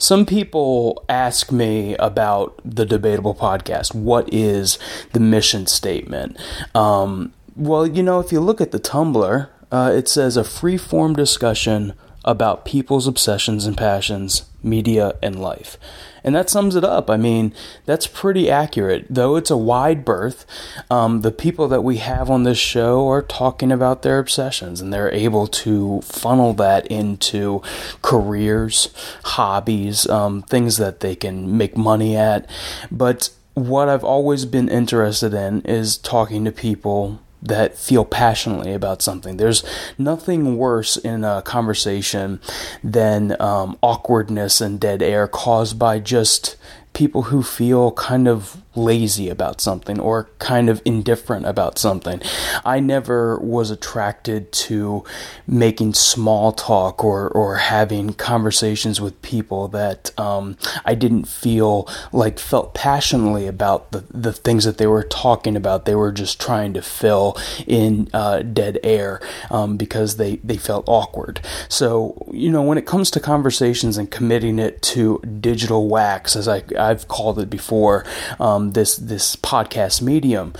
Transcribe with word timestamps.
Some 0.00 0.24
people 0.24 1.04
ask 1.10 1.52
me 1.52 1.94
about 1.96 2.58
the 2.64 2.86
Debatable 2.86 3.34
podcast. 3.34 3.94
What 3.94 4.32
is 4.32 4.78
the 5.12 5.20
mission 5.20 5.66
statement? 5.66 6.38
Um, 6.74 7.34
well, 7.54 7.86
you 7.86 8.02
know, 8.02 8.18
if 8.18 8.32
you 8.32 8.40
look 8.40 8.62
at 8.62 8.70
the 8.70 8.80
Tumblr, 8.80 9.50
uh, 9.70 9.92
it 9.94 10.08
says 10.08 10.38
a 10.38 10.42
free 10.42 10.78
form 10.78 11.12
discussion 11.12 11.92
about 12.24 12.64
people's 12.64 13.06
obsessions 13.06 13.66
and 13.66 13.76
passions, 13.76 14.44
media, 14.62 15.18
and 15.22 15.38
life. 15.38 15.76
And 16.22 16.34
that 16.34 16.50
sums 16.50 16.76
it 16.76 16.84
up. 16.84 17.10
I 17.10 17.16
mean, 17.16 17.52
that's 17.86 18.06
pretty 18.06 18.50
accurate. 18.50 19.06
Though 19.08 19.36
it's 19.36 19.50
a 19.50 19.56
wide 19.56 20.04
berth, 20.04 20.46
um, 20.90 21.22
the 21.22 21.32
people 21.32 21.68
that 21.68 21.82
we 21.82 21.98
have 21.98 22.30
on 22.30 22.42
this 22.42 22.58
show 22.58 23.08
are 23.08 23.22
talking 23.22 23.72
about 23.72 24.02
their 24.02 24.18
obsessions 24.18 24.80
and 24.80 24.92
they're 24.92 25.12
able 25.12 25.46
to 25.46 26.00
funnel 26.02 26.52
that 26.54 26.86
into 26.88 27.62
careers, 28.02 28.88
hobbies, 29.24 30.08
um, 30.08 30.42
things 30.42 30.76
that 30.76 31.00
they 31.00 31.14
can 31.14 31.56
make 31.56 31.76
money 31.76 32.16
at. 32.16 32.48
But 32.90 33.30
what 33.54 33.88
I've 33.88 34.04
always 34.04 34.44
been 34.44 34.68
interested 34.68 35.34
in 35.34 35.62
is 35.62 35.98
talking 35.98 36.44
to 36.44 36.52
people 36.52 37.20
that 37.42 37.78
feel 37.78 38.04
passionately 38.04 38.74
about 38.74 39.02
something. 39.02 39.36
There's 39.36 39.64
nothing 39.96 40.56
worse 40.56 40.96
in 40.96 41.24
a 41.24 41.42
conversation 41.42 42.40
than 42.84 43.40
um, 43.40 43.78
awkwardness 43.82 44.60
and 44.60 44.78
dead 44.78 45.02
air 45.02 45.26
caused 45.26 45.78
by 45.78 45.98
just 45.98 46.56
people 46.92 47.22
who 47.24 47.42
feel 47.42 47.92
kind 47.92 48.28
of 48.28 48.59
lazy 48.74 49.28
about 49.28 49.60
something 49.60 49.98
or 49.98 50.28
kind 50.38 50.68
of 50.68 50.80
indifferent 50.84 51.44
about 51.46 51.78
something. 51.78 52.20
I 52.64 52.78
never 52.78 53.38
was 53.38 53.70
attracted 53.70 54.52
to 54.52 55.04
making 55.46 55.94
small 55.94 56.52
talk 56.52 57.04
or, 57.04 57.28
or 57.28 57.56
having 57.56 58.12
conversations 58.12 59.00
with 59.00 59.20
people 59.22 59.68
that 59.68 60.18
um, 60.18 60.56
I 60.84 60.94
didn't 60.94 61.26
feel 61.26 61.88
like 62.12 62.38
felt 62.38 62.74
passionately 62.74 63.46
about 63.46 63.90
the, 63.90 64.04
the 64.10 64.32
things 64.32 64.64
that 64.64 64.78
they 64.78 64.86
were 64.86 65.04
talking 65.04 65.56
about. 65.56 65.84
They 65.84 65.96
were 65.96 66.12
just 66.12 66.40
trying 66.40 66.72
to 66.74 66.82
fill 66.82 67.36
in 67.66 68.08
uh, 68.14 68.42
dead 68.42 68.78
air 68.84 69.20
um, 69.50 69.76
because 69.76 70.16
they, 70.16 70.36
they 70.36 70.56
felt 70.56 70.84
awkward. 70.86 71.40
So, 71.68 72.28
you 72.32 72.50
know, 72.50 72.62
when 72.62 72.78
it 72.78 72.86
comes 72.86 73.10
to 73.12 73.20
conversations 73.20 73.98
and 73.98 74.10
committing 74.10 74.58
it 74.60 74.80
to 74.82 75.18
digital 75.40 75.88
wax, 75.88 76.36
as 76.36 76.46
I, 76.46 76.62
I've 76.78 77.08
called 77.08 77.38
it 77.40 77.50
before, 77.50 78.04
um, 78.38 78.59
this 78.70 78.96
this 78.96 79.36
podcast 79.36 80.02
medium. 80.02 80.52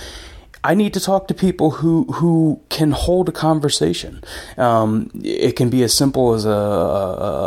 I 0.63 0.75
need 0.75 0.93
to 0.93 0.99
talk 0.99 1.27
to 1.27 1.33
people 1.33 1.71
who 1.71 2.03
who 2.13 2.61
can 2.69 2.91
hold 2.91 3.29
a 3.29 3.31
conversation. 3.31 4.23
Um, 4.57 5.09
it 5.23 5.55
can 5.55 5.69
be 5.69 5.81
as 5.81 5.91
simple 5.93 6.33
as 6.33 6.45
a, 6.45 6.49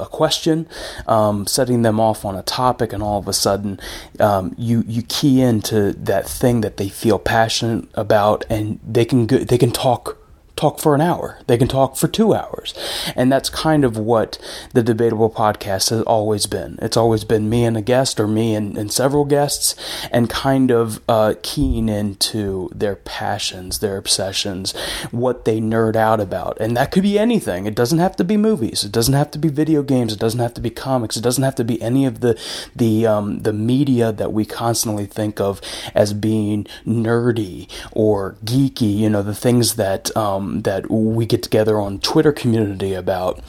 a 0.05 0.09
question, 0.11 0.67
um, 1.07 1.47
setting 1.47 1.83
them 1.83 2.01
off 2.01 2.25
on 2.25 2.35
a 2.35 2.43
topic, 2.43 2.93
and 2.93 3.03
all 3.03 3.21
of 3.21 3.29
a 3.29 3.33
sudden, 3.33 3.79
um, 4.19 4.55
you 4.59 4.83
you 4.89 5.03
key 5.03 5.41
into 5.41 5.93
that 5.93 6.29
thing 6.29 6.63
that 6.63 6.77
they 6.77 6.89
feel 6.89 7.21
passionate 7.21 7.89
about, 7.95 8.45
and 8.51 8.81
they 8.85 9.05
can 9.05 9.27
go, 9.27 9.39
they 9.39 9.59
can 9.59 9.71
talk 9.71 10.19
talk 10.57 10.79
for 10.79 10.95
an 10.95 11.01
hour. 11.01 11.41
They 11.47 11.59
can 11.59 11.69
talk 11.69 11.97
for 11.97 12.07
two 12.07 12.33
hours. 12.33 12.75
And 13.17 13.31
that's 13.31 13.49
kind 13.49 13.85
of 13.85 13.97
what 13.97 14.39
the 14.73 14.83
Debatable 14.83 15.31
podcast 15.31 15.91
has 15.91 16.03
always 16.03 16.47
been. 16.47 16.79
It's 16.81 16.97
always 16.97 17.25
been 17.25 17.49
me 17.49 17.65
and 17.65 17.77
a 17.77 17.83
guest 17.83 18.21
or 18.21 18.29
me 18.29 18.55
and, 18.55 18.77
and 18.79 18.93
several 18.93 19.25
guests 19.25 19.75
and 20.13 20.31
kind 20.31 20.71
of 20.71 21.01
uh, 21.09 21.35
keying 21.43 21.89
into 21.89 22.71
their 22.73 22.97
passions, 22.97 23.81
their 23.81 23.97
obsessions, 23.97 24.77
what 25.11 25.45
they 25.45 25.61
nerd 25.61 25.97
out 25.97 26.21
about. 26.21 26.57
And 26.61 26.77
that 26.77 26.93
could 26.93 27.03
be 27.03 27.19
anything. 27.19 27.67
It 27.67 27.75
doesn't 27.75 27.99
have 27.99 28.15
to 28.17 28.25
be 28.25 28.37
movies. 28.37 28.85
It 28.85 28.93
doesn't 28.93 29.15
have 29.15 29.33
to 29.33 29.39
be 29.39 29.49
video 29.49 29.83
games. 29.83 30.13
It 30.13 30.21
doesn't 30.21 30.41
have 30.41 30.55
to 30.55 30.61
be 30.61 30.71
comics. 30.71 31.17
It 31.17 31.23
doesn't 31.23 31.43
have 31.43 31.57
to 31.57 31.65
be 31.65 31.83
any 31.83 32.07
of 32.07 32.21
the, 32.21 32.41
the, 32.77 33.07
um, 33.07 33.41
the 33.41 33.53
media 33.53 34.13
that 34.13 34.33
we 34.33 34.45
constantly 34.45 35.07
think 35.07 35.41
of 35.41 35.61
as 35.95 36.13
being 36.13 36.67
nerdy 36.87 37.69
or 37.91 38.37
geeky, 38.45 38.97
you 38.97 39.11
know, 39.11 39.23
the 39.23 39.35
things 39.35 39.75
that, 39.75 40.17
um, 40.17 40.44
um, 40.45 40.63
that 40.63 40.91
we 40.91 41.27
get 41.27 41.43
together 41.43 41.79
on 41.79 41.99
Twitter 41.99 42.33
community 42.33 42.95
about. 42.95 43.41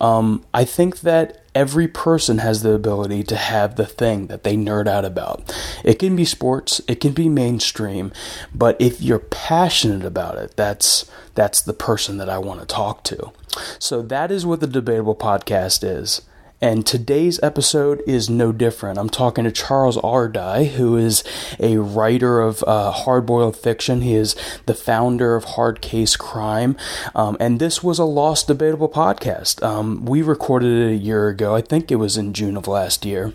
Um, 0.00 0.44
I 0.52 0.64
think 0.64 1.00
that 1.00 1.44
every 1.54 1.88
person 1.88 2.38
has 2.38 2.62
the 2.62 2.72
ability 2.72 3.22
to 3.24 3.36
have 3.36 3.76
the 3.76 3.86
thing 3.86 4.26
that 4.28 4.42
they 4.42 4.56
nerd 4.56 4.88
out 4.88 5.04
about. 5.04 5.54
It 5.84 5.98
can 5.98 6.16
be 6.16 6.24
sports, 6.24 6.80
it 6.88 7.00
can 7.00 7.12
be 7.12 7.28
mainstream, 7.28 8.12
but 8.54 8.80
if 8.80 9.00
you're 9.00 9.18
passionate 9.18 10.04
about 10.04 10.36
it, 10.36 10.56
that's 10.56 11.10
that's 11.34 11.62
the 11.62 11.72
person 11.72 12.18
that 12.18 12.28
I 12.28 12.38
want 12.38 12.60
to 12.60 12.66
talk 12.66 13.04
to. 13.04 13.32
So 13.78 14.02
that 14.02 14.30
is 14.30 14.46
what 14.46 14.60
the 14.60 14.66
debatable 14.66 15.16
podcast 15.16 15.82
is. 15.82 16.22
And 16.62 16.86
today's 16.86 17.42
episode 17.42 18.04
is 18.06 18.30
no 18.30 18.52
different. 18.52 18.96
I'm 18.96 19.10
talking 19.10 19.42
to 19.42 19.50
Charles 19.50 19.96
Ardai, 19.96 20.68
who 20.68 20.96
is 20.96 21.24
a 21.58 21.78
writer 21.78 22.40
of 22.40 22.62
uh, 22.68 22.92
hardboiled 22.94 23.56
fiction. 23.56 24.02
He 24.02 24.14
is 24.14 24.36
the 24.66 24.74
founder 24.74 25.34
of 25.34 25.42
Hard 25.42 25.80
Case 25.80 26.14
Crime. 26.14 26.76
Um, 27.16 27.36
and 27.40 27.58
this 27.58 27.82
was 27.82 27.98
a 27.98 28.04
lost 28.04 28.46
debatable 28.46 28.88
podcast. 28.88 29.60
Um, 29.60 30.04
we 30.04 30.22
recorded 30.22 30.70
it 30.70 30.92
a 30.92 30.96
year 30.96 31.28
ago. 31.28 31.52
I 31.56 31.62
think 31.62 31.90
it 31.90 31.96
was 31.96 32.16
in 32.16 32.32
June 32.32 32.56
of 32.56 32.68
last 32.68 33.04
year 33.04 33.32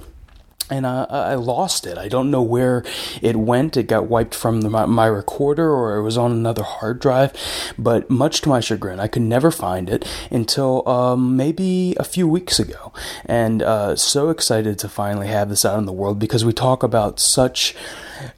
and 0.69 0.85
I, 0.85 1.03
I, 1.03 1.35
lost 1.35 1.85
it. 1.87 1.97
I 1.97 2.07
don't 2.07 2.29
know 2.29 2.41
where 2.41 2.83
it 3.21 3.35
went. 3.35 3.77
It 3.77 3.83
got 3.83 4.07
wiped 4.07 4.35
from 4.35 4.61
the, 4.61 4.69
my, 4.69 4.85
my, 4.85 5.05
recorder 5.05 5.71
or 5.71 5.95
it 5.95 6.03
was 6.03 6.17
on 6.17 6.31
another 6.31 6.63
hard 6.63 6.99
drive. 6.99 7.33
But 7.77 8.09
much 8.09 8.41
to 8.41 8.49
my 8.49 8.59
chagrin, 8.59 8.99
I 8.99 9.07
could 9.07 9.21
never 9.21 9.49
find 9.49 9.89
it 9.89 10.05
until 10.29 10.87
um, 10.87 11.37
maybe 11.37 11.95
a 11.97 12.03
few 12.03 12.27
weeks 12.27 12.59
ago. 12.59 12.91
And 13.25 13.63
uh, 13.63 13.95
so 13.95 14.29
excited 14.29 14.77
to 14.79 14.89
finally 14.89 15.27
have 15.27 15.49
this 15.49 15.63
out 15.63 15.79
in 15.79 15.85
the 15.85 15.93
world 15.93 16.19
because 16.19 16.43
we 16.43 16.53
talk 16.53 16.83
about 16.83 17.19
such 17.19 17.73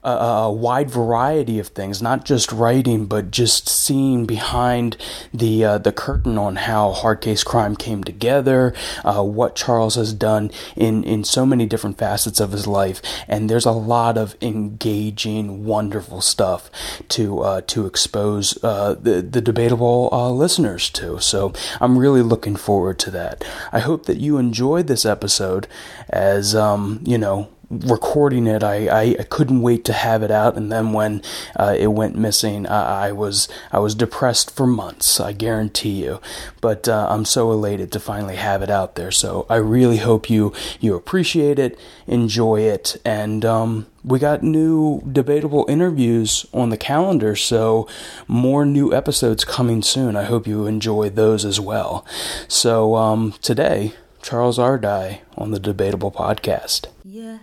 a, 0.04 0.10
a, 0.10 0.52
wide 0.52 0.90
variety 0.90 1.60
of 1.60 1.68
things, 1.70 2.02
not 2.02 2.26
just 2.26 2.52
writing, 2.52 3.06
but 3.06 3.32
just 3.32 3.68
seeing 3.70 4.26
behind 4.26 4.98
the 5.34 5.64
uh, 5.64 5.78
the 5.78 5.92
curtain 5.92 6.38
on 6.38 6.56
how 6.56 6.92
Hard 6.92 7.22
Case 7.22 7.44
Crime 7.44 7.76
came 7.76 8.04
together, 8.04 8.74
uh, 9.04 9.24
what 9.24 9.56
Charles 9.56 9.96
has 9.96 10.14
done 10.14 10.52
in 10.76 11.04
in 11.04 11.24
so 11.24 11.46
many 11.46 11.66
different 11.66 11.98
facets 11.98 12.40
of 12.40 12.52
his 12.52 12.68
life, 12.68 13.02
and 13.28 13.50
there's 13.50 13.66
a 13.66 13.72
lot 13.72 14.18
of 14.18 14.36
engaging, 14.42 15.66
wonderful 15.66 16.22
stuff 16.22 16.70
to 17.10 17.40
uh, 17.40 17.62
to 17.68 17.86
expose 17.86 18.62
uh, 18.64 18.96
the 18.96 19.22
the 19.22 19.42
debatable 19.42 20.10
uh, 20.12 20.30
listeners 20.30 20.90
to. 20.92 21.20
So 21.20 21.54
I'm 21.80 21.98
really 21.98 22.22
looking 22.22 22.56
forward 22.56 23.00
to 23.00 23.12
that. 23.12 23.44
I 23.72 23.80
hope 23.80 24.06
that 24.06 24.18
you 24.18 24.38
enjoyed 24.38 24.88
this 24.88 25.06
episode, 25.06 25.68
as 26.10 26.56
um, 26.56 27.02
you 27.06 27.18
know 27.18 27.50
recording 27.70 28.48
it, 28.48 28.64
I, 28.64 28.88
I, 28.88 29.02
I, 29.20 29.24
couldn't 29.24 29.62
wait 29.62 29.86
to 29.86 29.94
have 29.94 30.24
it 30.24 30.32
out. 30.32 30.58
And 30.58 30.72
then 30.72 30.92
when 30.92 31.22
uh, 31.56 31.76
it 31.78 31.88
went 31.88 32.16
missing, 32.16 32.66
I, 32.66 33.10
I, 33.10 33.12
was 33.12 33.48
I 33.72 33.80
was 33.80 33.94
depressed 33.94 34.56
for 34.56 34.66
months. 34.66 35.20
I 35.20 35.34
guarantee 35.34 36.04
you. 36.04 36.20
But 36.62 36.88
uh, 36.88 37.08
I'm 37.10 37.26
so 37.26 37.52
elated 37.52 37.92
to 37.92 38.00
finally 38.00 38.38
have 38.38 38.62
it 38.62 38.70
out 38.70 38.96
there. 38.96 39.12
So 39.12 39.46
I 39.50 39.58
really 39.58 39.98
hope 39.98 40.30
you 40.30 40.54
you 40.80 40.96
appreciate 40.96 41.60
it, 41.60 41.80
enjoy 42.08 42.62
it, 42.62 42.98
and 43.06 43.46
um, 43.46 43.86
we 44.04 44.18
got 44.18 44.42
new 44.42 45.02
debatable 45.10 45.66
interviews 45.70 46.46
on 46.54 46.70
the 46.70 46.78
calendar. 46.78 47.36
So 47.36 47.88
more 48.28 48.66
new 48.66 48.94
episodes 48.94 49.46
coming 49.46 49.84
soon. 49.84 50.16
I 50.16 50.24
hope 50.24 50.48
you 50.48 50.66
enjoy 50.66 51.10
those 51.10 51.46
as 51.46 51.60
well. 51.60 52.06
So 52.48 52.96
um, 52.96 53.34
today. 53.42 53.94
Charles 54.22 54.58
Ardai 54.58 55.22
on 55.38 55.52
the 55.52 55.60
Debatable 55.60 56.12
Podcast. 56.12 56.88
Yeah. 57.06 57.40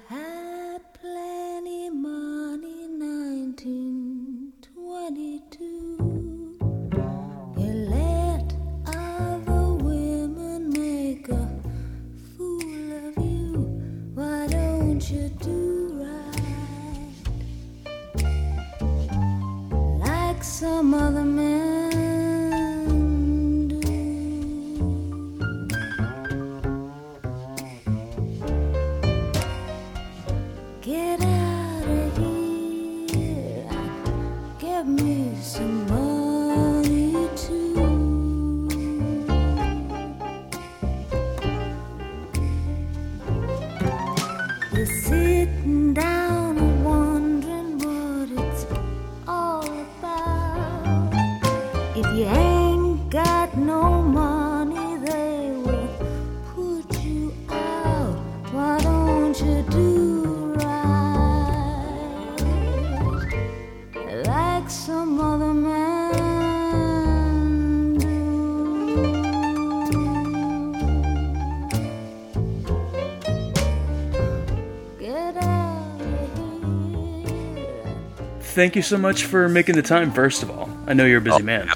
Thank 78.56 78.74
you 78.74 78.80
so 78.82 78.96
much 78.96 79.24
for 79.24 79.48
making 79.50 79.76
the 79.76 79.82
time. 79.82 80.10
First 80.10 80.42
of 80.42 80.50
all, 80.50 80.68
I 80.86 80.94
know 80.94 81.04
you're 81.04 81.18
a 81.18 81.20
busy 81.20 81.42
Oh, 81.42 81.44
man. 81.44 81.70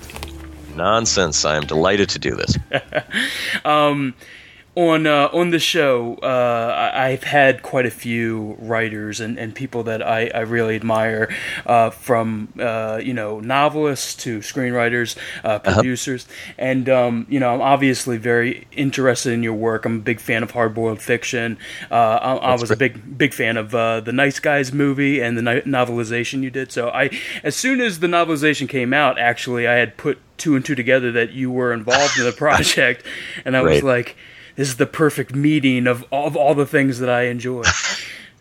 Nonsense. 0.74 1.44
I 1.44 1.56
am 1.56 1.66
delighted 1.66 2.08
to 2.08 2.18
do 2.18 2.34
this. 2.34 2.56
on 3.64 5.06
uh, 5.06 5.28
on 5.32 5.50
the 5.50 5.58
show, 5.58 6.14
uh, 6.22 6.69
I've 7.00 7.24
had 7.24 7.62
quite 7.62 7.86
a 7.86 7.90
few 7.90 8.56
writers 8.58 9.20
and, 9.20 9.38
and 9.38 9.54
people 9.54 9.84
that 9.84 10.02
I, 10.02 10.30
I 10.34 10.40
really 10.40 10.76
admire, 10.76 11.34
uh, 11.64 11.88
from 11.88 12.52
uh, 12.60 13.00
you 13.02 13.14
know 13.14 13.40
novelists 13.40 14.14
to 14.24 14.40
screenwriters, 14.40 15.16
uh, 15.42 15.60
producers, 15.60 16.26
and 16.58 16.90
um, 16.90 17.26
you 17.30 17.40
know 17.40 17.54
I'm 17.54 17.62
obviously 17.62 18.18
very 18.18 18.66
interested 18.72 19.32
in 19.32 19.42
your 19.42 19.54
work. 19.54 19.86
I'm 19.86 19.96
a 19.96 20.00
big 20.00 20.20
fan 20.20 20.42
of 20.42 20.50
hard-boiled 20.50 21.00
fiction. 21.00 21.56
Uh, 21.90 21.94
I, 21.94 22.34
I 22.34 22.54
was 22.56 22.70
a 22.70 22.76
big 22.76 23.16
big 23.16 23.32
fan 23.32 23.56
of 23.56 23.74
uh, 23.74 24.00
the 24.00 24.12
Nice 24.12 24.38
Guys 24.38 24.70
movie 24.70 25.22
and 25.22 25.38
the 25.38 25.42
no- 25.42 25.62
novelization 25.62 26.42
you 26.42 26.50
did. 26.50 26.70
So 26.70 26.90
I, 26.90 27.08
as 27.42 27.56
soon 27.56 27.80
as 27.80 28.00
the 28.00 28.08
novelization 28.08 28.68
came 28.68 28.92
out, 28.92 29.18
actually 29.18 29.66
I 29.66 29.74
had 29.74 29.96
put 29.96 30.18
two 30.36 30.54
and 30.54 30.62
two 30.62 30.74
together 30.74 31.10
that 31.12 31.32
you 31.32 31.50
were 31.50 31.72
involved 31.72 32.18
in 32.18 32.24
the 32.26 32.32
project, 32.46 33.06
and 33.46 33.56
I 33.56 33.62
was 33.62 33.82
like 33.82 34.16
is 34.60 34.76
the 34.76 34.86
perfect 34.86 35.34
meeting 35.34 35.86
of 35.86 36.04
all, 36.10 36.26
of 36.26 36.36
all 36.36 36.54
the 36.54 36.66
things 36.66 36.98
that 36.98 37.08
I 37.08 37.22
enjoy. 37.22 37.64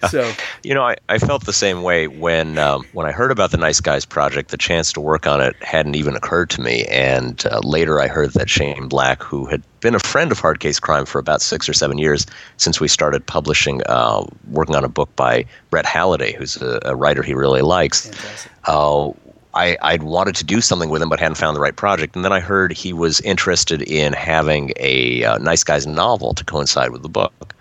So 0.09 0.31
You 0.63 0.73
know, 0.73 0.83
I, 0.83 0.95
I 1.09 1.17
felt 1.17 1.45
the 1.45 1.51
same 1.51 1.83
way 1.83 2.07
when 2.07 2.57
um, 2.57 2.85
when 2.93 3.05
I 3.05 3.11
heard 3.11 3.31
about 3.31 3.51
the 3.51 3.57
Nice 3.57 3.81
Guys 3.81 4.05
project. 4.05 4.49
The 4.49 4.57
chance 4.57 4.93
to 4.93 5.01
work 5.01 5.27
on 5.27 5.41
it 5.41 5.57
hadn't 5.61 5.95
even 5.95 6.15
occurred 6.15 6.49
to 6.51 6.61
me, 6.61 6.85
and 6.85 7.45
uh, 7.51 7.59
later 7.63 7.99
I 7.99 8.07
heard 8.07 8.31
that 8.31 8.49
Shane 8.49 8.87
Black, 8.87 9.21
who 9.21 9.45
had 9.45 9.61
been 9.81 9.95
a 9.95 9.99
friend 9.99 10.31
of 10.31 10.39
Hard 10.39 10.61
Case 10.61 10.79
Crime 10.79 11.05
for 11.05 11.19
about 11.19 11.41
six 11.41 11.67
or 11.67 11.73
seven 11.73 11.97
years 11.97 12.25
since 12.55 12.79
we 12.79 12.87
started 12.87 13.25
publishing, 13.25 13.81
uh, 13.87 14.25
working 14.51 14.75
on 14.75 14.85
a 14.85 14.89
book 14.89 15.13
by 15.17 15.43
Brett 15.69 15.85
Halliday, 15.85 16.31
who's 16.31 16.55
a, 16.61 16.79
a 16.85 16.95
writer 16.95 17.21
he 17.21 17.33
really 17.33 17.61
likes. 17.61 18.09
uh, 18.67 19.11
I, 19.53 19.77
I'd 19.81 20.03
wanted 20.03 20.35
to 20.35 20.43
do 20.43 20.61
something 20.61 20.89
with 20.89 21.01
him, 21.01 21.09
but 21.09 21.19
hadn't 21.19 21.35
found 21.35 21.55
the 21.55 21.61
right 21.61 21.75
project. 21.75 22.15
And 22.15 22.23
then 22.23 22.33
I 22.33 22.39
heard 22.39 22.71
he 22.71 22.93
was 22.93 23.19
interested 23.21 23.81
in 23.81 24.13
having 24.13 24.73
a 24.77 25.23
uh, 25.23 25.37
Nice 25.39 25.63
Guys 25.63 25.87
novel 25.87 26.33
to 26.35 26.45
coincide 26.45 26.91
with 26.91 27.01
the 27.01 27.09
book. 27.09 27.55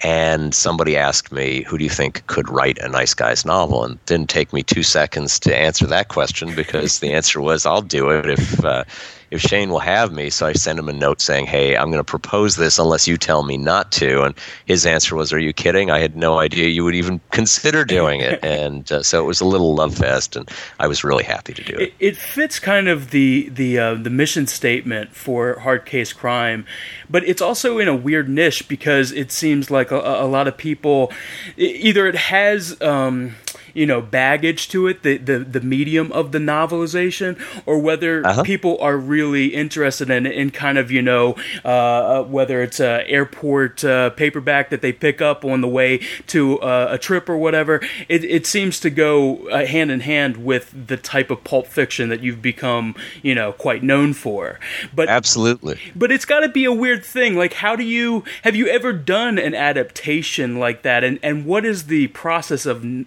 And 0.00 0.54
somebody 0.54 0.96
asked 0.96 1.32
me, 1.32 1.62
"Who 1.62 1.78
do 1.78 1.84
you 1.84 1.90
think 1.90 2.26
could 2.26 2.48
write 2.50 2.78
a 2.78 2.88
Nice 2.88 3.14
Guys 3.14 3.44
novel?" 3.44 3.84
And 3.84 3.94
it 3.94 4.06
didn't 4.06 4.28
take 4.28 4.52
me 4.52 4.62
two 4.62 4.82
seconds 4.82 5.38
to 5.40 5.56
answer 5.56 5.86
that 5.86 6.08
question 6.08 6.54
because 6.54 6.98
the 6.98 7.12
answer 7.12 7.40
was, 7.40 7.64
"I'll 7.64 7.80
do 7.80 8.10
it 8.10 8.28
if 8.28 8.64
uh, 8.64 8.84
if 9.30 9.40
Shane 9.40 9.70
will 9.70 9.80
have 9.80 10.12
me." 10.12 10.30
So 10.30 10.46
I 10.46 10.52
sent 10.52 10.78
him 10.78 10.88
a 10.88 10.92
note 10.92 11.20
saying, 11.20 11.46
"Hey, 11.46 11.76
I'm 11.76 11.90
going 11.90 11.98
to 11.98 12.04
propose 12.04 12.56
this 12.56 12.78
unless 12.78 13.06
you 13.08 13.16
tell 13.16 13.42
me 13.42 13.56
not 13.56 13.92
to." 13.92 14.22
And 14.22 14.34
his 14.66 14.86
answer 14.86 15.16
was, 15.16 15.32
"Are 15.32 15.38
you 15.38 15.52
kidding? 15.52 15.90
I 15.90 15.98
had 15.98 16.16
no 16.16 16.38
idea 16.38 16.68
you 16.68 16.84
would 16.84 16.94
even 16.94 17.20
consider 17.30 17.84
doing 17.84 18.20
it." 18.20 18.40
And 18.54 18.90
uh, 18.92 19.02
so 19.02 19.22
it 19.22 19.26
was 19.26 19.40
a 19.40 19.44
little 19.44 19.74
love 19.74 19.96
fest, 19.96 20.36
and 20.36 20.48
I 20.78 20.86
was 20.86 21.02
really 21.02 21.24
happy 21.24 21.54
to 21.54 21.62
do 21.62 21.74
it. 21.74 21.82
it, 21.82 21.94
it 21.98 22.16
fits 22.16 22.58
kind 22.58 22.88
of 22.88 23.10
the 23.10 23.48
the 23.48 23.78
uh, 23.78 23.94
the 23.94 24.10
mission 24.10 24.46
statement 24.46 25.14
for 25.14 25.58
hard 25.60 25.86
case 25.86 26.12
crime, 26.12 26.66
but 27.08 27.24
it's 27.24 27.42
also 27.42 27.78
in 27.78 27.88
a 27.88 27.96
weird 27.96 28.28
niche 28.28 28.68
because 28.68 29.12
it 29.12 29.32
seems 29.32 29.70
like 29.70 29.90
a, 29.90 29.96
a 29.96 30.26
lot 30.26 30.46
of 30.46 30.56
people 30.56 31.10
either 31.56 32.06
it 32.06 32.14
has 32.14 32.80
um, 32.80 33.34
you 33.74 33.84
know 33.86 34.00
baggage 34.00 34.68
to 34.68 34.86
it, 34.86 35.02
the, 35.02 35.18
the 35.18 35.38
the 35.40 35.60
medium 35.60 36.10
of 36.12 36.32
the 36.32 36.38
novelization, 36.38 37.38
or 37.66 37.78
whether 37.78 38.24
Uh-huh. 38.24 38.42
people 38.42 38.78
are 38.80 38.96
really 38.96 39.46
interested 39.54 40.08
in 40.10 40.26
in 40.26 40.50
kind 40.50 40.78
of 40.78 40.90
you 40.90 41.02
know 41.02 41.34
uh, 41.64 41.68
uh, 41.68 42.22
whether 42.22 42.62
it's 42.62 42.80
a 42.80 43.06
airport 43.08 43.84
uh, 43.84 44.10
paperback 44.10 44.70
that 44.70 44.80
they 44.80 44.92
pick 44.92 45.20
up 45.20 45.44
on 45.44 45.60
the 45.60 45.68
way 45.68 45.98
to 46.28 46.58
uh, 46.60 46.88
a 46.90 46.98
trip 46.98 47.28
or 47.28 47.36
whatever. 47.36 47.80
It, 48.08 48.24
it 48.24 48.46
seems 48.46 48.80
to 48.80 48.90
go 48.90 49.48
uh, 49.48 49.66
hand 49.66 49.90
in 49.90 50.00
hand 50.00 50.36
with 50.38 50.72
the 50.86 50.96
type 50.96 51.30
of 51.30 51.42
pulp 51.44 51.66
fiction 51.66 52.08
that 52.08 52.20
you've 52.20 52.40
become 52.42 52.94
you 53.22 53.34
know 53.34 53.52
quite 53.52 53.82
known 53.82 54.12
for. 54.14 54.58
But 54.94 55.08
Absolutely. 55.08 55.78
but 55.94 56.10
it's 56.12 56.24
got 56.24 56.40
to 56.40 56.48
be 56.48 56.64
a 56.64 56.72
weird 56.72 57.04
thing. 57.04 57.34
Like, 57.36 57.54
how 57.54 57.76
do 57.76 57.84
you 57.84 58.24
have 58.42 58.54
you 58.56 58.66
ever 58.68 58.92
done 58.92 59.38
an 59.38 59.54
adaptation 59.54 60.58
like 60.58 60.82
that? 60.82 61.04
And 61.04 61.18
and 61.22 61.44
what 61.46 61.64
is 61.64 61.84
the 61.86 62.06
process 62.08 62.66
of 62.66 62.84
n- 62.84 63.06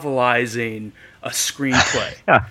novelizing 0.00 0.92
a 1.22 1.30
screenplay? 1.30 2.14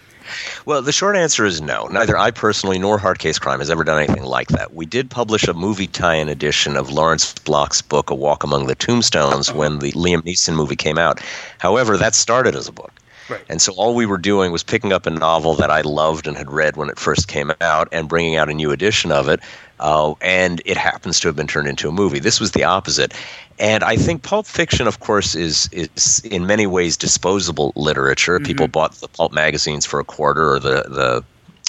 Well, 0.65 0.83
the 0.83 0.91
short 0.91 1.15
answer 1.15 1.43
is 1.43 1.59
no. 1.59 1.87
Neither 1.87 2.15
I 2.15 2.29
personally 2.29 2.77
nor 2.77 2.99
Hard 2.99 3.17
Case 3.17 3.39
Crime 3.39 3.57
has 3.57 3.71
ever 3.71 3.83
done 3.83 3.97
anything 3.97 4.23
like 4.25 4.49
that. 4.49 4.75
We 4.75 4.85
did 4.85 5.09
publish 5.09 5.47
a 5.47 5.55
movie 5.55 5.87
tie-in 5.87 6.29
edition 6.29 6.75
of 6.77 6.91
Lawrence 6.91 7.33
Block's 7.33 7.81
book, 7.81 8.11
A 8.11 8.15
Walk 8.15 8.43
Among 8.43 8.67
the 8.67 8.75
Tombstones, 8.75 9.49
uh-huh. 9.49 9.57
when 9.57 9.79
the 9.79 9.91
Liam 9.93 10.21
Neeson 10.21 10.55
movie 10.55 10.75
came 10.75 10.99
out. 10.99 11.19
However, 11.57 11.97
that 11.97 12.13
started 12.13 12.53
as 12.53 12.67
a 12.67 12.71
book. 12.71 12.93
Right. 13.27 13.41
And 13.49 13.59
so 13.59 13.73
all 13.73 13.95
we 13.95 14.05
were 14.05 14.19
doing 14.19 14.51
was 14.51 14.61
picking 14.61 14.93
up 14.93 15.07
a 15.07 15.09
novel 15.09 15.55
that 15.55 15.71
I 15.71 15.81
loved 15.81 16.27
and 16.27 16.37
had 16.37 16.51
read 16.51 16.77
when 16.77 16.89
it 16.89 16.99
first 16.99 17.27
came 17.27 17.51
out 17.59 17.87
and 17.91 18.07
bringing 18.07 18.35
out 18.35 18.49
a 18.49 18.53
new 18.53 18.69
edition 18.71 19.11
of 19.11 19.29
it. 19.29 19.39
Uh, 19.79 20.13
and 20.21 20.61
it 20.65 20.77
happens 20.77 21.19
to 21.19 21.27
have 21.27 21.35
been 21.35 21.47
turned 21.47 21.67
into 21.67 21.87
a 21.87 21.91
movie. 21.91 22.19
This 22.19 22.39
was 22.39 22.51
the 22.51 22.63
opposite. 22.63 23.13
And 23.59 23.83
I 23.83 23.97
think 23.97 24.23
pulp 24.23 24.45
fiction, 24.45 24.87
of 24.87 24.99
course, 24.99 25.35
is 25.35 25.69
is 25.71 26.21
in 26.23 26.47
many 26.47 26.65
ways 26.65 26.95
disposable 26.95 27.73
literature. 27.75 28.39
People 28.39 28.67
bought 28.67 28.93
the 28.95 29.07
pulp 29.07 29.33
magazines 29.33 29.85
for 29.85 29.99
a 29.99 30.05
quarter 30.05 30.53
or 30.53 30.59
the, 30.59 30.83
the 30.83 31.23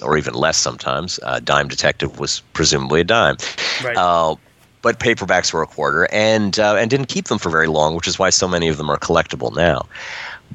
or 0.04 0.16
even 0.16 0.34
less 0.34 0.56
sometimes. 0.56 1.18
Uh, 1.22 1.40
dime 1.40 1.68
Detective 1.68 2.18
was 2.18 2.40
presumably 2.52 3.00
a 3.00 3.04
dime. 3.04 3.36
Right. 3.82 3.96
Uh, 3.96 4.36
but 4.82 4.98
paperbacks 4.98 5.52
were 5.52 5.62
a 5.62 5.66
quarter, 5.66 6.08
and 6.10 6.58
uh, 6.58 6.76
and 6.76 6.88
didn't 6.88 7.08
keep 7.08 7.26
them 7.26 7.38
for 7.38 7.50
very 7.50 7.66
long, 7.66 7.94
which 7.94 8.08
is 8.08 8.18
why 8.18 8.30
so 8.30 8.48
many 8.48 8.68
of 8.68 8.76
them 8.78 8.88
are 8.88 8.98
collectible 8.98 9.54
now. 9.54 9.86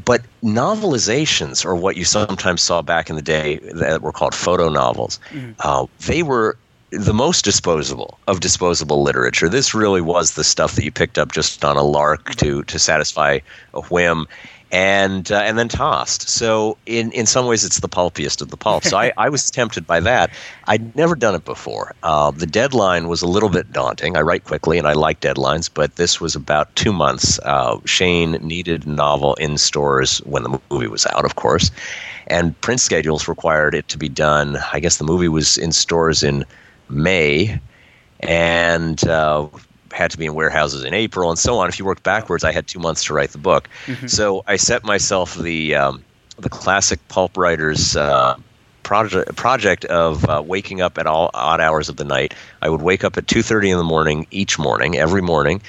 But 0.03 0.23
novelizations, 0.43 1.65
or 1.65 1.75
what 1.75 1.95
you 1.95 2.05
sometimes 2.05 2.61
saw 2.61 2.81
back 2.81 3.09
in 3.09 3.15
the 3.15 3.21
day 3.21 3.59
that 3.73 4.01
were 4.01 4.11
called 4.11 4.35
photo 4.35 4.67
novels, 4.69 5.19
uh, 5.59 5.85
they 6.07 6.23
were 6.23 6.57
the 6.97 7.13
most 7.13 7.45
disposable 7.45 8.19
of 8.27 8.39
disposable 8.39 9.03
literature. 9.03 9.49
This 9.49 9.73
really 9.73 10.01
was 10.01 10.33
the 10.33 10.43
stuff 10.43 10.75
that 10.75 10.83
you 10.83 10.91
picked 10.91 11.17
up 11.17 11.31
just 11.31 11.63
on 11.63 11.77
a 11.77 11.83
lark 11.83 12.35
to 12.35 12.63
to 12.63 12.79
satisfy 12.79 13.39
a 13.73 13.81
whim. 13.81 14.27
And 14.71 15.31
uh, 15.31 15.37
and 15.37 15.57
then 15.57 15.69
tossed. 15.69 16.27
So 16.27 16.75
in, 16.85 17.11
in 17.11 17.27
some 17.27 17.45
ways, 17.45 17.63
it's 17.63 17.79
the 17.79 17.87
pulpiest 17.87 18.41
of 18.41 18.49
the 18.49 18.57
pulp. 18.57 18.83
So 18.83 18.97
I, 18.97 19.13
I 19.15 19.29
was 19.29 19.49
tempted 19.49 19.87
by 19.87 20.01
that. 20.01 20.31
I'd 20.65 20.93
never 20.95 21.15
done 21.15 21.35
it 21.35 21.45
before. 21.45 21.93
Uh, 22.03 22.31
the 22.31 22.47
deadline 22.47 23.07
was 23.07 23.21
a 23.21 23.27
little 23.27 23.47
bit 23.47 23.71
daunting. 23.71 24.17
I 24.17 24.21
write 24.21 24.43
quickly 24.43 24.77
and 24.77 24.87
I 24.87 24.93
like 24.93 25.21
deadlines, 25.21 25.69
but 25.71 25.95
this 25.95 26.19
was 26.19 26.35
about 26.35 26.75
two 26.75 26.91
months. 26.91 27.39
Uh, 27.43 27.79
Shane 27.85 28.31
needed 28.41 28.85
a 28.85 28.89
novel 28.89 29.35
in 29.35 29.57
stores 29.57 30.17
when 30.25 30.43
the 30.43 30.59
movie 30.69 30.87
was 30.87 31.05
out, 31.05 31.23
of 31.23 31.35
course, 31.35 31.71
and 32.27 32.59
print 32.59 32.81
schedules 32.81 33.29
required 33.29 33.75
it 33.75 33.87
to 33.89 33.97
be 33.97 34.09
done. 34.09 34.57
I 34.73 34.81
guess 34.81 34.97
the 34.97 35.05
movie 35.05 35.29
was 35.29 35.57
in 35.57 35.71
stores 35.71 36.23
in 36.23 36.43
May, 36.89 37.59
and 38.21 39.05
uh, 39.07 39.47
had 39.91 40.11
to 40.11 40.17
be 40.17 40.25
in 40.25 40.33
warehouses 40.35 40.83
in 40.83 40.93
April, 40.93 41.29
and 41.29 41.39
so 41.39 41.57
on. 41.57 41.69
If 41.69 41.79
you 41.79 41.85
worked 41.85 42.03
backwards, 42.03 42.43
I 42.43 42.51
had 42.51 42.67
two 42.67 42.79
months 42.79 43.03
to 43.05 43.13
write 43.13 43.31
the 43.31 43.37
book. 43.37 43.69
So 44.07 44.43
I 44.47 44.57
set 44.57 44.83
myself 44.83 45.35
the 45.35 45.75
um, 45.75 46.03
the 46.37 46.49
classic 46.49 47.05
pulp 47.07 47.37
writers. 47.37 47.95
Uh, 47.95 48.37
Project, 48.83 49.35
project 49.35 49.85
of 49.85 50.25
uh, 50.25 50.43
waking 50.45 50.79
up 50.79 50.99
at 50.99 51.07
all 51.07 51.31
odd 51.33 51.59
hours 51.59 51.89
of 51.89 51.95
the 51.95 52.03
night. 52.03 52.35
I 52.61 52.69
would 52.69 52.83
wake 52.83 53.03
up 53.03 53.17
at 53.17 53.27
two 53.27 53.41
thirty 53.41 53.71
in 53.71 53.79
the 53.79 53.83
morning 53.83 54.27
each 54.29 54.59
morning, 54.59 54.95
every 54.95 55.23
morning, 55.23 55.59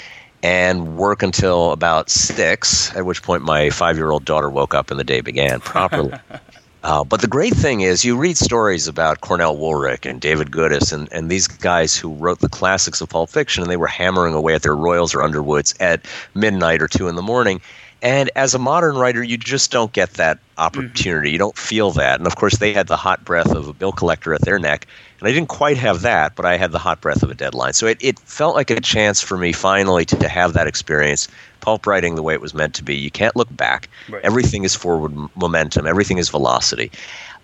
and 0.42 0.98
work 0.98 1.22
until 1.22 1.72
about 1.72 2.10
six. 2.10 2.94
At 2.94 3.06
which 3.06 3.22
point, 3.22 3.42
my 3.42 3.70
five-year-old 3.70 4.26
daughter 4.26 4.50
woke 4.50 4.74
up 4.74 4.90
and 4.90 5.00
the 5.00 5.04
day 5.04 5.22
began 5.22 5.60
properly. 5.60 6.12
Uh, 6.82 7.02
but 7.02 7.20
the 7.20 7.26
great 7.26 7.54
thing 7.54 7.80
is, 7.80 8.04
you 8.04 8.16
read 8.16 8.36
stories 8.36 8.86
about 8.86 9.20
Cornell 9.20 9.56
Woolrich 9.56 10.08
and 10.08 10.20
David 10.20 10.52
Goodis 10.52 10.92
and, 10.92 11.12
and 11.12 11.28
these 11.28 11.48
guys 11.48 11.96
who 11.96 12.12
wrote 12.14 12.38
the 12.38 12.48
classics 12.48 13.00
of 13.00 13.08
pulp 13.08 13.30
fiction, 13.30 13.62
and 13.62 13.70
they 13.70 13.76
were 13.76 13.88
hammering 13.88 14.34
away 14.34 14.54
at 14.54 14.62
their 14.62 14.76
Royals 14.76 15.14
or 15.14 15.22
Underwoods 15.22 15.74
at 15.80 16.04
midnight 16.34 16.80
or 16.80 16.88
two 16.88 17.08
in 17.08 17.16
the 17.16 17.22
morning. 17.22 17.60
And 18.02 18.30
as 18.36 18.54
a 18.54 18.58
modern 18.58 18.96
writer, 18.96 19.22
you 19.22 19.36
just 19.38 19.72
don't 19.72 19.92
get 19.92 20.12
that 20.14 20.38
opportunity. 20.58 21.30
You 21.30 21.38
don't 21.38 21.56
feel 21.56 21.90
that. 21.92 22.20
And 22.20 22.26
of 22.26 22.36
course, 22.36 22.58
they 22.58 22.72
had 22.72 22.88
the 22.88 22.96
hot 22.96 23.24
breath 23.24 23.50
of 23.50 23.68
a 23.68 23.72
bill 23.72 23.90
collector 23.90 24.34
at 24.34 24.42
their 24.42 24.58
neck. 24.58 24.86
And 25.18 25.28
I 25.28 25.32
didn't 25.32 25.48
quite 25.48 25.78
have 25.78 26.02
that, 26.02 26.36
but 26.36 26.44
I 26.44 26.58
had 26.58 26.72
the 26.72 26.78
hot 26.78 27.00
breath 27.00 27.22
of 27.22 27.30
a 27.30 27.34
deadline. 27.34 27.72
So 27.72 27.86
it, 27.86 27.96
it 28.00 28.18
felt 28.20 28.54
like 28.54 28.70
a 28.70 28.80
chance 28.80 29.22
for 29.22 29.38
me 29.38 29.52
finally 29.52 30.04
to, 30.04 30.16
to 30.16 30.28
have 30.28 30.52
that 30.52 30.66
experience. 30.66 31.26
Pulp 31.60 31.86
writing 31.86 32.14
the 32.14 32.22
way 32.22 32.34
it 32.34 32.40
was 32.40 32.54
meant 32.54 32.74
to 32.74 32.84
be. 32.84 32.94
You 32.94 33.10
can't 33.10 33.34
look 33.36 33.54
back. 33.56 33.88
Right. 34.08 34.22
Everything 34.24 34.64
is 34.64 34.74
forward 34.74 35.12
momentum, 35.36 35.86
everything 35.86 36.18
is 36.18 36.28
velocity. 36.28 36.90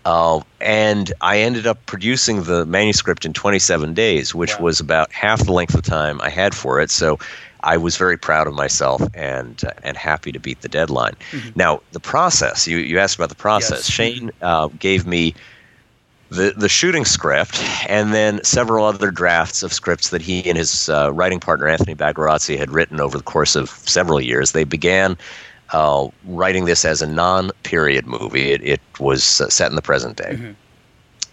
Uh, 0.04 0.40
and 0.60 1.12
I 1.20 1.38
ended 1.38 1.66
up 1.66 1.84
producing 1.86 2.42
the 2.42 2.66
manuscript 2.66 3.24
in 3.24 3.32
27 3.32 3.94
days, 3.94 4.34
which 4.34 4.56
Wow. 4.58 4.64
was 4.64 4.80
about 4.80 5.12
half 5.12 5.44
the 5.44 5.52
length 5.52 5.74
of 5.74 5.82
time 5.82 6.20
I 6.20 6.28
had 6.28 6.54
for 6.56 6.80
it. 6.80 6.90
So 6.90 7.20
I 7.62 7.76
was 7.76 7.96
very 7.96 8.16
proud 8.16 8.48
of 8.48 8.54
myself 8.54 9.00
and 9.14 9.62
uh, 9.64 9.70
and 9.84 9.96
happy 9.96 10.32
to 10.32 10.40
beat 10.40 10.60
the 10.62 10.68
deadline. 10.68 11.14
Now 11.54 11.80
the 11.92 12.00
process 12.00 12.66
you 12.66 12.78
you 12.78 12.98
asked 12.98 13.14
about 13.14 13.28
the 13.28 13.36
process. 13.36 13.88
Mm-hmm. 13.88 14.02
Yes. 14.02 14.18
Shane 14.18 14.30
uh, 14.42 14.68
gave 14.80 15.06
me 15.06 15.34
the 16.32 16.54
the 16.56 16.68
shooting 16.68 17.04
script 17.04 17.60
and 17.88 18.12
then 18.14 18.42
several 18.42 18.84
other 18.86 19.10
drafts 19.10 19.62
of 19.62 19.72
scripts 19.72 20.08
that 20.10 20.22
he 20.22 20.44
and 20.48 20.56
his 20.58 20.88
uh, 20.88 21.12
writing 21.12 21.40
partner 21.40 21.68
Anthony 21.68 21.94
Bagarozzi 21.94 22.56
had 22.58 22.70
written 22.70 23.00
over 23.00 23.16
the 23.18 23.24
course 23.24 23.54
of 23.56 23.68
several 23.70 24.20
years. 24.20 24.52
They 24.52 24.64
began 24.64 25.16
uh, 25.72 26.08
writing 26.26 26.64
this 26.66 26.84
as 26.84 27.00
a 27.02 27.06
non-period 27.06 28.06
movie. 28.06 28.52
It, 28.52 28.62
it 28.62 28.80
was 29.00 29.40
uh, 29.40 29.48
set 29.48 29.70
in 29.70 29.76
the 29.76 29.82
present 29.82 30.16
day. 30.16 30.54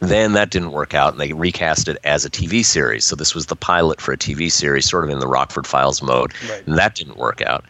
Then 0.01 0.31
that 0.33 0.49
didn't 0.49 0.71
work 0.71 0.93
out, 0.93 1.11
and 1.11 1.19
they 1.19 1.33
recast 1.33 1.89
it 1.89 1.97
as 2.05 2.23
a 2.23 2.29
TV 2.29 2.63
series. 2.63 3.03
So 3.03 3.17
this 3.17 3.35
was 3.35 3.47
the 3.47 3.55
pilot 3.57 3.99
for 3.99 4.13
a 4.13 4.17
TV 4.17 4.49
series, 4.49 4.85
sort 4.89 5.03
of 5.03 5.09
in 5.09 5.19
the 5.19 5.27
Rockford 5.27 5.67
Files 5.67 6.01
mode, 6.01 6.31
Right. 6.49 6.65
and 6.65 6.77
that 6.77 6.95
didn't 6.95 7.17
work 7.17 7.41
out. 7.41 7.65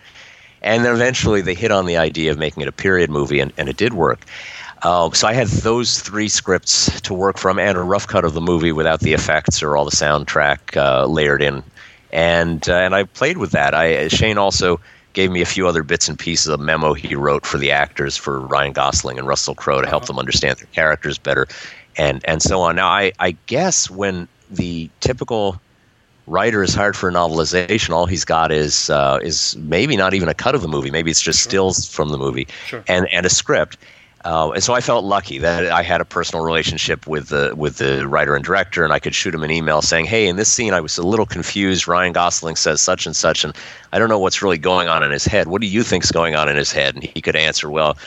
And 0.61 0.85
then 0.85 0.93
eventually 0.93 1.41
they 1.41 1.55
hit 1.55 1.71
on 1.71 1.87
the 1.87 1.97
idea 1.97 2.29
of 2.29 2.37
making 2.37 2.61
it 2.61 2.69
a 2.69 2.71
period 2.71 3.09
movie, 3.09 3.39
and, 3.39 3.51
and 3.57 3.67
it 3.67 3.77
did 3.77 3.93
work. 3.93 4.25
Uh, 4.81 5.11
so 5.11 5.27
I 5.27 5.33
had 5.33 5.47
those 5.47 5.99
three 5.99 6.29
scripts 6.29 7.01
to 7.01 7.13
work 7.13 7.37
from, 7.37 7.59
and 7.59 7.77
a 7.77 7.81
rough 7.81 8.07
cut 8.07 8.23
of 8.23 8.33
the 8.33 8.41
movie 8.41 8.71
without 8.71 9.01
the 9.01 9.13
effects 9.13 9.61
or 9.61 9.75
all 9.75 9.85
the 9.85 9.91
soundtrack 9.91 10.77
uh, 10.77 11.05
layered 11.05 11.41
in, 11.41 11.63
and 12.11 12.67
uh, 12.69 12.73
and 12.75 12.95
I 12.95 13.03
played 13.03 13.37
with 13.37 13.51
that. 13.51 13.73
I 13.73 14.07
Shane 14.07 14.37
also 14.37 14.79
gave 15.13 15.31
me 15.31 15.41
a 15.41 15.45
few 15.45 15.67
other 15.67 15.83
bits 15.83 16.07
and 16.07 16.17
pieces 16.17 16.47
of 16.47 16.59
memo 16.59 16.93
he 16.93 17.15
wrote 17.15 17.45
for 17.45 17.57
the 17.57 17.71
actors 17.71 18.15
for 18.15 18.39
Ryan 18.39 18.71
Gosling 18.73 19.17
and 19.17 19.27
Russell 19.27 19.55
Crowe 19.55 19.81
to 19.81 19.87
help 19.87 20.05
them 20.05 20.17
understand 20.19 20.57
their 20.59 20.67
characters 20.67 21.17
better, 21.17 21.47
and 21.97 22.23
and 22.25 22.41
so 22.41 22.61
on. 22.61 22.75
Now 22.77 22.87
I 22.87 23.11
I 23.19 23.31
guess 23.47 23.89
when 23.89 24.27
the 24.49 24.89
typical 25.01 25.59
writer 26.25 26.63
is 26.63 26.73
hired 26.73 26.95
for 26.95 27.09
a 27.09 27.11
novelization, 27.11 27.89
all 27.89 28.05
he's 28.05 28.23
got 28.23 28.51
is 28.51 28.89
uh, 28.89 29.19
is 29.21 29.57
maybe 29.57 29.97
not 29.97 30.13
even 30.13 30.29
a 30.29 30.33
cut 30.33 30.55
of 30.55 30.61
the 30.61 30.67
movie. 30.69 30.89
Maybe 30.89 31.11
it's 31.11 31.21
just 31.21 31.41
stills 31.41 31.85
from 31.89 32.09
the 32.09 32.17
movie 32.17 32.47
Sure. 32.67 32.81
and 32.87 33.07
and 33.11 33.25
a 33.25 33.29
script. 33.29 33.77
Uh, 34.25 34.51
and 34.51 34.63
so 34.63 34.73
I 34.73 34.81
felt 34.81 35.05
lucky 35.05 35.37
that 35.37 35.67
I 35.67 35.81
had 35.81 36.01
a 36.01 36.05
personal 36.05 36.43
relationship 36.43 37.07
with 37.07 37.29
the 37.29 37.53
with 37.55 37.77
the 37.77 38.05
writer 38.07 38.35
and 38.35 38.43
director, 38.43 38.83
and 38.83 38.91
I 38.91 38.99
could 38.99 39.15
shoot 39.15 39.33
him 39.33 39.43
an 39.43 39.51
email 39.51 39.81
saying, 39.81 40.05
"Hey, 40.05 40.27
in 40.27 40.35
this 40.35 40.51
scene, 40.51 40.73
I 40.73 40.81
was 40.81 40.97
a 40.97 41.03
little 41.03 41.25
confused. 41.25 41.87
Ryan 41.87 42.11
Gosling 42.11 42.57
says 42.57 42.81
such 42.81 43.05
and 43.05 43.15
such, 43.15 43.45
and 43.45 43.55
I 43.93 43.99
don't 43.99 44.09
know 44.09 44.19
what's 44.19 44.41
really 44.41 44.57
going 44.57 44.89
on 44.89 45.03
in 45.03 45.11
his 45.11 45.25
head. 45.25 45.47
What 45.47 45.61
do 45.61 45.67
you 45.67 45.83
think's 45.83 46.11
going 46.11 46.35
on 46.35 46.49
in 46.49 46.57
his 46.57 46.71
head?" 46.71 46.95
And 46.95 47.03
he 47.03 47.21
could 47.21 47.37
answer, 47.37 47.69
"Well, 47.69 47.97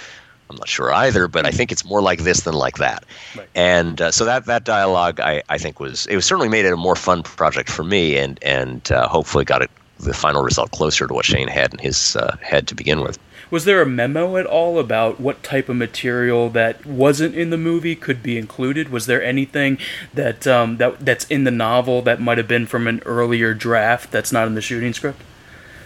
I'm 0.51 0.57
not 0.57 0.69
sure 0.69 0.93
either, 0.93 1.29
but 1.29 1.47
I 1.47 1.51
think 1.51 1.73
it's 1.73 1.85
more 1.85 2.03
like 2.03 2.21
this 2.21 2.43
than 2.43 2.55
like 2.55 2.77
that." 2.77 3.05
Right. 3.35 3.49
And 3.55 4.03
uh, 4.03 4.11
so 4.11 4.27
that 4.27 4.45
that 4.45 4.65
dialogue, 4.65 5.19
I, 5.19 5.43
I 5.49 5.57
think 5.57 5.81
was 5.81 6.07
it 6.07 6.17
was 6.17 6.27
certainly 6.27 6.51
made 6.51 6.67
it 6.67 6.75
a 6.75 6.77
more 6.77 6.97
fun 6.97 7.23
project 7.23 7.71
for 7.71 7.85
me, 7.85 8.19
and 8.19 8.39
and 8.43 8.93
uh, 8.93 9.09
hopefully 9.09 9.47
got 9.47 9.63
it 9.63 9.71
the 9.99 10.13
final 10.13 10.43
result 10.43 10.73
closer 10.73 11.07
to 11.07 11.15
what 11.15 11.25
Shane 11.25 11.49
had 11.49 11.73
in 11.73 11.79
his 11.79 12.17
uh, 12.17 12.37
head 12.43 12.67
to 12.69 12.75
begin 12.75 13.01
with. 13.01 13.19
Was 13.53 13.67
there 13.67 13.83
a 13.83 13.87
memo 13.87 14.39
at 14.39 14.47
all 14.47 14.79
about 14.79 15.21
what 15.21 15.43
type 15.43 15.69
of 15.69 15.77
material 15.77 16.49
that 16.49 16.87
wasn't 16.87 17.35
in 17.35 17.51
the 17.51 17.59
movie 17.59 17.95
could 17.95 18.23
be 18.23 18.39
included? 18.39 18.89
Was 18.89 19.05
there 19.05 19.23
anything 19.23 19.77
that 20.15 20.47
um, 20.47 20.79
that 20.79 21.01
that's 21.01 21.27
in 21.27 21.45
the 21.45 21.51
novel 21.51 22.01
that 22.01 22.19
might 22.19 22.39
have 22.39 22.49
been 22.49 22.67
from 22.67 22.87
an 22.87 23.03
earlier 23.05 23.53
draft 23.53 24.11
that's 24.11 24.33
not 24.33 24.47
in 24.47 24.55
the 24.55 24.63
shooting 24.63 24.95
script? 24.95 25.21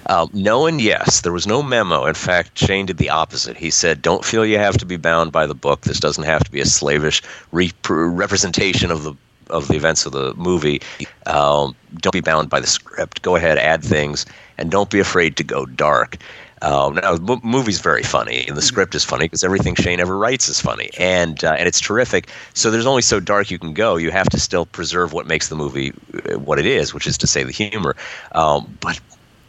Um, 0.08 0.30
no 0.32 0.66
and 0.66 0.80
yes. 0.80 1.22
There 1.22 1.32
was 1.32 1.48
no 1.48 1.60
memo. 1.60 2.04
In 2.04 2.14
fact, 2.14 2.56
Shane 2.56 2.86
did 2.86 2.98
the 2.98 3.10
opposite. 3.10 3.56
He 3.56 3.70
said, 3.70 4.00
"Don't 4.00 4.24
feel 4.24 4.46
you 4.46 4.58
have 4.58 4.78
to 4.78 4.86
be 4.86 4.96
bound 4.96 5.32
by 5.32 5.44
the 5.44 5.54
book. 5.54 5.80
This 5.80 5.98
doesn't 5.98 6.22
have 6.22 6.44
to 6.44 6.50
be 6.52 6.60
a 6.60 6.66
slavish 6.66 7.20
re- 7.50 7.72
representation 7.88 8.92
of 8.92 9.02
the 9.02 9.14
of 9.50 9.66
the 9.66 9.74
events 9.74 10.06
of 10.06 10.12
the 10.12 10.34
movie. 10.34 10.82
Um, 11.26 11.74
don't 12.00 12.12
be 12.12 12.20
bound 12.20 12.48
by 12.48 12.60
the 12.60 12.66
script. 12.68 13.22
Go 13.22 13.34
ahead, 13.34 13.58
add 13.58 13.82
things, 13.82 14.24
and 14.56 14.70
don't 14.70 14.90
be 14.90 15.00
afraid 15.00 15.36
to 15.38 15.42
go 15.42 15.66
dark." 15.66 16.18
Um, 16.62 16.94
now, 16.94 17.16
the 17.16 17.38
movie's 17.42 17.80
very 17.80 18.02
funny, 18.02 18.46
and 18.48 18.56
the 18.56 18.62
script 18.62 18.94
is 18.94 19.04
funny 19.04 19.26
because 19.26 19.44
everything 19.44 19.74
Shane 19.74 20.00
ever 20.00 20.16
writes 20.16 20.48
is 20.48 20.60
funny, 20.60 20.90
and 20.98 21.44
uh, 21.44 21.52
and 21.52 21.68
it's 21.68 21.80
terrific. 21.80 22.28
So 22.54 22.70
there's 22.70 22.86
only 22.86 23.02
so 23.02 23.20
dark 23.20 23.50
you 23.50 23.58
can 23.58 23.74
go. 23.74 23.96
You 23.96 24.10
have 24.10 24.28
to 24.30 24.40
still 24.40 24.64
preserve 24.64 25.12
what 25.12 25.26
makes 25.26 25.48
the 25.48 25.56
movie 25.56 25.92
uh, 26.14 26.38
what 26.38 26.58
it 26.58 26.66
is, 26.66 26.94
which 26.94 27.06
is 27.06 27.18
to 27.18 27.26
say 27.26 27.42
the 27.42 27.52
humor. 27.52 27.94
Um, 28.32 28.78
but 28.80 28.98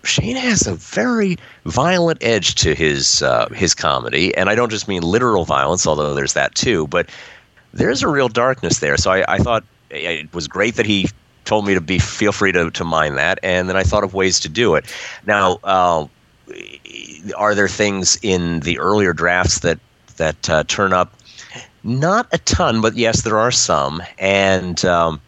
Shane 0.04 0.36
has 0.36 0.68
a 0.68 0.76
very 0.76 1.38
violent 1.66 2.24
edge 2.24 2.56
to 2.56 2.76
his 2.76 3.22
uh, 3.22 3.48
his 3.50 3.74
comedy, 3.74 4.36
and 4.36 4.50
I 4.50 4.56
don't 4.56 4.70
just 4.70 4.88
mean 4.88 5.02
literal 5.02 5.46
violence, 5.46 5.88
although 5.88 6.14
there's 6.14 6.34
that 6.34 6.56
too. 6.56 6.88
But 6.88 7.10
there's 7.74 8.04
a 8.04 8.08
real 8.08 8.28
darkness 8.30 8.80
there. 8.80 8.98
So 8.98 9.12
I, 9.12 9.36
I 9.36 9.38
thought 9.38 9.64
it 9.90 10.34
was 10.34 10.48
great 10.48 10.76
that 10.76 10.86
he 10.86 11.10
told 11.46 11.66
me 11.66 11.74
to 11.74 11.82
be 11.82 12.00
feel 12.00 12.32
free 12.32 12.52
to, 12.52 12.70
to 12.72 12.84
mind 12.84 13.18
that, 13.18 13.40
and 13.44 13.70
then 13.70 13.78
I 13.78 13.84
thought 13.84 14.04
of 14.04 14.14
ways 14.14 14.40
to 14.42 14.50
do 14.50 14.76
it. 14.76 14.86
Now, 15.26 15.60
uh, 15.64 16.08
are 17.36 17.56
there 17.56 17.68
things 17.68 18.18
in 18.22 18.62
the 18.62 18.80
earlier 18.80 19.14
drafts 19.14 19.60
that 19.60 19.80
that 20.18 20.50
uh, 20.50 20.64
turn 20.66 20.94
up? 20.94 21.14
Not 21.84 22.28
a 22.32 22.38
ton, 22.40 22.82
but 22.82 22.96
yes, 22.96 23.22
there 23.22 23.38
are 23.38 23.52
some, 23.52 24.02
and 24.18 24.84
um, 24.86 25.22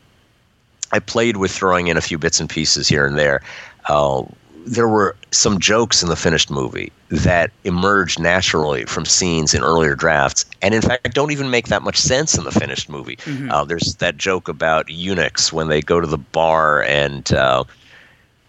I 0.91 0.99
played 0.99 1.38
with 1.38 1.51
throwing 1.51 1.88
in 1.88 1.97
a 1.97 2.01
few 2.01 2.17
bits 2.17 2.39
and 2.39 2.49
pieces 2.49 2.88
here 2.88 3.05
and 3.05 3.17
there. 3.17 3.41
Uh, 3.88 4.23
there 4.65 4.88
were 4.88 5.15
some 5.31 5.57
jokes 5.59 6.03
in 6.03 6.09
the 6.09 6.15
finished 6.15 6.51
movie 6.51 6.91
that 7.09 7.49
emerged 7.63 8.19
naturally 8.19 8.83
from 8.85 9.05
scenes 9.05 9.53
in 9.53 9.63
earlier 9.63 9.95
drafts, 9.95 10.45
and 10.61 10.73
in 10.73 10.81
fact, 10.81 11.13
don't 11.13 11.31
even 11.31 11.49
make 11.49 11.67
that 11.67 11.81
much 11.81 11.97
sense 11.97 12.38
in 12.38 12.43
the 12.43 12.51
finished 12.51 12.89
movie. 12.89 13.17
Uh, 13.49 13.63
there's 13.63 13.95
that 13.95 14.17
joke 14.17 14.47
about 14.47 14.89
eunuchs 14.89 15.53
when 15.53 15.69
they 15.69 15.81
go 15.81 15.99
to 16.01 16.07
the 16.07 16.17
bar 16.17 16.83
and 16.83 17.31
uh, 17.33 17.63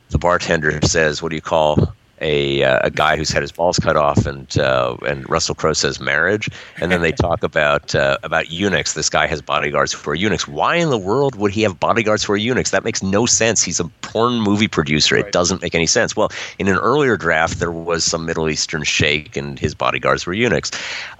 the 0.08 0.18
bartender 0.18 0.80
says, 0.82 1.22
"What 1.22 1.28
do 1.28 1.36
you 1.36 1.42
call 1.42 1.94
a 2.20 2.62
uh, 2.62 2.80
a 2.82 2.90
guy 2.90 3.16
who's 3.16 3.30
had 3.30 3.42
his 3.42 3.52
balls 3.52 3.78
cut 3.78 3.96
off?" 3.96 4.26
And 4.26 4.58
uh, 4.58 4.96
and 5.06 5.28
Russell 5.28 5.54
Crowe 5.54 5.72
says, 5.72 6.00
"Marriage." 6.00 6.48
And 6.80 6.90
then 6.90 7.02
they 7.02 7.12
talk 7.12 7.42
about 7.42 7.94
uh, 7.94 8.18
about 8.22 8.50
eunuchs. 8.50 8.94
This 8.94 9.08
guy 9.08 9.26
has 9.26 9.42
bodyguards 9.42 9.92
who 9.92 10.10
are 10.10 10.14
eunuchs. 10.14 10.46
Why 10.48 10.76
in 10.76 10.90
the 10.90 10.98
world 10.98 11.36
would 11.36 11.52
he 11.52 11.62
have 11.62 11.78
bodyguards 11.78 12.24
who 12.24 12.32
are 12.32 12.36
eunuchs? 12.36 12.70
That 12.70 12.84
makes 12.84 13.02
no 13.02 13.26
sense. 13.26 13.62
He's 13.62 13.80
a 13.80 13.84
porn 14.02 14.40
movie 14.40 14.68
producer. 14.68 15.16
Right. 15.16 15.26
It 15.26 15.32
doesn't 15.32 15.62
make 15.62 15.74
any 15.74 15.86
sense. 15.86 16.16
Well, 16.16 16.30
in 16.58 16.68
an 16.68 16.76
earlier 16.76 17.16
draft, 17.16 17.58
there 17.58 17.72
was 17.72 18.04
some 18.04 18.26
Middle 18.26 18.48
Eastern 18.48 18.84
sheikh, 18.84 19.36
and 19.36 19.58
his 19.58 19.74
bodyguards 19.74 20.26
were 20.26 20.32
eunuchs. 20.34 20.70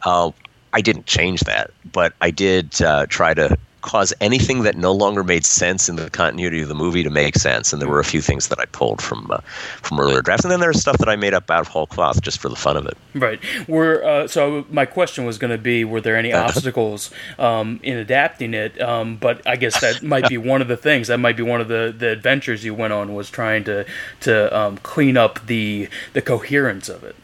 Uh, 0.04 0.30
I 0.72 0.80
didn't 0.80 1.06
change 1.06 1.40
that, 1.40 1.70
but 1.92 2.12
I 2.20 2.30
did 2.30 2.80
uh, 2.80 3.06
try 3.06 3.34
to 3.34 3.58
cause 3.82 4.12
anything 4.20 4.62
that 4.62 4.76
no 4.76 4.92
longer 4.92 5.24
made 5.24 5.44
sense 5.44 5.88
in 5.88 5.96
the 5.96 6.10
continuity 6.10 6.60
of 6.62 6.68
the 6.68 6.74
movie 6.74 7.02
to 7.02 7.10
make 7.10 7.36
sense. 7.36 7.72
And 7.72 7.80
there 7.80 7.88
were 7.88 8.00
a 8.00 8.04
few 8.04 8.20
things 8.20 8.48
that 8.48 8.58
I 8.58 8.66
pulled 8.66 9.02
from 9.02 9.30
uh, 9.30 9.38
from 9.82 10.00
earlier 10.00 10.22
drafts, 10.22 10.44
and 10.44 10.52
then 10.52 10.60
there's 10.60 10.80
stuff 10.80 10.98
that 10.98 11.08
I 11.08 11.16
made 11.16 11.34
up 11.34 11.50
out 11.50 11.60
of 11.60 11.68
whole 11.68 11.86
cloth 11.86 12.22
just 12.22 12.38
for 12.38 12.48
the 12.48 12.56
fun 12.56 12.76
of 12.76 12.86
it. 12.86 12.96
Right. 13.14 13.40
Were 13.68 14.04
uh, 14.04 14.28
so 14.28 14.66
my 14.70 14.86
question 14.86 15.24
was 15.24 15.38
going 15.38 15.50
to 15.50 15.58
be: 15.58 15.84
Were 15.84 16.00
there 16.00 16.16
any 16.16 16.32
obstacles 16.32 17.10
um, 17.38 17.80
in 17.82 17.96
adapting 17.96 18.54
it? 18.54 18.80
Um, 18.80 19.16
but 19.16 19.46
I 19.46 19.56
guess 19.56 19.80
that 19.80 20.02
might 20.02 20.28
be 20.28 20.38
one 20.38 20.62
of 20.62 20.68
the 20.68 20.76
things. 20.76 21.08
That 21.08 21.18
might 21.18 21.36
be 21.36 21.42
one 21.42 21.60
of 21.60 21.68
the, 21.68 21.94
the 21.96 22.08
adventures 22.08 22.64
you 22.64 22.74
went 22.74 22.92
on 22.92 23.14
was 23.14 23.30
trying 23.30 23.64
to 23.64 23.86
to 24.20 24.56
um, 24.56 24.78
clean 24.78 25.16
up 25.16 25.46
the 25.46 25.88
the 26.12 26.22
coherence 26.22 26.88
of 26.88 27.04
it. 27.04 27.16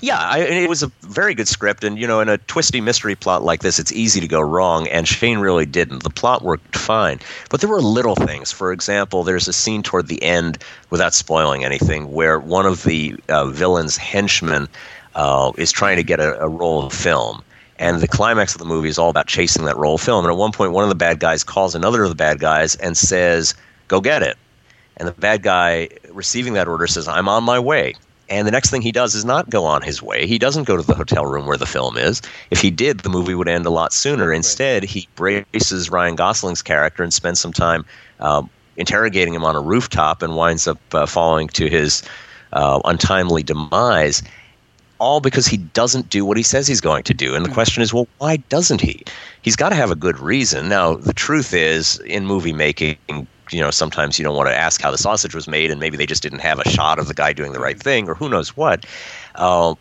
Yeah, 0.00 0.18
I, 0.18 0.38
it 0.40 0.68
was 0.68 0.82
a 0.82 0.88
very 1.02 1.34
good 1.34 1.48
script, 1.48 1.84
and 1.84 1.98
you 1.98 2.06
know, 2.06 2.20
in 2.20 2.28
a 2.28 2.38
twisty 2.38 2.80
mystery 2.80 3.14
plot 3.14 3.42
like 3.42 3.60
this, 3.60 3.78
it's 3.78 3.92
easy 3.92 4.20
to 4.20 4.28
go 4.28 4.40
wrong, 4.40 4.88
and 4.88 5.06
Shane 5.06 5.38
really 5.38 5.66
didn't. 5.66 6.02
The 6.02 6.10
plot 6.10 6.42
worked 6.42 6.76
fine, 6.76 7.20
but 7.50 7.60
there 7.60 7.70
were 7.70 7.80
little 7.80 8.14
things. 8.14 8.50
For 8.52 8.72
example, 8.72 9.22
there's 9.22 9.48
a 9.48 9.52
scene 9.52 9.82
toward 9.82 10.08
the 10.08 10.22
end, 10.22 10.58
without 10.90 11.14
spoiling 11.14 11.64
anything, 11.64 12.12
where 12.12 12.38
one 12.38 12.66
of 12.66 12.84
the 12.84 13.16
uh, 13.28 13.46
villain's 13.46 13.96
henchmen 13.96 14.68
uh, 15.14 15.52
is 15.56 15.72
trying 15.72 15.96
to 15.96 16.02
get 16.02 16.20
a, 16.20 16.40
a 16.40 16.48
roll 16.48 16.86
of 16.86 16.92
film. 16.92 17.42
And 17.78 18.00
the 18.00 18.08
climax 18.08 18.54
of 18.54 18.58
the 18.58 18.64
movie 18.64 18.88
is 18.88 18.98
all 18.98 19.10
about 19.10 19.26
chasing 19.26 19.64
that 19.64 19.76
roll 19.76 19.96
of 19.96 20.00
film. 20.00 20.24
And 20.24 20.32
at 20.32 20.38
one 20.38 20.52
point, 20.52 20.72
one 20.72 20.84
of 20.84 20.88
the 20.88 20.94
bad 20.94 21.18
guys 21.18 21.42
calls 21.42 21.74
another 21.74 22.04
of 22.04 22.10
the 22.10 22.14
bad 22.14 22.38
guys 22.38 22.76
and 22.76 22.96
says, 22.96 23.54
Go 23.88 24.00
get 24.00 24.22
it. 24.22 24.36
And 24.96 25.08
the 25.08 25.12
bad 25.12 25.42
guy 25.42 25.88
receiving 26.10 26.52
that 26.52 26.68
order 26.68 26.86
says, 26.86 27.08
I'm 27.08 27.28
on 27.28 27.44
my 27.44 27.58
way. 27.58 27.94
And 28.32 28.46
the 28.46 28.50
next 28.50 28.70
thing 28.70 28.80
he 28.80 28.92
does 28.92 29.14
is 29.14 29.26
not 29.26 29.50
go 29.50 29.66
on 29.66 29.82
his 29.82 30.02
way. 30.02 30.26
He 30.26 30.38
doesn't 30.38 30.64
go 30.64 30.74
to 30.74 30.82
the 30.82 30.94
hotel 30.94 31.26
room 31.26 31.46
where 31.46 31.58
the 31.58 31.66
film 31.66 31.98
is. 31.98 32.22
If 32.50 32.62
he 32.62 32.70
did, 32.70 33.00
the 33.00 33.10
movie 33.10 33.34
would 33.34 33.46
end 33.46 33.66
a 33.66 33.70
lot 33.70 33.92
sooner. 33.92 34.32
Instead, 34.32 34.84
he 34.84 35.06
braces 35.16 35.90
Ryan 35.90 36.16
Gosling's 36.16 36.62
character 36.62 37.02
and 37.02 37.12
spends 37.12 37.40
some 37.40 37.52
time 37.52 37.84
um, 38.20 38.48
interrogating 38.78 39.34
him 39.34 39.44
on 39.44 39.54
a 39.54 39.60
rooftop 39.60 40.22
and 40.22 40.34
winds 40.34 40.66
up 40.66 40.80
uh, 40.94 41.04
falling 41.04 41.48
to 41.48 41.68
his 41.68 42.02
uh, 42.54 42.80
untimely 42.86 43.42
demise 43.42 44.22
all 44.98 45.20
because 45.20 45.46
he 45.46 45.58
doesn't 45.58 46.08
do 46.08 46.24
what 46.24 46.38
he 46.38 46.42
says 46.42 46.66
he's 46.66 46.80
going 46.80 47.02
to 47.02 47.12
do. 47.12 47.34
And 47.34 47.44
the 47.44 47.50
question 47.50 47.82
is, 47.82 47.92
well, 47.92 48.08
why 48.16 48.36
doesn't 48.48 48.80
he? 48.80 49.02
He's 49.42 49.56
got 49.56 49.70
to 49.70 49.74
have 49.74 49.90
a 49.90 49.96
good 49.96 50.18
reason. 50.18 50.70
Now, 50.70 50.94
the 50.94 51.12
truth 51.12 51.52
is, 51.52 51.98
in 52.06 52.24
movie 52.24 52.54
making, 52.54 52.96
you 53.52 53.60
know, 53.60 53.70
sometimes 53.70 54.18
you 54.18 54.24
don't 54.24 54.36
want 54.36 54.48
to 54.48 54.54
ask 54.54 54.80
how 54.80 54.90
the 54.90 54.98
sausage 54.98 55.34
was 55.34 55.46
made, 55.46 55.70
and 55.70 55.80
maybe 55.80 55.96
they 55.96 56.06
just 56.06 56.22
didn't 56.22 56.40
have 56.40 56.58
a 56.58 56.68
shot 56.68 56.98
of 56.98 57.08
the 57.08 57.14
guy 57.14 57.32
doing 57.32 57.52
the 57.52 57.60
right 57.60 57.78
thing, 57.78 58.08
or 58.08 58.14
who 58.14 58.28
knows 58.28 58.56
what. 58.56 58.86
Uh, 59.34 59.74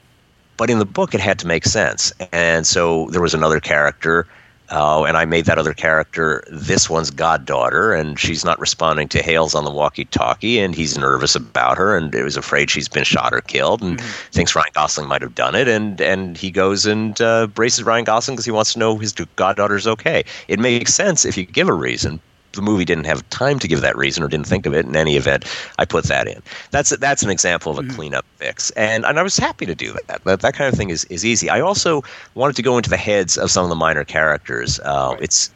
but 0.58 0.70
in 0.70 0.80
the 0.80 0.86
book, 0.86 1.13
it 1.13 1.20
had 1.20 1.40
to 1.40 1.48
make 1.48 1.66
sense. 1.66 2.13
And 2.32 2.68
so 2.68 3.08
there 3.12 3.22
was 3.22 3.34
another 3.34 3.60
character. 3.60 4.28
Uh, 4.70 5.04
and 5.04 5.18
I 5.18 5.25
made 5.25 5.46
that 5.46 5.58
other 5.58 5.74
character 5.74 6.46
this 6.50 6.90
one's 6.90 7.12
goddaughter, 7.12 7.92
and 7.92 8.18
she's 8.18 8.46
not 8.46 8.58
responding 8.58 9.10
to 9.10 9.22
hails 9.22 9.54
on 9.54 9.66
the 9.66 9.70
walkie-talkie, 9.70 10.60
and 10.60 10.74
he's 10.74 10.98
nervous 10.98 11.36
about 11.36 11.78
her, 11.78 11.98
and 11.98 12.16
is 12.16 12.38
afraid 12.38 12.70
she's 12.70 12.88
been 12.88 13.04
shot 13.04 13.34
or 13.34 13.42
killed, 13.42 13.82
and 13.82 14.00
thinks 14.32 14.56
Ryan 14.56 14.72
Gosling 14.74 15.10
might 15.10 15.22
have 15.22 15.36
done 15.36 15.56
it, 15.56 15.68
and 15.68 16.00
and 16.00 16.38
he 16.38 16.51
goes 16.51 16.86
and 16.86 17.20
uh, 17.20 17.48
braces 17.48 17.84
Ryan 17.84 18.06
Gosling 18.06 18.38
because 18.38 18.46
he 18.46 18.51
wants 18.51 18.72
to 18.72 18.80
know 18.80 18.98
his 18.98 19.12
goddaughter's 19.36 19.88
okay. 19.88 20.24
It 20.48 20.58
makes 20.58 20.94
sense 20.94 21.25
if 21.25 21.36
you 21.36 21.44
give 21.46 21.68
a 21.68 21.74
reason, 21.74 22.22
the 22.53 22.62
movie 22.62 22.86
didn't 22.86 23.05
have 23.05 23.27
time 23.29 23.60
to 23.60 23.67
give 23.67 23.81
that 23.81 23.96
reason 23.98 24.24
or 24.24 24.27
didn't 24.27 24.48
think 24.48 24.65
of 24.65 24.74
it 24.74 24.86
in 24.86 24.96
any 24.96 25.15
event, 25.15 25.46
I 25.79 25.86
put 25.86 26.05
that 26.05 26.27
in. 26.27 26.41
That's 26.72 26.96
that's 26.98 27.24
an 27.24 27.29
example 27.29 27.77
of 27.77 27.86
a 27.86 27.88
cleanup 27.93 28.25
fix, 28.38 28.72
and 28.72 29.05
and 29.05 29.20
I 29.20 29.24
was 29.24 29.38
happy 29.38 29.65
to 29.65 29.75
do 29.75 29.93
that. 30.08 30.24
That 30.24 30.41
that 30.41 30.53
kind 30.53 30.72
of 30.72 30.77
thing 30.77 30.89
is 30.89 31.05
is 31.05 31.25
easy. 31.25 31.50
I 31.50 31.62
also 31.62 32.03
wanted 32.36 32.55
to 32.58 32.62
go 32.62 32.77
into 32.77 32.89
the 32.89 32.98
heads 32.98 33.38
of 33.38 33.51
some 33.51 33.63
of 33.63 33.70
the 33.70 33.75
minor 33.75 34.03
characters. 34.03 34.79
Uh, 34.81 35.15
It's 35.20 35.50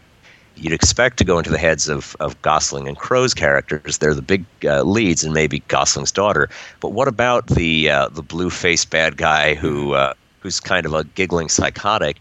you'd 0.58 0.74
expect 0.74 1.18
to 1.18 1.26
go 1.26 1.38
into 1.38 1.50
the 1.50 1.58
heads 1.58 1.90
of, 1.90 2.16
of 2.20 2.42
Gosling 2.42 2.88
and 2.88 2.98
Crowe's 2.98 3.34
characters. 3.34 3.98
They're 3.98 4.14
the 4.14 4.22
big 4.22 4.46
uh, 4.64 4.84
leads, 4.84 5.24
and 5.24 5.34
maybe 5.34 5.60
Gosling's 5.68 6.12
daughter. 6.12 6.50
But 6.80 6.94
what 6.94 7.08
about 7.08 7.48
the 7.48 7.90
uh, 7.90 8.08
the 8.10 8.24
blue 8.24 8.50
faced 8.50 8.90
bad 8.90 9.18
guy 9.18 9.56
who 9.56 9.94
uh, 9.94 10.14
who's 10.40 10.60
kind 10.60 10.86
of 10.86 10.94
a 10.94 11.04
giggling 11.04 11.50
psychotic? 11.50 12.18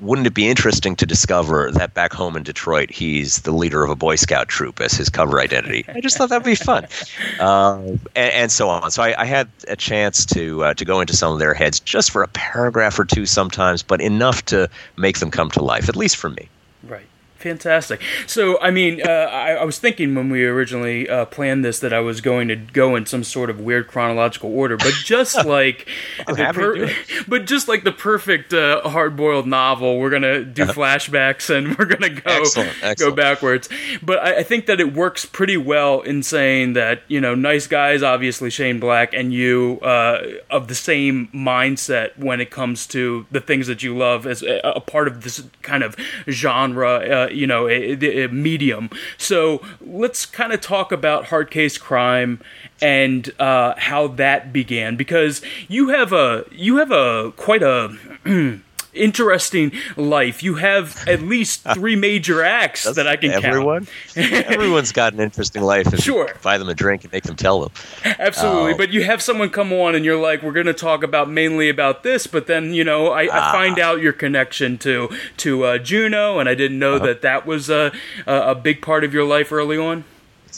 Wouldn't 0.00 0.26
it 0.26 0.34
be 0.34 0.48
interesting 0.48 0.94
to 0.96 1.06
discover 1.06 1.70
that 1.72 1.94
back 1.94 2.12
home 2.12 2.36
in 2.36 2.44
Detroit, 2.44 2.90
he's 2.90 3.40
the 3.42 3.50
leader 3.50 3.82
of 3.82 3.90
a 3.90 3.96
Boy 3.96 4.14
Scout 4.14 4.48
troop 4.48 4.80
as 4.80 4.92
his 4.92 5.08
cover 5.08 5.40
identity? 5.40 5.84
I 5.88 6.00
just 6.00 6.16
thought 6.16 6.28
that'd 6.28 6.44
be 6.44 6.54
fun, 6.54 6.86
uh, 7.40 7.78
and, 7.78 7.98
and 8.14 8.52
so 8.52 8.68
on. 8.68 8.90
So 8.90 9.02
I, 9.02 9.20
I 9.20 9.24
had 9.24 9.48
a 9.66 9.76
chance 9.76 10.24
to 10.26 10.64
uh, 10.64 10.74
to 10.74 10.84
go 10.84 11.00
into 11.00 11.16
some 11.16 11.32
of 11.32 11.40
their 11.40 11.54
heads 11.54 11.80
just 11.80 12.10
for 12.12 12.22
a 12.22 12.28
paragraph 12.28 12.98
or 12.98 13.04
two 13.04 13.26
sometimes, 13.26 13.82
but 13.82 14.00
enough 14.00 14.44
to 14.46 14.68
make 14.96 15.18
them 15.18 15.30
come 15.30 15.50
to 15.50 15.62
life, 15.62 15.88
at 15.88 15.96
least 15.96 16.16
for 16.16 16.30
me. 16.30 16.48
Right. 16.84 17.06
Fantastic. 17.38 18.00
So, 18.26 18.60
I 18.60 18.72
mean, 18.72 19.00
uh, 19.06 19.10
I, 19.10 19.52
I 19.52 19.64
was 19.64 19.78
thinking 19.78 20.16
when 20.16 20.28
we 20.28 20.44
originally 20.44 21.08
uh, 21.08 21.24
planned 21.26 21.64
this 21.64 21.78
that 21.78 21.92
I 21.92 22.00
was 22.00 22.20
going 22.20 22.48
to 22.48 22.56
go 22.56 22.96
in 22.96 23.06
some 23.06 23.22
sort 23.22 23.48
of 23.48 23.60
weird 23.60 23.86
chronological 23.86 24.52
order, 24.52 24.76
but 24.76 24.92
just 25.04 25.44
like 25.44 25.88
I'm 26.26 26.34
the 26.34 26.44
happy 26.44 26.58
to 26.58 26.74
do 26.74 26.84
it. 26.84 26.96
but 27.28 27.46
just 27.46 27.68
like 27.68 27.84
the 27.84 27.92
perfect 27.92 28.52
uh, 28.52 28.80
hard-boiled 28.88 29.46
novel, 29.46 30.00
we're 30.00 30.10
gonna 30.10 30.44
do 30.44 30.64
flashbacks 30.64 31.48
and 31.48 31.78
we're 31.78 31.84
gonna 31.84 32.08
go 32.08 32.22
Excellent, 32.26 32.98
go 32.98 33.12
backwards. 33.12 33.68
But 34.02 34.18
I, 34.18 34.38
I 34.38 34.42
think 34.42 34.66
that 34.66 34.80
it 34.80 34.92
works 34.92 35.24
pretty 35.24 35.56
well 35.56 36.00
in 36.00 36.24
saying 36.24 36.72
that 36.72 37.02
you 37.06 37.20
know, 37.20 37.36
nice 37.36 37.68
guys, 37.68 38.02
obviously 38.02 38.50
Shane 38.50 38.80
Black, 38.80 39.14
and 39.14 39.32
you 39.32 39.78
uh, 39.82 40.22
of 40.50 40.66
the 40.66 40.74
same 40.74 41.28
mindset 41.28 42.18
when 42.18 42.40
it 42.40 42.50
comes 42.50 42.84
to 42.88 43.26
the 43.30 43.40
things 43.40 43.68
that 43.68 43.84
you 43.84 43.96
love 43.96 44.26
as 44.26 44.42
a, 44.42 44.60
a 44.64 44.80
part 44.80 45.06
of 45.06 45.22
this 45.22 45.44
kind 45.62 45.84
of 45.84 45.94
genre, 46.28 47.27
you 47.32 47.46
know, 47.46 47.68
a- 47.68 48.24
a 48.24 48.28
medium. 48.28 48.90
So 49.16 49.62
let's 49.80 50.26
kind 50.26 50.52
of 50.52 50.60
talk 50.60 50.92
about 50.92 51.26
hard 51.26 51.50
case 51.50 51.78
crime 51.78 52.40
and 52.80 53.32
uh, 53.40 53.74
how 53.76 54.06
that 54.08 54.52
began 54.52 54.96
because 54.96 55.42
you 55.68 55.88
have 55.88 56.12
a 56.12 56.44
you 56.52 56.76
have 56.76 56.90
a 56.92 57.32
quite 57.36 57.62
a 57.62 57.96
interesting 58.98 59.72
life. 59.96 60.42
You 60.42 60.56
have 60.56 61.06
at 61.08 61.22
least 61.22 61.62
three 61.74 61.96
major 61.96 62.42
acts 62.42 62.84
that 62.84 63.06
I 63.06 63.16
can 63.16 63.30
Everyone, 63.30 63.86
count. 64.14 64.32
everyone's 64.46 64.92
got 64.92 65.12
an 65.14 65.20
interesting 65.20 65.62
life. 65.62 65.92
If 65.94 66.00
Sure. 66.00 66.30
buy 66.42 66.58
them 66.58 66.68
a 66.68 66.74
drink 66.74 67.04
and 67.04 67.12
make 67.12 67.24
them 67.24 67.36
tell 67.36 67.60
them. 67.60 67.72
Absolutely, 68.18 68.74
Oh. 68.74 68.76
but 68.76 68.90
you 68.92 69.04
have 69.04 69.22
someone 69.22 69.50
come 69.50 69.72
on 69.72 69.94
and 69.94 70.04
you're 70.04 70.20
like, 70.20 70.42
we're 70.42 70.52
going 70.52 70.66
to 70.66 70.74
talk 70.74 71.02
about 71.02 71.30
mainly 71.30 71.68
about 71.68 72.02
this, 72.02 72.26
but 72.26 72.46
then 72.46 72.74
you 72.74 72.84
know, 72.84 73.08
I, 73.12 73.28
Ah. 73.30 73.48
I 73.48 73.52
find 73.52 73.78
out 73.78 74.00
your 74.00 74.12
connection 74.12 74.78
to 74.78 75.08
to 75.38 75.64
uh, 75.64 75.78
Juno, 75.78 76.38
and 76.38 76.48
I 76.48 76.54
didn't 76.54 76.82
Uh-huh. 76.82 76.98
know 76.98 77.06
that 77.06 77.22
that 77.22 77.46
was 77.46 77.70
a 77.70 77.92
a 78.26 78.54
big 78.54 78.82
part 78.82 79.04
of 79.04 79.12
your 79.14 79.24
life 79.24 79.52
early 79.52 79.76
on. 79.78 80.04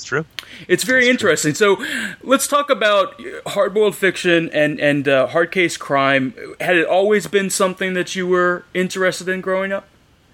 It's 0.00 0.04
true. 0.06 0.24
It's 0.66 0.84
very 0.84 1.08
interesting. 1.08 1.54
So, 1.54 1.84
let's 2.22 2.46
talk 2.46 2.70
about 2.70 3.18
hardboiled 3.18 3.94
fiction 3.94 4.48
and 4.50 4.80
and 4.80 5.06
uh, 5.06 5.26
hard 5.26 5.52
case 5.52 5.76
crime. 5.76 6.32
Had 6.60 6.76
it 6.76 6.86
always 6.86 7.26
been 7.26 7.50
something 7.50 7.92
that 7.94 8.16
you 8.16 8.26
were 8.26 8.64
interested 8.72 9.28
in 9.28 9.40
growing 9.42 9.72
up? 9.72 9.86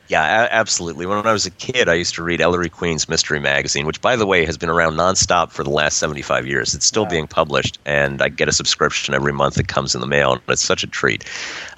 Yeah, 0.08 0.44
a- 0.44 0.52
absolutely. 0.52 1.06
When 1.06 1.26
I 1.26 1.32
was 1.32 1.46
a 1.46 1.50
kid, 1.50 1.88
I 1.88 1.94
used 1.94 2.14
to 2.14 2.22
read 2.22 2.40
Ellery 2.40 2.68
Queen's 2.68 3.08
Mystery 3.08 3.40
Magazine, 3.40 3.86
which, 3.86 4.00
by 4.00 4.14
the 4.16 4.26
way, 4.26 4.44
has 4.46 4.56
been 4.56 4.68
around 4.68 4.94
nonstop 4.94 5.50
for 5.50 5.64
the 5.64 5.70
last 5.70 5.98
75 5.98 6.46
years. 6.46 6.74
It's 6.74 6.86
still 6.86 7.06
being 7.06 7.26
published, 7.26 7.78
and 7.84 8.22
I 8.22 8.28
get 8.28 8.48
a 8.48 8.52
subscription 8.52 9.14
every 9.14 9.32
month 9.32 9.54
that 9.54 9.68
comes 9.68 9.94
in 9.94 10.00
the 10.00 10.06
mail, 10.06 10.32
and 10.32 10.42
it's 10.48 10.62
such 10.62 10.84
a 10.84 10.86
treat. 10.86 11.24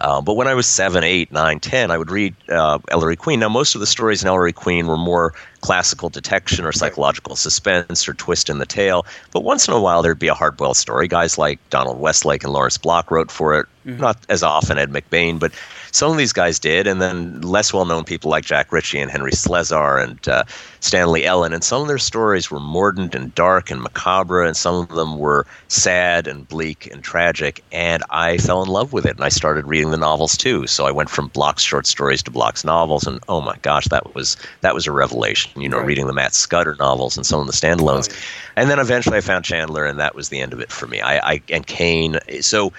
Uh, 0.01 0.21
but 0.21 0.35
when 0.35 0.47
I 0.47 0.55
was 0.55 0.67
7, 0.67 1.03
8, 1.03 1.33
9, 1.33 1.61
10, 1.61 1.91
I 1.91 1.97
would 1.97 2.11
read 2.11 2.35
uh, 2.51 2.79
Ellery 2.89 3.17
Queen. 3.17 3.41
Now, 3.41 3.49
most 3.49 3.75
of 3.75 3.81
the 3.81 3.87
stories 3.87 4.23
in 4.23 4.29
Ellery 4.29 4.53
Queen 4.53 4.87
were 4.87 4.99
more 4.99 5.33
classical 5.61 6.09
detection 6.09 6.65
or 6.65 6.73
psychological 6.73 7.35
suspense 7.35 8.09
or 8.09 8.15
twist 8.15 8.49
in 8.49 8.59
the 8.59 8.67
tale. 8.67 9.05
But 9.33 9.43
once 9.43 9.67
in 9.67 9.75
a 9.75 9.81
while, 9.81 10.03
there'd 10.03 10.19
be 10.19 10.29
a 10.29 10.35
hard-boiled 10.35 10.77
story. 10.77 11.09
Guys 11.09 11.39
like 11.39 11.59
Donald 11.71 11.99
Westlake 11.99 12.45
and 12.45 12.53
Lawrence 12.53 12.79
Block 12.79 13.11
wrote 13.11 13.31
for 13.31 13.59
it. 13.59 13.67
Not 13.85 14.19
as 14.29 14.43
often 14.43 14.77
Ed 14.79 14.91
McBain, 14.91 15.39
but 15.39 15.53
some 15.93 16.11
of 16.11 16.19
these 16.19 16.33
guys 16.33 16.59
did. 16.59 16.87
And 16.87 17.01
then 17.01 17.41
less 17.41 17.73
well-known 17.73 18.05
people 18.05 18.31
like 18.31 18.45
Jack 18.45 18.73
Ritchie 18.73 19.01
and 19.01 19.11
Henry 19.11 19.33
Slesar 19.33 20.03
and 20.03 20.29
uh, 20.29 20.45
Stanley 20.81 21.25
Ellin. 21.25 21.53
And 21.53 21.63
some 21.65 21.83
of 21.83 21.89
their 21.89 21.99
stories 21.99 22.51
were 22.51 22.61
mordant 22.61 23.15
and 23.15 23.35
dark 23.35 23.71
and 23.71 23.83
macabre, 23.83 24.43
and 24.43 24.57
some 24.57 24.75
of 24.77 24.89
them 24.89 25.19
were 25.19 25.47
sad 25.69 26.27
and 26.27 26.49
bleak 26.49 26.89
and 26.93 27.03
tragic. 27.03 27.63
And 27.73 28.03
I 28.11 28.39
fell 28.39 28.63
in 28.63 28.69
love 28.69 28.93
with 28.93 29.07
it, 29.07 29.17
and 29.17 29.25
I 29.25 29.29
started 29.29 29.67
reading 29.67 29.91
the 29.91 29.97
novels 29.97 30.37
too. 30.37 30.67
So 30.67 30.87
I 30.87 30.91
went 30.91 31.11
from 31.11 31.29
Block's 31.29 31.63
short 31.63 31.87
stories 31.87 32.23
to 32.25 32.31
Block's 32.31 32.65
novels, 32.65 33.07
and 33.07 33.21
oh 33.29 33.41
my 33.41 33.57
gosh, 33.63 33.87
that 33.89 34.15
was 34.15 34.37
that 34.61 34.75
was 34.75 34.87
a 34.87 34.93
revelation. 34.93 35.61
You 35.61 35.69
know, 35.69 35.79
Right. 35.79 35.87
reading 35.87 36.07
the 36.07 36.13
Matt 36.13 36.35
Scudder 36.35 36.77
novels 36.79 37.17
and 37.17 37.25
some 37.27 37.41
of 37.41 37.47
the 37.47 37.53
standalones, 37.53 38.09
Oh, 38.11 38.15
yeah. 38.15 38.63
and 38.63 38.71
then 38.71 38.79
eventually 38.79 39.17
I 39.17 39.21
found 39.21 39.45
Chandler, 39.45 39.85
and 39.85 39.99
that 39.99 40.15
was 40.15 40.29
the 40.29 40.41
end 40.41 40.53
of 40.53 40.61
it 40.61 40.71
for 40.73 40.87
me. 40.87 41.01
I, 41.01 41.19
I 41.35 41.43
and 41.51 41.67
Cain. 41.67 42.19
So. 42.41 42.73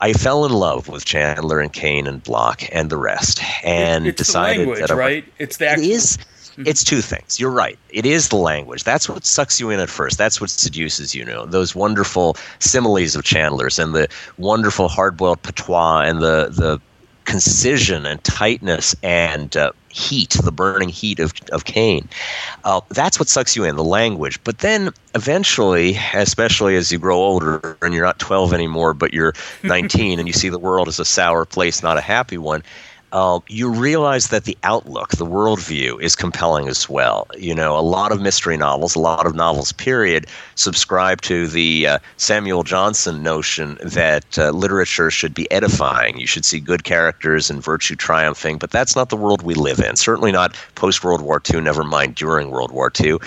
I 0.00 0.12
fell 0.12 0.44
in 0.44 0.52
love 0.52 0.88
with 0.88 1.04
Chandler 1.04 1.60
and 1.60 1.72
Cain 1.72 2.06
and 2.06 2.22
Block 2.22 2.62
and 2.72 2.88
the 2.90 2.96
rest, 2.96 3.40
and 3.64 4.06
it's 4.06 4.18
decided 4.18 4.56
the 4.56 4.70
language, 4.70 4.80
that 4.80 4.90
I- 4.92 4.94
right? 4.94 5.24
It's 5.38 5.56
the 5.56 5.66
it 5.66 5.68
actual, 5.68 5.90
is. 5.90 6.18
Mm-hmm. 6.18 6.66
It's 6.66 6.82
two 6.82 7.00
things. 7.00 7.38
You're 7.38 7.52
right. 7.52 7.78
It 7.90 8.04
is 8.04 8.30
the 8.30 8.36
language. 8.36 8.82
That's 8.82 9.08
what 9.08 9.24
sucks 9.24 9.60
you 9.60 9.70
in 9.70 9.78
at 9.78 9.88
first. 9.88 10.18
That's 10.18 10.40
what 10.40 10.50
seduces 10.50 11.14
you. 11.14 11.20
you 11.20 11.24
know 11.24 11.46
those 11.46 11.74
wonderful 11.74 12.36
similes 12.58 13.14
of 13.14 13.22
Chandler's 13.22 13.78
and 13.78 13.94
the 13.94 14.08
wonderful 14.38 14.88
hard-boiled 14.88 15.40
patois 15.42 16.00
and 16.00 16.20
the 16.20 16.48
the 16.50 16.80
concision 17.28 18.06
and 18.06 18.24
tightness 18.24 18.94
and 19.02 19.54
uh, 19.54 19.70
heat, 19.90 20.30
the 20.42 20.50
burning 20.50 20.88
heat 20.88 21.20
of 21.20 21.34
of 21.52 21.66
Cain. 21.66 22.08
Uh, 22.64 22.80
that's 22.88 23.20
what 23.20 23.28
sucks 23.28 23.54
you 23.54 23.64
in, 23.64 23.76
the 23.76 23.84
language. 23.84 24.42
But 24.44 24.58
then 24.60 24.90
eventually, 25.14 25.98
especially 26.14 26.74
as 26.76 26.90
you 26.90 26.98
grow 26.98 27.18
older 27.18 27.76
and 27.82 27.92
you're 27.92 28.04
not 28.04 28.18
12 28.18 28.54
anymore, 28.54 28.94
but 28.94 29.12
you're 29.12 29.34
19 29.62 30.18
and 30.18 30.26
you 30.26 30.32
see 30.32 30.48
the 30.48 30.58
world 30.58 30.88
as 30.88 30.98
a 30.98 31.04
sour 31.04 31.44
place, 31.44 31.82
not 31.82 31.98
a 31.98 32.00
happy 32.00 32.38
one, 32.38 32.62
uh, 33.12 33.40
you 33.48 33.70
realize 33.70 34.28
that 34.28 34.44
the 34.44 34.56
outlook, 34.64 35.10
the 35.10 35.26
worldview, 35.26 36.00
is 36.02 36.14
compelling 36.14 36.68
as 36.68 36.88
well. 36.88 37.26
You 37.36 37.54
know, 37.54 37.78
a 37.78 37.80
lot 37.80 38.12
of 38.12 38.20
mystery 38.20 38.56
novels, 38.56 38.94
a 38.94 39.00
lot 39.00 39.26
of 39.26 39.34
novels, 39.34 39.72
period, 39.72 40.26
subscribe 40.56 41.20
to 41.22 41.46
the 41.46 41.86
uh, 41.86 41.98
Samuel 42.18 42.62
Johnson 42.64 43.22
notion 43.22 43.78
that 43.82 44.38
uh, 44.38 44.50
literature 44.50 45.10
should 45.10 45.32
be 45.32 45.50
edifying. 45.50 46.18
You 46.18 46.26
should 46.26 46.44
see 46.44 46.60
good 46.60 46.84
characters 46.84 47.50
and 47.50 47.62
virtue 47.62 47.96
triumphing, 47.96 48.58
but 48.58 48.70
that's 48.70 48.94
not 48.94 49.08
the 49.08 49.16
world 49.16 49.42
we 49.42 49.54
live 49.54 49.80
in. 49.80 49.96
Certainly 49.96 50.32
not 50.32 50.54
post 50.74 51.02
World 51.02 51.22
War 51.22 51.40
II, 51.52 51.62
never 51.62 51.84
mind 51.84 52.14
during 52.14 52.50
World 52.50 52.72
War 52.72 52.92
II. 53.00 53.18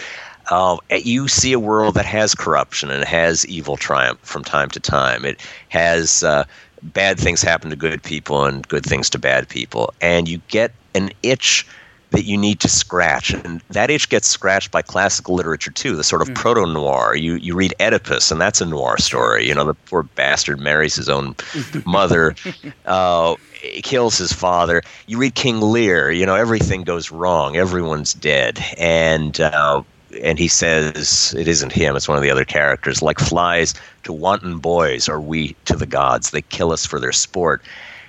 Uh, 0.49 0.77
you 0.91 1.27
see 1.27 1.53
a 1.53 1.59
world 1.59 1.93
that 1.95 2.05
has 2.05 2.35
corruption 2.35 2.91
and 2.91 3.05
has 3.05 3.45
evil 3.45 3.77
triumph 3.77 4.19
from 4.21 4.43
time 4.43 4.69
to 4.69 4.79
time. 4.79 5.23
It 5.23 5.39
has 5.69 6.23
uh, 6.23 6.43
bad 6.83 7.19
things 7.19 7.41
happen 7.41 7.69
to 7.69 7.75
good 7.75 8.03
people 8.03 8.45
and 8.45 8.67
good 8.67 8.83
things 8.83 9.09
to 9.11 9.19
bad 9.19 9.47
people, 9.49 9.93
and 10.01 10.27
you 10.27 10.41
get 10.47 10.71
an 10.95 11.11
itch 11.23 11.65
that 12.11 12.25
you 12.25 12.37
need 12.37 12.59
to 12.59 12.67
scratch, 12.67 13.31
and 13.31 13.61
that 13.69 13.89
itch 13.89 14.09
gets 14.09 14.27
scratched 14.27 14.69
by 14.71 14.81
classical 14.81 15.33
literature 15.33 15.71
too. 15.71 15.95
The 15.95 16.03
sort 16.03 16.21
of 16.21 16.33
proto 16.35 16.65
noir. 16.67 17.15
You 17.15 17.35
you 17.35 17.55
read 17.55 17.73
Oedipus, 17.79 18.31
and 18.31 18.39
that's 18.39 18.59
a 18.61 18.65
noir 18.65 18.97
story. 18.97 19.47
You 19.47 19.55
know, 19.55 19.63
the 19.63 19.73
poor 19.73 20.03
bastard 20.03 20.59
marries 20.59 20.95
his 20.95 21.09
own 21.09 21.35
mother. 21.85 22.35
Uh, 22.85 23.35
kills 23.83 24.17
his 24.17 24.33
father. 24.33 24.81
You 25.07 25.17
read 25.19 25.35
King 25.35 25.61
Lear, 25.61 26.11
you 26.11 26.25
know 26.25 26.35
everything 26.35 26.83
goes 26.83 27.11
wrong, 27.11 27.55
everyone's 27.55 28.13
dead, 28.13 28.59
and 28.77 29.39
uh, 29.39 29.83
and 30.21 30.37
he 30.37 30.47
says 30.47 31.33
it 31.37 31.47
isn't 31.47 31.71
him; 31.71 31.95
it's 31.95 32.07
one 32.07 32.17
of 32.17 32.23
the 32.23 32.31
other 32.31 32.45
characters. 32.45 33.01
Like 33.01 33.19
flies 33.19 33.73
to 34.03 34.13
wanton 34.13 34.59
boys, 34.59 35.07
are 35.07 35.21
we 35.21 35.55
to 35.65 35.75
the 35.75 35.85
gods? 35.85 36.31
They 36.31 36.41
kill 36.41 36.71
us 36.71 36.85
for 36.85 36.99
their 36.99 37.11
sport. 37.11 37.61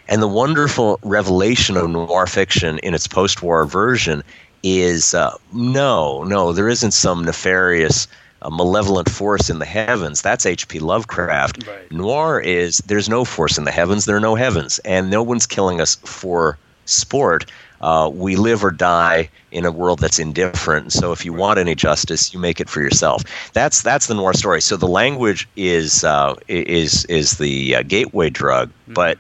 And 0.09 0.21
the 0.21 0.29
wonderful 0.29 0.99
revelation 1.03 1.77
of 1.77 1.89
noir 1.89 2.27
fiction 2.27 2.79
in 2.79 2.95
its 2.95 3.07
post-war 3.07 3.65
version 3.67 4.23
is 4.63 5.15
uh, 5.15 5.37
no, 5.53 6.25
no, 6.25 6.53
there 6.53 6.69
isn't 6.69 6.93
some 6.93 7.25
nefarious. 7.25 8.09
A 8.45 8.51
malevolent 8.51 9.09
force 9.09 9.49
in 9.49 9.61
the 9.61 9.65
heavens. 9.65 10.21
That's 10.21 10.45
H.P. 10.45 10.81
Lovecraft. 10.81 11.65
Right. 11.65 11.93
Noir 11.93 12.41
is 12.41 12.79
there's 12.79 13.09
no 13.09 13.25
force 13.25 13.57
in 13.57 13.63
the 13.63 13.71
heavens, 13.71 14.05
there 14.05 14.17
are 14.17 14.21
no 14.21 14.35
heavens, 14.35 14.81
and 14.81 15.11
no 15.11 15.23
one's 15.23 15.47
killing 15.47 15.81
us 15.81 15.95
for 16.03 16.59
sport. 16.85 17.49
Uh, 17.83 18.11
we 18.13 18.37
live 18.37 18.65
or 18.65 18.71
die 18.71 19.29
in 19.51 19.65
a 19.65 19.71
world 19.73 19.99
that's 19.99 20.19
indifferent. 20.19 20.93
So, 20.93 21.13
if 21.13 21.25
you 21.25 21.33
want 21.33 21.59
any 21.59 21.75
justice, 21.75 22.33
you 22.33 22.39
make 22.41 22.61
it 22.61 22.69
for 22.69 22.81
yourself. 22.81 23.23
That's 23.53 23.83
that's 23.83 24.07
the 24.07 24.15
noir 24.15 24.33
story. 24.35 24.61
So 24.61 24.77
the 24.77 24.87
language 24.89 25.49
is 25.57 26.05
uh, 26.05 26.35
is 26.49 27.05
is 27.07 27.39
the 27.39 27.77
uh, 27.77 27.83
gateway 27.83 28.31
drug, 28.31 28.71
but 28.89 29.19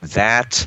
that 0.00 0.66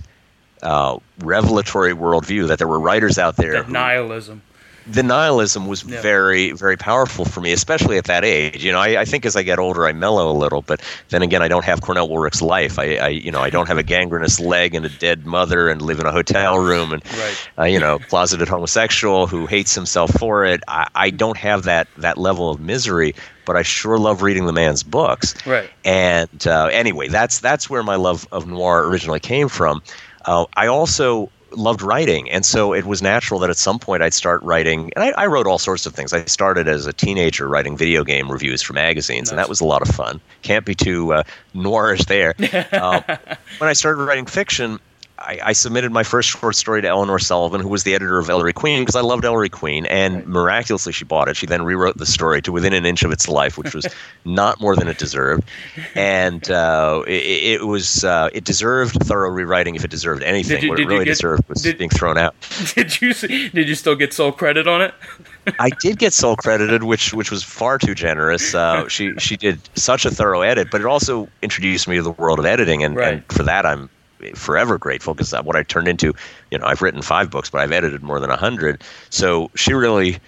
uh, 0.61 0.97
revelatory 1.19 1.93
worldview 1.93 2.47
that 2.47 2.57
there 2.57 2.67
were 2.67 2.79
writers 2.79 3.17
out 3.17 3.37
there 3.37 3.53
that 3.53 3.65
who- 3.65 3.73
nihilism. 3.73 4.41
The 4.87 5.03
nihilism 5.03 5.67
was 5.67 5.83
Yeah. 5.83 6.01
very, 6.01 6.51
very 6.51 6.75
powerful 6.77 7.25
for 7.25 7.39
me, 7.41 7.51
especially 7.51 7.97
at 7.97 8.05
that 8.05 8.23
age. 8.25 8.63
You 8.63 8.71
know, 8.71 8.79
I, 8.79 9.01
I 9.01 9.05
think 9.05 9.25
as 9.25 9.35
I 9.35 9.43
get 9.43 9.59
older, 9.59 9.85
I 9.85 9.91
mellow 9.93 10.31
a 10.31 10.33
little, 10.33 10.61
but 10.61 10.81
then 11.09 11.21
again, 11.21 11.41
I 11.41 11.47
don't 11.47 11.65
have 11.65 11.81
Cornell 11.81 12.09
Woolrich's 12.09 12.41
life. 12.41 12.79
I, 12.79 12.95
I, 12.95 13.07
you 13.09 13.31
know, 13.31 13.41
I 13.41 13.49
don't 13.49 13.67
have 13.67 13.77
a 13.77 13.83
gangrenous 13.83 14.39
leg 14.39 14.73
and 14.73 14.85
a 14.85 14.89
dead 14.89 15.25
mother 15.25 15.69
and 15.69 15.81
live 15.81 15.99
in 15.99 16.05
a 16.05 16.11
hotel 16.11 16.57
room 16.57 16.93
and, 16.93 17.03
Right. 17.05 17.49
uh, 17.59 17.63
you 17.65 17.79
know, 17.79 17.99
closeted 17.99 18.47
homosexual 18.47 19.27
who 19.27 19.45
hates 19.45 19.75
himself 19.75 20.11
for 20.17 20.45
it. 20.45 20.61
I, 20.67 20.87
I 20.95 21.09
don't 21.11 21.37
have 21.37 21.63
that 21.63 21.87
that 21.97 22.17
level 22.17 22.49
of 22.49 22.59
misery, 22.59 23.13
but 23.45 23.55
I 23.55 23.61
sure 23.61 23.97
love 23.99 24.21
reading 24.21 24.45
the 24.45 24.53
man's 24.53 24.83
books. 24.83 25.35
Right. 25.45 25.69
And 25.85 26.47
uh, 26.47 26.69
anyway, 26.71 27.07
that's 27.07 27.39
that's 27.39 27.69
where 27.69 27.83
my 27.83 27.95
love 27.95 28.27
of 28.31 28.47
noir 28.47 28.87
originally 28.87 29.19
came 29.19 29.47
from. 29.47 29.81
Uh, 30.25 30.45
I 30.55 30.67
also 30.67 31.29
loved 31.51 31.81
writing, 31.81 32.29
and 32.29 32.45
so 32.45 32.73
it 32.73 32.85
was 32.85 33.01
natural 33.01 33.39
that 33.39 33.49
at 33.49 33.57
some 33.57 33.79
point 33.79 34.03
I'd 34.03 34.13
start 34.13 34.41
writing. 34.43 34.91
And 34.95 35.03
I, 35.03 35.09
I 35.11 35.25
wrote 35.27 35.47
all 35.47 35.59
sorts 35.59 35.85
of 35.85 35.93
things. 35.93 36.13
I 36.13 36.25
started 36.25 36.67
as 36.67 36.85
a 36.85 36.93
teenager 36.93 37.47
writing 37.47 37.77
video 37.77 38.03
game 38.03 38.31
reviews 38.31 38.61
for 38.61 38.73
magazines, 38.73 39.29
and 39.29 39.37
that 39.37 39.49
was 39.49 39.61
a 39.61 39.65
lot 39.65 39.81
of 39.81 39.93
fun. 39.93 40.19
Can't 40.41 40.65
be 40.65 40.75
too 40.75 41.13
uh, 41.13 41.23
noirish 41.55 42.05
there. 42.05 42.35
um, 42.81 43.03
when 43.57 43.69
I 43.69 43.73
started 43.73 44.03
writing 44.03 44.25
fiction. 44.25 44.79
I, 45.23 45.39
I 45.45 45.53
submitted 45.53 45.91
my 45.91 46.03
first 46.03 46.29
short 46.29 46.55
story 46.55 46.81
to 46.81 46.87
Eleanor 46.87 47.19
Sullivan, 47.19 47.61
who 47.61 47.67
was 47.69 47.83
the 47.83 47.93
editor 47.93 48.17
of 48.17 48.29
Ellery 48.29 48.53
Queen, 48.53 48.81
because 48.81 48.95
I 48.95 49.01
loved 49.01 49.23
Ellery 49.23 49.49
Queen, 49.49 49.85
and 49.85 50.25
miraculously 50.25 50.91
she 50.91 51.05
bought 51.05 51.27
it. 51.29 51.37
She 51.37 51.45
then 51.45 51.63
rewrote 51.63 51.97
the 51.97 52.05
story 52.07 52.41
to 52.41 52.51
within 52.51 52.73
an 52.73 52.85
inch 52.85 53.03
of 53.03 53.11
its 53.11 53.27
life, 53.29 53.57
which 53.57 53.75
was 53.75 53.85
not 54.25 54.59
more 54.59 54.75
than 54.75 54.87
it 54.87 54.97
deserved, 54.97 55.43
and 55.95 56.49
uh, 56.49 57.03
it, 57.07 57.61
it 57.61 57.67
was 57.67 58.03
uh, 58.03 58.29
it 58.33 58.43
deserved 58.43 58.95
thorough 59.03 59.29
rewriting 59.29 59.75
if 59.75 59.83
it 59.85 59.91
deserved 59.91 60.23
anything. 60.23 60.63
You- 60.63 60.69
what 60.69 60.79
it 60.79 60.87
really 60.87 61.05
get- 61.05 61.11
deserved 61.11 61.47
was 61.47 61.61
did- 61.61 61.77
being 61.77 61.89
thrown 61.91 62.17
out. 62.17 62.33
did 62.75 62.99
you 63.01 63.13
did 63.13 63.69
you 63.69 63.75
still 63.75 63.95
get 63.95 64.13
sole 64.13 64.31
credit 64.31 64.67
on 64.67 64.81
it? 64.81 64.93
I 65.59 65.69
did 65.81 65.99
get 65.99 66.13
sole 66.13 66.35
credited, 66.35 66.83
which 66.83 67.13
which 67.13 67.29
was 67.31 67.43
far 67.43 67.77
too 67.77 67.93
generous. 67.93 68.55
Uh, 68.55 68.87
she 68.87 69.13
she 69.19 69.37
did 69.37 69.59
such 69.77 70.05
a 70.05 70.09
thorough 70.11 70.41
edit, 70.41 70.69
but 70.71 70.81
it 70.81 70.87
also 70.87 71.29
introduced 71.41 71.87
me 71.87 71.97
to 71.97 72.03
the 72.03 72.11
world 72.11 72.39
of 72.39 72.45
editing, 72.45 72.83
and, 72.83 72.95
Right. 72.95 73.13
and 73.15 73.25
for 73.31 73.43
that 73.43 73.65
I'm 73.65 73.89
forever 74.35 74.77
grateful 74.77 75.13
because 75.13 75.31
what 75.43 75.55
I 75.55 75.63
turned 75.63 75.87
into, 75.87 76.13
you 76.51 76.57
know, 76.57 76.65
I've 76.65 76.81
written 76.81 77.01
five 77.01 77.29
books, 77.29 77.49
but 77.49 77.61
I've 77.61 77.71
edited 77.71 78.03
more 78.03 78.19
than 78.19 78.29
a 78.29 78.37
hundred. 78.37 78.83
So 79.09 79.49
she 79.55 79.73
really. 79.73 80.19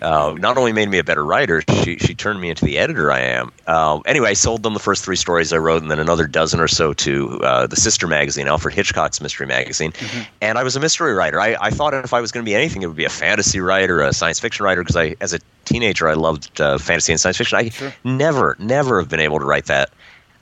Uh, 0.00 0.34
not 0.40 0.58
only 0.58 0.72
made 0.72 0.88
me 0.88 0.98
a 0.98 1.04
better 1.04 1.24
writer, 1.24 1.62
she 1.84 1.96
she 1.96 2.12
turned 2.12 2.40
me 2.40 2.50
into 2.50 2.64
the 2.64 2.76
editor 2.76 3.12
I 3.12 3.20
am. 3.20 3.52
Uh, 3.68 4.00
anyway, 4.04 4.30
I 4.30 4.32
sold 4.32 4.64
them 4.64 4.74
the 4.74 4.80
first 4.80 5.04
three 5.04 5.14
stories 5.14 5.52
I 5.52 5.58
wrote, 5.58 5.80
and 5.80 5.92
then 5.92 6.00
another 6.00 6.26
dozen 6.26 6.58
or 6.58 6.66
so 6.66 6.92
to 6.92 7.38
uh, 7.44 7.68
the 7.68 7.76
sister 7.76 8.08
magazine, 8.08 8.48
Alfred 8.48 8.74
Hitchcock's 8.74 9.20
mystery 9.20 9.46
magazine. 9.46 9.92
And 10.40 10.58
I 10.58 10.64
was 10.64 10.74
a 10.74 10.80
mystery 10.80 11.12
writer. 11.14 11.40
I, 11.40 11.56
I 11.60 11.70
thought 11.70 11.94
if 11.94 12.12
I 12.12 12.20
was 12.20 12.32
going 12.32 12.44
to 12.44 12.50
be 12.50 12.56
anything, 12.56 12.82
it 12.82 12.88
would 12.88 12.96
be 12.96 13.04
a 13.04 13.08
fantasy 13.08 13.60
writer, 13.60 14.00
a 14.02 14.12
science 14.12 14.40
fiction 14.40 14.64
writer, 14.64 14.82
because 14.82 14.96
I, 14.96 15.14
as 15.20 15.32
a 15.32 15.38
teenager, 15.66 16.08
I 16.08 16.14
loved 16.14 16.60
uh, 16.60 16.78
fantasy 16.78 17.12
and 17.12 17.20
science 17.20 17.36
fiction. 17.36 17.58
I 17.58 17.68
Sure. 17.68 17.94
never, 18.02 18.56
never 18.58 18.98
have 18.98 19.08
been 19.08 19.20
able 19.20 19.38
to 19.38 19.44
write 19.44 19.66
that. 19.66 19.90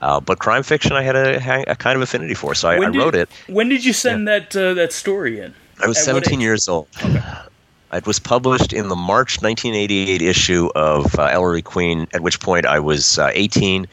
Uh, 0.01 0.21
but 0.21 0.39
crime 0.39 0.63
fiction, 0.63 0.93
I 0.93 1.03
had 1.03 1.17
a, 1.17 1.71
a 1.71 1.77
kind 1.77 1.97
of 1.97 2.03
affinity 2.03 2.35
for, 2.35 2.55
so 2.55 2.69
I, 2.69 2.77
I 2.77 2.89
wrote 2.89 3.15
it. 3.15 3.29
When 3.49 3.69
did 3.69 3.85
you 3.85 3.93
send 3.93 4.27
that 4.29 4.57
uh, 4.57 4.75
that 4.75 4.93
story 4.93 5.41
in? 5.41 5.55
I 5.83 5.87
was 5.87 5.99
At 5.99 6.05
17 6.05 6.41
years 6.41 6.69
old. 6.69 6.89
It 7.93 8.07
was 8.07 8.19
published 8.21 8.73
in 8.73 8.89
the 8.89 8.97
March 8.97 9.43
1988 9.43 10.23
issue 10.23 10.71
of 10.75 11.19
uh, 11.19 11.25
Ellery 11.25 11.63
Queen, 11.63 12.07
at 12.15 12.21
which 12.21 12.39
point 12.39 12.65
I 12.65 12.79
was 12.79 13.19
uh, 13.19 13.31
18, 13.35 13.87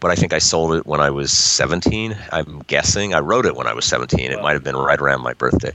but 0.00 0.10
I 0.10 0.14
think 0.14 0.32
I 0.32 0.38
sold 0.38 0.74
it 0.74 0.86
when 0.86 1.00
I 1.00 1.10
was 1.10 1.32
17. 1.32 2.14
I'm 2.30 2.60
guessing. 2.66 3.14
I 3.14 3.20
wrote 3.20 3.46
it 3.46 3.56
when 3.56 3.66
I 3.66 3.72
was 3.72 3.86
17. 3.86 4.30
It 4.30 4.42
might 4.42 4.52
have 4.52 4.64
been 4.64 4.76
right 4.76 5.00
around 5.00 5.22
my 5.22 5.32
birthday. 5.32 5.72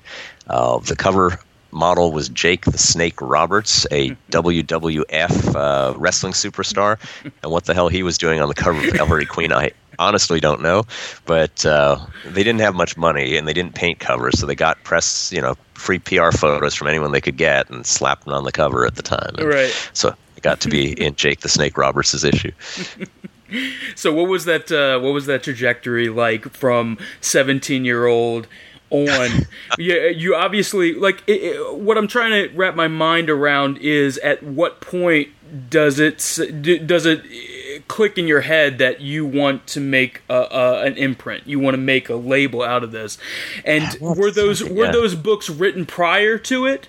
Uh, 0.47 0.77
the 0.79 0.95
cover 0.95 1.39
model 1.73 2.11
was 2.11 2.29
Jake 2.29 2.65
the 2.65 2.77
Snake 2.77 3.19
Roberts, 3.21 3.85
a 3.91 4.11
WWF 4.31 5.55
uh, 5.55 5.97
wrestling 5.97 6.33
superstar. 6.33 6.97
And 7.41 7.51
what 7.51 7.65
the 7.65 7.73
hell 7.73 7.89
he 7.89 8.03
was 8.03 8.17
doing 8.17 8.39
on 8.39 8.47
the 8.47 8.55
cover 8.55 8.87
of 8.87 8.95
Ellery 8.95 9.25
Queen, 9.25 9.51
I 9.51 9.71
honestly 9.99 10.39
don't 10.39 10.61
know. 10.61 10.83
But 11.25 11.65
uh, 11.65 11.97
they 12.25 12.43
didn't 12.43 12.61
have 12.61 12.75
much 12.75 12.97
money 12.97 13.37
and 13.37 13.47
they 13.47 13.53
didn't 13.53 13.75
paint 13.75 13.99
covers, 13.99 14.39
so 14.39 14.45
they 14.45 14.55
got 14.55 14.83
press, 14.83 15.31
you 15.31 15.41
know, 15.41 15.55
free 15.73 15.99
PR 15.99 16.31
photos 16.31 16.75
from 16.75 16.87
anyone 16.87 17.11
they 17.11 17.21
could 17.21 17.37
get 17.37 17.69
and 17.69 17.85
slapped 17.85 18.25
them 18.25 18.33
on 18.33 18.43
the 18.43 18.51
cover 18.51 18.85
at 18.85 18.95
the 18.95 19.03
time. 19.03 19.35
And 19.37 19.47
Right. 19.47 19.89
So 19.93 20.09
I 20.09 20.39
got 20.41 20.61
to 20.61 20.69
be 20.69 20.91
in 21.01 21.15
Jake 21.15 21.41
the 21.41 21.49
Snake 21.49 21.77
Roberts' 21.77 22.23
issue. 22.23 22.51
So 23.95 24.11
what 24.11 24.27
was 24.27 24.45
that? 24.45 24.71
Uh, 24.71 24.99
what 24.99 25.13
was 25.13 25.27
that 25.27 25.43
trajectory 25.43 26.09
like 26.09 26.49
from 26.49 26.97
seventeen 27.21 27.85
year 27.85 28.07
old 28.07 28.47
on? 28.93 29.45
yeah, 29.77 30.07
you 30.07 30.35
obviously 30.35 30.93
like. 30.93 31.23
It, 31.27 31.41
it, 31.41 31.75
what 31.75 31.97
I'm 31.97 32.07
trying 32.07 32.31
to 32.31 32.55
wrap 32.55 32.75
my 32.75 32.87
mind 32.87 33.29
around 33.29 33.77
is 33.79 34.17
at 34.19 34.41
what 34.43 34.81
point 34.81 35.29
does 35.69 35.99
it 35.99 36.17
does 36.87 37.05
it 37.05 37.19
uh, 37.19 37.81
click 37.87 38.17
in 38.17 38.27
your 38.27 38.41
head 38.41 38.77
that 38.79 39.01
you 39.01 39.25
want 39.25 39.67
to 39.67 39.79
make 39.79 40.21
a, 40.29 40.33
a, 40.51 40.81
an 40.85 40.95
imprint? 40.97 41.45
You 41.47 41.59
want 41.59 41.73
to 41.75 41.79
make 41.81 42.09
a 42.09 42.15
label 42.15 42.63
out 42.63 42.83
of 42.83 42.91
this, 42.91 43.17
and 43.65 43.95
were 44.01 44.31
those 44.31 44.63
were 44.63 44.91
those 44.91 45.15
books 45.15 45.49
written 45.49 45.85
prior 45.85 46.37
to 46.39 46.65
it? 46.65 46.87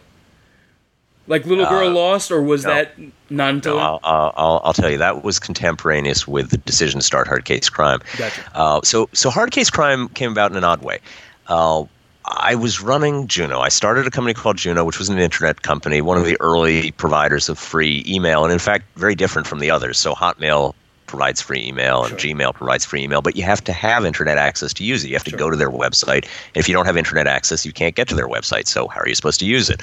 Like 1.26 1.46
Little 1.46 1.64
Girl 1.66 1.90
Lost, 1.90 2.30
or 2.30 2.42
was 2.42 2.66
Uh, 2.66 2.68
no. 2.68 2.74
that 2.74 2.92
not 3.30 3.54
until? 3.54 3.76
No, 3.76 3.80
I'll, 3.82 4.00
I'll, 4.04 4.32
I'll- 4.36 4.60
I'll 4.64 4.72
tell 4.74 4.90
you 4.90 4.98
that 4.98 5.24
was 5.24 5.38
contemporaneous 5.38 6.28
with 6.28 6.50
the 6.50 6.58
decision 6.58 7.00
to 7.00 7.06
start 7.06 7.26
Hard 7.26 7.46
Case 7.46 7.70
Crime. 7.70 8.00
Gotcha. 8.18 8.42
Uh, 8.54 8.80
so, 8.84 9.08
so 9.14 9.30
Hard 9.30 9.50
Case 9.50 9.70
Crime 9.70 10.08
came 10.10 10.30
about 10.30 10.50
in 10.50 10.58
an 10.58 10.64
odd 10.64 10.82
way. 10.82 10.98
Uh, 11.46 11.84
I 12.26 12.54
was 12.54 12.80
running 12.80 13.26
Juno. 13.28 13.60
I 13.60 13.68
started 13.68 14.06
a 14.06 14.10
company 14.10 14.32
called 14.34 14.56
Juno, 14.56 14.84
which 14.84 14.98
was 14.98 15.08
an 15.10 15.18
internet 15.18 15.62
company, 15.62 16.00
one 16.00 16.16
of 16.16 16.24
the 16.24 16.38
early 16.40 16.92
providers 16.92 17.48
of 17.48 17.58
free 17.58 18.02
email, 18.06 18.44
and 18.44 18.52
in 18.52 18.58
fact, 18.58 18.86
very 18.96 19.14
different 19.14 19.46
from 19.46 19.58
the 19.58 19.70
others. 19.70 19.98
So, 19.98 20.14
Hotmail 20.14 20.74
provides 21.06 21.42
free 21.42 21.62
email 21.64 22.02
and 22.02 22.18
Sure. 22.18 22.34
Gmail 22.34 22.54
provides 22.54 22.84
free 22.84 23.02
email, 23.02 23.20
but 23.20 23.36
you 23.36 23.42
have 23.42 23.62
to 23.64 23.72
have 23.72 24.06
internet 24.06 24.38
access 24.38 24.72
to 24.74 24.84
use 24.84 25.04
it. 25.04 25.08
You 25.08 25.14
have 25.14 25.24
to 25.24 25.30
Sure. 25.30 25.38
go 25.38 25.50
to 25.50 25.56
their 25.56 25.70
website. 25.70 26.24
And 26.24 26.56
if 26.56 26.66
you 26.66 26.74
don't 26.74 26.86
have 26.86 26.96
internet 26.96 27.26
access, 27.26 27.66
you 27.66 27.72
can't 27.72 27.94
get 27.94 28.08
to 28.08 28.14
their 28.14 28.26
website. 28.26 28.66
So, 28.68 28.88
how 28.88 29.00
are 29.00 29.08
you 29.08 29.14
supposed 29.14 29.40
to 29.40 29.46
use 29.46 29.68
it? 29.68 29.82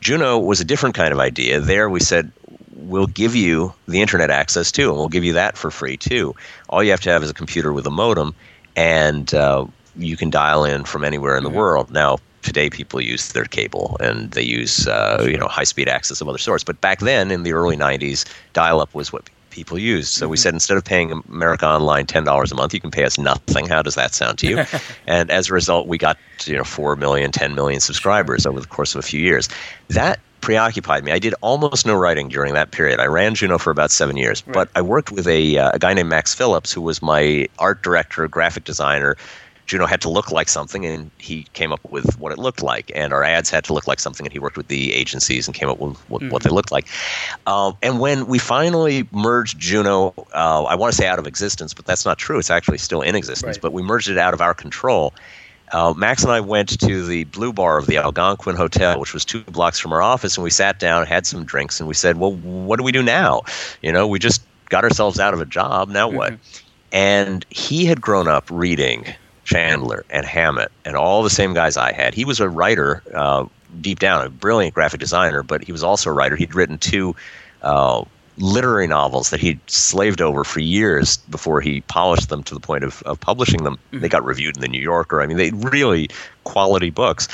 Juno 0.00 0.38
was 0.38 0.60
a 0.60 0.64
different 0.64 0.94
kind 0.94 1.12
of 1.12 1.20
idea. 1.20 1.60
There, 1.60 1.90
we 1.90 2.00
said, 2.00 2.32
we'll 2.74 3.06
give 3.06 3.36
you 3.36 3.72
the 3.86 4.00
internet 4.00 4.30
access 4.30 4.72
too, 4.72 4.88
and 4.88 4.96
we'll 4.98 5.08
give 5.08 5.24
you 5.24 5.34
that 5.34 5.58
for 5.58 5.70
free 5.70 5.98
too. 5.98 6.34
All 6.70 6.82
you 6.82 6.90
have 6.90 7.00
to 7.02 7.10
have 7.10 7.22
is 7.22 7.28
a 7.30 7.34
computer 7.34 7.70
with 7.72 7.86
a 7.86 7.90
modem, 7.90 8.34
and 8.74 9.32
uh, 9.34 9.66
you 9.96 10.16
can 10.16 10.30
dial 10.30 10.64
in 10.64 10.84
from 10.84 11.04
anywhere 11.04 11.36
in 11.36 11.44
the 11.44 11.50
world. 11.50 11.90
Now, 11.90 12.18
today 12.42 12.68
people 12.70 13.00
use 13.00 13.32
their 13.32 13.44
cable 13.44 13.96
and 14.00 14.30
they 14.32 14.42
use 14.42 14.86
uh, 14.88 15.24
you 15.28 15.36
know 15.36 15.48
high 15.48 15.64
speed 15.64 15.88
access 15.88 16.20
of 16.20 16.28
other 16.28 16.38
sorts. 16.38 16.64
But 16.64 16.80
back 16.80 17.00
then, 17.00 17.30
in 17.30 17.42
the 17.42 17.52
early 17.52 17.76
'90s, 17.76 18.24
dial 18.52 18.80
up 18.80 18.94
was 18.94 19.12
what 19.12 19.28
people 19.50 19.78
used. 19.78 20.08
So 20.08 20.28
we 20.28 20.36
said 20.36 20.54
instead 20.54 20.76
of 20.76 20.84
paying 20.84 21.12
America 21.28 21.66
Online 21.66 22.06
ten 22.06 22.24
dollars 22.24 22.52
a 22.52 22.54
month, 22.54 22.74
you 22.74 22.80
can 22.80 22.90
pay 22.90 23.04
us 23.04 23.18
nothing. 23.18 23.66
How 23.66 23.82
does 23.82 23.94
that 23.94 24.14
sound 24.14 24.38
to 24.38 24.46
you? 24.48 24.64
and 25.06 25.30
as 25.30 25.48
a 25.48 25.54
result, 25.54 25.86
we 25.86 25.98
got 25.98 26.18
you 26.44 26.56
know 26.56 26.64
four 26.64 26.96
million, 26.96 27.30
10 27.30 27.54
million 27.54 27.80
subscribers 27.80 28.46
over 28.46 28.60
the 28.60 28.66
course 28.66 28.94
of 28.94 28.98
a 28.98 29.02
few 29.02 29.20
years. 29.20 29.48
That 29.88 30.20
preoccupied 30.42 31.04
me. 31.04 31.12
I 31.12 31.18
did 31.18 31.34
almost 31.40 31.86
no 31.86 31.94
writing 31.94 32.28
during 32.28 32.52
that 32.54 32.72
period. 32.72 33.00
I 33.00 33.06
ran 33.06 33.34
Juno 33.34 33.58
for 33.58 33.70
about 33.70 33.90
seven 33.90 34.16
years, 34.16 34.42
but 34.42 34.68
I 34.74 34.82
worked 34.82 35.12
with 35.12 35.28
a, 35.28 35.56
uh, 35.56 35.70
a 35.72 35.78
guy 35.78 35.94
named 35.94 36.08
Max 36.08 36.34
Phillips, 36.34 36.72
who 36.72 36.82
was 36.82 37.00
my 37.00 37.46
art 37.60 37.82
director, 37.82 38.26
graphic 38.26 38.64
designer. 38.64 39.16
Juno 39.66 39.86
had 39.86 40.00
to 40.02 40.08
look 40.08 40.30
like 40.30 40.48
something, 40.48 40.84
and 40.84 41.10
he 41.18 41.44
came 41.52 41.72
up 41.72 41.80
with 41.90 42.18
what 42.18 42.32
it 42.32 42.38
looked 42.38 42.62
like. 42.62 42.90
And 42.94 43.12
our 43.12 43.24
ads 43.24 43.50
had 43.50 43.64
to 43.64 43.72
look 43.72 43.86
like 43.86 44.00
something, 44.00 44.26
and 44.26 44.32
he 44.32 44.38
worked 44.38 44.56
with 44.56 44.68
the 44.68 44.92
agencies 44.92 45.46
and 45.46 45.54
came 45.54 45.68
up 45.68 45.78
with 45.78 45.98
what, 46.10 46.22
what 46.30 46.42
they 46.42 46.50
looked 46.50 46.72
like. 46.72 46.86
Uh, 47.46 47.72
and 47.82 48.00
when 48.00 48.26
we 48.26 48.38
finally 48.38 49.08
merged 49.12 49.58
Juno, 49.58 50.14
uh, 50.34 50.64
I 50.64 50.74
want 50.74 50.92
to 50.92 50.96
say 50.96 51.06
out 51.06 51.18
of 51.18 51.26
existence, 51.26 51.72
but 51.74 51.86
that's 51.86 52.04
not 52.04 52.18
true. 52.18 52.38
It's 52.38 52.50
actually 52.50 52.78
still 52.78 53.02
in 53.02 53.14
existence. 53.14 53.56
Right. 53.56 53.62
But 53.62 53.72
we 53.72 53.82
merged 53.82 54.08
it 54.08 54.18
out 54.18 54.34
of 54.34 54.40
our 54.40 54.54
control. 54.54 55.14
Uh, 55.72 55.94
Max 55.96 56.22
and 56.22 56.32
I 56.32 56.40
went 56.40 56.78
to 56.80 57.06
the 57.06 57.24
Blue 57.24 57.52
Bar 57.52 57.78
of 57.78 57.86
the 57.86 57.96
Algonquin 57.96 58.56
Hotel, 58.56 59.00
which 59.00 59.14
was 59.14 59.24
two 59.24 59.40
blocks 59.44 59.78
from 59.78 59.92
our 59.92 60.02
office, 60.02 60.36
and 60.36 60.44
we 60.44 60.50
sat 60.50 60.78
down, 60.78 61.06
had 61.06 61.24
some 61.24 61.44
drinks, 61.44 61.80
and 61.80 61.88
we 61.88 61.94
said, 61.94 62.18
"Well, 62.18 62.34
what 62.34 62.76
do 62.76 62.84
we 62.84 62.92
do 62.92 63.02
now? 63.02 63.42
You 63.80 63.90
know, 63.90 64.06
we 64.06 64.18
just 64.18 64.42
got 64.68 64.84
ourselves 64.84 65.18
out 65.18 65.32
of 65.32 65.40
a 65.40 65.46
job. 65.46 65.88
Now 65.88 66.10
what?" 66.10 66.34
And 66.92 67.46
he 67.48 67.86
had 67.86 68.02
grown 68.02 68.28
up 68.28 68.44
reading 68.50 69.14
Chandler 69.44 70.04
and 70.10 70.24
Hammett 70.24 70.70
and 70.84 70.96
all 70.96 71.22
the 71.22 71.30
same 71.30 71.54
guys 71.54 71.76
I 71.76 71.92
had. 71.92 72.14
He 72.14 72.24
was 72.24 72.40
a 72.40 72.48
writer 72.48 73.02
uh, 73.14 73.46
deep 73.80 73.98
down, 73.98 74.24
a 74.24 74.30
brilliant 74.30 74.74
graphic 74.74 75.00
designer, 75.00 75.42
but 75.42 75.64
he 75.64 75.72
was 75.72 75.82
also 75.82 76.10
a 76.10 76.12
writer. 76.12 76.36
He'd 76.36 76.54
written 76.54 76.78
two 76.78 77.16
uh, 77.62 78.04
literary 78.38 78.86
novels 78.86 79.30
that 79.30 79.40
he'd 79.40 79.60
slaved 79.68 80.20
over 80.20 80.44
for 80.44 80.60
years 80.60 81.18
before 81.28 81.60
he 81.60 81.80
polished 81.82 82.28
them 82.28 82.42
to 82.44 82.54
the 82.54 82.60
point 82.60 82.84
of, 82.84 83.02
of 83.02 83.20
publishing 83.20 83.64
them. 83.64 83.78
They 83.90 84.08
got 84.08 84.24
reviewed 84.24 84.56
in 84.56 84.60
the 84.60 84.68
New 84.68 84.80
Yorker. 84.80 85.20
I 85.20 85.26
mean, 85.26 85.36
they 85.36 85.50
really 85.50 86.08
quality 86.44 86.90
books. 86.90 87.28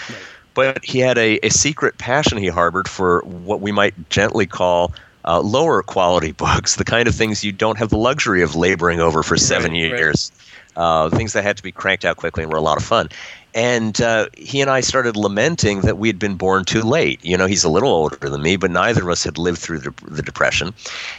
But 0.54 0.84
he 0.84 0.98
had 0.98 1.18
a, 1.18 1.38
a 1.46 1.50
secret 1.50 1.98
passion 1.98 2.38
he 2.38 2.48
harbored 2.48 2.88
for 2.88 3.20
what 3.20 3.60
we 3.60 3.70
might 3.70 4.08
gently 4.10 4.46
call 4.46 4.92
uh, 5.28 5.40
lower 5.40 5.84
quality 5.84 6.32
books, 6.44 6.76
the 6.76 6.84
kind 6.84 7.08
of 7.08 7.16
things 7.16 7.44
you 7.44 7.52
don't 7.52 7.78
have 7.78 7.90
the 7.90 7.98
luxury 7.98 8.42
of 8.42 8.56
laboring 8.56 9.00
over 9.00 9.22
for 9.24 9.38
seven 9.38 9.72
Right, 9.72 9.92
right. 9.92 10.00
years. 10.00 10.32
Uh, 10.76 11.10
things 11.10 11.34
that 11.34 11.44
had 11.44 11.56
to 11.58 11.62
be 11.64 11.72
cranked 11.72 12.04
out 12.06 12.16
quickly 12.18 12.44
and 12.44 12.52
were 12.52 12.58
a 12.58 12.62
lot 12.62 12.78
of 12.78 12.84
fun. 12.84 13.08
And 13.54 14.00
uh, 14.00 14.28
he 14.38 14.60
and 14.62 14.70
I 14.70 14.80
started 14.80 15.16
lamenting 15.16 15.82
that 15.82 15.98
we 15.98 16.08
had 16.08 16.18
been 16.20 16.36
born 16.36 16.64
too 16.64 16.82
late. 16.82 17.24
You 17.24 17.36
know, 17.36 17.46
he's 17.46 17.64
a 17.64 17.68
little 17.70 17.90
older 17.90 18.16
than 18.28 18.42
me, 18.42 18.56
but 18.56 18.70
neither 18.70 19.02
of 19.02 19.08
us 19.10 19.24
had 19.24 19.38
lived 19.38 19.58
through 19.58 19.80
the, 19.80 19.94
the 20.08 20.22
Depression. 20.22 20.74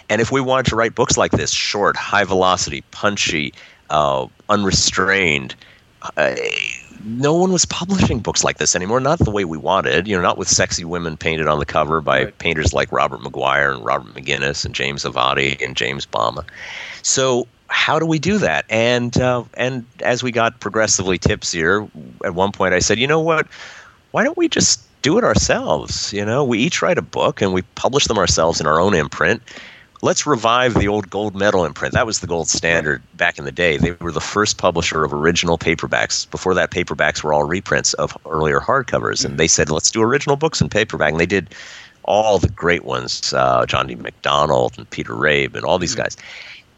And 0.10 0.22
if 0.22 0.32
we 0.32 0.42
wanted 0.42 0.68
to 0.68 0.76
write 0.78 0.96
books 0.96 1.18
like 1.18 1.32
this, 1.32 1.52
short, 1.52 1.98
high 1.98 2.24
velocity, 2.24 2.84
punchy, 2.92 3.54
uh, 3.90 4.28
unrestrained, 4.50 5.56
uh, 6.16 6.36
no 7.04 7.34
one 7.34 7.52
was 7.52 7.66
publishing 7.66 8.20
books 8.20 8.44
like 8.44 8.58
this 8.58 8.76
anymore. 8.76 9.00
Not 9.00 9.20
the 9.20 9.32
way 9.32 9.46
we 9.46 9.58
wanted. 9.58 10.08
You 10.08 10.16
know, 10.16 10.22
not 10.22 10.38
with 10.38 10.48
sexy 10.48 10.84
women 10.86 11.18
painted 11.18 11.48
on 11.48 11.60
the 11.60 11.66
cover 11.66 12.02
by 12.02 12.26
Right. 12.26 12.38
painters 12.38 12.74
like 12.74 12.92
Robert 12.92 13.22
Maguire 13.22 13.72
and 13.72 13.84
Robert 13.86 14.14
McGinnis 14.14 14.66
and 14.66 14.76
James 14.76 15.04
Avati 15.04 15.62
and 15.64 15.76
James 15.76 16.06
Bama. 16.06 16.44
So 17.02 17.48
how 17.68 18.00
do 18.00 18.06
we 18.06 18.20
do 18.20 18.38
that? 18.40 18.66
And 18.70 19.18
uh, 19.20 19.44
and 19.56 19.86
as 20.02 20.24
we 20.24 20.32
got 20.32 20.60
progressively 20.60 21.18
tipsier, 21.18 21.90
at 22.26 22.36
one 22.36 22.52
point 22.52 22.74
I 22.74 22.80
said, 22.80 23.00
you 23.00 23.08
know 23.08 23.20
what? 23.22 23.48
Why 24.12 24.24
don't 24.24 24.38
we 24.38 24.50
just 24.50 24.82
do 25.02 25.18
it 25.18 25.24
ourselves? 25.24 26.12
You 26.12 26.26
know, 26.26 26.44
we 26.44 26.60
each 26.60 26.82
write 26.82 26.98
a 26.98 27.02
book 27.04 27.42
and 27.42 27.54
we 27.54 27.62
publish 27.76 28.06
them 28.08 28.18
ourselves 28.18 28.60
in 28.60 28.68
our 28.68 28.80
own 28.80 28.94
imprint. 28.94 29.42
Let's 30.02 30.26
revive 30.26 30.76
the 30.76 30.88
old 30.88 31.10
gold 31.10 31.36
medal 31.36 31.66
imprint. 31.66 31.94
That 31.94 32.06
was 32.06 32.20
the 32.20 32.28
gold 32.28 32.48
standard 32.48 33.02
back 33.16 33.38
in 33.38 33.44
the 33.44 33.52
day. 33.52 33.76
They 33.76 33.92
were 33.94 34.14
the 34.14 34.22
first 34.22 34.58
publisher 34.58 35.04
of 35.04 35.14
original 35.14 35.58
paperbacks. 35.58 36.30
Before 36.30 36.54
that, 36.54 36.72
paperbacks 36.72 37.22
were 37.22 37.34
all 37.34 37.44
reprints 37.44 37.94
of 37.96 38.18
earlier 38.26 38.62
hardcovers. 38.62 39.26
And 39.26 39.38
they 39.38 39.48
said, 39.48 39.70
let's 39.70 39.92
do 39.92 40.02
original 40.02 40.38
books 40.38 40.62
in 40.62 40.70
paperback. 40.70 41.12
And 41.12 41.20
they 41.20 41.26
did 41.26 41.54
all 42.04 42.40
the 42.40 42.50
great 42.50 42.86
ones 42.86 43.34
uh, 43.34 43.66
John 43.66 43.88
D. 43.88 43.96
MacDonald 43.96 44.78
and 44.78 44.90
Peter 44.90 45.14
Rabe 45.14 45.56
and 45.56 45.66
all 45.66 45.78
these 45.78 45.96
guys. 45.96 46.16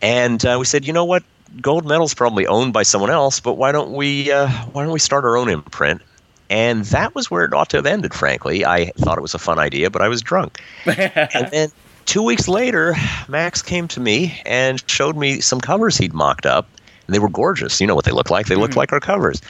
And 0.01 0.43
uh, 0.45 0.57
we 0.59 0.65
said, 0.65 0.85
you 0.85 0.93
know 0.93 1.05
what? 1.05 1.23
Gold 1.61 1.85
medal's 1.85 2.13
probably 2.13 2.47
owned 2.47 2.73
by 2.73 2.83
someone 2.83 3.09
else, 3.09 3.39
but 3.39 3.53
why 3.55 3.71
don't 3.71 3.91
we 3.91 4.31
uh, 4.31 4.47
why 4.71 4.83
don't 4.83 4.93
we 4.93 4.99
start 4.99 5.25
our 5.25 5.35
own 5.35 5.49
imprint? 5.49 6.01
And 6.49 6.85
that 6.85 7.13
was 7.13 7.29
where 7.29 7.45
it 7.45 7.53
ought 7.53 7.69
to 7.69 7.77
have 7.77 7.85
ended. 7.85 8.13
Frankly, 8.13 8.65
I 8.65 8.91
thought 8.97 9.17
it 9.17 9.21
was 9.21 9.33
a 9.33 9.39
fun 9.39 9.59
idea, 9.59 9.89
but 9.89 10.01
I 10.01 10.07
was 10.07 10.21
drunk. 10.21 10.61
and 10.85 11.51
then 11.51 11.71
two 12.05 12.23
weeks 12.23 12.47
later, 12.47 12.95
Max 13.27 13.61
came 13.61 13.87
to 13.89 13.99
me 13.99 14.41
and 14.45 14.83
showed 14.89 15.15
me 15.15 15.41
some 15.41 15.61
covers 15.61 15.97
he'd 15.97 16.13
mocked 16.13 16.45
up, 16.45 16.67
and 17.07 17.15
they 17.15 17.19
were 17.19 17.29
gorgeous. 17.29 17.81
You 17.81 17.87
know 17.87 17.95
what 17.95 18.05
they 18.05 18.11
look 18.11 18.29
like? 18.29 18.47
They 18.47 18.55
look 18.55 18.75
like 18.75 18.91
our 18.91 18.99
covers. 18.99 19.41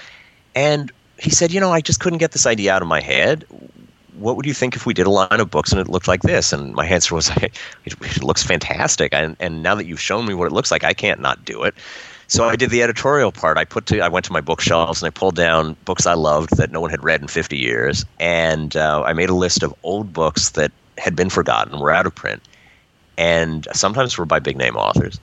And 0.56 0.92
he 1.20 1.30
said, 1.30 1.52
you 1.52 1.60
know, 1.60 1.72
I 1.72 1.82
just 1.82 2.00
couldn't 2.00 2.20
get 2.20 2.32
this 2.32 2.46
idea 2.46 2.74
out 2.74 2.82
of 2.82 2.88
my 2.88 3.02
head 3.02 3.46
what 4.22 4.36
would 4.36 4.46
you 4.46 4.54
think 4.54 4.76
if 4.76 4.86
we 4.86 4.94
did 4.94 5.08
a 5.08 5.10
line 5.10 5.40
of 5.40 5.50
books 5.50 5.72
and 5.72 5.82
it 5.82 5.88
looked 5.88 6.08
like 6.08 6.22
this? 6.22 6.54
And 6.54 6.74
my 6.74 6.86
answer 6.86 7.16
was, 7.16 7.30
it, 7.38 7.54
it 7.86 8.24
looks 8.24 8.44
fantastic. 8.44 9.14
And, 9.14 9.36
and 9.40 9.64
now 9.64 9.76
that 9.76 9.86
you've 9.86 10.00
shown 10.00 10.26
me 10.26 10.34
what 10.34 10.46
it 10.46 10.54
looks 10.54 10.72
like, 10.72 10.84
I 10.84 10.94
can't 10.94 11.20
not 11.20 11.44
do 11.44 11.64
it. 11.64 11.76
So 12.28 12.48
I 12.48 12.56
did 12.56 12.70
the 12.70 12.82
editorial 12.82 13.34
part. 13.34 13.58
I 13.58 13.66
put 13.66 13.88
to, 13.88 14.00
I 14.00 14.08
went 14.08 14.26
to 14.26 14.32
my 14.32 14.40
bookshelves 14.40 15.02
and 15.02 15.08
I 15.08 15.10
pulled 15.10 15.36
down 15.36 15.76
books 15.84 16.06
I 16.06 16.14
loved 16.14 16.56
that 16.58 16.72
no 16.72 16.80
one 16.80 16.90
had 16.90 17.04
read 17.04 17.22
in 17.22 17.28
50 17.28 17.58
years, 17.58 18.06
and 18.22 18.74
uh, 18.78 19.04
I 19.06 19.12
made 19.12 19.30
a 19.30 19.36
list 19.36 19.64
of 19.64 19.76
old 19.84 20.14
books 20.14 20.52
that 20.52 20.72
had 20.98 21.16
been 21.16 21.30
forgotten, 21.30 21.80
were 21.80 21.92
out 21.92 22.06
of 22.06 22.14
print, 22.16 22.42
and 23.18 23.68
sometimes 23.74 24.18
were 24.18 24.26
by 24.26 24.40
big 24.40 24.58
name 24.58 24.76
authors. 24.76 25.20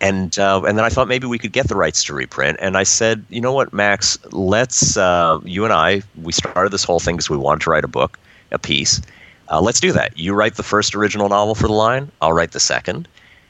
And 0.00 0.38
uh, 0.38 0.62
and 0.66 0.76
then 0.76 0.84
I 0.84 0.88
thought 0.88 1.06
maybe 1.08 1.26
we 1.26 1.38
could 1.38 1.52
get 1.52 1.68
the 1.68 1.76
rights 1.76 2.02
to 2.04 2.14
reprint. 2.14 2.58
And 2.60 2.76
I 2.76 2.82
said, 2.82 3.24
you 3.28 3.40
know 3.40 3.52
what, 3.52 3.72
Max, 3.72 4.18
let's 4.32 4.96
uh, 4.96 5.38
you 5.44 5.64
and 5.64 5.72
I 5.72 6.02
we 6.22 6.32
started 6.32 6.72
this 6.72 6.84
whole 6.84 6.98
thing 7.00 7.16
because 7.16 7.30
we 7.30 7.36
wanted 7.36 7.62
to 7.62 7.70
write 7.70 7.84
a 7.84 7.88
book, 7.88 8.18
a 8.50 8.58
piece. 8.58 9.00
Uh, 9.48 9.60
let's 9.60 9.80
do 9.80 9.92
that. 9.92 10.16
You 10.16 10.34
write 10.34 10.54
the 10.56 10.62
first 10.62 10.94
original 10.94 11.28
novel 11.28 11.54
for 11.54 11.66
the 11.68 11.74
line. 11.74 12.10
I'll 12.20 12.32
write 12.32 12.52
the 12.52 12.60
second, 12.60 13.06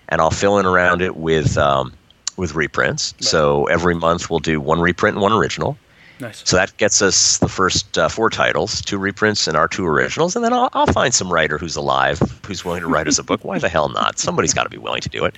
and 0.08 0.20
I'll 0.20 0.30
fill 0.30 0.58
in 0.58 0.66
around 0.66 1.00
it 1.00 1.16
with 1.16 1.56
um, 1.56 1.92
with 2.36 2.54
reprints. 2.54 3.14
So 3.20 3.66
every 3.66 3.94
month 3.94 4.28
we'll 4.28 4.40
do 4.40 4.60
one 4.60 4.80
reprint 4.80 5.16
and 5.16 5.22
one 5.22 5.32
original. 5.32 5.76
Nice. 6.22 6.42
So 6.46 6.56
that 6.56 6.74
gets 6.78 7.02
us 7.02 7.38
the 7.38 7.48
first 7.48 7.98
uh, 7.98 8.08
four 8.08 8.30
titles, 8.30 8.80
two 8.80 8.98
reprints 8.98 9.46
and 9.46 9.56
our 9.56 9.68
two 9.68 9.86
originals, 9.86 10.34
and 10.34 10.44
then 10.44 10.52
I'll, 10.52 10.70
I'll 10.72 10.86
find 10.86 11.12
some 11.12 11.30
writer 11.30 11.58
who's 11.58 11.76
alive 11.76 12.18
who's 12.46 12.64
willing 12.64 12.80
to 12.80 12.88
write 12.88 13.08
us 13.08 13.18
a 13.18 13.22
book. 13.22 13.44
Why 13.44 13.58
the 13.58 13.68
hell 13.68 13.90
not? 13.90 14.18
Somebody's 14.18 14.54
got 14.54 14.64
to 14.64 14.70
be 14.70 14.78
willing 14.78 15.02
to 15.02 15.08
do 15.08 15.24
it. 15.24 15.36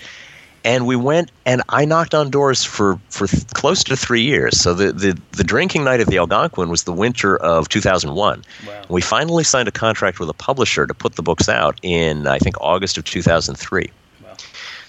And 0.66 0.86
we 0.86 0.96
went, 0.96 1.30
and 1.44 1.60
I 1.68 1.84
knocked 1.84 2.14
on 2.14 2.30
doors 2.30 2.64
for 2.64 2.98
for 3.10 3.26
th- 3.26 3.46
close 3.48 3.84
to 3.84 3.96
three 3.96 4.22
years. 4.22 4.60
So 4.60 4.72
the, 4.72 4.92
the 4.92 5.20
the 5.32 5.44
drinking 5.44 5.84
night 5.84 6.00
at 6.00 6.06
the 6.06 6.16
Algonquin 6.18 6.70
was 6.70 6.84
the 6.84 6.92
winter 6.92 7.36
of 7.36 7.68
2001. 7.68 8.44
Wow. 8.66 8.82
We 8.88 9.02
finally 9.02 9.44
signed 9.44 9.68
a 9.68 9.72
contract 9.72 10.20
with 10.20 10.30
a 10.30 10.34
publisher 10.34 10.86
to 10.86 10.94
put 10.94 11.16
the 11.16 11.22
books 11.22 11.48
out 11.48 11.78
in 11.82 12.26
I 12.26 12.38
think 12.38 12.56
August 12.60 12.96
of 12.96 13.04
2003. 13.04 13.90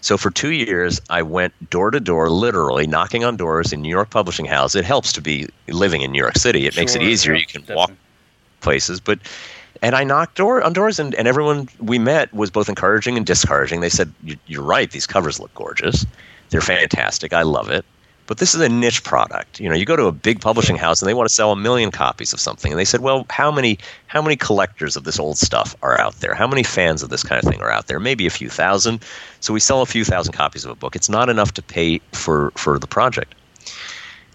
So 0.05 0.19
for 0.19 0.29
two 0.29 0.51
years, 0.51 1.01
I 1.09 1.23
went 1.23 1.71
door 1.71 1.89
to 1.89 1.99
door, 1.99 2.29
literally 2.29 2.85
knocking 2.85 3.23
on 3.23 3.37
doors 3.37 3.73
in 3.73 3.81
New 3.81 3.89
York 3.89 4.11
publishing 4.11 4.45
houses. 4.45 4.75
It 4.75 4.85
helps 4.85 5.11
to 5.13 5.19
be 5.19 5.47
living 5.67 6.01
in 6.01 6.11
New 6.11 6.21
York 6.21 6.37
City. 6.37 6.67
It 6.67 6.77
makes 6.77 6.93
it 6.93 7.01
easier. 7.01 7.33
yeah, 7.33 7.39
you 7.39 7.47
can 7.47 7.75
walk 7.75 7.91
places, 8.61 8.99
but 8.99 9.17
and 9.81 9.95
I 9.95 10.03
knocked 10.03 10.35
door 10.37 10.61
on 10.61 10.73
doors, 10.73 10.99
and, 10.99 11.15
and 11.15 11.27
everyone 11.27 11.69
we 11.79 11.97
met 11.97 12.31
was 12.35 12.51
both 12.51 12.69
encouraging 12.69 13.17
and 13.17 13.25
discouraging. 13.25 13.81
They 13.81 13.89
said, 13.89 14.13
"You're 14.45 14.61
right. 14.61 14.91
These 14.91 15.07
covers 15.07 15.39
look 15.39 15.51
gorgeous. 15.55 16.05
They're 16.51 16.61
fantastic. 16.61 17.33
I 17.33 17.41
love 17.41 17.71
it." 17.71 17.83
But 18.27 18.39
this 18.39 18.55
is 18.55 18.61
a 18.61 18.69
niche 18.69 19.03
product. 19.03 19.59
You 19.59 19.69
know, 19.69 19.75
you 19.75 19.85
go 19.85 19.95
to 19.95 20.05
a 20.05 20.11
big 20.11 20.41
publishing 20.41 20.77
house 20.77 21.01
and 21.01 21.07
they 21.07 21.13
want 21.13 21.29
to 21.29 21.33
sell 21.33 21.51
a 21.51 21.55
million 21.55 21.91
copies 21.91 22.33
of 22.33 22.39
something, 22.39 22.71
and 22.71 22.79
they 22.79 22.85
said, 22.85 23.01
"Well, 23.01 23.25
how 23.29 23.51
many 23.51 23.77
how 24.07 24.21
many 24.21 24.35
collectors 24.35 24.95
of 24.95 25.03
this 25.03 25.19
old 25.19 25.38
stuff 25.38 25.75
are 25.81 25.99
out 25.99 26.19
there? 26.21 26.33
How 26.33 26.47
many 26.47 26.63
fans 26.63 27.03
of 27.03 27.09
this 27.09 27.23
kind 27.23 27.43
of 27.43 27.49
thing 27.49 27.61
are 27.61 27.71
out 27.71 27.88
there? 27.88 27.99
Maybe 27.99 28.25
a 28.25 28.31
few 28.31 28.49
thousand. 28.49 29.03
So 29.41 29.53
we 29.53 29.59
sell 29.59 29.81
a 29.81 29.85
few 29.85 30.03
thousand 30.03 30.33
copies 30.33 30.65
of 30.65 30.71
a 30.71 30.75
book. 30.75 30.95
It's 30.95 31.09
not 31.09 31.29
enough 31.29 31.53
to 31.53 31.61
pay 31.61 31.99
for 32.11 32.51
for 32.55 32.79
the 32.79 32.88
project." 32.88 33.35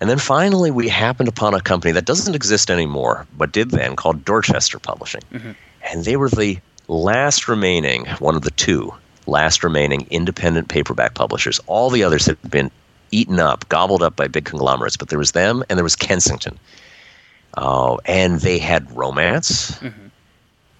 And 0.01 0.09
then 0.09 0.19
finally, 0.19 0.71
we 0.71 0.89
happened 0.89 1.29
upon 1.29 1.53
a 1.53 1.61
company 1.61 1.93
that 1.93 2.07
doesn't 2.07 2.35
exist 2.35 2.71
anymore, 2.71 3.27
but 3.37 3.53
did 3.53 3.71
then, 3.71 3.97
called 3.97 4.25
Dorchester 4.25 4.79
Publishing. 4.79 5.21
Mm-hmm. 5.31 5.51
And 5.93 6.05
they 6.07 6.17
were 6.17 6.31
the 6.31 6.59
last 6.89 7.49
remaining, 7.49 8.07
one 8.19 8.35
of 8.35 8.43
the 8.43 8.51
two 8.53 8.95
last 9.27 9.63
remaining 9.63 10.07
independent 10.11 10.69
paperback 10.69 11.15
publishers. 11.15 11.61
All 11.67 11.91
the 11.91 12.03
others 12.03 12.27
had 12.27 12.39
been 12.51 12.71
eaten 13.11 13.41
up, 13.41 13.69
gobbled 13.69 14.03
up 14.03 14.17
by 14.17 14.29
big 14.29 14.45
conglomerates, 14.45 14.97
but 14.97 15.09
there 15.09 15.19
was 15.19 15.33
them 15.33 15.65
and 15.69 15.79
there 15.79 15.85
was 15.85 15.97
Kensington. 15.97 16.59
Uh, 17.57 17.97
and 18.05 18.41
they 18.41 18.59
had 18.59 18.91
romance. 18.97 19.79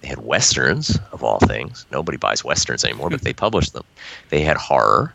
They 0.01 0.07
had 0.07 0.19
westerns, 0.19 0.97
of 1.11 1.23
all 1.23 1.39
things. 1.39 1.85
Nobody 1.91 2.17
buys 2.17 2.43
westerns 2.43 2.83
anymore, 2.83 3.09
but 3.09 3.21
they 3.21 3.33
published 3.33 3.73
them. 3.73 3.83
They 4.29 4.41
had 4.41 4.57
horror. 4.57 5.13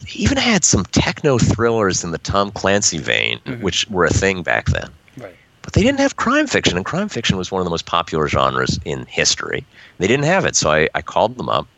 They 0.00 0.10
even 0.14 0.38
had 0.38 0.64
some 0.64 0.84
techno 0.86 1.38
thrillers 1.38 2.02
in 2.02 2.10
the 2.10 2.18
Tom 2.18 2.50
Clancy 2.50 2.98
vein, 2.98 3.38
which 3.60 3.88
were 3.88 4.04
a 4.04 4.10
thing 4.10 4.42
back 4.42 4.66
then. 4.66 4.90
Right. 5.16 5.36
But 5.62 5.74
they 5.74 5.82
didn't 5.82 6.00
have 6.00 6.16
crime 6.16 6.46
fiction, 6.46 6.76
and 6.76 6.84
crime 6.84 7.08
fiction 7.08 7.36
was 7.36 7.52
one 7.52 7.60
of 7.60 7.64
the 7.64 7.70
most 7.70 7.86
popular 7.86 8.26
genres 8.28 8.80
in 8.84 9.06
history. 9.06 9.64
They 9.98 10.08
didn't 10.08 10.24
have 10.24 10.44
it, 10.44 10.56
so 10.56 10.70
I, 10.70 10.88
I 10.94 11.02
called 11.02 11.36
them 11.36 11.48
up 11.48 11.68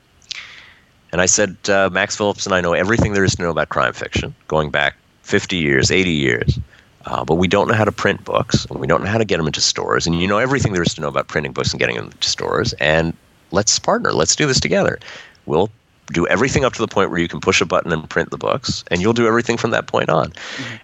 and 1.12 1.20
I 1.20 1.26
said, 1.26 1.56
uh, 1.68 1.88
Max 1.92 2.16
Phillips 2.16 2.46
and 2.46 2.54
I 2.54 2.60
know 2.60 2.72
everything 2.72 3.12
there 3.12 3.24
is 3.24 3.34
to 3.36 3.42
know 3.42 3.50
about 3.50 3.68
crime 3.68 3.92
fiction, 3.92 4.34
going 4.48 4.70
back 4.70 4.96
50 5.22 5.56
years, 5.56 5.90
80 5.90 6.10
years. 6.10 6.58
Uh, 7.06 7.24
but 7.24 7.36
we 7.36 7.46
don't 7.46 7.68
know 7.68 7.74
how 7.74 7.84
to 7.84 7.92
print 7.92 8.24
books, 8.24 8.64
and 8.68 8.80
we 8.80 8.86
don't 8.86 9.02
know 9.04 9.08
how 9.10 9.18
to 9.18 9.24
get 9.24 9.36
them 9.36 9.46
into 9.46 9.60
stores. 9.60 10.06
And 10.06 10.20
you 10.20 10.26
know 10.26 10.38
everything 10.38 10.72
there 10.72 10.82
is 10.82 10.94
to 10.94 11.00
know 11.00 11.08
about 11.08 11.28
printing 11.28 11.52
books 11.52 11.70
and 11.70 11.78
getting 11.78 11.94
them 11.96 12.06
into 12.06 12.28
stores. 12.28 12.72
And 12.74 13.16
let's 13.52 13.78
partner. 13.78 14.12
Let's 14.12 14.34
do 14.34 14.44
this 14.46 14.58
together. 14.58 14.98
We'll 15.46 15.70
do 16.12 16.26
everything 16.26 16.64
up 16.64 16.72
to 16.72 16.80
the 16.80 16.88
point 16.88 17.10
where 17.10 17.18
you 17.20 17.28
can 17.28 17.40
push 17.40 17.60
a 17.60 17.64
button 17.64 17.92
and 17.92 18.08
print 18.10 18.30
the 18.30 18.38
books, 18.38 18.82
and 18.90 19.00
you'll 19.00 19.12
do 19.12 19.26
everything 19.28 19.56
from 19.56 19.70
that 19.70 19.86
point 19.86 20.08
on. 20.08 20.32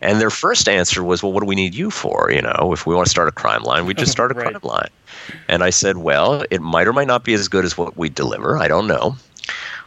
And 0.00 0.20
their 0.20 0.30
first 0.30 0.68
answer 0.68 1.02
was, 1.02 1.22
"Well, 1.24 1.32
what 1.32 1.40
do 1.40 1.46
we 1.46 1.54
need 1.56 1.74
you 1.74 1.90
for? 1.90 2.30
You 2.32 2.42
know, 2.42 2.70
if 2.72 2.86
we 2.86 2.94
want 2.94 3.06
to 3.06 3.10
start 3.10 3.28
a 3.28 3.32
crime 3.32 3.62
line, 3.64 3.86
we 3.86 3.94
just 3.94 4.12
start 4.12 4.30
a 4.30 4.34
Right. 4.36 4.50
crime 4.52 4.60
line." 4.62 4.90
And 5.48 5.64
I 5.64 5.70
said, 5.70 5.96
"Well, 5.98 6.44
it 6.50 6.60
might 6.62 6.86
or 6.86 6.92
might 6.92 7.08
not 7.08 7.24
be 7.24 7.34
as 7.34 7.48
good 7.48 7.64
as 7.64 7.76
what 7.76 7.96
we 7.96 8.08
deliver. 8.08 8.58
I 8.58 8.68
don't 8.68 8.86
know, 8.86 9.16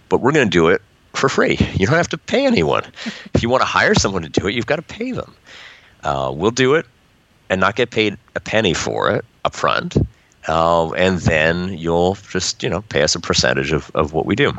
but 0.10 0.22
we're 0.22 0.32
going 0.32 0.48
to 0.48 0.52
do 0.52 0.68
it 0.68 0.82
for 1.13 1.30
free. 1.30 1.58
You 1.74 1.86
don't 1.86 1.96
have 1.96 2.10
to 2.10 2.18
pay 2.18 2.46
anyone. 2.46 2.84
if 3.34 3.41
you 3.41 3.50
want 3.50 3.62
to 3.62 3.68
hire 3.68 3.96
someone 3.96 4.22
to 4.24 4.30
do 4.30 4.48
it, 4.48 4.54
you've 4.54 4.65
got 4.65 4.78
to 4.78 4.82
pay 4.82 5.12
them. 5.12 5.34
Uh, 6.04 6.32
we'll 6.36 6.52
do 6.52 6.76
it 6.76 6.86
and 7.50 7.62
not 7.62 7.76
get 7.76 7.91
paid 7.91 8.18
a 8.36 8.39
penny 8.39 8.74
for 8.74 9.12
it 9.12 9.26
up 9.44 9.56
front. 9.56 9.98
Uh, 10.48 10.91
and 10.94 11.20
then 11.20 11.76
you'll 11.78 12.15
just, 12.30 12.62
you 12.62 12.70
know, 12.70 12.82
pay 12.82 13.02
us 13.02 13.15
a 13.15 13.20
percentage 13.20 13.72
of, 13.72 13.91
of 13.96 14.13
what 14.13 14.26
we 14.26 14.36
do. 14.36 14.52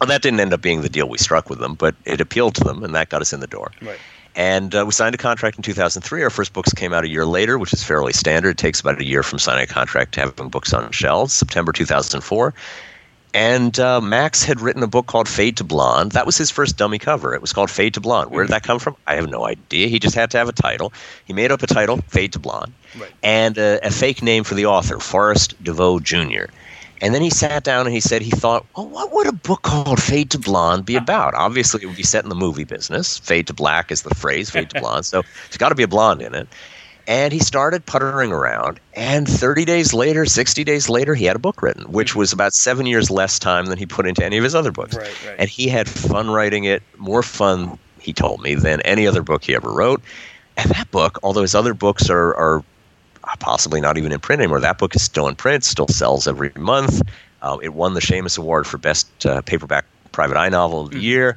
Well, 0.00 0.08
that 0.08 0.22
didn't 0.22 0.40
end 0.40 0.52
up 0.52 0.60
being 0.60 0.80
the 0.80 0.88
deal 0.88 1.08
we 1.08 1.18
struck 1.18 1.48
with 1.48 1.60
them, 1.60 1.74
but 1.74 1.94
it 2.04 2.20
appealed 2.20 2.54
to 2.56 2.64
them, 2.64 2.82
and 2.82 2.94
that 2.94 3.10
got 3.10 3.20
us 3.20 3.32
in 3.32 3.40
the 3.40 3.46
door. 3.46 3.70
Right. 3.80 3.98
And 4.36 4.74
uh, 4.74 4.84
we 4.84 4.90
signed 4.90 5.14
a 5.14 5.18
contract 5.18 5.56
in 5.56 5.62
2003. 5.62 6.22
Our 6.22 6.30
first 6.30 6.52
books 6.52 6.72
came 6.72 6.92
out 6.92 7.04
a 7.04 7.08
year 7.08 7.24
later, 7.24 7.58
which 7.58 7.72
is 7.72 7.84
fairly 7.84 8.12
standard. 8.12 8.50
It 8.50 8.58
takes 8.58 8.80
about 8.80 9.00
a 9.00 9.04
year 9.04 9.22
from 9.22 9.38
signing 9.38 9.64
a 9.64 9.66
contract 9.66 10.14
to 10.14 10.20
having 10.20 10.48
books 10.48 10.72
on 10.72 10.90
shelves, 10.90 11.32
September 11.32 11.70
2004. 11.70 12.52
And 13.34 13.80
uh, 13.80 14.00
Max 14.00 14.44
had 14.44 14.60
written 14.60 14.82
a 14.84 14.86
book 14.86 15.06
called 15.06 15.28
Fade 15.28 15.56
to 15.56 15.64
Blonde. 15.64 16.12
That 16.12 16.24
was 16.24 16.38
his 16.38 16.52
first 16.52 16.76
dummy 16.76 17.00
cover. 17.00 17.34
It 17.34 17.40
was 17.40 17.52
called 17.52 17.68
Fade 17.68 17.94
to 17.94 18.00
Blonde. 18.00 18.30
Where 18.30 18.44
did 18.44 18.52
that 18.52 18.62
come 18.62 18.78
from? 18.78 18.94
I 19.08 19.16
have 19.16 19.28
no 19.28 19.44
idea. 19.44 19.88
He 19.88 19.98
just 19.98 20.14
had 20.14 20.30
to 20.30 20.38
have 20.38 20.48
a 20.48 20.52
title. 20.52 20.92
He 21.24 21.32
made 21.32 21.50
up 21.50 21.60
a 21.62 21.66
title, 21.66 21.96
Fade 22.08 22.32
to 22.34 22.38
Blonde, 22.38 22.72
Right. 22.96 23.10
and 23.24 23.58
a, 23.58 23.84
a 23.84 23.90
fake 23.90 24.22
name 24.22 24.44
for 24.44 24.54
the 24.54 24.66
author, 24.66 25.00
Forrest 25.00 25.62
DeVoe 25.64 25.98
Jr. 25.98 26.44
And 27.00 27.12
then 27.12 27.22
he 27.22 27.28
sat 27.30 27.64
down 27.64 27.86
and 27.86 27.94
he 27.94 28.00
said 28.00 28.22
he 28.22 28.30
thought, 28.30 28.64
well, 28.76 28.88
what 28.88 29.12
would 29.12 29.26
a 29.26 29.32
book 29.32 29.62
called 29.62 30.00
Fade 30.00 30.30
to 30.30 30.38
Blonde 30.38 30.86
be 30.86 30.94
about? 30.94 31.34
Obviously, 31.34 31.82
it 31.82 31.86
would 31.86 31.96
be 31.96 32.04
set 32.04 32.22
in 32.22 32.28
the 32.30 32.36
movie 32.36 32.62
business. 32.64 33.18
Fade 33.18 33.48
to 33.48 33.52
black 33.52 33.90
is 33.90 34.02
the 34.02 34.14
phrase, 34.14 34.48
fade 34.48 34.70
to 34.70 34.80
blonde. 34.80 35.04
So 35.06 35.22
there's 35.48 35.56
got 35.58 35.70
to 35.70 35.74
be 35.74 35.82
a 35.82 35.88
blonde 35.88 36.22
in 36.22 36.34
it. 36.36 36.46
And 37.06 37.32
he 37.32 37.38
started 37.38 37.84
puttering 37.84 38.32
around. 38.32 38.80
And 38.94 39.28
30 39.28 39.64
days 39.64 39.92
later, 39.92 40.24
60 40.24 40.64
days 40.64 40.88
later, 40.88 41.14
he 41.14 41.26
had 41.26 41.36
a 41.36 41.40
book 41.40 41.62
written, 41.62 41.84
which 41.92 42.14
was 42.14 42.32
about 42.32 42.54
seven 42.54 42.86
years 42.86 43.10
less 43.10 43.38
time 43.38 43.66
than 43.66 43.78
he 43.78 43.86
put 43.86 44.06
into 44.06 44.24
any 44.24 44.38
of 44.38 44.44
his 44.44 44.54
other 44.54 44.72
books. 44.72 44.96
Right, 44.96 45.26
right. 45.26 45.36
And 45.38 45.48
he 45.48 45.68
had 45.68 45.88
fun 45.88 46.30
writing 46.30 46.64
it, 46.64 46.82
more 46.96 47.22
fun, 47.22 47.78
he 47.98 48.12
told 48.12 48.42
me, 48.42 48.54
than 48.54 48.80
any 48.82 49.06
other 49.06 49.22
book 49.22 49.44
he 49.44 49.54
ever 49.54 49.70
wrote. 49.70 50.02
And 50.56 50.70
that 50.70 50.90
book, 50.90 51.18
although 51.22 51.42
his 51.42 51.54
other 51.54 51.74
books 51.74 52.08
are, 52.08 52.34
are 52.36 52.64
possibly 53.40 53.80
not 53.80 53.98
even 53.98 54.12
in 54.12 54.20
print 54.20 54.40
anymore, 54.40 54.60
that 54.60 54.78
book 54.78 54.94
is 54.94 55.02
still 55.02 55.28
in 55.28 55.34
print, 55.34 55.64
still 55.64 55.88
sells 55.88 56.26
every 56.26 56.52
month. 56.56 57.02
Uh, 57.42 57.58
it 57.62 57.74
won 57.74 57.94
the 57.94 58.00
Shamus 58.00 58.38
Award 58.38 58.66
for 58.66 58.78
Best 58.78 59.26
uh, 59.26 59.42
Paperback 59.42 59.84
Private 60.12 60.38
Eye 60.38 60.48
Novel 60.48 60.82
of 60.82 60.90
the 60.90 61.00
Year. 61.00 61.36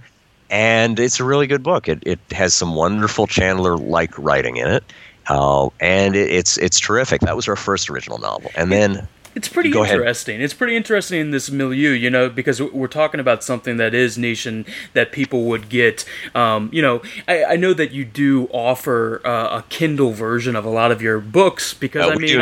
And 0.49 0.97
it's 0.99 1.19
a 1.19 1.25
really 1.25 1.47
good 1.47 1.63
book. 1.63 1.89
It, 1.89 2.01
it 2.05 2.19
has 2.31 2.53
some 2.53 2.75
wonderful 2.75 3.27
Chandler 3.27 3.75
like 3.75 4.17
writing 4.17 4.57
in 4.57 4.67
it. 4.67 4.83
Uh, 5.29 5.69
and 5.79 6.15
it, 6.15 6.29
it's 6.31 6.57
it's 6.57 6.79
terrific. 6.79 7.21
That 7.21 7.35
was 7.35 7.47
our 7.47 7.55
first 7.55 7.89
original 7.89 8.17
novel, 8.17 8.51
and 8.55 8.71
then 8.71 9.07
It's 9.35 9.47
pretty 9.47 9.69
Go 9.69 9.83
ahead. 9.83 9.97
interesting. 9.97 10.41
It's 10.41 10.55
pretty 10.55 10.75
interesting 10.75 11.19
in 11.21 11.29
this 11.31 11.51
milieu, 11.51 11.91
you 11.91 12.09
know, 12.09 12.27
because 12.27 12.59
we're 12.59 12.87
talking 12.87 13.19
about 13.19 13.43
something 13.43 13.77
that 13.77 13.93
is 13.93 14.17
niche 14.17 14.47
and 14.47 14.65
that 14.93 15.11
people 15.11 15.43
would 15.43 15.69
get. 15.69 16.05
Um, 16.33 16.69
you 16.73 16.81
know, 16.81 17.03
I, 17.27 17.43
I 17.43 17.55
know 17.55 17.73
that 17.75 17.91
you 17.91 18.03
do 18.03 18.47
offer 18.51 19.21
uh, 19.23 19.59
a 19.59 19.63
Kindle 19.69 20.11
version 20.13 20.55
of 20.55 20.65
a 20.65 20.69
lot 20.71 20.91
of 20.91 21.03
your 21.03 21.19
books 21.19 21.75
because 21.75 22.05
uh, 22.05 22.13
I 22.13 22.15
mean, 22.15 22.29
do 22.29 22.37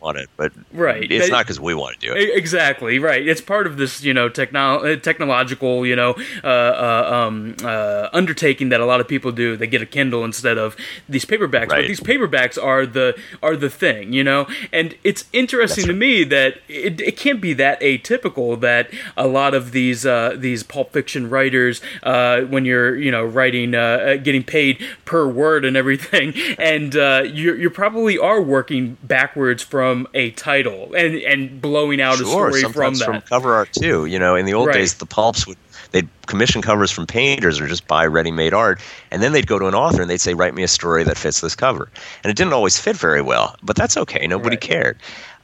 now 0.00 0.08
obvious- 0.08 0.14
'cause 0.14 0.14
people 0.14 0.14
want 0.14 0.18
it, 0.18 0.28
but 0.36 0.52
Right. 0.72 1.10
it's 1.10 1.28
not 1.30 1.44
because 1.44 1.60
we 1.60 1.74
want 1.74 1.98
to 2.00 2.06
do 2.08 2.12
it. 2.14 2.30
Exactly 2.36 2.98
right. 2.98 3.26
It's 3.26 3.40
part 3.40 3.66
of 3.66 3.76
this, 3.76 4.02
you 4.04 4.14
know, 4.14 4.28
techno- 4.28 4.78
uh, 4.84 4.96
technological, 4.96 5.84
you 5.86 5.96
know, 5.96 6.14
uh, 6.44 6.46
uh, 6.46 7.10
um, 7.26 7.54
uh, 7.64 8.08
undertaking 8.12 8.68
that 8.70 8.80
a 8.80 8.84
lot 8.86 9.00
of 9.00 9.08
people 9.08 9.32
do. 9.32 9.56
They 9.56 9.66
get 9.66 9.82
a 9.82 9.86
Kindle 9.86 10.24
instead 10.24 10.58
of 10.58 10.76
these 11.08 11.24
paperbacks. 11.24 11.68
But 11.68 11.86
these 11.86 12.00
paperbacks 12.00 12.62
are 12.62 12.86
the 12.86 13.14
are 13.42 13.56
the 13.56 13.70
thing, 13.70 14.12
you 14.12 14.24
know. 14.24 14.46
And 14.72 14.94
it's 15.04 15.24
interesting 15.32 15.84
That's 15.86 15.94
to 15.94 15.98
me 15.98 16.24
that 16.24 16.58
it, 16.68 17.00
it 17.00 17.16
can't 17.16 17.40
be 17.40 17.52
that 17.54 17.80
atypical 17.80 18.60
that 18.60 18.90
a 19.16 19.26
lot 19.26 19.54
of 19.54 19.72
these 19.72 20.04
uh, 20.06 20.34
these 20.36 20.62
pulp 20.62 20.92
fiction 20.92 21.28
writers, 21.30 21.80
uh, 22.02 22.42
when 22.42 22.64
you're 22.64 22.96
you 22.96 23.10
know 23.10 23.24
writing, 23.24 23.72
getting 23.72 24.42
paid 24.44 24.78
per 25.04 25.26
word 25.26 25.64
and 25.64 25.76
everything, 25.76 26.34
and 26.58 26.96
uh, 26.96 27.22
you 27.26 27.54
you 27.54 27.70
probably 27.70 28.16
are 28.18 28.40
working 28.40 28.96
backwards 29.02 29.62
from 29.62 29.87
a 30.14 30.30
title 30.32 30.92
and 30.96 31.16
and 31.16 31.60
blowing 31.60 32.00
out 32.00 32.14
a 32.20 32.24
story 32.24 32.62
from 32.62 32.94
that. 32.94 33.04
from 33.04 33.20
cover 33.22 33.54
art 33.54 33.72
too. 33.72 34.06
You 34.06 34.18
know, 34.18 34.34
in 34.34 34.46
the 34.46 34.54
old 34.54 34.68
Right. 34.68 34.74
days, 34.78 34.94
the 34.94 35.06
pulps 35.06 35.46
would 35.46 35.56
they'd 35.92 36.08
commission 36.26 36.60
covers 36.60 36.90
from 36.90 37.06
painters 37.06 37.60
or 37.60 37.66
just 37.66 37.86
buy 37.86 38.04
ready-made 38.06 38.52
art, 38.52 38.80
and 39.10 39.22
then 39.22 39.32
they'd 39.32 39.46
go 39.46 39.58
to 39.58 39.66
an 39.66 39.74
author 39.74 40.02
and 40.02 40.10
they'd 40.10 40.20
say, 40.20 40.34
"Write 40.34 40.54
me 40.54 40.62
a 40.62 40.68
story 40.68 41.02
that 41.04 41.16
fits 41.16 41.40
this 41.40 41.54
cover." 41.54 41.90
And 42.22 42.30
it 42.30 42.36
didn't 42.36 42.52
always 42.52 42.78
fit 42.78 42.96
very 42.96 43.22
well, 43.22 43.56
but 43.62 43.76
that's 43.76 43.96
okay. 43.96 44.26
Nobody 44.26 44.56
Right. 44.56 44.60
cared. 44.60 44.98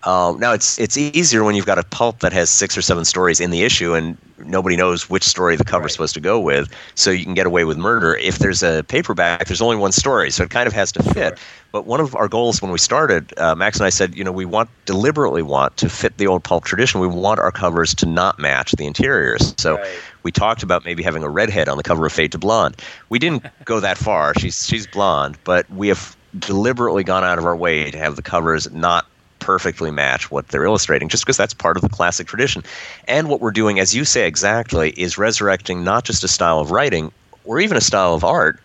Um, 0.06 0.38
now 0.38 0.52
it's 0.52 0.78
it's 0.78 0.96
easier 0.98 1.44
when 1.44 1.54
you've 1.54 1.64
got 1.64 1.78
a 1.78 1.82
pulp 1.84 2.20
that 2.20 2.32
has 2.32 2.50
six 2.50 2.76
or 2.76 2.82
seven 2.82 3.04
stories 3.06 3.40
in 3.40 3.50
the 3.50 3.62
issue 3.62 3.94
and 3.94 4.18
nobody 4.38 4.76
knows 4.76 5.08
which 5.08 5.24
story 5.24 5.56
the 5.56 5.64
cover's 5.64 5.92
Right. 5.92 5.94
supposed 5.94 6.12
to 6.14 6.20
go 6.20 6.38
with, 6.38 6.68
so 6.94 7.10
you 7.10 7.24
can 7.24 7.32
get 7.34 7.46
away 7.46 7.64
with 7.64 7.78
murder. 7.78 8.14
If 8.16 8.38
there's 8.38 8.62
a 8.62 8.84
paperback, 8.88 9.46
there's 9.46 9.62
only 9.62 9.76
one 9.76 9.92
story, 9.92 10.30
so 10.30 10.42
it 10.42 10.50
kind 10.50 10.66
of 10.66 10.74
has 10.74 10.92
to 10.92 11.02
fit. 11.02 11.38
But 11.72 11.86
one 11.86 12.00
of 12.00 12.14
our 12.16 12.28
goals 12.28 12.60
when 12.60 12.70
we 12.70 12.78
started, 12.78 13.32
uh, 13.38 13.54
Max 13.54 13.78
and 13.78 13.86
I 13.86 13.90
said, 13.90 14.14
you 14.14 14.22
know, 14.24 14.32
we 14.32 14.44
want 14.44 14.68
deliberately 14.84 15.42
want 15.42 15.76
to 15.78 15.88
fit 15.88 16.18
the 16.18 16.26
old 16.26 16.44
pulp 16.44 16.64
tradition. 16.64 17.00
We 17.00 17.06
want 17.08 17.40
our 17.40 17.52
covers 17.52 17.94
to 17.96 18.06
not 18.06 18.38
match 18.38 18.72
the 18.72 18.86
interiors. 18.86 19.54
So 19.58 19.78
Right. 19.78 20.04
we 20.22 20.32
talked 20.32 20.62
about 20.62 20.84
maybe 20.84 21.02
having 21.02 21.22
a 21.22 21.30
redhead 21.30 21.68
on 21.68 21.76
the 21.78 21.82
cover 21.82 22.04
of 22.06 22.12
Fade 22.12 22.32
to 22.32 22.38
Blonde. 22.38 22.76
We 23.08 23.18
didn't 23.18 23.44
go 23.64 23.80
that 23.80 23.98
far. 23.98 24.34
She's 24.38 24.66
she's 24.66 24.86
blonde, 24.86 25.38
but 25.44 25.68
we 25.70 25.88
have 25.88 26.16
deliberately 26.38 27.04
gone 27.04 27.24
out 27.24 27.38
of 27.38 27.46
our 27.46 27.56
way 27.56 27.90
to 27.90 27.98
have 27.98 28.16
the 28.16 28.22
covers 28.22 28.70
not 28.72 29.06
perfectly 29.44 29.90
match 29.90 30.30
what 30.30 30.48
they're 30.48 30.64
illustrating 30.64 31.10
just 31.10 31.24
because 31.24 31.36
that's 31.36 31.52
part 31.52 31.76
of 31.76 31.82
the 31.82 31.88
classic 31.90 32.26
tradition. 32.26 32.62
And 33.06 33.28
what 33.28 33.42
we're 33.42 33.50
doing 33.50 33.78
as 33.78 33.94
you 33.94 34.06
say 34.06 34.26
exactly 34.26 34.90
is 34.96 35.18
resurrecting 35.18 35.84
not 35.84 36.04
just 36.04 36.24
a 36.24 36.28
style 36.28 36.60
of 36.60 36.70
writing 36.70 37.12
or 37.44 37.60
even 37.60 37.76
a 37.76 37.82
style 37.82 38.14
of 38.14 38.24
art. 38.24 38.58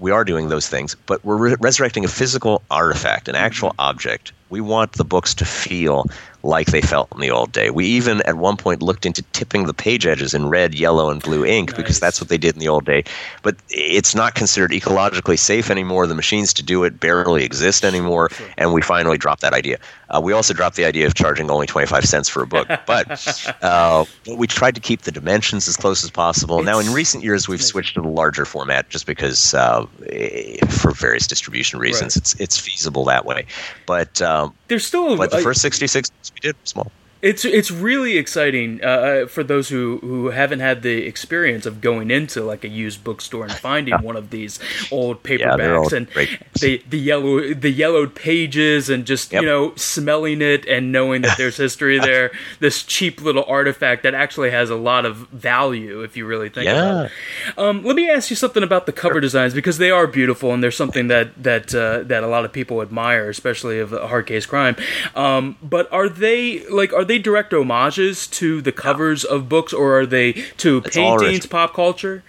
We 0.00 0.10
are 0.10 0.24
doing 0.24 0.50
those 0.50 0.68
things, 0.68 0.94
but 1.06 1.24
we're 1.24 1.36
re- 1.36 1.56
resurrecting 1.58 2.04
a 2.04 2.08
physical 2.08 2.62
artifact, 2.70 3.26
an 3.28 3.36
actual 3.36 3.70
mm-hmm. 3.70 3.80
object. 3.80 4.32
We 4.50 4.60
want 4.60 4.92
the 4.92 5.04
books 5.04 5.34
to 5.36 5.46
feel 5.46 6.04
like 6.48 6.68
they 6.68 6.80
felt 6.80 7.08
in 7.14 7.20
the 7.20 7.30
old 7.30 7.52
day. 7.52 7.70
We 7.70 7.84
even 7.86 8.22
at 8.22 8.36
one 8.36 8.56
point 8.56 8.82
looked 8.82 9.04
into 9.04 9.22
tipping 9.32 9.66
the 9.66 9.74
page 9.74 10.06
edges 10.06 10.32
in 10.34 10.48
red, 10.48 10.74
yellow, 10.74 11.10
and 11.10 11.22
blue 11.22 11.44
ink 11.44 11.76
because 11.76 12.00
that's 12.00 12.20
what 12.20 12.30
they 12.30 12.38
did 12.38 12.54
in 12.54 12.60
the 12.60 12.68
old 12.68 12.86
day. 12.86 13.04
But 13.42 13.56
it's 13.68 14.14
not 14.14 14.34
considered 14.34 14.70
ecologically 14.70 15.38
safe 15.38 15.70
anymore. 15.70 16.06
The 16.06 16.14
machines 16.14 16.52
to 16.54 16.62
do 16.62 16.84
it 16.84 16.98
barely 16.98 17.44
exist 17.44 17.84
anymore, 17.84 18.30
and 18.56 18.72
we 18.72 18.80
finally 18.82 19.18
dropped 19.18 19.42
that 19.42 19.52
idea. 19.52 19.78
Uh, 20.08 20.20
we 20.24 20.32
also 20.32 20.54
dropped 20.54 20.76
the 20.76 20.86
idea 20.86 21.06
of 21.06 21.12
charging 21.14 21.50
only 21.50 21.66
25 21.66 22.04
cents 22.06 22.30
for 22.30 22.42
a 22.42 22.46
book, 22.46 22.66
but, 22.86 23.54
uh, 23.62 24.06
we 24.36 24.46
tried 24.46 24.74
to 24.74 24.80
keep 24.80 25.02
the 25.02 25.12
dimensions 25.12 25.68
as 25.68 25.76
close 25.76 26.02
as 26.02 26.10
possible. 26.10 26.62
now, 26.62 26.78
in 26.78 26.90
recent 26.94 27.22
years, 27.22 27.46
we've 27.46 27.62
switched 27.62 27.94
to 27.94 28.00
the 28.00 28.08
larger 28.08 28.46
format 28.46 28.88
just 28.88 29.04
because, 29.04 29.52
uh, 29.52 29.84
eh, 30.08 30.64
for 30.66 30.92
various 30.92 31.26
distribution 31.26 31.78
reasons, 31.78 32.16
Right. 32.16 32.22
it's 32.22 32.34
it's 32.40 32.58
feasible 32.58 33.04
that 33.04 33.26
way. 33.26 33.44
But 33.84 34.22
um, 34.22 34.54
There's 34.68 34.86
still 34.86 35.16
but 35.16 35.30
the 35.30 35.38
first 35.40 35.62
66 35.62 36.10
we 36.34 36.40
did 36.40 36.56
small. 36.64 36.92
It's 37.20 37.44
it's 37.44 37.70
really 37.70 38.16
exciting 38.16 38.82
uh, 38.82 39.26
for 39.26 39.42
those 39.42 39.68
who, 39.68 39.98
who 39.98 40.30
haven't 40.30 40.60
had 40.60 40.82
the 40.82 41.04
experience 41.06 41.66
of 41.66 41.80
going 41.80 42.10
into 42.10 42.42
like 42.42 42.62
a 42.64 42.68
used 42.68 43.02
bookstore 43.02 43.44
and 43.44 43.52
finding 43.52 43.94
one 44.02 44.16
of 44.16 44.30
these 44.30 44.60
old 44.92 45.22
paperbacks 45.24 45.92
all 45.92 45.94
and 45.94 46.10
great 46.10 46.38
the 46.54 46.82
the 46.88 46.98
yellow 46.98 47.54
the 47.54 47.70
yellowed 47.70 48.14
pages 48.14 48.88
and 48.88 49.04
just 49.04 49.32
Yep. 49.32 49.42
you 49.42 49.48
know 49.48 49.74
smelling 49.74 50.40
it 50.42 50.64
and 50.66 50.92
knowing 50.92 51.22
that 51.22 51.36
there's 51.36 51.56
history 51.56 51.98
there. 52.10 52.30
This 52.60 52.82
cheap 52.84 53.20
little 53.20 53.44
artifact 53.48 54.04
that 54.04 54.14
actually 54.14 54.50
has 54.50 54.70
a 54.70 54.76
lot 54.76 55.04
of 55.04 55.16
value 55.30 56.02
if 56.02 56.16
you 56.16 56.24
really 56.24 56.48
think 56.48 56.68
about 56.70 57.06
it. 57.06 57.58
Um, 57.58 57.82
let 57.84 57.96
me 57.96 58.08
ask 58.08 58.30
you 58.30 58.36
something 58.36 58.62
about 58.62 58.86
the 58.86 58.92
cover 58.92 59.20
designs 59.20 59.54
because 59.54 59.78
they 59.78 59.90
are 59.90 60.06
beautiful 60.06 60.52
and 60.54 60.62
they're 60.62 60.70
something 60.70 61.08
that 61.08 61.42
that 61.42 61.74
uh, 61.74 62.04
that 62.04 62.22
a 62.22 62.28
lot 62.28 62.44
of 62.44 62.52
people 62.52 62.80
admire, 62.80 63.28
especially 63.28 63.80
of 63.80 63.92
a 63.92 64.06
hard 64.06 64.26
case 64.26 64.46
crime. 64.46 64.76
Um, 65.16 65.56
but 65.62 65.92
are 65.92 66.08
they 66.08 66.64
like 66.68 66.92
are 66.92 67.04
they 67.08 67.18
direct 67.18 67.52
homages 67.52 68.26
to 68.28 68.60
the 68.62 68.70
covers 68.72 69.24
of 69.24 69.48
books, 69.48 69.72
or 69.72 69.98
are 69.98 70.06
they 70.06 70.32
to 70.58 70.78
It's 70.84 70.94
paintings, 70.94 71.46
pop 71.46 71.74
culture? 71.74 72.22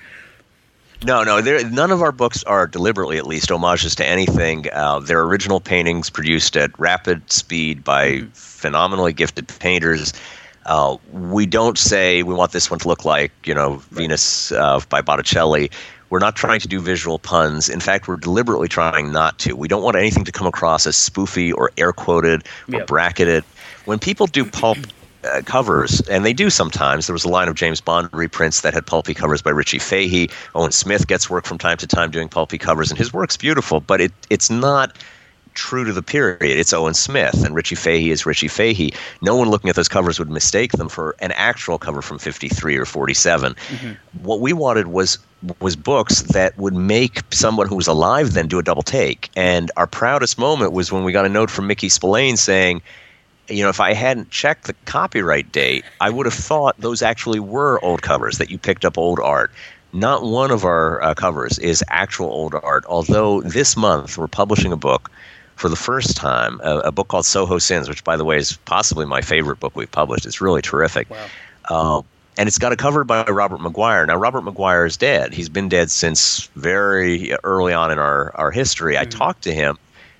No, 1.06 1.24
no, 1.24 1.40
there- 1.42 1.64
none 1.70 1.92
of 1.92 2.02
our 2.02 2.12
books 2.12 2.44
are 2.44 2.68
deliberately, 2.68 3.18
at 3.18 3.26
least, 3.28 3.50
homages 3.50 3.96
to 3.96 4.06
anything. 4.06 4.68
Uh, 4.74 5.00
they're 5.00 5.22
original 5.22 5.62
paintings 5.62 6.10
produced 6.10 6.58
at 6.58 6.72
rapid 6.80 7.32
speed 7.32 7.84
by 7.84 8.24
phenomenally 8.34 9.14
gifted 9.14 9.48
painters. 9.60 10.12
Uh, 10.66 10.98
we 11.14 11.46
don't 11.46 11.78
say 11.78 12.22
we 12.24 12.34
want 12.34 12.52
this 12.52 12.70
one 12.70 12.80
to 12.80 12.88
look 12.88 13.06
like, 13.06 13.32
you 13.46 13.54
know, 13.56 13.82
Venus 13.92 14.52
uh, 14.52 14.80
by 14.90 15.02
Botticelli. 15.02 15.72
We're 16.10 16.20
not 16.20 16.36
trying 16.36 16.60
to 16.60 16.68
do 16.68 16.82
visual 16.82 17.18
puns. 17.20 17.70
In 17.70 17.80
fact, 17.80 18.08
we're 18.08 18.18
deliberately 18.18 18.68
trying 18.68 19.12
not 19.12 19.38
to. 19.40 19.56
We 19.56 19.68
don't 19.68 19.84
want 19.84 19.96
anything 19.96 20.26
to 20.26 20.32
come 20.32 20.48
across 20.48 20.86
as 20.88 20.96
spoofy 20.96 21.54
or 21.54 21.72
air 21.78 21.94
quoted 21.94 22.44
or 22.68 22.80
Yep. 22.80 22.88
bracketed. 22.88 23.44
When 23.90 23.98
people 23.98 24.28
do 24.28 24.46
pulp 24.46 24.78
uh, 25.24 25.42
covers, 25.46 26.00
and 26.02 26.24
they 26.24 26.32
do 26.32 26.52
sometimes. 26.52 27.08
There 27.08 27.14
was 27.14 27.24
a 27.24 27.28
line 27.28 27.48
of 27.48 27.56
James 27.56 27.82
Bond 27.82 28.08
reprints 28.14 28.62
that 28.62 28.76
had 28.76 28.86
pulpy 28.86 29.16
covers 29.16 29.42
by 29.42 29.50
Richie 29.50 29.80
Fahey. 29.80 30.30
Owen 30.54 30.72
Smith 30.72 31.08
gets 31.08 31.28
work 31.28 31.44
from 31.44 31.58
time 31.58 31.78
to 31.78 31.88
time 31.88 32.12
doing 32.12 32.30
pulpy 32.30 32.60
covers, 32.60 32.92
and 32.92 33.00
his 33.00 33.12
work's 33.12 33.36
beautiful, 33.36 33.80
but 33.80 34.00
it 34.00 34.12
it's 34.30 34.52
not 34.52 34.96
true 35.56 35.86
to 35.86 35.92
the 35.92 36.04
period. 36.04 36.60
It's 36.60 36.72
Owen 36.72 36.94
Smith, 36.94 37.44
and 37.44 37.56
Richie 37.56 37.74
Fahey 37.74 38.12
is 38.12 38.28
Richie 38.28 38.48
Fahey. 38.48 38.94
No 39.24 39.36
one 39.36 39.50
looking 39.50 39.72
at 39.72 39.76
those 39.76 39.88
covers 39.88 40.20
would 40.20 40.30
mistake 40.30 40.74
them 40.74 40.88
for 40.88 41.16
an 41.18 41.32
actual 41.32 41.80
cover 41.80 42.04
from 42.04 42.20
53 42.20 42.78
or 42.78 42.86
47. 42.86 43.56
What 44.22 44.40
we 44.40 44.54
wanted 44.54 44.90
was 44.90 45.18
was 45.62 45.76
books 45.76 46.22
that 46.22 46.56
would 46.60 46.76
make 46.76 47.22
someone 47.32 47.68
who 47.68 47.76
was 47.76 47.88
alive 47.88 48.34
then 48.34 48.48
do 48.48 48.60
a 48.60 48.64
double 48.64 48.84
take. 48.84 49.32
And 49.36 49.72
our 49.78 49.88
proudest 49.88 50.38
moment 50.38 50.74
was 50.74 50.92
when 50.92 51.04
we 51.04 51.12
got 51.12 51.26
a 51.26 51.30
note 51.30 51.50
from 51.50 51.66
Mickey 51.66 51.90
Spillane 51.90 52.38
saying, 52.38 52.84
you 53.50 53.64
know, 53.64 53.70
if 53.70 53.80
I 53.80 53.94
hadn't 53.94 54.30
checked 54.30 54.68
the 54.68 54.74
copyright 54.86 55.52
date, 55.52 55.84
I 56.02 56.10
would 56.10 56.26
have 56.26 56.34
thought 56.34 56.76
those 56.80 57.02
actually 57.02 57.40
were 57.40 57.84
old 57.84 58.02
covers 58.02 58.38
that 58.38 58.50
you 58.50 58.58
picked 58.58 58.86
up 58.86 58.98
old 58.98 59.20
art. 59.20 59.52
Not 59.92 60.24
one 60.24 60.52
of 60.52 60.66
our 60.66 61.02
uh, 61.02 61.14
covers 61.16 61.58
is 61.60 61.84
actual 61.90 62.28
old 62.28 62.54
art, 62.54 62.86
although 62.88 63.42
this 63.42 63.76
month 63.76 64.18
we're 64.18 64.28
publishing 64.28 64.72
a 64.72 64.78
book 64.78 65.10
for 65.56 65.68
the 65.68 65.76
first 65.76 66.16
time, 66.16 66.62
a, 66.64 66.78
a 66.80 66.92
book 66.92 67.08
called 67.10 67.26
Soho 67.26 67.58
Sins, 67.58 67.90
which, 67.90 68.04
by 68.04 68.16
the 68.16 68.24
way, 68.24 68.38
is 68.38 68.58
possibly 68.66 69.06
my 69.06 69.22
favorite 69.22 69.60
book 69.60 69.76
we've 69.76 69.92
published. 69.92 70.26
It's 70.26 70.40
really 70.40 70.62
terrific. 70.62 71.10
Uh, 71.70 72.02
and 72.38 72.48
it's 72.48 72.58
got 72.58 72.72
a 72.72 72.78
cover 72.78 73.04
by 73.04 73.26
Robert 73.26 73.60
Maguire. 73.60 74.06
Now, 74.06 74.16
Robert 74.16 74.44
Maguire 74.44 74.86
is 74.86 74.96
dead. 74.96 75.34
He's 75.34 75.50
been 75.50 75.68
dead 75.68 75.92
since 75.92 76.48
very 76.56 77.34
early 77.44 77.74
on 77.74 77.92
in 77.92 78.00
our, 78.00 78.34
our 78.36 78.52
history. 78.52 78.98
I 78.98 79.04
talked 79.04 79.42
to 79.44 79.54
him 79.54 79.78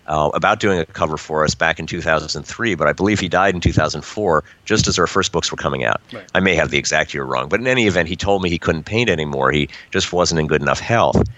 uh, 0.10 0.32
about 0.34 0.60
doing 0.60 0.80
a 0.80 0.86
cover 0.86 1.18
for 1.18 1.46
us 1.46 1.54
back 1.54 1.80
in 1.80 1.86
2003, 1.86 2.76
but 2.76 2.88
I 2.88 2.94
believe 2.94 3.20
he 3.20 3.30
died 3.30 3.54
in 3.54 3.62
2004, 3.62 4.44
just 4.66 4.88
as 4.88 4.98
our 4.98 5.08
first 5.08 5.32
books 5.32 5.52
were 5.52 5.58
coming 5.58 5.84
out. 5.84 6.02
Right. 6.12 6.26
I 6.34 6.40
may 6.40 6.56
have 6.56 6.72
the 6.72 6.80
exact 6.80 7.14
year 7.14 7.24
wrong, 7.24 7.48
but 7.48 7.60
in 7.60 7.68
any 7.68 7.86
event, 7.86 8.10
he 8.10 8.16
told 8.16 8.42
me 8.42 8.50
he 8.50 8.58
couldn't 8.58 8.84
paint 8.84 9.10
anymore. 9.10 9.52
He 9.52 9.70
just 9.92 10.12
wasn't 10.12 10.40
in 10.40 10.48
good 10.48 10.64
enough 10.64 10.80
health. 10.80 11.30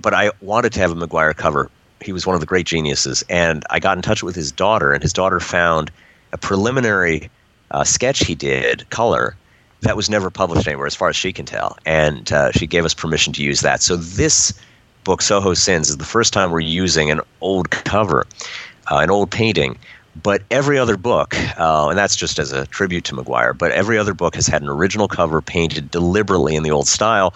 But 0.00 0.14
I 0.14 0.30
wanted 0.40 0.72
to 0.74 0.80
have 0.80 0.92
a 0.92 0.94
Maguire 0.94 1.34
cover. 1.34 1.68
He 2.00 2.12
was 2.12 2.24
one 2.24 2.34
of 2.34 2.40
the 2.40 2.46
great 2.46 2.64
geniuses, 2.64 3.24
and 3.28 3.64
I 3.70 3.80
got 3.80 3.98
in 3.98 4.02
touch 4.02 4.22
with 4.22 4.36
his 4.36 4.52
daughter, 4.52 4.92
and 4.92 5.02
his 5.02 5.12
daughter 5.12 5.40
found 5.40 5.90
a 6.32 6.38
preliminary 6.38 7.28
uh, 7.72 7.82
sketch 7.82 8.20
he 8.20 8.36
did, 8.36 8.88
color, 8.90 9.36
that 9.80 9.96
was 9.96 10.08
never 10.08 10.30
published 10.30 10.68
anywhere, 10.68 10.86
as 10.86 10.94
far 10.94 11.08
as 11.08 11.16
she 11.16 11.32
can 11.32 11.44
tell. 11.44 11.76
And 11.84 12.30
uh, 12.32 12.52
she 12.52 12.68
gave 12.68 12.84
us 12.84 12.94
permission 12.94 13.32
to 13.32 13.42
use 13.42 13.62
that. 13.62 13.82
So 13.82 13.96
this 13.96 14.52
book, 15.04 15.22
Soho 15.22 15.54
Sins, 15.54 15.88
is 15.88 15.96
the 15.96 16.04
first 16.04 16.32
time 16.32 16.50
we're 16.50 16.60
using 16.60 17.10
an 17.10 17.20
old 17.40 17.70
cover, 17.70 18.26
uh, 18.90 18.98
an 18.98 19.10
old 19.10 19.30
painting. 19.30 19.78
But 20.20 20.42
every 20.50 20.78
other 20.78 20.96
book, 20.96 21.36
uh, 21.58 21.88
and 21.88 21.98
that's 21.98 22.16
just 22.16 22.38
as 22.38 22.52
a 22.52 22.66
tribute 22.66 23.04
to 23.04 23.14
Maguire, 23.14 23.54
but 23.54 23.70
every 23.70 23.96
other 23.96 24.12
book 24.12 24.34
has 24.34 24.46
had 24.46 24.60
an 24.60 24.68
original 24.68 25.06
cover 25.06 25.40
painted 25.40 25.90
deliberately 25.90 26.56
in 26.56 26.64
the 26.64 26.72
old 26.72 26.88
style 26.88 27.32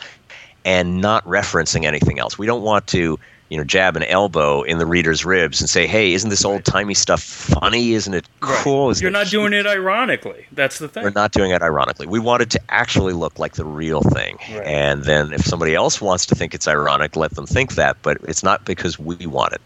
and 0.65 1.01
not 1.01 1.25
referencing 1.25 1.85
anything 1.85 2.19
else. 2.19 2.37
We 2.37 2.47
don't 2.47 2.63
want 2.63 2.87
to, 2.89 3.19
you 3.51 3.59
know, 3.59 3.65
jab 3.65 3.97
an 3.97 4.03
elbow 4.05 4.63
in 4.63 4.79
the 4.79 4.87
reader's 4.87 5.25
ribs 5.25 5.61
and 5.61 5.69
say, 5.69 5.87
"Hey, 5.87 6.13
isn't 6.15 6.31
this 6.31 6.45
old 6.45 6.65
timey 6.65 6.95
stuff 6.95 7.23
funny? 7.23 7.93
Isn't 7.93 8.15
it 8.15 8.27
cool? 8.41 8.91
Isn't 8.91 9.03
You're 9.03 9.11
it 9.11 9.13
not 9.13 9.27
cute?" 9.27 9.41
doing 9.43 9.53
it 9.53 9.67
ironically. 9.67 10.47
That's 10.53 10.79
the 10.79 10.89
thing. 10.89 11.05
We're 11.05 11.11
not 11.11 11.33
doing 11.33 11.51
it 11.51 11.63
ironically. 11.63 12.07
We 12.07 12.19
want 12.19 12.43
it 12.43 12.51
to 12.51 12.61
actually 12.69 13.13
look 13.13 13.39
like 13.39 13.55
the 13.55 13.65
real 13.65 14.01
thing. 14.01 14.39
Right. 14.51 14.67
And 14.67 15.05
then 15.05 15.33
if 15.33 15.43
somebody 15.43 15.75
else 15.75 16.01
wants 16.01 16.27
to 16.27 16.35
think 16.35 16.55
it's 16.55 16.67
ironic, 16.67 17.17
let 17.17 17.33
them 17.33 17.47
think 17.47 17.75
that. 17.75 17.97
But 18.03 18.19
it's 18.23 18.43
not 18.43 18.65
because 18.65 18.99
we 18.99 19.27
want 19.27 19.53
it. 19.53 19.61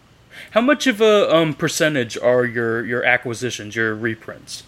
How 0.52 0.60
much 0.60 0.86
of 0.86 1.00
a 1.00 1.34
um, 1.34 1.54
percentage 1.54 2.16
are 2.18 2.44
your 2.44 2.84
your 2.84 3.04
acquisitions, 3.04 3.76
your 3.76 3.94
reprints? 3.94 4.64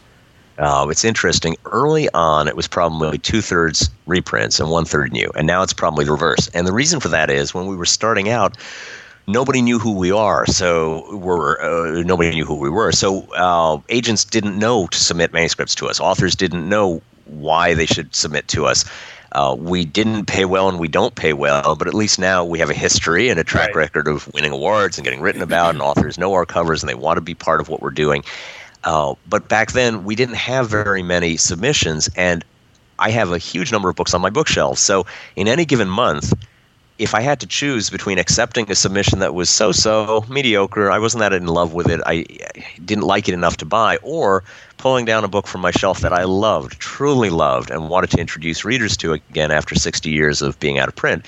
Uh, 0.58 0.86
it's 0.90 1.04
interesting. 1.04 1.56
Early 1.64 2.08
on, 2.12 2.46
it 2.46 2.54
was 2.54 2.68
probably 2.68 3.16
two 3.16 3.40
thirds 3.40 3.88
reprints 4.06 4.60
and 4.60 4.68
one 4.70 4.84
third 4.84 5.10
new, 5.10 5.30
and 5.34 5.46
now 5.46 5.62
it's 5.62 5.72
probably 5.72 6.04
the 6.04 6.12
reverse. 6.12 6.48
And 6.48 6.66
the 6.66 6.72
reason 6.72 7.00
for 7.00 7.08
that 7.08 7.30
is 7.30 7.54
when 7.54 7.66
we 7.66 7.76
were 7.76 7.86
starting 7.86 8.28
out, 8.28 8.58
nobody 9.30 9.62
knew 9.62 9.78
who 9.78 9.94
we 9.94 10.10
are, 10.10 10.46
so 10.46 11.16
we're 11.16 11.60
uh, 11.60 12.02
nobody 12.02 12.30
knew 12.30 12.44
who 12.44 12.56
we 12.56 12.70
were. 12.70 12.92
So 12.92 13.22
uh, 13.34 13.80
agents 13.88 14.24
didn't 14.24 14.58
know 14.58 14.86
to 14.88 14.98
submit 14.98 15.32
manuscripts 15.32 15.74
to 15.76 15.88
us. 15.88 16.00
Authors 16.00 16.34
didn't 16.34 16.68
know 16.68 17.00
why 17.26 17.74
they 17.74 17.86
should 17.86 18.14
submit 18.14 18.48
to 18.48 18.66
us. 18.66 18.84
Uh, 19.32 19.54
we 19.56 19.84
didn't 19.84 20.26
pay 20.26 20.44
well 20.44 20.68
and 20.68 20.80
we 20.80 20.88
don't 20.88 21.14
pay 21.14 21.32
well, 21.32 21.76
but 21.76 21.86
at 21.86 21.94
least 21.94 22.18
now 22.18 22.44
we 22.44 22.58
have 22.58 22.70
a 22.70 22.74
history 22.74 23.28
and 23.28 23.38
a 23.38 23.44
track 23.44 23.68
Right. 23.68 23.76
record 23.76 24.08
of 24.08 24.28
winning 24.34 24.50
awards 24.50 24.98
and 24.98 25.04
getting 25.04 25.20
written 25.20 25.40
about, 25.40 25.70
and 25.74 25.80
authors 25.80 26.18
know 26.18 26.32
our 26.32 26.44
covers 26.44 26.82
and 26.82 26.90
they 26.90 26.96
want 26.96 27.16
to 27.16 27.20
be 27.20 27.34
part 27.34 27.60
of 27.60 27.68
what 27.68 27.80
we're 27.80 27.90
doing. 27.90 28.24
Uh, 28.82 29.14
but 29.28 29.48
back 29.48 29.72
then, 29.72 30.04
we 30.04 30.16
didn't 30.16 30.34
have 30.36 30.68
very 30.68 31.02
many 31.02 31.36
submissions, 31.36 32.08
and 32.16 32.44
I 32.98 33.10
have 33.10 33.30
a 33.30 33.38
huge 33.38 33.70
number 33.70 33.88
of 33.88 33.94
books 33.94 34.14
on 34.14 34.20
my 34.20 34.30
bookshelf. 34.30 34.78
So, 34.78 35.06
in 35.36 35.46
any 35.46 35.64
given 35.64 35.88
month, 35.88 36.32
if 37.00 37.14
I 37.14 37.22
had 37.22 37.40
to 37.40 37.46
choose 37.46 37.88
between 37.88 38.18
accepting 38.18 38.70
a 38.70 38.74
submission 38.74 39.20
that 39.20 39.32
was 39.34 39.48
so 39.48 39.72
so 39.72 40.22
mediocre, 40.28 40.90
I 40.90 40.98
wasn't 40.98 41.20
that 41.20 41.32
in 41.32 41.46
love 41.46 41.72
with 41.72 41.88
it, 41.88 42.00
I 42.04 42.26
I 42.54 42.64
didn't 42.84 43.04
like 43.04 43.26
it 43.26 43.32
enough 43.32 43.56
to 43.56 43.64
buy, 43.64 43.96
or 44.02 44.44
pulling 44.76 45.06
down 45.06 45.24
a 45.24 45.28
book 45.28 45.46
from 45.46 45.62
my 45.62 45.70
shelf 45.70 46.00
that 46.00 46.12
I 46.12 46.24
loved, 46.24 46.78
truly 46.78 47.30
loved, 47.30 47.70
and 47.70 47.88
wanted 47.88 48.10
to 48.10 48.20
introduce 48.20 48.66
readers 48.66 48.98
to 48.98 49.14
again 49.14 49.50
after 49.50 49.74
60 49.74 50.10
years 50.10 50.42
of 50.42 50.60
being 50.60 50.78
out 50.78 50.88
of 50.88 50.94
print, 50.94 51.24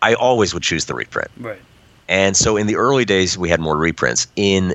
I 0.00 0.14
always 0.14 0.54
would 0.54 0.62
choose 0.62 0.84
the 0.84 0.94
reprint. 0.94 1.30
Right. 1.38 1.60
And 2.08 2.36
so 2.36 2.56
in 2.56 2.68
the 2.68 2.76
early 2.76 3.04
days, 3.04 3.36
we 3.36 3.48
had 3.48 3.58
more 3.58 3.76
reprints. 3.76 4.28
In 4.36 4.74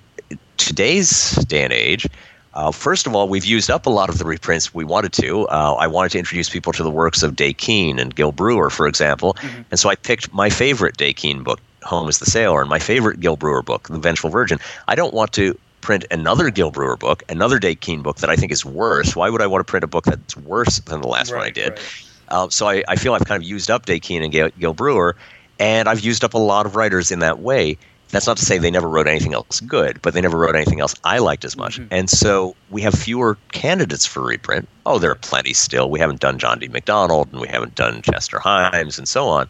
today's 0.58 1.32
day 1.46 1.64
and 1.64 1.74
age, 1.74 2.08
uh, 2.56 2.72
first 2.72 3.06
of 3.06 3.14
all, 3.14 3.28
we've 3.28 3.46
used 3.46 3.70
up 3.70 3.86
a 3.86 3.90
lot 3.90 4.10
of 4.10 4.18
the 4.18 4.26
reprints 4.26 4.74
we 4.74 4.86
wanted 4.86 5.12
to. 5.14 5.46
Uh, 5.48 5.74
I 5.74 5.88
wanted 5.88 6.14
to 6.14 6.20
introduce 6.20 6.50
people 6.50 6.72
to 6.74 6.84
the 6.84 6.92
works 6.92 7.22
of 7.22 7.36
Day 7.36 7.54
Keene 7.54 8.00
and 8.00 8.16
Gil 8.16 8.32
Brewer, 8.32 8.70
for 8.70 8.88
example. 8.88 9.36
And 9.72 9.80
so 9.80 9.90
I 9.90 9.96
picked 9.96 10.34
my 10.34 10.50
favorite 10.50 10.96
Day 10.98 11.12
Keene 11.12 11.44
book, 11.44 11.60
Home 11.84 12.08
is 12.08 12.20
the 12.20 12.26
Sailor, 12.26 12.62
and 12.62 12.70
my 12.70 12.80
favorite 12.80 13.20
Gil 13.20 13.36
Brewer 13.36 13.62
book, 13.62 13.90
The 13.90 14.00
Vengeful 14.00 14.30
Virgin. 14.30 14.60
I 14.88 14.96
don't 14.96 15.14
want 15.14 15.34
to 15.34 15.58
print 15.82 16.06
another 16.12 16.50
Gil 16.50 16.72
Brewer 16.72 16.96
book, 16.96 17.24
another 17.30 17.60
Day 17.60 17.76
Keene 17.76 18.02
book 18.02 18.18
that 18.18 18.30
I 18.30 18.36
think 18.38 18.52
is 18.52 18.64
worse. 18.66 19.16
Why 19.16 19.30
would 19.30 19.42
I 19.42 19.48
want 19.48 19.66
to 19.66 19.70
print 19.70 19.84
a 19.84 19.88
book 19.88 20.06
that's 20.06 20.38
worse 20.38 20.80
than 20.80 21.02
the 21.02 21.08
last 21.08 21.32
one 21.34 21.44
I 21.44 21.50
did? 21.52 21.72
right. 21.72 22.06
Uh, 22.28 22.50
so 22.50 22.68
I, 22.68 22.84
I 22.88 22.96
feel 22.96 23.14
I've 23.14 23.26
kind 23.26 23.42
of 23.42 23.48
used 23.48 23.70
up 23.70 23.86
Day 23.86 24.00
Keene 24.00 24.24
and 24.24 24.32
Gil, 24.32 24.50
Gil 24.58 24.74
Brewer, 24.74 25.16
and 25.60 25.88
I've 25.88 26.00
used 26.00 26.24
up 26.24 26.34
a 26.34 26.40
lot 26.40 26.66
of 26.66 26.76
writers 26.76 27.12
in 27.12 27.20
that 27.20 27.40
way. 27.40 27.78
That's 28.10 28.28
not 28.28 28.38
to 28.38 28.46
say 28.46 28.58
they 28.58 28.72
never 28.72 28.88
wrote 28.88 29.08
anything 29.08 29.34
else 29.34 29.60
good, 29.62 30.02
but 30.02 30.14
they 30.14 30.22
never 30.22 30.38
wrote 30.38 30.56
anything 30.56 30.80
else 30.80 30.96
I 31.04 31.18
liked 31.18 31.44
as 31.44 31.58
much. 31.58 31.80
And 31.92 32.10
so 32.10 32.56
we 32.70 32.82
have 32.82 32.94
fewer 32.94 33.38
candidates 33.52 34.06
for 34.06 34.22
reprint. 34.22 34.70
Oh, 34.86 35.00
there 35.00 35.12
are 35.12 35.16
plenty 35.16 35.54
still. 35.54 35.90
We 35.90 36.00
haven't 36.00 36.20
done 36.20 36.38
John 36.38 36.60
D. 36.60 36.68
MacDonald, 36.68 37.30
and 37.32 37.42
we 37.42 37.48
haven't 37.48 37.76
done 37.76 38.02
Chester 38.04 38.38
Himes, 38.38 38.98
and 38.98 39.08
so 39.08 39.28
on. 39.28 39.48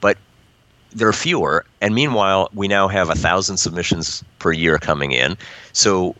But 0.00 0.16
there 0.92 1.08
are 1.08 1.12
fewer, 1.12 1.64
and 1.80 1.94
meanwhile, 1.94 2.48
we 2.54 2.66
now 2.66 2.88
have 2.88 3.10
a 3.10 3.14
thousand 3.14 3.58
submissions 3.58 4.24
per 4.38 4.52
year 4.52 4.78
coming 4.78 5.12
in. 5.12 5.36
So 5.72 6.16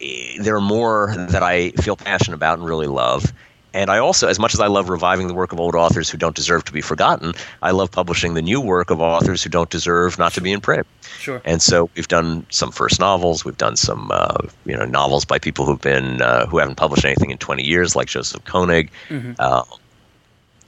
eh, 0.00 0.36
there 0.40 0.54
are 0.54 0.60
more 0.60 1.14
that 1.30 1.42
I 1.42 1.70
feel 1.70 1.96
passionate 1.96 2.36
about 2.36 2.58
and 2.58 2.68
really 2.68 2.86
love. 2.86 3.32
And 3.72 3.90
I 3.90 3.98
also, 3.98 4.28
as 4.28 4.38
much 4.38 4.54
as 4.54 4.60
I 4.60 4.66
love 4.66 4.88
reviving 4.88 5.28
the 5.28 5.34
work 5.34 5.52
of 5.52 5.60
old 5.60 5.74
authors 5.74 6.10
who 6.10 6.18
don't 6.18 6.34
deserve 6.34 6.64
to 6.64 6.72
be 6.72 6.80
forgotten, 6.80 7.32
I 7.62 7.70
love 7.70 7.90
publishing 7.90 8.34
the 8.34 8.42
new 8.42 8.60
work 8.60 8.90
of 8.90 9.00
authors 9.00 9.42
who 9.42 9.50
don't 9.50 9.70
deserve 9.70 10.18
not 10.18 10.32
to 10.34 10.40
be 10.40 10.52
in 10.52 10.60
print. 10.60 10.86
Sure. 11.18 11.40
And 11.44 11.62
so 11.62 11.88
we've 11.94 12.08
done 12.08 12.46
some 12.50 12.72
first 12.72 12.98
novels. 12.98 13.44
We've 13.44 13.56
done 13.56 13.76
some, 13.76 14.10
uh, 14.12 14.38
you 14.64 14.76
know, 14.76 14.84
novels 14.84 15.24
by 15.24 15.38
people 15.38 15.66
who've 15.66 15.80
been 15.80 16.20
uh, 16.22 16.46
who 16.46 16.58
haven't 16.58 16.76
published 16.76 17.04
anything 17.04 17.30
in 17.30 17.38
20 17.38 17.62
years, 17.64 17.94
like 17.94 18.08
Joseph 18.08 18.44
Koenig. 18.44 18.90
Uh, 19.38 19.62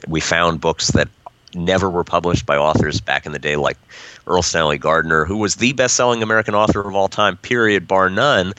we 0.09 0.20
found 0.20 0.61
books 0.61 0.88
that 0.92 1.09
never 1.55 1.90
were 1.90 2.05
published 2.05 2.46
by 2.46 2.57
authors 2.57 3.00
back 3.00 3.26
in 3.26 3.32
the 3.32 3.38
day, 3.38 3.57
like 3.57 3.76
Erle 4.26 4.42
Stanley 4.42 4.78
Gardner, 4.78 5.24
who 5.24 5.36
was 5.36 5.57
the 5.57 5.72
best-selling 5.72 6.22
American 6.22 6.55
author 6.55 6.80
of 6.80 6.94
all 6.94 7.09
time, 7.09 7.36
period, 7.36 7.86
bar 7.86 8.09
none. 8.09 8.53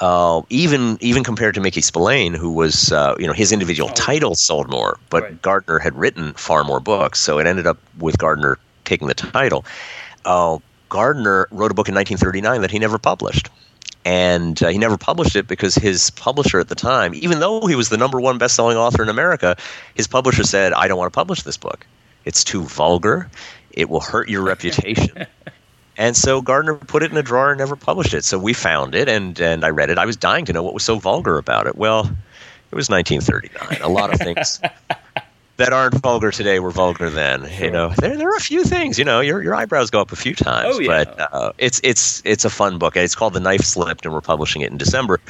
Uh, 0.00 0.42
even 0.50 0.98
even 1.00 1.22
compared 1.22 1.54
to 1.54 1.60
Mickey 1.60 1.80
Spillane, 1.80 2.34
who 2.34 2.50
was 2.50 2.90
uh, 2.90 3.14
you 3.18 3.26
know 3.26 3.32
his 3.32 3.52
individual 3.52 3.90
titles 3.90 4.40
sold 4.40 4.68
more, 4.68 4.98
but 5.08 5.22
Right. 5.22 5.42
Gardner 5.42 5.78
had 5.78 5.94
written 5.96 6.32
far 6.34 6.64
more 6.64 6.80
books, 6.80 7.20
so 7.20 7.38
it 7.38 7.46
ended 7.46 7.66
up 7.66 7.78
with 7.98 8.18
Gardner 8.18 8.58
taking 8.84 9.06
the 9.06 9.14
title. 9.14 9.64
Uh, 10.24 10.58
Gardner 10.88 11.46
wrote 11.50 11.70
a 11.70 11.74
book 11.74 11.88
in 11.88 11.94
1939 11.94 12.60
that 12.60 12.70
he 12.70 12.78
never 12.78 12.98
published. 12.98 13.48
And 14.06 14.62
uh, 14.62 14.68
he 14.68 14.76
never 14.76 14.98
published 14.98 15.34
it 15.34 15.46
because 15.48 15.74
his 15.76 16.10
publisher 16.10 16.60
at 16.60 16.68
the 16.68 16.74
time, 16.74 17.14
even 17.14 17.40
though 17.40 17.66
he 17.66 17.74
was 17.74 17.88
the 17.88 17.96
number 17.96 18.20
one 18.20 18.36
best-selling 18.36 18.76
author 18.76 19.02
in 19.02 19.08
America, 19.08 19.56
his 19.94 20.06
publisher 20.06 20.44
said, 20.44 20.74
"I 20.74 20.88
don't 20.88 20.98
want 20.98 21.10
to 21.10 21.16
publish 21.16 21.42
this 21.42 21.56
book. 21.56 21.86
It's 22.26 22.44
too 22.44 22.64
vulgar. 22.64 23.30
It 23.70 23.88
will 23.88 24.00
hurt 24.02 24.28
your 24.28 24.42
reputation." 24.52 25.26
And 25.96 26.16
so 26.16 26.40
Gardner 26.40 26.74
put 26.74 27.02
it 27.02 27.10
in 27.10 27.16
a 27.16 27.22
drawer 27.22 27.50
and 27.50 27.58
never 27.58 27.76
published 27.76 28.14
it. 28.14 28.24
So 28.24 28.38
we 28.38 28.52
found 28.52 28.94
it, 28.94 29.08
and 29.08 29.38
and 29.40 29.64
I 29.64 29.70
read 29.70 29.90
it. 29.90 29.98
I 29.98 30.06
was 30.06 30.16
dying 30.16 30.44
to 30.46 30.52
know 30.52 30.62
what 30.62 30.74
was 30.74 30.84
so 30.84 30.98
vulgar 30.98 31.38
about 31.38 31.66
it. 31.66 31.76
Well, 31.76 32.10
it 32.70 32.74
was 32.74 32.90
1939. 32.90 33.82
A 33.82 33.88
lot 33.88 34.12
of 34.12 34.18
things 34.18 34.60
that 35.56 35.72
aren't 35.72 35.94
vulgar 35.94 36.32
today 36.32 36.58
were 36.58 36.72
vulgar 36.72 37.08
then. 37.08 37.48
You 37.60 37.70
know, 37.70 37.90
there 37.98 38.16
there 38.16 38.28
are 38.28 38.36
a 38.36 38.40
few 38.40 38.64
things. 38.64 38.98
You 38.98 39.04
know, 39.04 39.20
your 39.20 39.42
your 39.42 39.54
eyebrows 39.54 39.90
go 39.90 40.00
up 40.00 40.10
a 40.10 40.16
few 40.16 40.34
times. 40.34 40.76
Oh, 40.76 40.80
yeah. 40.80 41.04
But 41.04 41.32
uh, 41.32 41.52
it's 41.58 41.80
it's 41.84 42.22
it's 42.24 42.44
a 42.44 42.50
fun 42.50 42.78
book. 42.78 42.96
It's 42.96 43.14
called 43.14 43.34
The 43.34 43.40
Knife 43.40 43.62
Slipped, 43.62 44.04
and 44.04 44.12
we're 44.12 44.20
publishing 44.20 44.62
it 44.62 44.72
in 44.72 44.78
December. 44.78 45.20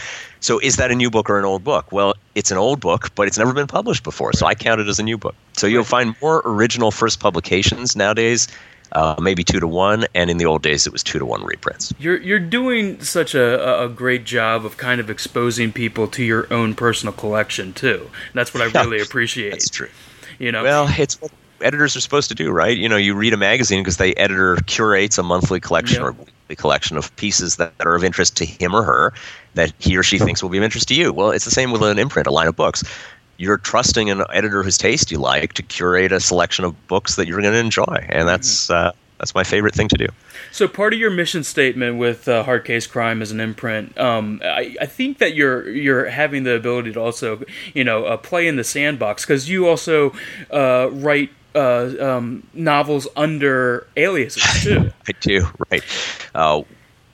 So 0.41 0.59
is 0.61 0.77
that 0.77 0.91
a 0.91 0.95
new 0.95 1.11
book 1.11 1.29
or 1.29 1.39
an 1.39 1.45
old 1.45 1.63
book? 1.63 1.93
Well, 1.93 2.15
it's 2.35 2.51
an 2.51 2.57
old 2.57 2.81
book, 2.81 3.15
but 3.15 3.27
it's 3.27 3.39
never 3.39 3.53
been 3.53 3.67
published 3.67 4.03
before, 4.03 4.33
so 4.33 4.47
I 4.47 4.55
count 4.55 4.81
it 4.81 4.89
as 4.89 4.99
a 4.99 5.03
new 5.03 5.19
book. 5.19 5.35
So 5.53 5.67
you'll 5.67 5.85
find 5.85 6.15
more 6.23 6.41
original 6.47 6.91
first 6.91 7.21
publications 7.21 7.95
nowadays. 7.95 8.49
Uh, 8.95 9.17
maybe 9.21 9.43
two 9.43 9.59
to 9.59 9.67
one, 9.67 10.07
and 10.15 10.31
in 10.31 10.37
the 10.37 10.45
old 10.47 10.63
days 10.63 10.87
it 10.87 10.93
was 10.93 11.03
two 11.03 11.19
to 11.19 11.27
one 11.27 11.43
reprints. 11.43 11.93
You're 11.99 12.19
you're 12.21 12.39
doing 12.39 13.03
such 13.03 13.35
a, 13.35 13.83
a 13.85 13.89
great 13.89 14.25
job 14.25 14.65
of 14.65 14.77
kind 14.77 15.01
of 15.01 15.11
exposing 15.11 15.73
people 15.73 16.07
to 16.09 16.23
your 16.23 16.47
own 16.53 16.75
personal 16.75 17.13
collection 17.13 17.73
too. 17.73 18.09
That's 18.35 18.55
what 18.55 18.63
I 18.63 18.67
really 18.85 19.01
appreciate. 19.01 19.51
That's 19.51 19.69
true. 19.69 19.89
You 20.39 20.53
know, 20.53 20.63
Well, 20.63 20.87
it's 20.97 21.21
what 21.21 21.33
editors 21.61 21.97
are 21.97 22.01
supposed 22.01 22.29
to 22.29 22.35
do, 22.37 22.51
right? 22.53 22.77
You 22.77 22.89
know, 22.89 22.97
you 22.97 23.15
read 23.17 23.33
a 23.33 23.37
magazine 23.37 23.83
because 23.83 23.97
the 23.97 24.17
editor 24.17 24.59
curates 24.67 25.19
a 25.19 25.23
monthly 25.25 25.59
collection 25.59 26.01
Yeah. 26.01 26.09
or 26.09 26.13
weekly 26.13 26.57
collection 26.57 26.97
of 26.97 27.15
pieces 27.17 27.57
that, 27.57 27.77
that 27.79 27.87
are 27.87 27.95
of 27.97 28.05
interest 28.05 28.37
to 28.37 28.45
him 28.47 28.75
or 28.75 28.83
her 28.85 29.13
that 29.55 29.73
he 29.79 29.97
or 29.97 30.03
she 30.05 30.19
thinks 30.19 30.43
will 30.43 30.51
be 30.51 30.59
of 30.59 30.65
interest 30.65 30.87
to 30.89 30.95
you. 30.95 31.13
Well, 31.13 31.31
it's 31.31 31.45
the 31.45 31.51
same 31.51 31.73
with 31.73 31.83
an 31.83 31.99
imprint, 31.99 32.27
a 32.29 32.31
line 32.31 32.47
of 32.49 32.55
books. 32.57 32.85
You're 33.37 33.59
trusting 33.59 34.11
an 34.11 34.23
editor 34.33 34.63
whose 34.63 34.79
taste 34.79 35.11
you 35.11 35.19
like 35.19 35.55
to 35.55 35.63
curate 35.63 36.13
a 36.13 36.21
selection 36.21 36.65
of 36.65 36.87
books 36.87 37.17
that 37.17 37.27
you're 37.27 37.41
going 37.41 37.53
to 37.53 37.59
enjoy, 37.59 38.07
and 38.09 38.29
that's 38.29 38.71
uh, 38.71 38.93
that's 39.19 39.35
my 39.35 39.45
favorite 39.45 39.75
thing 39.75 39.89
to 39.89 39.97
do. 39.97 40.07
So 40.51 40.69
part 40.69 40.93
of 40.93 41.01
your 41.01 41.11
mission 41.11 41.45
statement 41.45 41.99
with 41.99 42.29
uh, 42.29 42.43
Hard 42.43 42.65
Case 42.65 42.87
Crime 42.87 43.23
as 43.23 43.31
an 43.31 43.41
imprint, 43.41 43.99
um, 43.99 44.41
I, 44.45 44.77
I 44.81 44.87
think 44.87 45.19
that 45.19 45.35
you're 45.35 45.69
you're 45.69 46.07
having 46.07 46.45
the 46.45 46.55
ability 46.55 46.93
to 46.93 47.01
also, 47.01 47.43
you 47.73 47.85
know, 47.85 48.05
uh, 48.05 48.17
play 48.17 48.47
in 48.47 48.57
the 48.57 48.65
sandbox 48.65 49.25
because 49.25 49.49
you 49.49 49.69
also 49.69 50.13
uh, 50.51 50.91
write 50.93 51.31
uh, 51.55 51.95
um, 52.01 52.47
novels 52.53 53.09
under 53.17 53.87
aliases 53.97 54.63
too. 54.63 54.93
I 55.09 55.13
do, 55.21 55.47
right. 55.71 55.83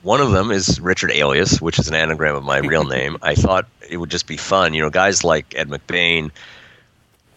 One 0.03 0.21
of 0.21 0.31
them 0.31 0.51
is 0.51 0.81
Richard 0.81 1.11
Alias, 1.13 1.61
which 1.61 1.79
is 1.79 1.89
an 1.89 1.95
anagram 1.95 2.35
of 2.35 2.43
my 2.43 2.59
real 2.59 2.85
name. 2.89 3.19
I 3.23 3.35
thought 3.35 3.67
it 3.89 3.99
would 3.99 4.11
just 4.11 4.27
be 4.27 4.39
fun. 4.39 4.73
You 4.73 4.83
know, 4.83 4.91
guys 4.91 5.25
like 5.25 5.55
Ed 5.55 5.69
McBain 5.69 6.31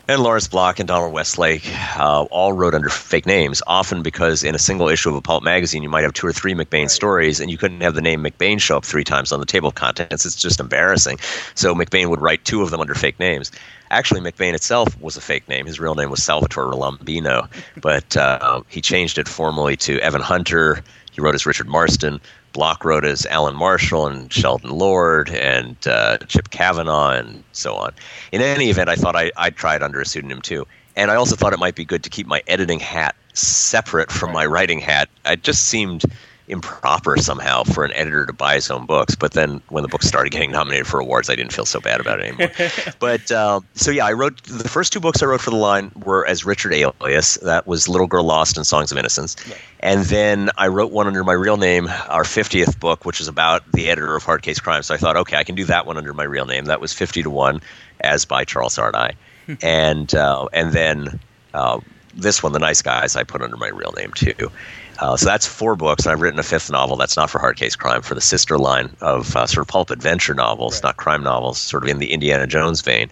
and 0.08 0.22
Lawrence 0.22 0.48
Block 0.48 0.80
and 0.80 0.88
Donald 0.88 1.14
Westlake 1.14 1.66
uh, 1.98 2.24
all 2.24 2.54
wrote 2.54 2.74
under 2.74 2.90
fake 2.90 3.26
names, 3.26 3.62
often 3.68 4.02
because 4.02 4.44
in 4.44 4.54
a 4.56 4.60
single 4.60 4.90
issue 4.90 5.10
of 5.10 5.16
a 5.16 5.22
pulp 5.22 5.44
magazine, 5.44 5.84
you 5.84 5.90
might 5.90 6.04
have 6.04 6.14
two 6.14 6.28
or 6.28 6.34
three 6.34 6.54
McBain 6.54 6.90
stories, 6.90 7.40
and 7.40 7.50
you 7.50 7.58
couldn't 7.58 7.82
have 7.82 7.96
the 7.96 8.02
name 8.02 8.24
McBain 8.24 8.60
show 8.60 8.78
up 8.78 8.86
three 8.86 9.04
times 9.04 9.32
on 9.32 9.40
the 9.40 9.46
table 9.46 9.70
of 9.70 9.76
contents. 9.76 10.26
It's 10.26 10.36
just 10.36 10.60
embarrassing. 10.60 11.20
So 11.56 11.74
McBain 11.74 12.10
would 12.10 12.22
write 12.22 12.44
two 12.46 12.62
of 12.62 12.72
them 12.72 12.82
under 12.82 12.96
fake 12.96 13.20
names. 13.20 13.52
Actually, 13.92 14.22
McBain 14.22 14.54
itself 14.54 15.00
was 15.02 15.16
a 15.16 15.22
fake 15.22 15.48
name. 15.48 15.66
His 15.66 15.80
real 15.80 15.96
name 15.96 16.10
was 16.10 16.24
Salvatore 16.24 16.74
Lombino, 16.74 17.48
but 17.82 18.18
uh, 18.18 18.62
he 18.68 18.82
changed 18.82 19.18
it 19.18 19.28
formally 19.28 19.78
to 19.78 20.00
Evan 20.00 20.22
Hunter. 20.22 20.82
He 21.12 21.22
wrote 21.22 21.36
as 21.36 21.46
Richard 21.46 21.68
Marsten. 21.68 22.20
Block 22.54 22.86
wrote 22.86 23.04
as 23.04 23.26
Alan 23.26 23.56
Marshall 23.56 24.08
and 24.08 24.32
Sheldon 24.32 24.70
Lord 24.70 25.30
and 25.32 25.76
uh, 25.88 26.18
Chip 26.28 26.52
Kavanaugh 26.52 27.12
and 27.12 27.44
so 27.52 27.76
on. 27.76 27.94
In 28.32 28.42
any 28.42 28.70
event, 28.70 28.90
I 28.90 28.96
thought 28.96 29.16
I, 29.16 29.32
I'd 29.36 29.56
try 29.56 29.76
it 29.76 29.84
under 29.84 30.00
a 30.00 30.06
pseudonym 30.06 30.42
too. 30.42 30.66
And 30.96 31.10
I 31.10 31.16
also 31.16 31.36
thought 31.36 31.54
it 31.54 31.60
might 31.60 31.76
be 31.76 31.86
good 31.86 32.04
to 32.04 32.10
keep 32.10 32.28
my 32.28 32.44
editing 32.48 32.80
hat 32.80 33.16
separate 33.34 34.12
from 34.12 34.32
my 34.32 34.46
writing 34.46 34.80
hat. 34.80 35.10
It 35.26 35.42
just 35.42 35.68
seemed 35.68 36.04
improper 36.48 37.16
somehow 37.18 37.64
for 37.64 37.86
an 37.86 37.94
editor 37.94 38.26
to 38.26 38.34
buy 38.34 38.56
his 38.56 38.70
own 38.70 38.86
books. 38.86 39.16
But 39.16 39.34
then 39.34 39.62
when 39.70 39.82
the 39.82 39.88
books 39.88 40.08
started 40.08 40.32
getting 40.32 40.52
nominated 40.52 40.88
for 40.88 41.00
awards, 41.00 41.30
I 41.30 41.36
didn't 41.36 41.54
feel 41.54 41.66
so 41.66 41.80
bad 41.80 42.02
about 42.02 42.20
it 42.20 42.28
anymore. 42.28 42.52
but 43.00 43.32
um, 43.32 43.66
so 43.76 43.92
yeah, 43.92 44.06
I 44.06 44.14
wrote 44.14 44.44
the 44.44 44.68
first 44.68 44.92
two 44.92 45.00
books 45.00 45.24
I 45.24 45.26
wrote 45.26 45.42
for 45.42 45.52
the 45.52 45.56
line 45.56 45.92
were 46.04 46.26
as 46.26 46.46
Richard 46.46 46.74
Alias. 46.74 47.36
That 47.38 47.66
was 47.66 47.88
Little 47.88 48.08
Girl 48.08 48.24
Lost 48.24 48.58
and 48.58 48.68
Songs 48.68 48.92
of 48.92 48.98
Innocence. 48.98 49.36
Right. 49.48 49.58
And 49.80 50.06
then 50.06 50.50
I 50.58 50.68
wrote 50.68 50.92
one 50.92 51.08
under 51.08 51.24
my 51.24 51.34
real 51.34 51.58
name, 51.58 51.88
our 52.08 52.24
50th 52.24 52.80
book, 52.80 53.06
which 53.06 53.22
is 53.22 53.28
about 53.28 53.70
the 53.74 53.90
editor 53.90 54.16
of 54.16 54.24
Hard 54.24 54.42
Case 54.42 54.60
Crime. 54.60 54.84
So 54.84 54.94
I 54.94 54.98
thought, 54.98 55.18
okay, 55.18 55.38
I 55.38 55.44
can 55.44 55.56
do 55.56 55.66
that 55.66 55.86
one 55.86 55.98
under 55.98 56.14
my 56.14 56.24
real 56.24 56.46
name. 56.46 56.66
That 56.66 56.82
was 56.82 56.94
50 56.94 57.24
to 57.24 57.30
1, 57.30 57.62
as 58.02 58.26
by 58.26 58.46
Charles 58.46 58.78
Ardai. 58.78 59.14
and, 59.62 60.14
uh, 60.16 60.48
and 60.54 60.72
then 60.72 61.20
uh, 61.54 61.80
this 62.14 62.44
one, 62.44 62.54
The 62.54 62.60
Nice 62.60 62.82
Guys, 62.82 63.16
I 63.16 63.24
put 63.24 63.42
under 63.42 63.58
my 63.58 63.70
real 63.70 63.92
name 63.94 64.12
too. 64.14 64.52
Uh, 65.00 65.18
so 65.18 65.26
that's 65.26 65.48
four 65.48 65.76
books, 65.76 66.06
and 66.06 66.12
I've 66.12 66.22
written 66.22 66.40
a 66.40 66.44
fifth 66.44 66.70
novel 66.70 66.96
that's 66.96 67.18
not 67.18 67.30
for 67.30 67.40
hard 67.40 67.58
case 67.58 67.76
crime, 67.76 68.02
for 68.02 68.16
the 68.16 68.22
sister 68.22 68.58
line 68.58 68.96
of 69.02 69.36
uh, 69.36 69.48
sort 69.48 69.64
of 69.64 69.68
pulp 69.68 69.90
adventure 69.90 70.34
novels, 70.34 70.76
right. 70.76 70.84
not 70.84 70.98
crime 70.98 71.24
novels, 71.24 71.60
sort 71.60 71.84
of 71.84 71.90
in 71.90 72.00
the 72.00 72.12
Indiana 72.12 72.48
Jones 72.48 72.82
vein. 72.82 73.10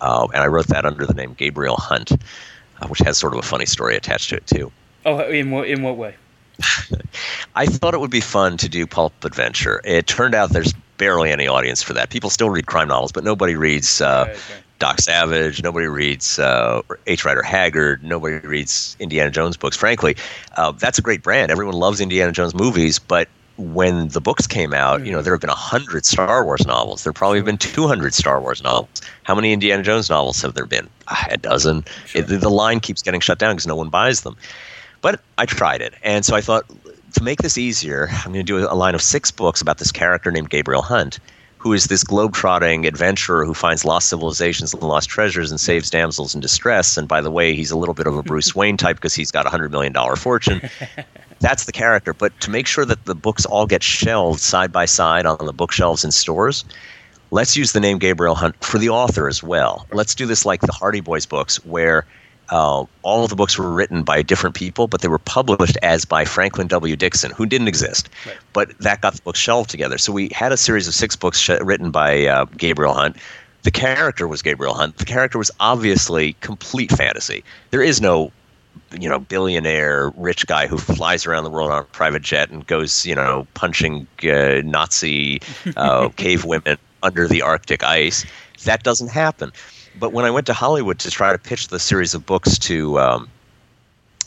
Uh, 0.00 0.28
and 0.32 0.42
I 0.42 0.46
wrote 0.46 0.68
that 0.68 0.84
under 0.84 1.06
the 1.06 1.14
name 1.14 1.34
Gabriel 1.34 1.76
Hunt, 1.76 2.12
uh, 2.12 2.86
which 2.88 3.00
has 3.00 3.18
sort 3.18 3.32
of 3.32 3.38
a 3.38 3.42
funny 3.42 3.66
story 3.66 3.96
attached 3.96 4.30
to 4.30 4.36
it 4.36 4.46
too. 4.46 4.70
Oh, 5.06 5.18
in 5.28 5.50
what 5.50 5.68
in 5.68 5.82
what 5.82 5.96
way? 5.96 6.14
I 7.56 7.66
thought 7.66 7.94
it 7.94 8.00
would 8.00 8.10
be 8.10 8.20
fun 8.20 8.56
to 8.58 8.68
do 8.68 8.86
pulp 8.86 9.24
adventure. 9.24 9.80
It 9.84 10.06
turned 10.06 10.34
out 10.34 10.50
there's 10.50 10.72
barely 10.98 11.30
any 11.30 11.48
audience 11.48 11.82
for 11.82 11.92
that. 11.94 12.10
People 12.10 12.30
still 12.30 12.50
read 12.50 12.66
crime 12.66 12.88
novels, 12.88 13.12
but 13.12 13.24
nobody 13.24 13.56
reads 13.56 14.00
uh, 14.00 14.24
right, 14.26 14.34
right. 14.34 14.63
Doc 14.78 15.00
Savage. 15.00 15.62
Nobody 15.62 15.86
reads 15.86 16.38
uh, 16.38 16.82
H. 17.06 17.24
Rider 17.24 17.42
Haggard. 17.42 18.02
Nobody 18.02 18.46
reads 18.46 18.96
Indiana 18.98 19.30
Jones 19.30 19.56
books. 19.56 19.76
Frankly, 19.76 20.16
uh, 20.56 20.72
that's 20.72 20.98
a 20.98 21.02
great 21.02 21.22
brand. 21.22 21.50
Everyone 21.50 21.74
loves 21.74 22.00
Indiana 22.00 22.32
Jones 22.32 22.54
movies, 22.54 22.98
but 22.98 23.28
when 23.56 24.08
the 24.08 24.20
books 24.20 24.48
came 24.48 24.74
out, 24.74 25.06
you 25.06 25.12
know, 25.12 25.22
there 25.22 25.32
have 25.32 25.40
been 25.40 25.48
a 25.50 25.54
hundred 25.54 26.04
Star 26.04 26.44
Wars 26.44 26.66
novels. 26.66 27.04
There 27.04 27.12
probably 27.12 27.38
have 27.38 27.46
been 27.46 27.56
two 27.56 27.86
hundred 27.86 28.12
Star 28.12 28.40
Wars 28.40 28.62
novels. 28.62 29.00
How 29.22 29.34
many 29.34 29.52
Indiana 29.52 29.82
Jones 29.82 30.10
novels 30.10 30.42
have 30.42 30.54
there 30.54 30.66
been? 30.66 30.88
A 31.30 31.36
dozen. 31.36 31.84
Sure. 32.06 32.22
It, 32.22 32.26
the 32.26 32.48
line 32.50 32.80
keeps 32.80 33.00
getting 33.00 33.20
shut 33.20 33.38
down 33.38 33.54
because 33.54 33.66
no 33.66 33.76
one 33.76 33.90
buys 33.90 34.22
them. 34.22 34.36
But 35.02 35.20
I 35.38 35.46
tried 35.46 35.82
it, 35.82 35.94
and 36.02 36.24
so 36.24 36.34
I 36.34 36.40
thought 36.40 36.64
to 37.14 37.22
make 37.22 37.42
this 37.42 37.56
easier, 37.56 38.08
I'm 38.10 38.32
going 38.32 38.34
to 38.34 38.42
do 38.42 38.58
a 38.58 38.74
line 38.74 38.96
of 38.96 39.02
six 39.02 39.30
books 39.30 39.60
about 39.60 39.78
this 39.78 39.92
character 39.92 40.32
named 40.32 40.50
Gabriel 40.50 40.82
Hunt 40.82 41.20
who 41.64 41.72
is 41.72 41.86
this 41.86 42.04
globe-trotting 42.04 42.86
adventurer 42.86 43.42
who 43.46 43.54
finds 43.54 43.86
lost 43.86 44.10
civilizations 44.10 44.74
and 44.74 44.82
lost 44.82 45.08
treasures 45.08 45.50
and 45.50 45.58
saves 45.58 45.88
damsels 45.88 46.34
in 46.34 46.42
distress. 46.42 46.98
And 46.98 47.08
by 47.08 47.22
the 47.22 47.30
way, 47.30 47.54
he's 47.54 47.70
a 47.70 47.78
little 47.78 47.94
bit 47.94 48.06
of 48.06 48.14
a 48.18 48.22
Bruce 48.22 48.54
Wayne 48.54 48.76
type 48.76 48.96
because 48.96 49.14
he's 49.14 49.30
got 49.30 49.46
a 49.46 49.48
hundred 49.48 49.72
million 49.72 49.90
dollar 49.90 50.14
fortune. 50.14 50.60
That's 51.40 51.64
the 51.64 51.72
character. 51.72 52.12
But 52.12 52.38
to 52.42 52.50
make 52.50 52.66
sure 52.66 52.84
that 52.84 53.06
the 53.06 53.14
books 53.14 53.46
all 53.46 53.66
get 53.66 53.82
shelved 53.82 54.40
side 54.40 54.72
by 54.72 54.84
side 54.84 55.24
on 55.24 55.38
the 55.46 55.54
bookshelves 55.54 56.04
in 56.04 56.10
stores, 56.10 56.66
let's 57.30 57.56
use 57.56 57.72
the 57.72 57.80
name 57.80 57.96
Gabriel 57.96 58.34
Hunt 58.34 58.62
for 58.62 58.76
the 58.76 58.90
author 58.90 59.26
as 59.26 59.42
well. 59.42 59.86
Let's 59.90 60.14
do 60.14 60.26
this 60.26 60.44
like 60.44 60.60
the 60.60 60.72
Hardy 60.72 61.00
Boys 61.00 61.24
books, 61.24 61.64
where 61.64 62.04
uh, 62.50 62.84
all 63.02 63.24
of 63.24 63.30
the 63.30 63.36
books 63.36 63.58
were 63.58 63.70
written 63.70 64.02
by 64.02 64.22
different 64.22 64.54
people, 64.54 64.86
but 64.86 65.00
they 65.00 65.08
were 65.08 65.18
published 65.18 65.76
as 65.82 66.04
by 66.04 66.24
Franklin 66.24 66.66
W. 66.68 66.96
Dixon, 66.96 67.30
who 67.32 67.46
didn't 67.46 67.68
exist. 67.68 68.08
Right. 68.26 68.36
But 68.52 68.78
that 68.78 69.00
got 69.00 69.14
the 69.14 69.22
books 69.22 69.38
shelved 69.38 69.70
together. 69.70 69.98
So 69.98 70.12
we 70.12 70.28
had 70.32 70.52
a 70.52 70.56
series 70.56 70.86
of 70.86 70.94
six 70.94 71.16
books 71.16 71.38
sh- 71.38 71.60
written 71.60 71.90
by 71.90 72.26
uh, 72.26 72.44
Gabriel 72.56 72.94
Hunt. 72.94 73.16
The 73.62 73.70
character 73.70 74.28
was 74.28 74.42
Gabriel 74.42 74.74
Hunt. 74.74 74.98
The 74.98 75.06
character 75.06 75.38
was 75.38 75.50
obviously 75.58 76.34
complete 76.40 76.90
fantasy. 76.90 77.42
There 77.70 77.82
is 77.82 78.00
no 78.00 78.30
you 78.98 79.08
know 79.08 79.18
billionaire 79.18 80.12
rich 80.16 80.46
guy 80.46 80.66
who 80.66 80.78
flies 80.78 81.26
around 81.26 81.44
the 81.44 81.50
world 81.50 81.70
on 81.70 81.82
a 81.82 81.84
private 81.84 82.22
jet 82.22 82.50
and 82.50 82.66
goes 82.66 83.06
you 83.06 83.14
know 83.14 83.46
punching 83.54 84.06
uh, 84.24 84.60
Nazi 84.64 85.40
uh, 85.76 86.08
cave 86.16 86.44
women 86.44 86.76
under 87.02 87.26
the 87.28 87.42
Arctic 87.42 87.82
ice. 87.82 88.24
That 88.64 88.82
doesn't 88.82 89.08
happen. 89.08 89.52
But 89.98 90.12
when 90.12 90.24
I 90.24 90.30
went 90.30 90.46
to 90.46 90.54
Hollywood 90.54 90.98
to 91.00 91.10
try 91.10 91.32
to 91.32 91.38
pitch 91.38 91.68
the 91.68 91.78
series 91.78 92.14
of 92.14 92.26
books 92.26 92.58
to 92.58 92.98
um, 92.98 93.28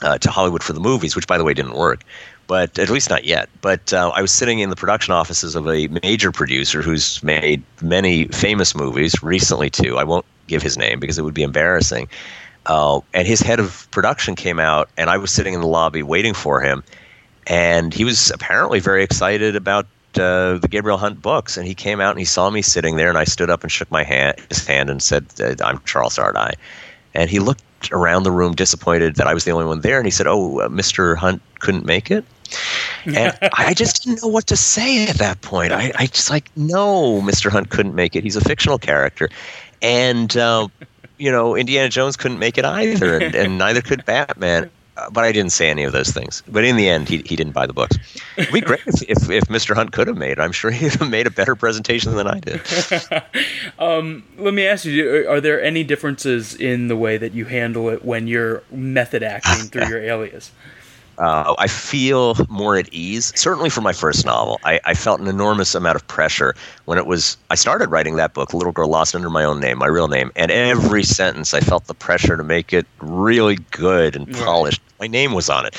uh, 0.02 0.18
to 0.20 0.30
Hollywood 0.30 0.64
for 0.64 0.74
the 0.74 0.80
movies, 0.80 1.16
which 1.16 1.28
by 1.28 1.38
the 1.38 1.44
way 1.44 1.54
didn't 1.54 1.74
work, 1.74 2.04
but 2.48 2.78
at 2.80 2.90
least 2.90 3.10
not 3.10 3.26
yet. 3.26 3.50
But 3.62 3.94
uh, 3.94 4.12
I 4.16 4.22
was 4.22 4.32
sitting 4.32 4.60
in 4.60 4.70
the 4.70 4.76
production 4.76 5.14
offices 5.14 5.56
of 5.56 5.68
a 5.68 5.88
major 6.04 6.32
producer 6.32 6.82
who's 6.82 7.22
made 7.24 7.62
many 7.82 8.26
famous 8.28 8.76
movies 8.76 9.22
recently 9.22 9.70
too. 9.70 9.98
I 9.98 10.04
won't 10.04 10.26
give 10.48 10.62
his 10.62 10.78
name 10.78 11.00
because 11.00 11.18
it 11.18 11.24
would 11.24 11.34
be 11.34 11.44
embarrassing. 11.44 12.08
Uh, 12.66 13.00
and 13.14 13.28
his 13.28 13.42
head 13.42 13.60
of 13.60 13.88
production 13.92 14.36
came 14.36 14.60
out, 14.60 14.90
and 14.98 15.10
I 15.10 15.18
was 15.18 15.32
sitting 15.32 15.54
in 15.54 15.62
the 15.62 15.68
lobby 15.68 16.04
waiting 16.04 16.34
for 16.34 16.60
him, 16.60 16.84
and 17.48 17.94
he 17.94 18.04
was 18.04 18.30
apparently 18.32 18.80
very 18.80 19.04
excited 19.04 19.56
about 19.56 19.88
uh, 20.20 20.58
the 20.62 20.68
Gabriel 20.68 20.98
Hunt 20.98 21.22
books, 21.22 21.58
and 21.58 21.68
he 21.68 21.76
came 21.76 22.00
out 22.00 22.12
and 22.12 22.20
he 22.20 22.26
saw 22.26 22.50
me 22.50 22.62
sitting 22.62 22.96
there, 22.96 23.10
and 23.10 23.18
I 23.18 23.24
stood 23.24 23.50
up 23.50 23.64
and 23.64 23.72
shook 23.72 23.90
my 23.92 24.04
hand, 24.04 24.36
his 24.50 24.66
hand, 24.66 24.90
and 24.90 25.02
said, 25.02 25.26
uh, 25.40 25.56
"I'm 25.64 25.80
Charles 25.86 26.18
Ardai," 26.18 26.54
and 27.14 27.30
he 27.30 27.40
looked 27.40 27.64
around 27.92 28.24
the 28.24 28.32
room 28.32 28.54
disappointed 28.54 29.16
that 29.16 29.28
I 29.28 29.34
was 29.34 29.44
the 29.44 29.52
only 29.52 29.66
one 29.66 29.82
there, 29.82 29.98
and 29.98 30.06
he 30.06 30.12
said, 30.12 30.28
"Oh, 30.28 30.60
uh, 30.60 30.70
Mr. 30.70 31.16
Hunt 31.16 31.42
couldn't 31.60 31.86
make 31.86 32.12
it." 32.12 32.26
and 33.06 33.38
I 33.54 33.74
just 33.74 34.04
didn't 34.04 34.22
know 34.22 34.30
what 34.30 34.48
to 34.48 34.58
say 34.58 35.08
at 35.08 35.18
that 35.18 35.42
point. 35.42 35.72
I, 35.74 35.92
I 35.96 36.06
just 36.08 36.30
like, 36.30 36.50
no, 36.56 37.22
Mr. 37.22 37.52
Hunt 37.52 37.70
couldn't 37.70 37.96
make 37.96 38.16
it. 38.16 38.24
He's 38.24 38.36
a 38.36 38.42
fictional 38.42 38.78
character, 38.78 39.30
and 39.82 40.36
uh, 40.38 40.68
you 41.18 41.32
know, 41.32 41.56
Indiana 41.56 41.90
Jones 41.90 42.16
couldn't 42.16 42.40
make 42.40 42.58
it 42.58 42.66
either, 42.66 43.18
and, 43.20 43.36
and 43.36 43.58
neither 43.58 43.82
could 43.82 44.06
Batman. 44.06 44.70
Uh, 44.98 45.10
but 45.12 45.24
I 45.24 45.32
didn't 45.32 45.52
say 45.52 45.70
any 45.70 45.84
of 45.84 45.94
those 45.94 46.10
things. 46.10 46.42
But 46.48 46.66
in 46.66 46.76
the 46.76 46.90
end, 46.90 47.08
he, 47.08 47.18
he 47.18 47.36
didn't 47.36 47.54
buy 47.54 47.68
the 47.68 47.74
books. 47.74 47.98
It'd 48.36 48.52
be 48.52 48.62
great 48.62 48.82
if, 48.88 49.04
if, 49.04 49.30
if 49.30 49.44
Mr. 49.46 49.76
Hunt 49.76 49.92
could 49.92 50.08
have 50.08 50.18
made 50.18 50.32
it. 50.32 50.40
I'm 50.40 50.52
sure 50.52 50.72
he'd 50.72 50.96
have 50.96 51.10
made 51.10 51.28
a 51.28 51.32
better 51.32 51.56
presentation 51.56 52.16
than 52.16 52.28
I 52.28 52.40
did. 52.40 52.62
um, 53.80 54.24
let 54.38 54.56
me 54.56 54.66
ask 54.66 54.86
you 54.86 55.30
are 55.30 55.40
there 55.40 55.62
any 55.62 55.84
differences 55.84 56.56
in 56.56 56.88
the 56.88 56.98
way 56.98 57.18
that 57.18 57.34
you 57.34 57.46
handle 57.46 57.90
it 57.90 58.04
when 58.04 58.28
you're 58.28 58.64
method 58.72 59.22
acting 59.22 59.66
through 59.70 59.88
your 59.88 60.02
alias? 60.02 60.52
Uh, 61.18 61.56
I 61.58 61.68
feel 61.68 62.36
more 62.48 62.78
at 62.78 62.92
ease. 62.94 63.34
Certainly 63.36 63.72
for 63.72 63.82
my 63.82 63.94
first 63.94 64.26
novel, 64.26 64.60
I, 64.64 64.80
I, 64.86 64.94
felt 64.94 65.20
an 65.20 65.28
enormous 65.28 65.74
amount 65.74 65.96
of 65.96 66.08
pressure 66.08 66.54
when 66.86 67.00
it 67.00 67.08
was. 67.08 67.38
I 67.50 67.56
started 67.56 67.90
writing 67.90 68.18
that 68.18 68.34
book, 68.34 68.54
Little 68.54 68.72
Girl 68.72 68.88
Lost, 68.88 69.16
under 69.16 69.30
my 69.30 69.44
own 69.44 69.60
name, 69.60 69.80
my 69.80 69.88
real 69.88 70.08
name, 70.08 70.32
and 70.36 70.52
every 70.52 71.04
sentence 71.04 71.56
I 71.56 71.60
felt 71.60 71.86
the 71.86 71.96
pressure 71.96 72.38
to 72.38 72.44
make 72.44 72.72
it 72.72 72.86
really 73.00 73.58
good 73.72 74.16
and 74.16 74.32
polished. 74.32 74.82
Right. 74.97 74.97
My 75.00 75.08
name 75.08 75.34
was 75.34 75.50
on 75.50 75.66
it, 75.66 75.76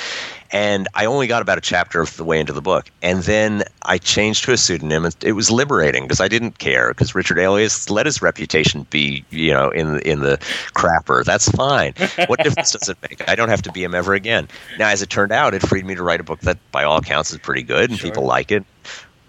and 0.51 0.89
I 0.95 1.05
only 1.05 1.27
got 1.27 1.43
about 1.43 1.59
a 1.59 1.61
chapter 1.61 2.01
of 2.01 2.17
the 2.17 2.25
way 2.25 2.41
into 2.41 2.53
the 2.53 2.63
book. 2.63 2.91
And 3.03 3.23
then 3.25 3.65
I 3.83 3.99
changed 3.99 4.45
to 4.45 4.53
a 4.53 4.57
pseudonym. 4.57 5.05
And 5.05 5.17
it 5.23 5.33
was 5.33 5.51
liberating 5.51 6.05
because 6.05 6.21
I 6.21 6.29
didn't 6.29 6.59
care 6.59 6.89
because 6.89 7.15
Richard 7.15 7.39
Alias 7.39 7.91
let 7.91 8.07
his 8.07 8.23
reputation 8.23 8.87
be, 8.91 9.25
you 9.31 9.53
know, 9.53 9.71
in 9.71 9.95
the, 9.95 10.09
in 10.09 10.21
the 10.21 10.39
crapper. 10.75 11.25
That's 11.25 11.49
fine. 11.51 11.95
What 12.29 12.43
difference 12.43 12.73
does 12.73 12.89
it 12.89 12.97
make? 13.03 13.29
I 13.29 13.35
don't 13.35 13.51
have 13.51 13.63
to 13.63 13.73
be 13.73 13.85
him 13.85 13.95
ever 13.95 14.15
again. 14.15 14.49
Now, 14.79 14.89
as 14.89 15.03
it 15.03 15.11
turned 15.11 15.33
out, 15.33 15.53
it 15.53 15.63
freed 15.63 15.85
me 15.85 15.95
to 15.95 16.03
write 16.03 16.21
a 16.21 16.25
book 16.25 16.41
that, 16.41 16.59
by 16.73 16.85
all 16.85 16.99
accounts, 16.99 17.31
is 17.31 17.39
pretty 17.39 17.63
good 17.63 17.91
and 17.91 17.99
sure. 17.99 18.11
people 18.11 18.25
like 18.25 18.51
it. 18.51 18.65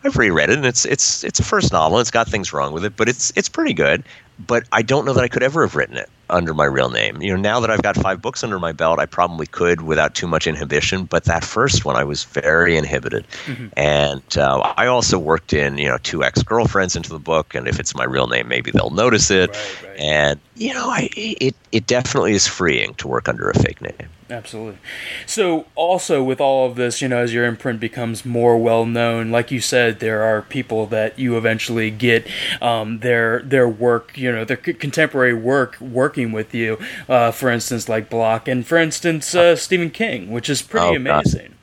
I've 0.05 0.15
reread 0.15 0.49
it, 0.49 0.55
and 0.55 0.65
it's 0.65 0.85
it's 0.85 1.25
it's 1.25 1.41
a 1.41 1.43
first 1.43 1.73
novel. 1.73 1.99
It's 1.99 2.11
got 2.11 2.29
things 2.29 2.53
wrong 2.53 2.71
with 2.71 2.85
it, 2.85 2.95
but 2.95 3.09
it's 3.09 3.33
it's 3.35 3.49
pretty 3.49 3.73
good. 3.73 4.05
But 4.47 4.63
I 4.71 4.81
don't 4.81 5.03
know 5.03 5.11
that 5.11 5.23
I 5.25 5.27
could 5.27 5.43
ever 5.43 5.65
have 5.65 5.75
written 5.75 5.97
it 5.97 6.09
under 6.29 6.53
my 6.53 6.65
real 6.65 6.89
name. 6.89 7.21
You 7.21 7.31
know, 7.31 7.41
now 7.41 7.59
that 7.59 7.69
I've 7.69 7.81
got 7.81 7.95
five 7.95 8.21
books 8.21 8.43
under 8.43 8.59
my 8.59 8.71
belt, 8.71 8.99
I 8.99 9.05
probably 9.05 9.47
could 9.47 9.81
without 9.81 10.15
too 10.15 10.27
much 10.27 10.47
inhibition. 10.47 11.05
But 11.05 11.25
that 11.25 11.43
first 11.43 11.85
one, 11.85 11.95
I 11.95 12.03
was 12.03 12.23
very 12.23 12.77
inhibited, 12.77 13.27
mm-hmm. 13.45 13.67
and 13.77 14.37
uh, 14.37 14.73
I 14.77 14.87
also 14.87 15.17
worked 15.17 15.53
in 15.53 15.77
you 15.77 15.87
know 15.87 15.97
two 16.03 16.23
ex 16.23 16.43
girlfriends 16.43 16.95
into 16.95 17.09
the 17.09 17.19
book, 17.19 17.55
and 17.55 17.67
if 17.67 17.79
it's 17.79 17.95
my 17.95 18.05
real 18.05 18.27
name, 18.27 18.47
maybe 18.47 18.71
they'll 18.71 18.89
notice 18.89 19.31
it. 19.31 19.49
Right, 19.49 19.83
right. 19.83 19.99
And 19.99 20.39
you 20.55 20.73
know, 20.73 20.89
I, 20.89 21.09
it 21.15 21.55
it 21.71 21.87
definitely 21.87 22.33
is 22.33 22.47
freeing 22.47 22.93
to 22.95 23.07
work 23.07 23.27
under 23.27 23.49
a 23.49 23.53
fake 23.53 23.81
name. 23.81 24.09
Absolutely. 24.31 24.77
So, 25.25 25.65
also 25.73 26.23
with 26.23 26.39
all 26.39 26.69
of 26.69 26.75
this, 26.75 27.01
you 27.01 27.07
know, 27.07 27.17
as 27.17 27.33
your 27.33 27.45
imprint 27.45 27.79
becomes 27.79 28.23
more 28.23 28.57
well 28.59 28.85
known, 28.85 29.31
like 29.31 29.49
you 29.49 29.59
said, 29.59 29.99
there 29.99 30.21
are 30.21 30.43
people 30.43 30.85
that 30.87 31.17
you 31.17 31.35
eventually 31.35 31.89
get 31.89 32.27
um, 32.61 32.99
their 32.99 33.41
their 33.41 33.67
work, 33.67 34.15
you 34.17 34.31
know, 34.31 34.45
their 34.45 34.59
c- 34.63 34.73
contemporary 34.73 35.33
work 35.33 35.79
working 35.81 36.31
with 36.31 36.53
you. 36.53 36.77
Uh, 37.07 37.31
for 37.31 37.49
instance, 37.49 37.89
like 37.89 38.07
Block, 38.09 38.47
and 38.47 38.67
for 38.67 38.77
instance, 38.77 39.33
uh, 39.33 39.55
Stephen 39.55 39.89
King, 39.89 40.29
which 40.29 40.47
is 40.47 40.61
pretty 40.61 40.87
Oh, 40.87 40.95
amazing. 40.95 41.55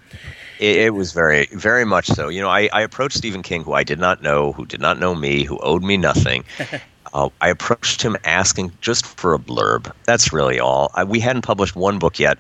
It, 0.59 0.77
it 0.77 0.91
was 0.95 1.13
very, 1.13 1.47
very 1.53 1.85
much 1.85 2.07
so. 2.07 2.29
You 2.29 2.41
know, 2.41 2.49
I, 2.49 2.69
I 2.73 2.81
approached 2.83 3.17
Stephen 3.17 3.43
King, 3.43 3.63
who 3.63 3.75
I 3.75 3.85
did 3.85 3.99
not 3.99 4.23
know, 4.23 4.53
who 4.53 4.67
did 4.67 4.81
not 4.81 4.99
know 4.99 5.15
me, 5.15 5.45
who 5.45 5.59
owed 5.59 5.83
me 5.83 5.97
nothing. 5.97 6.45
uh, 7.17 7.31
I 7.41 7.49
approached 7.49 8.03
him 8.03 8.17
asking 8.25 8.73
just 8.83 9.07
for 9.07 9.33
a 9.33 9.39
blurb. 9.39 9.91
That's 10.05 10.35
really 10.35 10.61
all. 10.61 10.91
I, 10.95 11.03
we 11.03 11.19
hadn't 11.19 11.43
published 11.43 11.75
one 11.75 11.99
book 11.99 12.19
yet, 12.19 12.37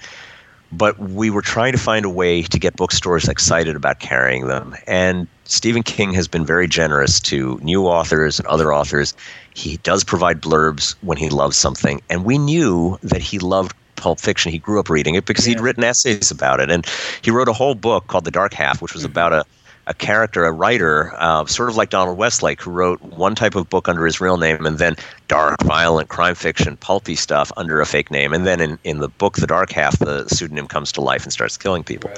but 0.70 0.98
we 0.98 1.30
were 1.30 1.40
trying 1.40 1.72
to 1.72 1.78
find 1.78 2.04
a 2.04 2.10
way 2.10 2.42
to 2.42 2.58
get 2.58 2.76
bookstores 2.76 3.26
excited 3.26 3.74
about 3.74 4.00
carrying 4.00 4.48
them. 4.48 4.76
And 4.86 5.28
Stephen 5.44 5.82
King 5.82 6.12
has 6.12 6.28
been 6.28 6.44
very 6.44 6.68
generous 6.68 7.20
to 7.20 7.58
new 7.62 7.86
authors 7.86 8.38
and 8.38 8.46
other 8.48 8.74
authors. 8.74 9.14
He 9.54 9.78
does 9.78 10.04
provide 10.04 10.42
blurbs 10.42 10.94
when 11.00 11.16
he 11.16 11.30
loves 11.30 11.56
something, 11.56 12.02
and 12.10 12.26
we 12.26 12.36
knew 12.36 12.98
that 13.02 13.22
he 13.22 13.38
loved 13.38 13.74
pulp 13.96 14.20
fiction. 14.20 14.52
He 14.52 14.58
grew 14.58 14.78
up 14.78 14.90
reading 14.90 15.14
it 15.14 15.24
because 15.24 15.46
he'd 15.46 15.58
written 15.58 15.84
essays 15.84 16.30
about 16.30 16.60
it, 16.60 16.70
and 16.70 16.84
he 17.22 17.30
wrote 17.30 17.48
a 17.48 17.54
whole 17.54 17.74
book 17.74 18.08
called 18.08 18.26
The 18.26 18.30
Dark 18.30 18.52
Half, 18.52 18.82
which 18.82 18.92
was 18.92 19.04
about 19.04 19.32
a 19.32 19.46
a 19.86 19.94
character, 19.94 20.44
a 20.44 20.52
writer, 20.52 21.12
uh, 21.16 21.46
sort 21.46 21.68
of 21.68 21.76
like 21.76 21.90
Donald 21.90 22.18
Westlake, 22.18 22.60
who 22.60 22.70
wrote 22.70 23.00
one 23.02 23.34
type 23.34 23.54
of 23.54 23.68
book 23.68 23.88
under 23.88 24.04
his 24.04 24.20
real 24.20 24.36
name 24.36 24.66
and 24.66 24.78
then 24.78 24.96
dark, 25.28 25.62
violent 25.62 26.08
crime 26.08 26.34
fiction, 26.34 26.76
pulpy 26.76 27.14
stuff 27.14 27.52
under 27.56 27.80
a 27.80 27.86
fake 27.86 28.10
name. 28.10 28.32
And 28.32 28.46
then 28.46 28.60
in, 28.60 28.78
in 28.84 28.98
the 28.98 29.08
book, 29.08 29.36
The 29.36 29.46
Dark 29.46 29.70
Half, 29.70 29.98
the 30.00 30.26
pseudonym 30.28 30.66
comes 30.66 30.90
to 30.92 31.00
life 31.00 31.22
and 31.22 31.32
starts 31.32 31.56
killing 31.56 31.84
people. 31.84 32.10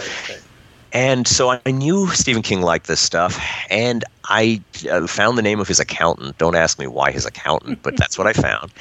And 0.92 1.28
so 1.28 1.50
I 1.50 1.70
knew 1.70 2.08
Stephen 2.08 2.40
King 2.40 2.62
liked 2.62 2.86
this 2.86 3.00
stuff, 3.00 3.38
and 3.68 4.04
I 4.24 4.62
uh, 4.90 5.06
found 5.06 5.36
the 5.36 5.42
name 5.42 5.60
of 5.60 5.68
his 5.68 5.78
accountant. 5.78 6.38
Don't 6.38 6.54
ask 6.54 6.78
me 6.78 6.86
why 6.86 7.10
his 7.10 7.26
accountant, 7.26 7.82
but 7.82 7.98
that's 7.98 8.16
what 8.16 8.26
I 8.26 8.32
found. 8.32 8.72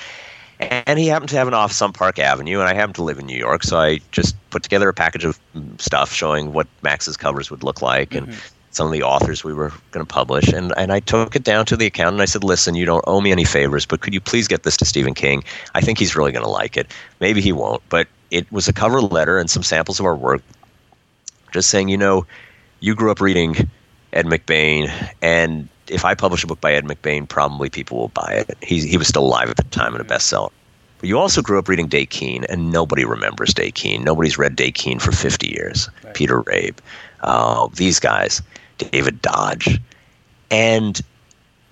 And 0.59 0.97
he 0.97 1.07
happened 1.07 1.29
to 1.29 1.35
have 1.35 1.49
an 1.49 1.53
office 1.53 1.81
on 1.81 1.91
Park 1.91 2.17
Avenue, 2.17 2.59
and 2.59 2.69
I 2.69 2.73
happened 2.73 2.95
to 2.95 3.03
live 3.03 3.19
in 3.19 3.25
New 3.25 3.37
York, 3.37 3.63
so 3.63 3.77
I 3.77 3.99
just 4.13 4.35
put 4.49 4.63
together 4.63 4.87
a 4.87 4.93
package 4.93 5.25
of 5.25 5.37
stuff 5.79 6.13
showing 6.13 6.53
what 6.53 6.65
Max's 6.81 7.17
covers 7.17 7.51
would 7.51 7.63
look 7.63 7.81
like 7.81 8.15
and 8.15 8.33
some 8.77 8.87
of 8.87 8.93
the 8.93 9.03
authors 9.03 9.43
we 9.43 9.53
were 9.53 9.69
going 9.91 10.05
to 10.05 10.13
publish. 10.13 10.47
And, 10.47 10.73
and 10.77 10.93
I 10.93 11.01
took 11.01 11.35
it 11.35 11.43
down 11.43 11.65
to 11.65 11.75
the 11.75 11.87
accountant. 11.87 12.15
and 12.15 12.21
I 12.21 12.25
said, 12.25 12.43
Listen, 12.43 12.75
you 12.75 12.85
don't 12.85 13.03
owe 13.07 13.19
me 13.19 13.31
any 13.31 13.43
favors, 13.43 13.85
but 13.85 13.99
could 14.01 14.13
you 14.13 14.21
please 14.21 14.47
get 14.47 14.63
this 14.63 14.77
to 14.77 14.85
Stephen 14.85 15.13
King? 15.13 15.43
I 15.75 15.81
think 15.81 15.99
he's 15.99 16.15
really 16.15 16.31
going 16.31 16.45
to 16.45 16.49
like 16.49 16.77
it. 16.77 16.87
Maybe 17.19 17.41
he 17.41 17.51
won't, 17.51 17.83
but 17.89 18.07
it 18.31 18.49
was 18.51 18.67
a 18.67 18.73
cover 18.73 19.01
letter 19.01 19.37
and 19.37 19.49
some 19.49 19.63
samples 19.63 19.99
of 19.99 20.05
our 20.05 20.15
work 20.15 20.41
just 21.51 21.69
saying, 21.69 21.89
you 21.89 21.97
know, 21.97 22.25
you 22.79 22.93
grew 22.93 23.11
up 23.11 23.21
reading 23.21 23.55
Ed 24.13 24.25
McBain, 24.25 24.91
and 25.21 25.67
if 25.87 26.05
I 26.05 26.13
publish 26.13 26.43
a 26.43 26.47
book 26.47 26.61
by 26.61 26.73
Ed 26.73 26.85
McBain, 26.85 27.27
probably 27.27 27.69
people 27.69 27.97
will 27.97 28.09
buy 28.09 28.45
it. 28.47 28.57
He, 28.61 28.85
he 28.87 28.97
was 28.97 29.07
still 29.07 29.25
alive 29.25 29.49
at 29.49 29.57
the 29.57 29.63
time 29.63 29.95
and 29.95 30.01
a 30.01 30.07
bestseller. 30.07 30.51
But 30.99 31.09
you 31.09 31.19
also 31.19 31.41
grew 31.41 31.59
up 31.59 31.67
reading 31.67 31.87
Day 31.87 32.05
Keene, 32.05 32.43
and 32.45 32.71
nobody 32.71 33.05
remembers 33.05 33.53
Day 33.53 33.71
Keene. 33.71 34.03
Nobody's 34.03 34.37
read 34.37 34.55
Day 34.55 34.71
Keene 34.71 34.99
for 34.99 35.11
50 35.11 35.47
years. 35.47 35.89
Peter 36.13 36.41
Rabe, 36.43 36.77
uh, 37.21 37.67
these 37.75 37.99
guys, 37.99 38.41
David 38.77 39.21
Dodge. 39.21 39.79
And 40.49 41.01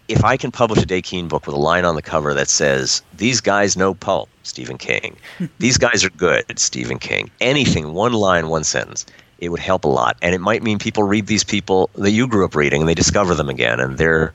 if 0.07 0.23
I 0.23 0.37
can 0.37 0.51
publish 0.51 0.81
a 0.81 0.85
Day 0.85 1.01
Keene 1.01 1.27
book 1.27 1.47
with 1.47 1.55
a 1.55 1.59
line 1.59 1.85
on 1.85 1.95
the 1.95 2.01
cover 2.01 2.33
that 2.33 2.47
says, 2.49 3.01
These 3.17 3.41
guys 3.41 3.75
know 3.75 3.93
pulp, 3.93 4.29
Stephen 4.43 4.77
King. 4.77 5.17
These 5.59 5.77
guys 5.77 6.03
are 6.03 6.09
good, 6.11 6.45
Stephen 6.59 6.99
King. 6.99 7.31
Anything, 7.41 7.93
one 7.93 8.13
line, 8.13 8.49
one 8.49 8.63
sentence, 8.63 9.05
it 9.39 9.49
would 9.49 9.59
help 9.59 9.83
a 9.83 9.89
lot. 9.89 10.17
And 10.21 10.35
it 10.35 10.41
might 10.41 10.63
mean 10.63 10.79
people 10.79 11.03
read 11.03 11.27
these 11.27 11.43
people 11.43 11.89
that 11.95 12.11
you 12.11 12.27
grew 12.27 12.45
up 12.45 12.55
reading 12.55 12.81
and 12.81 12.89
they 12.89 12.93
discover 12.93 13.33
them 13.35 13.49
again, 13.49 13.79
and 13.79 13.97
their 13.97 14.33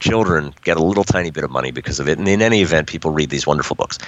children 0.00 0.54
get 0.64 0.76
a 0.76 0.82
little 0.82 1.04
tiny 1.04 1.30
bit 1.30 1.44
of 1.44 1.50
money 1.50 1.70
because 1.70 2.00
of 2.00 2.08
it. 2.08 2.18
And 2.18 2.28
in 2.28 2.42
any 2.42 2.62
event, 2.62 2.88
people 2.88 3.10
read 3.10 3.30
these 3.30 3.46
wonderful 3.46 3.76
books. 3.76 3.98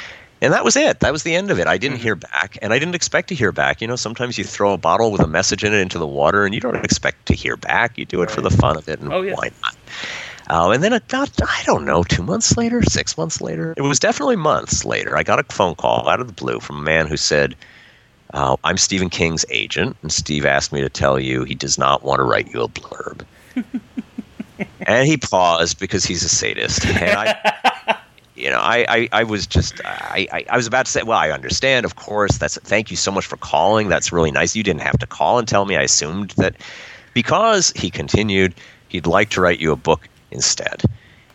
And 0.40 0.52
that 0.52 0.64
was 0.64 0.76
it. 0.76 1.00
That 1.00 1.12
was 1.12 1.24
the 1.24 1.34
end 1.34 1.50
of 1.50 1.58
it. 1.58 1.66
I 1.66 1.78
didn't 1.78 1.98
hear 1.98 2.14
back, 2.14 2.56
and 2.62 2.72
I 2.72 2.78
didn't 2.78 2.94
expect 2.94 3.28
to 3.28 3.34
hear 3.34 3.50
back. 3.50 3.80
You 3.80 3.88
know, 3.88 3.96
sometimes 3.96 4.38
you 4.38 4.44
throw 4.44 4.72
a 4.72 4.78
bottle 4.78 5.10
with 5.10 5.20
a 5.20 5.26
message 5.26 5.64
in 5.64 5.74
it 5.74 5.78
into 5.80 5.98
the 5.98 6.06
water, 6.06 6.44
and 6.44 6.54
you 6.54 6.60
don't 6.60 6.76
expect 6.84 7.26
to 7.26 7.34
hear 7.34 7.56
back. 7.56 7.98
You 7.98 8.04
do 8.04 8.22
it 8.22 8.30
for 8.30 8.40
the 8.40 8.50
fun 8.50 8.76
of 8.76 8.88
it, 8.88 9.00
and 9.00 9.12
Oh, 9.12 9.22
yeah. 9.22 9.34
why 9.34 9.50
not? 9.62 9.76
Uh, 10.48 10.70
and 10.70 10.82
then 10.82 10.92
about, 10.92 11.30
I 11.42 11.62
don't 11.64 11.84
know, 11.84 12.04
two 12.04 12.22
months 12.22 12.56
later, 12.56 12.82
six 12.84 13.18
months 13.18 13.40
later, 13.40 13.74
it 13.76 13.82
was 13.82 13.98
definitely 13.98 14.36
months 14.36 14.84
later, 14.84 15.16
I 15.16 15.22
got 15.24 15.40
a 15.40 15.44
phone 15.52 15.74
call 15.74 16.08
out 16.08 16.20
of 16.20 16.28
the 16.28 16.32
blue 16.32 16.60
from 16.60 16.76
a 16.78 16.82
man 16.82 17.06
who 17.08 17.16
said, 17.16 17.56
uh, 18.32 18.56
I'm 18.62 18.76
Stephen 18.76 19.10
King's 19.10 19.44
agent, 19.50 19.96
and 20.02 20.12
Steve 20.12 20.46
asked 20.46 20.72
me 20.72 20.80
to 20.82 20.88
tell 20.88 21.18
you 21.18 21.42
he 21.44 21.54
does 21.54 21.78
not 21.78 22.04
want 22.04 22.20
to 22.20 22.22
write 22.22 22.48
you 22.54 22.62
a 22.62 22.68
blurb. 22.68 23.26
and 24.80 25.06
he 25.06 25.16
paused 25.16 25.78
because 25.78 26.04
he's 26.04 26.22
a 26.22 26.28
sadist. 26.28 26.86
And 26.86 27.16
I, 27.16 27.98
you 28.34 28.50
know, 28.50 28.58
I, 28.58 28.86
I, 28.88 29.08
I 29.12 29.24
was 29.24 29.46
just, 29.46 29.80
I, 29.84 30.26
I, 30.32 30.44
I 30.50 30.56
was 30.56 30.66
about 30.66 30.86
to 30.86 30.92
say, 30.92 31.02
well, 31.02 31.18
I 31.18 31.30
understand, 31.30 31.84
of 31.84 31.96
course. 31.96 32.38
That's 32.38 32.58
thank 32.58 32.90
you 32.90 32.96
so 32.96 33.10
much 33.10 33.26
for 33.26 33.36
calling. 33.36 33.88
That's 33.88 34.12
really 34.12 34.30
nice. 34.30 34.54
You 34.56 34.62
didn't 34.62 34.82
have 34.82 34.98
to 34.98 35.06
call 35.06 35.38
and 35.38 35.46
tell 35.46 35.64
me. 35.64 35.76
I 35.76 35.82
assumed 35.82 36.30
that 36.32 36.56
because 37.14 37.70
he 37.72 37.90
continued, 37.90 38.54
he'd 38.88 39.06
like 39.06 39.30
to 39.30 39.40
write 39.40 39.60
you 39.60 39.72
a 39.72 39.76
book 39.76 40.08
instead. 40.30 40.82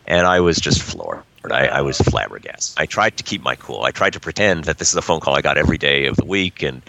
And 0.06 0.26
I 0.26 0.40
was 0.40 0.58
just 0.58 0.82
floored. 0.82 1.22
I, 1.50 1.68
I 1.68 1.80
was 1.82 1.98
flabbergasted. 1.98 2.80
I 2.80 2.86
tried 2.86 3.18
to 3.18 3.22
keep 3.22 3.42
my 3.42 3.54
cool. 3.54 3.82
I 3.82 3.90
tried 3.90 4.14
to 4.14 4.20
pretend 4.20 4.64
that 4.64 4.78
this 4.78 4.88
is 4.88 4.94
a 4.94 5.02
phone 5.02 5.20
call 5.20 5.34
I 5.34 5.42
got 5.42 5.58
every 5.58 5.78
day 5.78 6.06
of 6.06 6.16
the 6.16 6.24
week. 6.24 6.62
And 6.62 6.82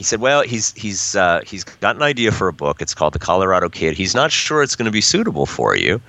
he 0.00 0.04
said, 0.04 0.22
"Well, 0.22 0.40
he's 0.40 0.72
he's 0.72 1.14
uh, 1.14 1.42
he's 1.46 1.62
got 1.62 1.94
an 1.94 2.00
idea 2.00 2.32
for 2.32 2.48
a 2.48 2.54
book. 2.54 2.80
It's 2.80 2.94
called 2.94 3.12
The 3.12 3.18
Colorado 3.18 3.68
Kid. 3.68 3.98
He's 3.98 4.14
not 4.14 4.32
sure 4.32 4.62
it's 4.62 4.74
going 4.74 4.86
to 4.86 4.90
be 4.90 5.02
suitable 5.02 5.44
for 5.44 5.76
you." 5.76 6.00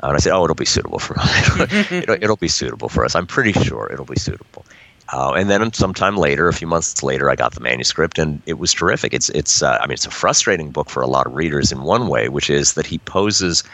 Uh, 0.00 0.06
and 0.06 0.14
I 0.14 0.18
said, 0.20 0.32
"Oh, 0.32 0.44
it'll 0.44 0.54
be 0.54 0.64
suitable 0.64 1.00
for 1.00 1.16
it'll, 1.92 2.14
it'll 2.14 2.36
be 2.36 2.46
suitable 2.46 2.88
for 2.88 3.04
us. 3.04 3.16
I'm 3.16 3.26
pretty 3.26 3.52
sure 3.52 3.90
it'll 3.92 4.04
be 4.04 4.20
suitable." 4.20 4.64
Uh, 5.12 5.32
and 5.32 5.50
then 5.50 5.72
sometime 5.72 6.16
later, 6.16 6.46
a 6.46 6.52
few 6.52 6.68
months 6.68 7.02
later, 7.02 7.28
I 7.28 7.34
got 7.34 7.54
the 7.54 7.60
manuscript, 7.60 8.20
and 8.20 8.40
it 8.46 8.60
was 8.60 8.72
terrific. 8.72 9.12
It's 9.12 9.30
it's 9.30 9.64
uh, 9.64 9.78
I 9.80 9.86
mean, 9.88 9.94
it's 9.94 10.06
a 10.06 10.12
frustrating 10.12 10.70
book 10.70 10.88
for 10.88 11.02
a 11.02 11.08
lot 11.08 11.26
of 11.26 11.34
readers 11.34 11.72
in 11.72 11.82
one 11.82 12.06
way, 12.06 12.28
which 12.28 12.50
is 12.50 12.74
that 12.74 12.86
he 12.86 12.98
poses 12.98 13.64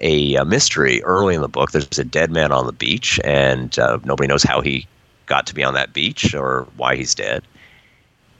a, 0.00 0.36
a 0.36 0.44
mystery 0.44 1.02
early 1.02 1.34
in 1.34 1.40
the 1.40 1.48
book. 1.48 1.72
There's 1.72 1.98
a 1.98 2.04
dead 2.04 2.30
man 2.30 2.52
on 2.52 2.66
the 2.66 2.72
beach, 2.72 3.18
and 3.24 3.76
uh, 3.76 3.98
nobody 4.04 4.28
knows 4.28 4.44
how 4.44 4.60
he 4.60 4.86
got 5.26 5.48
to 5.48 5.54
be 5.54 5.64
on 5.64 5.74
that 5.74 5.92
beach 5.92 6.32
or 6.32 6.68
why 6.76 6.94
he's 6.94 7.12
dead. 7.12 7.42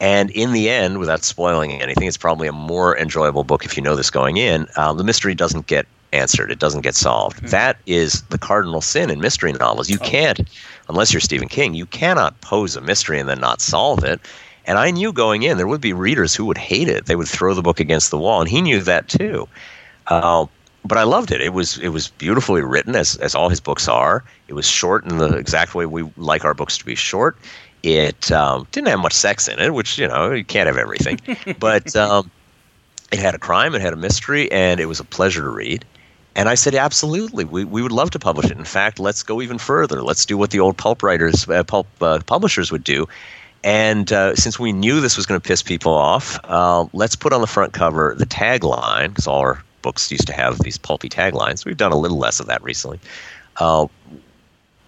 And 0.00 0.30
in 0.30 0.52
the 0.52 0.68
end, 0.68 0.98
without 0.98 1.24
spoiling 1.24 1.72
anything, 1.72 2.06
it's 2.06 2.16
probably 2.16 2.48
a 2.48 2.52
more 2.52 2.96
enjoyable 2.98 3.44
book 3.44 3.64
if 3.64 3.76
you 3.76 3.82
know 3.82 3.96
this 3.96 4.10
going 4.10 4.36
in. 4.36 4.66
Um, 4.76 4.98
the 4.98 5.04
mystery 5.04 5.34
doesn't 5.34 5.66
get 5.66 5.86
answered, 6.12 6.50
it 6.50 6.58
doesn't 6.58 6.82
get 6.82 6.94
solved. 6.94 7.42
That 7.44 7.78
is 7.86 8.22
the 8.22 8.38
cardinal 8.38 8.80
sin 8.80 9.10
in 9.10 9.20
mystery 9.20 9.52
novels. 9.52 9.88
You 9.88 9.98
can't, 9.98 10.40
unless 10.88 11.12
you're 11.12 11.20
Stephen 11.20 11.48
King, 11.48 11.74
you 11.74 11.86
cannot 11.86 12.40
pose 12.40 12.76
a 12.76 12.80
mystery 12.80 13.18
and 13.18 13.28
then 13.28 13.40
not 13.40 13.60
solve 13.60 14.04
it. 14.04 14.20
And 14.66 14.78
I 14.78 14.90
knew 14.90 15.12
going 15.12 15.42
in 15.42 15.56
there 15.56 15.66
would 15.66 15.80
be 15.80 15.92
readers 15.92 16.34
who 16.34 16.44
would 16.44 16.58
hate 16.58 16.88
it. 16.88 17.06
They 17.06 17.16
would 17.16 17.28
throw 17.28 17.54
the 17.54 17.62
book 17.62 17.80
against 17.80 18.10
the 18.10 18.18
wall, 18.18 18.40
and 18.40 18.50
he 18.50 18.60
knew 18.60 18.80
that 18.82 19.08
too. 19.08 19.48
Uh, 20.08 20.46
but 20.84 20.98
I 20.98 21.04
loved 21.04 21.30
it. 21.32 21.40
It 21.40 21.52
was 21.52 21.78
it 21.78 21.88
was 21.88 22.08
beautifully 22.08 22.62
written, 22.62 22.94
as 22.94 23.16
as 23.16 23.34
all 23.34 23.48
his 23.48 23.60
books 23.60 23.88
are. 23.88 24.24
It 24.48 24.54
was 24.54 24.66
short 24.66 25.04
in 25.04 25.18
the 25.18 25.36
exact 25.36 25.74
way 25.74 25.86
we 25.86 26.02
like 26.16 26.44
our 26.44 26.54
books 26.54 26.78
to 26.78 26.84
be 26.84 26.94
short. 26.94 27.36
It 27.86 28.32
um, 28.32 28.66
didn't 28.72 28.88
have 28.88 28.98
much 28.98 29.12
sex 29.12 29.46
in 29.46 29.60
it, 29.60 29.72
which 29.72 29.96
you 29.96 30.08
know 30.08 30.32
you 30.32 30.44
can't 30.44 30.66
have 30.66 30.76
everything, 30.76 31.20
but 31.60 31.94
um, 31.94 32.28
it 33.12 33.20
had 33.20 33.36
a 33.36 33.38
crime, 33.38 33.76
it 33.76 33.80
had 33.80 33.92
a 33.92 33.96
mystery, 33.96 34.50
and 34.50 34.80
it 34.80 34.86
was 34.86 34.98
a 34.98 35.04
pleasure 35.04 35.42
to 35.42 35.48
read. 35.48 35.84
And 36.34 36.48
I 36.48 36.54
said, 36.54 36.74
absolutely, 36.74 37.44
we, 37.44 37.64
we 37.64 37.82
would 37.82 37.92
love 37.92 38.10
to 38.10 38.18
publish 38.18 38.50
it. 38.50 38.58
In 38.58 38.64
fact, 38.64 38.98
let's 38.98 39.22
go 39.22 39.40
even 39.40 39.56
further. 39.56 40.02
Let's 40.02 40.26
do 40.26 40.36
what 40.36 40.50
the 40.50 40.58
old 40.58 40.76
pulp 40.76 41.04
writers, 41.04 41.48
uh, 41.48 41.62
pulp 41.62 41.86
uh, 42.00 42.18
publishers 42.26 42.72
would 42.72 42.82
do. 42.82 43.06
And 43.62 44.12
uh, 44.12 44.34
since 44.34 44.58
we 44.58 44.72
knew 44.72 45.00
this 45.00 45.16
was 45.16 45.24
going 45.24 45.40
to 45.40 45.46
piss 45.46 45.62
people 45.62 45.94
off, 45.94 46.40
uh, 46.44 46.86
let's 46.92 47.14
put 47.14 47.32
on 47.32 47.40
the 47.40 47.46
front 47.46 47.72
cover 47.72 48.16
the 48.18 48.26
tagline, 48.26 49.10
because 49.10 49.28
all 49.28 49.38
our 49.38 49.62
books 49.82 50.10
used 50.10 50.26
to 50.26 50.32
have 50.32 50.58
these 50.58 50.76
pulpy 50.76 51.08
taglines. 51.08 51.64
We've 51.64 51.76
done 51.76 51.92
a 51.92 51.96
little 51.96 52.18
less 52.18 52.40
of 52.40 52.46
that 52.46 52.62
recently. 52.64 52.98
Uh, 53.58 53.86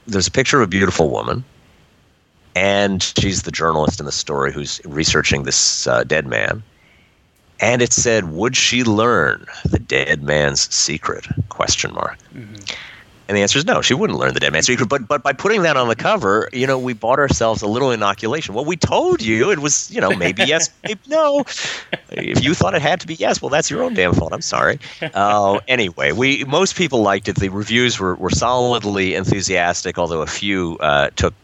there's 0.08 0.26
a 0.26 0.32
picture 0.32 0.60
of 0.60 0.64
a 0.64 0.70
beautiful 0.70 1.10
woman, 1.10 1.44
and 2.58 3.02
she's 3.16 3.42
the 3.42 3.52
journalist 3.52 4.00
in 4.00 4.06
the 4.06 4.12
story 4.12 4.52
who's 4.52 4.80
researching 4.84 5.44
this 5.44 5.86
uh, 5.86 6.02
dead 6.02 6.26
man. 6.26 6.62
And 7.60 7.82
it 7.82 7.92
said, 7.92 8.32
"Would 8.32 8.56
she 8.56 8.82
learn 8.82 9.46
the 9.64 9.78
dead 9.78 10.22
man's 10.22 10.72
secret?" 10.74 11.26
Question 11.48 11.94
mark. 11.94 12.18
And 13.28 13.36
the 13.36 13.42
answer 13.42 13.58
is 13.58 13.66
no. 13.66 13.82
She 13.82 13.94
wouldn't 13.94 14.18
learn 14.18 14.32
the 14.32 14.40
dead 14.40 14.52
man's 14.52 14.66
secret. 14.66 14.88
But 14.88 15.06
but 15.06 15.22
by 15.22 15.32
putting 15.32 15.62
that 15.62 15.76
on 15.76 15.88
the 15.88 15.94
cover, 15.94 16.48
you 16.52 16.66
know, 16.66 16.78
we 16.78 16.94
bought 16.94 17.18
ourselves 17.18 17.62
a 17.62 17.66
little 17.68 17.90
inoculation. 17.92 18.54
Well, 18.54 18.64
we 18.64 18.76
told 18.76 19.22
you 19.22 19.50
it 19.52 19.58
was, 19.58 19.90
you 19.90 20.00
know, 20.00 20.10
maybe 20.10 20.44
yes, 20.44 20.70
maybe 20.84 21.00
no. 21.06 21.44
If 22.10 22.42
you 22.42 22.54
thought 22.54 22.74
it 22.74 22.82
had 22.82 23.00
to 23.00 23.06
be 23.06 23.14
yes, 23.14 23.40
well, 23.42 23.50
that's 23.50 23.70
your 23.70 23.82
own 23.82 23.94
damn 23.94 24.14
fault. 24.14 24.32
I'm 24.32 24.40
sorry. 24.40 24.78
Uh, 25.14 25.60
anyway, 25.68 26.12
we 26.12 26.44
most 26.44 26.74
people 26.74 27.02
liked 27.02 27.28
it. 27.28 27.36
The 27.36 27.50
reviews 27.50 28.00
were 28.00 28.16
were 28.16 28.30
solidly 28.30 29.14
enthusiastic, 29.14 29.98
although 29.98 30.22
a 30.22 30.26
few 30.26 30.76
uh, 30.78 31.10
took 31.14 31.34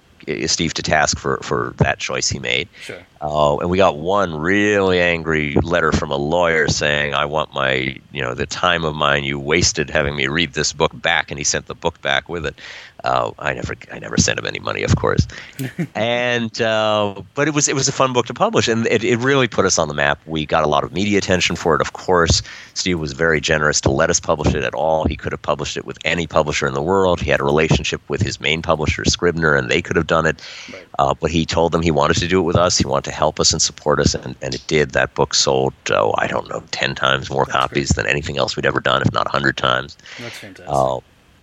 Steve 0.46 0.74
to 0.74 0.82
task 0.82 1.18
for, 1.18 1.38
for 1.42 1.74
that 1.78 1.98
choice 1.98 2.28
he 2.28 2.38
made. 2.38 2.68
Sure. 2.80 3.02
Uh, 3.20 3.56
and 3.58 3.70
we 3.70 3.78
got 3.78 3.96
one 3.96 4.34
really 4.36 5.00
angry 5.00 5.54
letter 5.56 5.92
from 5.92 6.10
a 6.10 6.16
lawyer 6.16 6.68
saying, 6.68 7.14
"I 7.14 7.24
want 7.24 7.54
my, 7.54 7.96
you 8.12 8.22
know, 8.22 8.34
the 8.34 8.46
time 8.46 8.84
of 8.84 8.94
mine 8.94 9.24
you 9.24 9.38
wasted 9.38 9.90
having 9.90 10.14
me 10.16 10.26
read 10.26 10.52
this 10.52 10.72
book 10.72 10.92
back." 10.94 11.30
And 11.30 11.38
he 11.38 11.44
sent 11.44 11.66
the 11.66 11.74
book 11.74 12.00
back 12.02 12.28
with 12.28 12.44
it. 12.46 12.60
Uh, 13.04 13.32
I 13.38 13.52
never, 13.52 13.74
I 13.92 13.98
never 13.98 14.16
sent 14.16 14.38
him 14.38 14.46
any 14.46 14.58
money, 14.58 14.82
of 14.82 14.96
course. 14.96 15.28
and 15.94 16.60
uh, 16.60 17.22
but 17.34 17.46
it 17.46 17.54
was, 17.54 17.68
it 17.68 17.74
was 17.74 17.86
a 17.86 17.92
fun 17.92 18.12
book 18.12 18.26
to 18.26 18.34
publish, 18.34 18.66
and 18.66 18.86
it, 18.86 19.04
it 19.04 19.18
really 19.18 19.46
put 19.46 19.66
us 19.66 19.78
on 19.78 19.88
the 19.88 19.94
map. 19.94 20.18
We 20.26 20.46
got 20.46 20.64
a 20.64 20.68
lot 20.68 20.84
of 20.84 20.92
media 20.92 21.18
attention 21.18 21.54
for 21.54 21.74
it. 21.74 21.82
Of 21.82 21.92
course, 21.92 22.42
Steve 22.72 22.98
was 22.98 23.12
very 23.12 23.40
generous 23.40 23.80
to 23.82 23.90
let 23.90 24.08
us 24.08 24.20
publish 24.20 24.54
it 24.54 24.64
at 24.64 24.74
all. 24.74 25.04
He 25.04 25.16
could 25.16 25.32
have 25.32 25.42
published 25.42 25.76
it 25.76 25.84
with 25.84 25.98
any 26.04 26.26
publisher 26.26 26.66
in 26.66 26.72
the 26.72 26.82
world. 26.82 27.20
He 27.20 27.30
had 27.30 27.40
a 27.40 27.44
relationship 27.44 28.00
with 28.08 28.22
his 28.22 28.40
main 28.40 28.62
publisher, 28.62 29.04
Scribner, 29.04 29.54
and 29.54 29.70
they 29.70 29.82
could 29.82 29.96
have 29.96 30.06
done 30.06 30.26
it. 30.26 30.42
Right. 30.72 30.86
Uh, 30.98 31.14
but 31.14 31.30
he 31.30 31.44
told 31.44 31.72
them 31.72 31.82
he 31.82 31.90
wanted 31.90 32.16
to 32.16 32.28
do 32.28 32.40
it 32.40 32.44
with 32.44 32.56
us. 32.56 32.78
He 32.78 32.86
wanted 32.86 33.04
to 33.10 33.12
help 33.12 33.38
us 33.38 33.52
and 33.52 33.60
support 33.60 34.00
us, 34.00 34.14
and, 34.14 34.34
and 34.40 34.54
it 34.54 34.64
did. 34.66 34.90
That 34.90 35.14
book 35.14 35.34
sold, 35.34 35.74
oh, 35.90 36.14
I 36.16 36.26
don't 36.26 36.48
know, 36.48 36.62
ten 36.70 36.94
times 36.94 37.30
more 37.30 37.44
copies 37.44 37.90
than 37.90 38.06
anything 38.06 38.38
else 38.38 38.56
we'd 38.56 38.66
ever 38.66 38.80
done, 38.80 39.02
if 39.02 39.12
not 39.12 39.26
a 39.26 39.30
hundred 39.30 39.58
times. 39.58 39.98
That's 40.18 40.38
fantastic. 40.38 40.68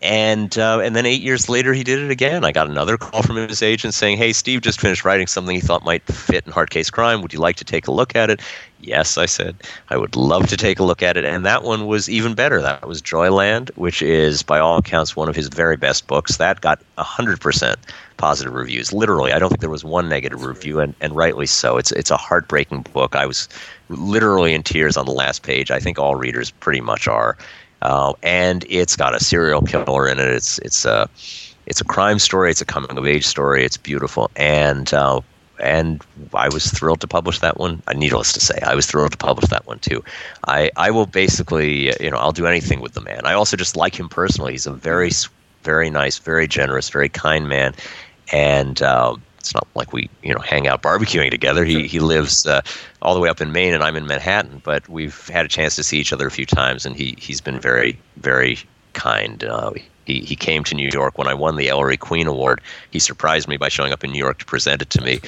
And 0.01 0.57
uh, 0.57 0.79
and 0.79 0.95
then 0.95 1.05
eight 1.05 1.21
years 1.21 1.47
later, 1.47 1.73
he 1.73 1.83
did 1.83 1.99
it 1.99 2.09
again. 2.09 2.43
I 2.43 2.51
got 2.51 2.67
another 2.67 2.97
call 2.97 3.21
from 3.21 3.35
his 3.35 3.61
agent 3.61 3.93
saying, 3.93 4.17
"Hey, 4.17 4.33
Steve 4.33 4.61
just 4.61 4.81
finished 4.81 5.05
writing 5.05 5.27
something 5.27 5.55
he 5.55 5.61
thought 5.61 5.85
might 5.85 6.03
fit 6.03 6.45
in 6.45 6.51
Hard 6.51 6.71
Case 6.71 6.89
Crime. 6.89 7.21
Would 7.21 7.33
you 7.33 7.39
like 7.39 7.57
to 7.57 7.65
take 7.65 7.87
a 7.87 7.91
look 7.91 8.15
at 8.15 8.29
it?" 8.31 8.41
Yes, 8.83 9.17
I 9.17 9.27
said, 9.27 9.55
I 9.89 9.97
would 9.97 10.15
love 10.15 10.47
to 10.47 10.57
take 10.57 10.79
a 10.79 10.83
look 10.83 11.03
at 11.03 11.15
it. 11.15 11.23
And 11.23 11.45
that 11.45 11.63
one 11.63 11.85
was 11.85 12.09
even 12.09 12.33
better. 12.33 12.61
That 12.61 12.87
was 12.87 13.01
Joyland, 13.01 13.69
which 13.77 14.01
is, 14.01 14.41
by 14.41 14.59
all 14.59 14.77
accounts, 14.77 15.15
one 15.15 15.29
of 15.29 15.35
his 15.35 15.47
very 15.49 15.77
best 15.77 16.07
books. 16.07 16.37
That 16.37 16.61
got 16.61 16.81
100% 16.97 17.75
positive 18.17 18.53
reviews. 18.53 18.91
Literally, 18.91 19.33
I 19.33 19.39
don't 19.39 19.49
think 19.49 19.61
there 19.61 19.69
was 19.69 19.83
one 19.83 20.09
negative 20.09 20.43
review, 20.45 20.79
and, 20.79 20.95
and 20.99 21.15
rightly 21.15 21.45
so. 21.45 21.77
It's, 21.77 21.91
it's 21.91 22.11
a 22.11 22.17
heartbreaking 22.17 22.87
book. 22.93 23.15
I 23.15 23.25
was 23.25 23.47
literally 23.89 24.53
in 24.53 24.63
tears 24.63 24.97
on 24.97 25.05
the 25.05 25.11
last 25.11 25.43
page. 25.43 25.69
I 25.69 25.79
think 25.79 25.99
all 25.99 26.15
readers 26.15 26.49
pretty 26.49 26.81
much 26.81 27.07
are. 27.07 27.37
Uh, 27.81 28.13
and 28.23 28.65
it's 28.69 28.95
got 28.95 29.15
a 29.15 29.19
serial 29.19 29.61
killer 29.61 30.07
in 30.07 30.19
it. 30.19 30.27
It's, 30.27 30.59
it's 30.59 30.85
a. 30.85 31.09
It's 31.67 31.79
a 31.79 31.85
crime 31.85 32.17
story. 32.17 32.49
It's 32.49 32.59
a 32.59 32.65
coming 32.65 32.97
of 32.97 33.05
age 33.05 33.25
story. 33.25 33.63
It's 33.63 33.77
beautiful, 33.77 34.31
and 34.35 34.91
uh, 34.93 35.21
and 35.61 36.03
I 36.33 36.49
was 36.49 36.65
thrilled 36.71 37.01
to 37.01 37.07
publish 37.07 37.39
that 37.39 37.57
one. 37.57 37.81
Uh, 37.87 37.93
needless 37.93 38.33
to 38.33 38.39
say, 38.39 38.59
I 38.65 38.75
was 38.75 38.87
thrilled 38.87 39.11
to 39.11 39.17
publish 39.17 39.49
that 39.49 39.67
one 39.67 39.79
too. 39.79 40.03
I, 40.47 40.71
I 40.75 40.91
will 40.91 41.05
basically, 41.05 41.93
you 42.03 42.09
know, 42.09 42.17
I'll 42.17 42.31
do 42.31 42.47
anything 42.47 42.81
with 42.81 42.93
the 42.93 43.01
man. 43.01 43.21
I 43.25 43.33
also 43.33 43.55
just 43.55 43.77
like 43.77 43.97
him 43.97 44.09
personally. 44.09 44.53
He's 44.53 44.65
a 44.65 44.73
very, 44.73 45.11
very 45.63 45.89
nice, 45.89 46.17
very 46.17 46.47
generous, 46.47 46.89
very 46.89 47.09
kind 47.09 47.47
man, 47.47 47.75
and 48.31 48.81
uh, 48.81 49.15
it's 49.41 49.53
not 49.53 49.67
like 49.75 49.91
we, 49.91 50.09
you 50.23 50.33
know, 50.33 50.39
hang 50.39 50.67
out 50.67 50.81
barbecuing 50.81 51.29
together. 51.31 51.65
He 51.65 51.87
he 51.87 51.99
lives 51.99 52.45
uh, 52.45 52.61
all 53.01 53.13
the 53.13 53.19
way 53.19 53.27
up 53.29 53.41
in 53.41 53.51
Maine, 53.51 53.73
and 53.73 53.83
I'm 53.83 53.95
in 53.95 54.07
Manhattan. 54.07 54.61
But 54.63 54.87
we've 54.87 55.27
had 55.27 55.45
a 55.45 55.49
chance 55.49 55.75
to 55.75 55.83
see 55.83 55.97
each 55.99 56.13
other 56.13 56.27
a 56.27 56.31
few 56.31 56.45
times, 56.45 56.85
and 56.85 56.95
he 56.95 57.15
he's 57.17 57.41
been 57.41 57.59
very, 57.59 57.99
very 58.17 58.57
kind. 58.93 59.43
Uh, 59.43 59.71
he, 60.05 60.21
he 60.21 60.35
came 60.35 60.63
to 60.65 60.75
New 60.75 60.89
York 60.91 61.17
when 61.17 61.27
I 61.27 61.33
won 61.33 61.55
the 61.57 61.69
Ellery 61.69 61.97
Queen 61.97 62.27
Award. 62.27 62.61
He 62.91 62.99
surprised 62.99 63.47
me 63.47 63.57
by 63.57 63.69
showing 63.69 63.91
up 63.93 64.03
in 64.03 64.11
New 64.11 64.19
York 64.19 64.39
to 64.39 64.45
present 64.45 64.81
it 64.81 64.89
to 64.91 65.01
me, 65.01 65.19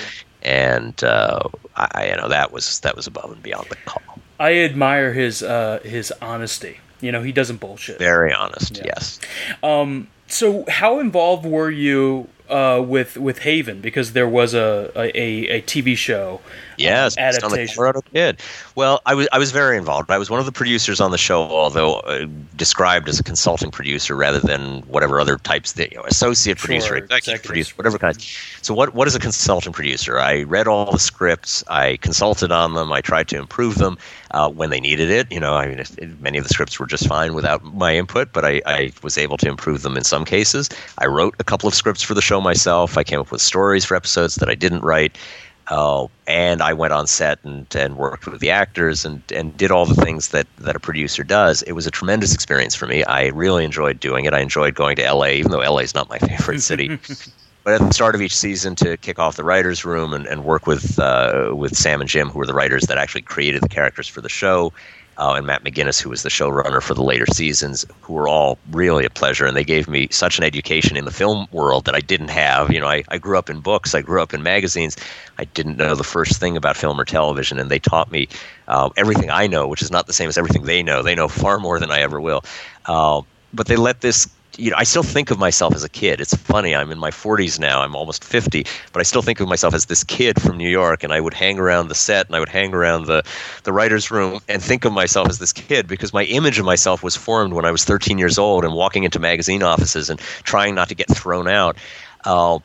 and 0.43 1.03
uh, 1.03 1.39
I, 1.75 2.09
you 2.11 2.15
know 2.17 2.27
that 2.29 2.51
was 2.51 2.79
that 2.81 2.95
was 2.95 3.07
above 3.07 3.31
and 3.31 3.41
beyond 3.43 3.67
the 3.69 3.75
call. 3.85 4.19
I 4.39 4.57
admire 4.59 5.13
his 5.13 5.41
uh, 5.43 5.79
his 5.83 6.13
honesty. 6.21 6.77
You 7.01 7.11
know, 7.11 7.21
he 7.21 7.33
doesn't 7.33 7.57
bullshit. 7.57 7.99
Very 7.99 8.31
honest, 8.31 8.77
Yeah. 8.77 8.83
yes. 8.85 9.19
Um, 9.61 10.07
so, 10.27 10.63
how 10.69 10.99
involved 10.99 11.45
were 11.45 11.69
you 11.69 12.29
uh, 12.49 12.83
with 12.85 13.17
with 13.17 13.39
Haven? 13.39 13.81
Because 13.81 14.13
there 14.13 14.27
was 14.27 14.53
a 14.53 14.91
a, 14.95 15.47
a 15.47 15.61
TV 15.63 15.97
show. 15.97 16.41
Yes, 16.77 17.15
based 17.15 17.43
on 17.43 17.51
the 17.51 17.55
adaptation. 17.55 17.75
Colorado 17.75 18.01
Kid. 18.13 18.39
Well, 18.75 19.01
I 19.05 19.13
was 19.13 19.27
I 19.31 19.37
was 19.37 19.51
very 19.51 19.77
involved. 19.77 20.09
I 20.09 20.17
was 20.17 20.29
one 20.29 20.39
of 20.39 20.45
the 20.45 20.51
producers 20.51 20.99
on 20.99 21.11
the 21.11 21.17
show, 21.17 21.41
although 21.41 21.95
uh, 21.99 22.25
described 22.55 23.07
as 23.09 23.19
a 23.19 23.23
consulting 23.23 23.71
producer 23.71 24.15
rather 24.15 24.39
than 24.39 24.81
whatever 24.81 25.19
other 25.19 25.37
types 25.37 25.73
that 25.73 25.91
you 25.91 25.97
know, 25.97 26.03
associate 26.05 26.57
Sure, 26.57 26.67
producer, 26.67 26.95
executive 26.97 27.43
producer, 27.43 27.73
whatever 27.75 27.97
kind. 27.97 28.19
So 28.61 28.73
what 28.73 28.93
what 28.93 29.07
is 29.07 29.15
a 29.15 29.19
consulting 29.19 29.73
producer? 29.73 30.19
I 30.19 30.43
read 30.43 30.67
all 30.67 30.91
the 30.91 30.99
scripts, 30.99 31.63
I 31.67 31.97
consulted 31.97 32.51
on 32.51 32.73
them, 32.73 32.91
I 32.91 33.01
tried 33.01 33.27
to 33.29 33.37
improve 33.37 33.75
them 33.75 33.97
uh, 34.31 34.49
when 34.49 34.69
they 34.69 34.79
needed 34.79 35.09
it. 35.09 35.31
You 35.31 35.39
know, 35.39 35.53
I 35.53 35.67
mean, 35.67 35.79
if, 35.79 35.97
if 35.97 36.19
many 36.19 36.37
of 36.37 36.43
the 36.43 36.49
scripts 36.49 36.79
were 36.79 36.87
just 36.87 37.07
fine 37.07 37.33
without 37.33 37.63
my 37.73 37.95
input, 37.95 38.33
but 38.33 38.45
I, 38.45 38.61
I 38.65 38.91
was 39.01 39.17
able 39.17 39.37
to 39.37 39.47
improve 39.47 39.83
them 39.83 39.95
in 39.95 40.03
some 40.03 40.25
cases. 40.25 40.69
I 40.97 41.05
wrote 41.05 41.35
a 41.39 41.43
couple 41.43 41.67
of 41.67 41.75
scripts 41.75 42.01
for 42.01 42.13
the 42.13 42.21
show 42.21 42.32
myself. 42.41 42.97
I 42.97 43.03
came 43.03 43.19
up 43.19 43.31
with 43.31 43.41
stories 43.41 43.85
for 43.85 43.95
episodes 43.95 44.35
that 44.35 44.49
I 44.49 44.55
didn't 44.55 44.81
write. 44.81 45.17
Uh, 45.67 46.07
and 46.27 46.61
I 46.61 46.73
went 46.73 46.91
on 46.91 47.07
set 47.07 47.39
and, 47.43 47.73
and 47.73 47.97
worked 47.97 48.27
with 48.27 48.41
the 48.41 48.51
actors 48.51 49.05
and, 49.05 49.21
and 49.33 49.55
did 49.55 49.71
all 49.71 49.85
the 49.85 49.95
things 49.95 50.29
that, 50.29 50.45
that 50.57 50.75
a 50.75 50.79
producer 50.79 51.23
does. 51.23 51.61
It 51.61 51.71
was 51.71 51.87
a 51.87 51.91
tremendous 51.91 52.33
experience 52.33 52.75
for 52.75 52.85
me. 52.85 53.03
I 53.05 53.27
really 53.27 53.63
enjoyed 53.63 53.99
doing 53.99 54.25
it. 54.25 54.33
I 54.33 54.41
enjoyed 54.41 54.75
going 54.75 54.97
to 54.97 55.13
LA, 55.13 55.27
even 55.27 55.51
though 55.51 55.59
LA 55.59 55.79
is 55.79 55.95
not 55.95 56.09
my 56.09 56.19
favorite 56.19 56.61
city. 56.61 56.99
but 57.63 57.81
at 57.81 57.87
the 57.87 57.93
start 57.93 58.13
of 58.13 58.21
each 58.21 58.35
season, 58.35 58.75
to 58.75 58.97
kick 58.97 59.19
off 59.19 59.37
the 59.37 59.43
writers' 59.43 59.85
room 59.85 60.13
and, 60.13 60.25
and 60.27 60.43
work 60.43 60.67
with 60.67 60.99
uh, 60.99 61.51
with 61.53 61.77
Sam 61.77 62.01
and 62.01 62.09
Jim, 62.09 62.29
who 62.29 62.39
were 62.39 62.45
the 62.45 62.53
writers 62.53 62.83
that 62.83 62.97
actually 62.97 63.21
created 63.21 63.61
the 63.61 63.69
characters 63.69 64.07
for 64.07 64.21
the 64.21 64.29
show, 64.29 64.73
uh, 65.17 65.33
and 65.33 65.45
Matt 65.45 65.63
McGuinness, 65.63 66.01
who 66.01 66.09
was 66.09 66.23
the 66.23 66.29
showrunner 66.29 66.81
for 66.81 66.93
the 66.93 67.03
later 67.03 67.25
seasons, 67.27 67.85
who 68.01 68.13
were 68.13 68.27
all 68.27 68.57
really 68.71 69.05
a 69.05 69.09
pleasure. 69.09 69.45
And 69.45 69.55
they 69.55 69.63
gave 69.63 69.87
me 69.87 70.07
such 70.11 70.37
an 70.37 70.43
education 70.43 70.97
in 70.97 71.05
the 71.05 71.11
film 71.11 71.47
world 71.51 71.85
that 71.85 71.95
I 71.95 71.99
didn't 71.99 72.29
have. 72.29 72.71
You 72.71 72.79
know, 72.79 72.87
I, 72.87 73.03
I 73.09 73.17
grew 73.17 73.37
up 73.37 73.49
in 73.49 73.59
books, 73.59 73.93
I 73.93 74.01
grew 74.01 74.21
up 74.21 74.33
in 74.33 74.43
magazines. 74.43 74.97
I 75.37 75.45
didn't 75.45 75.77
know 75.77 75.95
the 75.95 76.03
first 76.03 76.39
thing 76.39 76.57
about 76.57 76.77
film 76.77 76.99
or 76.99 77.05
television, 77.05 77.59
and 77.59 77.69
they 77.69 77.79
taught 77.79 78.11
me 78.11 78.27
uh, 78.67 78.89
everything 78.97 79.29
I 79.29 79.47
know, 79.47 79.67
which 79.67 79.81
is 79.81 79.91
not 79.91 80.07
the 80.07 80.13
same 80.13 80.29
as 80.29 80.37
everything 80.37 80.63
they 80.63 80.83
know. 80.83 81.01
They 81.01 81.15
know 81.15 81.27
far 81.27 81.59
more 81.59 81.79
than 81.79 81.91
I 81.91 81.99
ever 81.99 82.19
will. 82.19 82.43
Uh, 82.85 83.21
but 83.53 83.67
they 83.67 83.75
let 83.75 84.01
this 84.01 84.27
you 84.57 84.69
know, 84.69 84.77
I 84.77 84.83
still 84.83 85.03
think 85.03 85.31
of 85.31 85.39
myself 85.39 85.73
as 85.73 85.83
a 85.83 85.89
kid. 85.89 86.21
It's 86.21 86.35
funny. 86.35 86.75
I'm 86.75 86.91
in 86.91 86.99
my 86.99 87.09
40s 87.09 87.59
now. 87.59 87.81
I'm 87.81 87.95
almost 87.95 88.23
50, 88.23 88.65
but 88.91 88.99
I 88.99 89.03
still 89.03 89.21
think 89.21 89.39
of 89.39 89.47
myself 89.47 89.73
as 89.73 89.85
this 89.85 90.03
kid 90.03 90.41
from 90.41 90.57
New 90.57 90.69
York. 90.69 91.03
And 91.03 91.11
I 91.11 91.19
would 91.19 91.33
hang 91.33 91.59
around 91.59 91.87
the 91.87 91.95
set 91.95 92.27
and 92.27 92.35
I 92.35 92.39
would 92.39 92.49
hang 92.49 92.73
around 92.73 93.05
the, 93.05 93.23
the 93.63 93.73
writer's 93.73 94.11
room 94.11 94.39
and 94.47 94.61
think 94.61 94.85
of 94.85 94.93
myself 94.93 95.29
as 95.29 95.39
this 95.39 95.53
kid 95.53 95.87
because 95.87 96.13
my 96.13 96.23
image 96.25 96.59
of 96.59 96.65
myself 96.65 97.03
was 97.03 97.15
formed 97.15 97.53
when 97.53 97.65
I 97.65 97.71
was 97.71 97.83
13 97.83 98.17
years 98.17 98.37
old 98.37 98.63
and 98.63 98.73
walking 98.73 99.03
into 99.03 99.19
magazine 99.19 99.63
offices 99.63 100.09
and 100.09 100.19
trying 100.43 100.75
not 100.75 100.89
to 100.89 100.95
get 100.95 101.07
thrown 101.09 101.47
out. 101.47 101.77
Uh, 102.23 102.59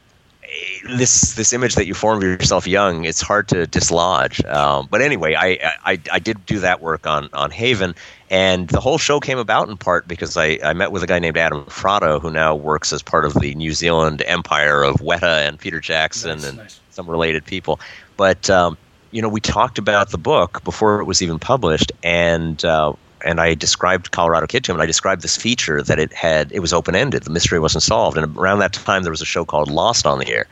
this 0.88 1.34
this 1.34 1.52
image 1.52 1.74
that 1.74 1.86
you 1.86 1.94
form 1.94 2.18
of 2.18 2.22
yourself 2.22 2.66
young, 2.66 3.04
it's 3.04 3.20
hard 3.20 3.48
to 3.48 3.66
dislodge. 3.66 4.44
Um, 4.44 4.88
but 4.90 5.02
anyway, 5.02 5.34
I, 5.34 5.74
I 5.84 6.00
I 6.12 6.18
did 6.18 6.44
do 6.46 6.60
that 6.60 6.80
work 6.80 7.06
on 7.06 7.28
on 7.32 7.50
Haven, 7.50 7.94
and 8.30 8.68
the 8.68 8.80
whole 8.80 8.98
show 8.98 9.20
came 9.20 9.38
about 9.38 9.68
in 9.68 9.76
part 9.76 10.08
because 10.08 10.36
I, 10.36 10.58
I 10.62 10.72
met 10.72 10.92
with 10.92 11.02
a 11.02 11.06
guy 11.06 11.18
named 11.18 11.36
Adam 11.36 11.64
Fratto, 11.64 12.20
who 12.20 12.30
now 12.30 12.54
works 12.54 12.92
as 12.92 13.02
part 13.02 13.24
of 13.24 13.34
the 13.34 13.54
New 13.54 13.72
Zealand 13.72 14.22
empire 14.26 14.82
of 14.82 14.96
Weta 14.96 15.46
and 15.46 15.58
Peter 15.58 15.80
Jackson 15.80 16.38
Nice, 16.38 16.48
and 16.48 16.58
nice. 16.58 16.80
some 16.90 17.08
related 17.08 17.44
people. 17.44 17.80
But 18.16 18.48
um, 18.48 18.76
you 19.10 19.22
know, 19.22 19.28
we 19.28 19.40
talked 19.40 19.78
about 19.78 20.10
the 20.10 20.18
book 20.18 20.62
before 20.64 21.00
it 21.00 21.04
was 21.04 21.22
even 21.22 21.38
published, 21.38 21.92
and 22.02 22.64
uh, 22.64 22.92
and 23.24 23.40
I 23.40 23.54
described 23.54 24.10
Colorado 24.10 24.46
Kid 24.46 24.64
to 24.64 24.72
him, 24.72 24.76
and 24.76 24.82
I 24.82 24.86
described 24.86 25.22
this 25.22 25.36
feature 25.36 25.82
that 25.82 25.98
it 25.98 26.12
had. 26.12 26.52
It 26.52 26.60
was 26.60 26.72
open 26.72 26.94
ended. 26.94 27.22
The 27.24 27.30
mystery 27.30 27.58
wasn't 27.58 27.82
solved, 27.82 28.16
and 28.16 28.36
around 28.36 28.60
that 28.60 28.72
time 28.72 29.02
there 29.02 29.12
was 29.12 29.22
a 29.22 29.26
show 29.26 29.44
called 29.44 29.70
Lost 29.70 30.06
on 30.06 30.18
the 30.18 30.28
air, 30.28 30.46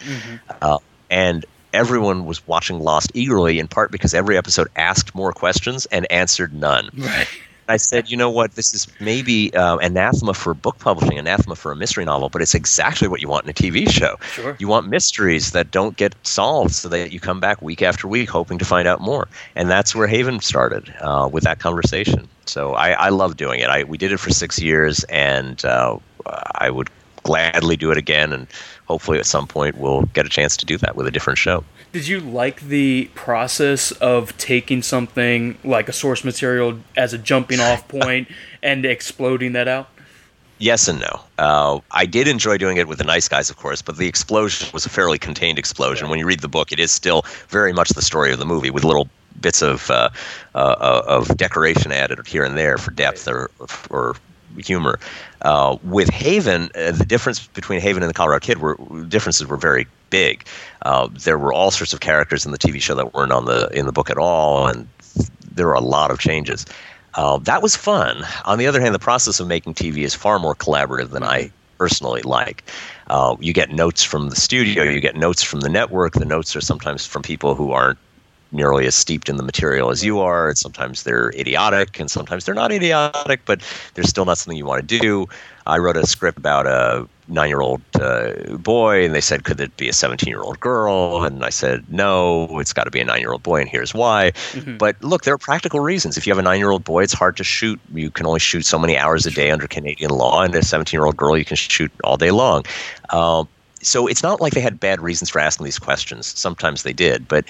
uh, 0.63 0.79
and 1.11 1.45
everyone 1.73 2.27
was 2.27 2.47
watching 2.47 2.81
Lost 2.81 3.11
eagerly, 3.15 3.59
in 3.59 3.69
part 3.69 3.91
because 3.91 4.15
every 4.15 4.37
episode 4.37 4.69
asked 4.77 5.15
more 5.15 5.33
questions 5.33 5.87
and 5.87 6.11
answered 6.11 6.55
none. 6.55 6.91
Right. 6.97 7.29
I 7.69 7.77
said, 7.77 8.11
you 8.11 8.17
know 8.17 8.31
what? 8.31 8.53
This 8.53 8.73
is 8.73 8.87
maybe 9.01 9.53
uh, 9.55 9.79
anathema 9.79 10.35
for 10.35 10.55
book 10.55 10.79
publishing, 10.79 11.19
anathema 11.19 11.57
for 11.57 11.73
a 11.73 11.77
mystery 11.77 12.05
novel, 12.05 12.29
but 12.29 12.41
it's 12.43 12.55
exactly 12.55 13.09
what 13.09 13.21
you 13.21 13.29
want 13.29 13.45
in 13.45 13.51
a 13.51 13.55
TV 13.55 13.91
show. 13.91 14.17
Sure. 14.33 14.57
You 14.59 14.69
want 14.69 14.89
mysteries 14.89 15.53
that 15.53 15.71
don't 15.71 15.97
get 15.97 16.15
solved 16.23 16.75
so 16.75 16.89
that 16.89 17.13
you 17.13 17.21
come 17.21 17.41
back 17.41 17.61
week 17.63 17.83
after 17.83 18.07
week 18.07 18.29
hoping 18.29 18.59
to 18.59 18.65
find 18.65 18.87
out 18.87 19.01
more. 19.01 19.29
And 19.57 19.69
that's 19.69 19.95
where 19.95 20.07
Haven 20.07 20.41
started 20.41 20.95
uh, 21.01 21.29
with 21.33 21.45
that 21.45 21.59
conversation. 21.59 22.29
So 22.45 22.75
I, 22.75 22.91
I 22.93 23.09
love 23.09 23.37
doing 23.37 23.61
it. 23.61 23.69
I, 23.69 23.83
we 23.85 23.99
did 23.99 24.13
it 24.13 24.19
for 24.19 24.31
six 24.31 24.61
years, 24.61 25.03
and 25.05 25.65
uh, 25.65 25.99
I 26.55 26.71
would 26.71 26.89
gladly 27.25 27.77
do 27.77 27.91
it 27.91 27.99
again. 27.99 28.33
And 28.33 28.47
hopefully 28.87 29.19
at 29.19 29.27
some 29.27 29.47
point 29.49 29.77
we'll 29.77 30.03
get 30.15 30.25
a 30.25 30.29
chance 30.29 30.57
to 30.59 30.67
do 30.67 30.79
that 30.79 30.95
with 30.95 31.07
a 31.07 31.11
different 31.11 31.39
show. 31.39 31.65
Did 31.93 32.09
you 32.09 32.21
like 32.21 32.61
the 32.61 33.11
process 33.15 33.91
of 33.93 34.37
taking 34.37 34.83
something 34.83 35.57
like 35.65 35.89
a 35.89 35.93
source 35.93 36.25
material 36.25 36.79
as 36.97 37.13
a 37.13 37.19
jumping 37.19 37.61
off 37.61 37.89
point 37.89 38.29
and 38.63 38.85
exploding 38.85 39.53
that 39.53 39.69
out? 39.69 39.89
Yes 40.59 40.89
and 40.89 41.01
no. 41.01 41.21
Uh, 41.39 41.81
I 41.91 42.07
did 42.07 42.29
enjoy 42.29 42.57
doing 42.57 42.79
it 42.79 42.89
with 42.89 42.99
the 42.99 43.05
nice 43.05 43.29
guys, 43.29 43.51
of 43.51 43.57
course, 43.57 43.83
but 43.83 43.99
the 43.99 44.09
explosion 44.09 44.69
was 44.73 44.87
a 44.87 44.89
fairly 44.89 45.19
contained 45.19 45.59
explosion. 45.59 46.09
When 46.09 46.19
you 46.19 46.27
read 46.27 46.41
the 46.41 46.49
book, 46.49 46.73
it 46.73 46.79
is 46.79 46.91
still 46.91 47.27
very 47.49 47.75
much 47.75 47.91
the 47.91 48.03
story 48.03 48.33
of 48.33 48.39
the 48.39 48.47
movie, 48.47 48.71
with 48.71 48.83
little 48.83 49.09
bits 49.41 49.61
of 49.63 49.91
uh, 49.91 50.09
uh, 50.55 51.03
of 51.07 51.37
decoration 51.37 51.93
added 51.93 52.27
here 52.27 52.43
and 52.43 52.57
there 52.57 52.79
for 52.79 52.91
depth 52.91 53.29
or 53.29 53.51
or 53.91 54.17
humor. 54.59 54.99
Uh, 55.43 55.77
with 55.83 56.09
Haven, 56.11 56.71
uh, 56.75 56.93
the 56.93 57.05
difference 57.05 57.47
between 57.49 57.81
Haven 57.81 58.03
and 58.03 58.11
the 58.11 58.15
Colorado 58.15 58.41
Kid 58.41 58.59
were 58.59 58.77
differences 59.09 59.47
were 59.47 59.57
very 59.57 59.87
big. 60.11 60.47
Uh, 60.83 61.09
there 61.13 61.39
were 61.39 61.53
all 61.53 61.71
sorts 61.71 61.93
of 61.93 62.01
characters 62.01 62.47
in 62.47 62.53
the 62.53 62.59
TV 62.59 62.81
show 62.81 62.95
that 62.95 63.15
weren't 63.15 63.33
on 63.33 63.45
the 63.45 63.69
in 63.73 63.87
the 63.87 63.93
book 63.93 64.11
at 64.11 64.19
all, 64.19 64.67
and 64.67 64.89
there 65.51 65.67
were 65.67 65.75
a 65.75 65.81
lot 65.81 66.11
of 66.11 66.19
changes. 66.19 66.67
Uh, 67.15 67.39
that 67.39 67.63
was 67.63 67.75
fun. 67.75 68.23
On 68.45 68.59
the 68.59 68.67
other 68.67 68.81
hand, 68.81 68.95
the 68.95 68.99
process 68.99 69.41
of 69.41 69.47
making 69.47 69.75
TV 69.75 70.05
is 70.05 70.15
far 70.15 70.39
more 70.39 70.55
collaborative 70.55 71.11
than 71.11 71.23
I 71.23 71.51
personally 71.79 72.23
like. 72.23 72.63
Uh, 73.09 73.37
you 73.41 73.53
get 73.53 73.71
notes 73.71 74.03
from 74.03 74.29
the 74.29 74.37
studio, 74.37 74.83
you 74.83 75.01
get 75.01 75.17
notes 75.17 75.43
from 75.43 75.61
the 75.61 75.69
network. 75.69 76.15
The 76.15 76.25
notes 76.25 76.55
are 76.57 76.61
sometimes 76.61 77.07
from 77.07 77.23
people 77.23 77.55
who 77.55 77.73
aren't 77.73 77.99
nearly 78.53 78.87
as 78.87 78.95
steeped 78.95 79.29
in 79.29 79.37
the 79.37 79.43
material 79.43 79.91
as 79.91 80.05
you 80.05 80.21
are. 80.21 80.49
And 80.49 80.59
sometimes 80.59 81.03
they're 81.03 81.31
idiotic, 81.31 81.99
and 81.99 82.11
sometimes 82.11 82.45
they're 82.45 82.55
not 82.55 82.73
idiotic, 82.73 83.45
but 83.45 83.63
they're 83.95 84.05
still 84.05 84.25
not 84.25 84.39
something 84.39 84.57
you 84.57 84.67
want 84.67 84.87
to 84.89 84.99
do. 84.99 85.27
I 85.67 85.79
wrote 85.79 85.97
a 85.97 86.07
script 86.07 86.39
about 86.39 86.67
a 86.67 87.09
nine 87.29 87.49
year 87.49 87.61
old 87.61 87.83
uh, 87.95 88.57
boy, 88.57 89.05
and 89.05 89.15
they 89.15 89.21
said, 89.21 89.45
Could 89.45 89.61
it 89.61 89.77
be 89.77 89.89
a 89.89 89.93
17 89.93 90.29
year 90.29 90.41
old 90.41 90.61
girl? 90.61 91.25
And 91.25 91.45
I 91.45 91.51
said, 91.51 91.85
No, 91.91 92.61
it's 92.61 92.73
got 92.73 92.85
to 92.85 92.91
be 92.91 93.01
a 93.01 93.05
nine 93.05 93.21
year 93.21 93.33
old 93.33 93.43
boy, 93.43 93.61
and 93.61 93.69
here's 93.69 93.93
why. 93.93 94.31
Mm-hmm. 94.53 94.77
But 94.77 95.03
look, 95.03 95.25
there 95.25 95.35
are 95.35 95.39
practical 95.39 95.81
reasons. 95.81 96.17
If 96.17 96.27
you 96.27 96.33
have 96.33 96.39
a 96.39 96.43
nine 96.43 96.59
year 96.59 96.71
old 96.71 96.85
boy, 96.85 97.03
it's 97.03 97.13
hard 97.13 97.37
to 97.39 97.45
shoot. 97.45 97.81
You 97.93 98.11
can 98.11 98.27
only 98.27 98.41
shoot 98.41 98.65
so 98.65 98.79
many 98.79 98.97
hours 98.97 99.27
a 99.27 99.31
day 99.31 99.51
under 99.51 99.67
Canadian 99.67 100.11
law, 100.11 100.43
and 100.43 100.55
a 100.55 100.63
17 100.63 100.97
year 100.97 101.07
old 101.07 101.17
girl, 101.17 101.37
you 101.37 101.45
can 101.45 101.57
shoot 101.57 101.91
all 102.05 102.17
day 102.17 102.31
long. 102.31 102.65
Um, 103.11 103.49
so 103.83 104.07
it's 104.07 104.23
not 104.23 104.41
like 104.41 104.53
they 104.53 104.61
had 104.61 104.81
bad 104.81 105.01
reasons 105.01 105.31
for 105.31 105.39
asking 105.39 105.65
these 105.65 105.79
questions. 105.79 106.27
Sometimes 106.27 106.83
they 106.83 106.93
did, 106.93 107.29
but 107.29 107.45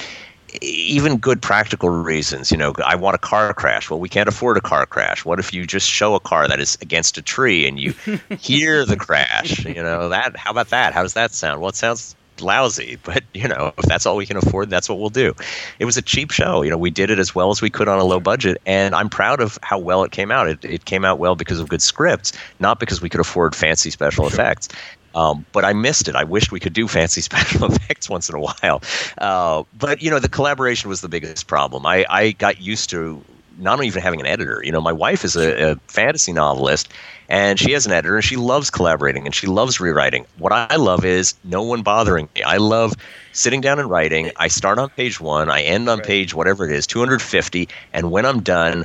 even 0.63 1.19
good 1.19 1.43
practical 1.43 1.91
reasons. 1.91 2.51
You 2.51 2.57
know, 2.57 2.75
I 2.85 2.97
want 2.97 3.15
a 3.15 3.19
car 3.19 3.53
crash. 3.55 3.91
Well, 3.91 4.01
we 4.01 4.09
can't 4.09 4.29
afford 4.29 4.57
a 4.57 4.61
car 4.61 4.87
crash. 4.87 5.25
What 5.25 5.39
if 5.39 5.53
you 5.53 5.67
just 5.67 5.89
show 5.89 6.15
a 6.15 6.21
car 6.21 6.49
that 6.49 6.61
is 6.61 6.79
against 6.81 7.19
a 7.19 7.23
tree 7.23 7.69
and 7.69 7.79
you 7.79 7.95
hear 8.39 8.85
the 8.85 8.97
crash? 8.97 9.65
You 9.65 9.83
know 9.83 10.09
that. 10.09 10.37
How 10.37 10.51
about 10.51 10.71
that? 10.71 10.93
How 10.93 11.03
does 11.03 11.15
that 11.15 11.33
sound? 11.33 11.61
Well, 11.61 11.71
it 11.71 11.77
sounds 11.77 12.16
lousy, 12.41 12.99
but 13.03 13.23
you 13.35 13.49
know, 13.49 13.73
if 13.79 13.85
that's 13.87 14.07
all 14.07 14.17
we 14.17 14.27
can 14.27 14.37
afford, 14.37 14.71
that's 14.71 14.89
what 14.89 14.99
we'll 14.99 15.11
do. 15.11 15.35
It 15.79 15.85
was 15.85 15.97
a 15.97 16.03
cheap 16.03 16.31
show. 16.31 16.63
You 16.63 16.71
know, 16.71 16.79
we 16.79 16.91
did 16.91 17.11
it 17.11 17.19
as 17.19 17.35
well 17.35 17.51
as 17.51 17.63
we 17.63 17.71
could 17.71 17.89
on 17.89 17.99
a 17.99 18.05
low 18.05 18.21
budget, 18.21 18.61
and 18.67 18.95
I'm 18.95 19.09
proud 19.09 19.41
of 19.41 19.59
how 19.63 19.79
well 19.79 20.05
it 20.05 20.13
came 20.13 20.31
out. 20.31 20.49
It, 20.49 20.65
it 20.65 20.85
came 20.85 21.05
out 21.05 21.19
well 21.19 21.35
because 21.37 21.61
of 21.61 21.69
good 21.69 21.83
scripts, 21.83 22.33
not 22.61 22.81
because 22.81 23.01
we 23.01 23.09
could 23.09 23.21
afford 23.21 23.55
fancy 23.55 23.91
special 23.91 24.29
sure. 24.29 24.33
effects. 24.33 24.69
Um, 25.15 25.47
but 25.53 25.65
I 25.65 25.73
missed 25.73 26.09
it. 26.09 26.15
I 26.15 26.25
wished 26.25 26.53
we 26.53 26.61
could 26.61 26.75
do 26.75 26.87
fancy 26.87 27.21
special 27.23 27.65
effects 27.73 28.11
once 28.11 28.29
in 28.29 28.35
a 28.37 28.41
while. 28.41 28.83
Uh, 29.19 29.65
but 29.79 30.03
you 30.03 30.11
know, 30.11 30.19
the 30.19 30.29
collaboration 30.29 30.91
was 30.91 31.01
the 31.01 31.09
biggest 31.09 31.47
problem. 31.47 31.87
I, 31.87 32.05
I 32.09 32.33
got 32.33 32.61
used 32.61 32.91
to 32.91 33.23
not 33.59 33.83
even 33.83 34.03
having 34.03 34.21
an 34.21 34.27
editor. 34.27 34.61
You 34.65 34.73
know, 34.73 34.81
my 34.81 34.93
wife 34.93 35.25
is 35.25 35.37
a, 35.37 35.73
a, 35.73 35.77
fantasy 35.89 36.33
novelist, 36.33 36.89
and 37.29 37.59
she 37.59 37.73
has 37.73 37.87
an 37.87 37.93
editor, 37.93 38.17
and 38.17 38.25
she 38.25 38.37
loves 38.37 38.71
collaborating 38.71 39.25
and 39.27 39.35
she 39.35 39.47
loves 39.47 39.81
rewriting. 39.81 40.27
What 40.39 40.53
I 40.53 40.77
love 40.77 41.05
is 41.05 41.35
no 41.45 41.63
one 41.63 41.83
bothering 41.83 42.29
me. 42.35 42.43
I 42.43 42.57
love 42.59 42.95
sitting 43.33 43.61
down 43.61 43.79
and 43.79 43.91
writing. 43.91 44.31
I 44.37 44.49
start 44.49 44.79
on 44.79 44.91
page 44.91 45.21
one, 45.21 45.51
I 45.51 45.63
end 45.63 45.89
on 45.89 46.01
page 46.01 46.35
whatever 46.35 46.65
it 46.65 46.73
is, 46.73 46.87
250, 46.87 47.69
and 47.93 48.11
when 48.11 48.27
I'm 48.27 48.43
done, 48.43 48.85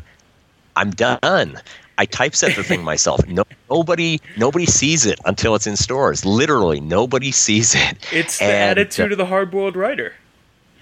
I'm 0.75 0.91
done. 0.91 1.59
I 1.97 2.05
typeset 2.05 2.55
the 2.55 2.63
thing 2.63 2.83
myself. 2.83 3.19
No, 3.27 3.43
nobody, 3.69 4.19
nobody 4.37 4.65
sees 4.65 5.05
it 5.05 5.19
until 5.25 5.55
it's 5.55 5.67
in 5.67 5.77
stores. 5.77 6.25
Literally, 6.25 6.81
nobody 6.81 7.31
sees 7.31 7.75
it. 7.75 7.97
It's 8.11 8.39
the 8.39 8.45
and, 8.45 8.79
attitude 8.79 9.11
uh, 9.11 9.13
of 9.13 9.17
the 9.17 9.25
hard-boiled 9.25 9.75
writer. 9.75 10.13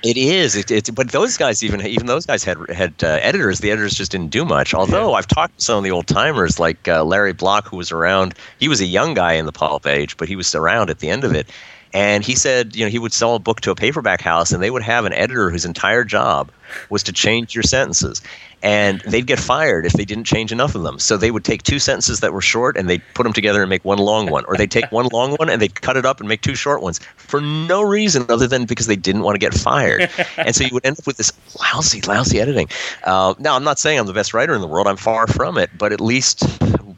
It 0.02 0.16
is. 0.16 0.56
It, 0.56 0.72
it's 0.72 0.90
but 0.90 1.12
those 1.12 1.36
guys 1.36 1.64
even 1.64 1.86
even 1.86 2.08
those 2.08 2.26
guys 2.26 2.44
had 2.44 2.58
had 2.70 2.94
uh, 3.04 3.20
editors. 3.22 3.60
The 3.60 3.72
editors 3.72 3.96
just 3.96 4.12
didn't 4.12 4.30
do 4.30 4.46
much. 4.46 4.74
Although 4.74 5.12
yeah. 5.12 5.18
I've 5.18 5.28
talked 5.28 5.58
to 5.60 5.66
some 5.66 5.78
of 5.78 5.84
the 5.84 5.92
old 5.92 6.08
timers, 6.08 6.60
like 6.60 6.88
uh, 6.88 7.04
Larry 7.04 7.34
Block, 7.34 7.68
who 7.68 7.78
was 7.78 7.92
around. 7.92 8.34
He 8.60 8.70
was 8.70 8.80
a 8.80 8.86
young 8.86 9.14
guy 9.14 9.34
in 9.34 9.46
the 9.46 9.52
pulp 9.52 9.86
age, 9.86 10.16
but 10.16 10.30
he 10.30 10.38
was 10.38 10.56
around 10.56 10.90
at 10.90 11.00
the 11.00 11.10
end 11.10 11.24
of 11.24 11.34
it. 11.36 11.50
And 11.92 12.24
he 12.24 12.36
said, 12.36 12.76
you 12.76 12.86
know, 12.86 12.90
he 12.90 13.00
would 13.00 13.14
sell 13.14 13.36
a 13.36 13.40
book 13.40 13.62
to 13.62 13.72
a 13.72 13.76
paperback 13.76 14.22
house, 14.22 14.52
and 14.52 14.62
they 14.62 14.70
would 14.70 14.84
have 14.84 15.06
an 15.06 15.14
editor 15.14 15.50
whose 15.50 15.66
entire 15.66 16.04
job 16.04 16.52
was 16.90 17.02
to 17.04 17.12
change 17.12 17.56
your 17.56 17.64
sentences 17.64 18.22
and 18.62 19.02
they'd 19.02 19.26
get 19.26 19.40
fired 19.40 19.86
if 19.86 19.94
they 19.94 20.06
didn't 20.06 20.26
change 20.26 20.52
enough 20.52 20.76
of 20.76 20.84
them. 20.84 21.00
So 21.00 21.18
they 21.18 21.32
would 21.32 21.46
take 21.46 21.64
two 21.64 21.80
sentences 21.80 22.20
that 22.20 22.34
were 22.34 22.42
short 22.42 22.78
and 22.78 22.90
they'd 22.90 23.02
put 23.14 23.24
them 23.24 23.34
together 23.34 23.62
and 23.62 23.70
make 23.70 23.86
one 23.86 24.00
long 24.00 24.30
one, 24.30 24.46
or 24.46 24.58
they'd 24.58 24.72
take 24.72 24.92
one 24.92 25.08
long 25.14 25.36
one 25.36 25.50
and 25.50 25.62
they'd 25.62 25.82
cut 25.82 25.96
it 25.98 26.06
up 26.06 26.20
and 26.20 26.28
make 26.28 26.42
two 26.42 26.56
short 26.56 26.82
ones 26.82 27.00
for 27.16 27.40
no 27.40 27.82
reason 27.82 28.26
other 28.30 28.48
than 28.48 28.66
because 28.66 28.88
they 28.88 28.96
didn't 28.96 29.22
want 29.22 29.36
to 29.36 29.40
get 29.40 29.54
fired. 29.54 30.10
and 30.38 30.56
so 30.56 30.64
you 30.64 30.74
would 30.74 30.86
end 30.86 31.00
up 31.00 31.08
with 31.08 31.18
this 31.18 31.32
lousy, 31.60 32.02
lousy 32.02 32.40
editing. 32.42 32.68
Uh, 33.04 33.34
now, 33.40 33.56
I'm 33.56 33.64
not 33.64 33.80
saying 33.80 34.00
I'm 34.00 34.08
the 34.08 34.14
best 34.14 34.34
writer 34.34 34.54
in 34.54 34.62
the 34.62 34.68
world. 34.68 34.88
I'm 34.88 34.98
far 34.98 35.28
from 35.28 35.58
it, 35.58 35.70
but 35.78 35.94
at 35.94 36.02
least 36.02 36.44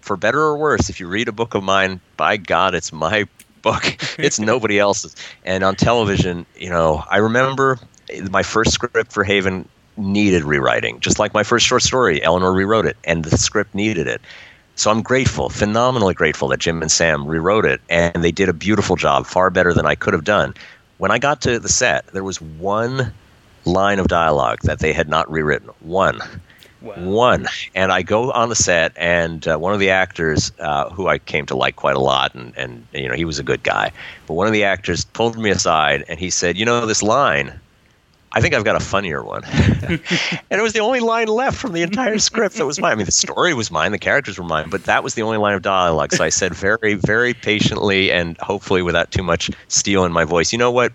for 0.01 0.18
better 0.18 0.39
or 0.39 0.57
worse, 0.57 0.89
if 0.89 0.99
you 0.99 1.07
read 1.07 1.28
a 1.28 1.32
book 1.32 1.53
of 1.53 1.64
mine, 1.64 1.99
by 2.18 2.38
God, 2.38 2.74
it's 2.74 2.91
my 2.91 3.28
book. 3.62 3.97
It's 4.18 4.39
nobody 4.39 4.78
else's. 4.80 5.16
And 5.45 5.64
on 5.64 5.76
television, 5.76 6.45
you 6.57 6.70
know, 6.70 7.03
I 7.09 7.18
remember 7.18 7.80
my 8.30 8.43
first 8.43 8.72
script 8.72 9.12
for 9.12 9.24
Haven 9.24 9.68
needed 10.01 10.43
rewriting. 10.43 10.99
Just 10.99 11.19
like 11.19 11.33
my 11.33 11.43
first 11.43 11.65
short 11.65 11.83
story, 11.83 12.21
Eleanor 12.23 12.53
rewrote 12.53 12.85
it, 12.85 12.97
and 13.03 13.23
the 13.23 13.37
script 13.37 13.73
needed 13.73 14.07
it. 14.07 14.21
So 14.75 14.89
I'm 14.89 15.01
grateful, 15.01 15.49
phenomenally 15.49 16.13
grateful 16.13 16.47
that 16.49 16.59
Jim 16.59 16.81
and 16.81 16.91
Sam 16.91 17.27
rewrote 17.27 17.65
it, 17.65 17.81
and 17.89 18.23
they 18.23 18.31
did 18.31 18.49
a 18.49 18.53
beautiful 18.53 18.95
job, 18.95 19.25
far 19.25 19.49
better 19.49 19.73
than 19.73 19.85
I 19.85 19.95
could 19.95 20.13
have 20.13 20.23
done. 20.23 20.53
When 20.97 21.11
I 21.11 21.19
got 21.19 21.41
to 21.41 21.59
the 21.59 21.69
set, 21.69 22.07
there 22.07 22.23
was 22.23 22.41
one 22.41 23.13
line 23.65 23.99
of 23.99 24.07
dialogue 24.07 24.59
that 24.63 24.79
they 24.79 24.93
had 24.93 25.09
not 25.09 25.31
rewritten. 25.31 25.69
One. 25.81 26.19
Wow. 26.81 26.95
One. 26.97 27.47
And 27.75 27.91
I 27.91 28.01
go 28.01 28.31
on 28.31 28.49
the 28.49 28.55
set, 28.55 28.93
and 28.95 29.47
uh, 29.47 29.57
one 29.57 29.73
of 29.73 29.79
the 29.79 29.91
actors, 29.91 30.51
uh, 30.59 30.89
who 30.89 31.07
I 31.07 31.19
came 31.19 31.45
to 31.47 31.55
like 31.55 31.75
quite 31.75 31.95
a 31.95 31.99
lot, 31.99 32.33
and, 32.33 32.53
and 32.57 32.87
you 32.93 33.07
know 33.07 33.13
he 33.13 33.25
was 33.25 33.37
a 33.37 33.43
good 33.43 33.61
guy, 33.61 33.91
but 34.25 34.33
one 34.33 34.47
of 34.47 34.53
the 34.53 34.63
actors 34.63 35.05
pulled 35.05 35.37
me 35.37 35.51
aside 35.51 36.03
and 36.07 36.19
he 36.19 36.31
said, 36.31 36.57
"You 36.57 36.65
know 36.65 36.85
this 36.87 37.03
line." 37.03 37.59
I 38.34 38.41
think 38.41 38.53
I've 38.53 38.63
got 38.63 38.75
a 38.75 38.79
funnier 38.79 39.23
one. 39.23 39.43
and 39.45 39.99
it 40.49 40.61
was 40.61 40.73
the 40.73 40.79
only 40.79 41.01
line 41.01 41.27
left 41.27 41.57
from 41.57 41.73
the 41.73 41.82
entire 41.82 42.17
script 42.17 42.55
that 42.55 42.65
was 42.65 42.79
mine. 42.79 42.93
I 42.93 42.95
mean, 42.95 43.05
the 43.05 43.11
story 43.11 43.53
was 43.53 43.71
mine, 43.71 43.91
the 43.91 43.99
characters 43.99 44.38
were 44.38 44.45
mine, 44.45 44.69
but 44.69 44.86
that 44.86 45.03
was 45.03 45.15
the 45.15 45.21
only 45.21 45.38
line 45.38 45.53
of 45.53 45.61
dialogue. 45.61 46.13
So 46.13 46.23
I 46.23 46.29
said 46.29 46.53
very, 46.53 46.93
very 46.93 47.34
patiently 47.34 48.11
and 48.11 48.38
hopefully 48.38 48.82
without 48.82 49.11
too 49.11 49.23
much 49.23 49.51
steel 49.67 50.05
in 50.05 50.13
my 50.13 50.23
voice, 50.23 50.53
you 50.53 50.57
know 50.57 50.71
what? 50.71 50.93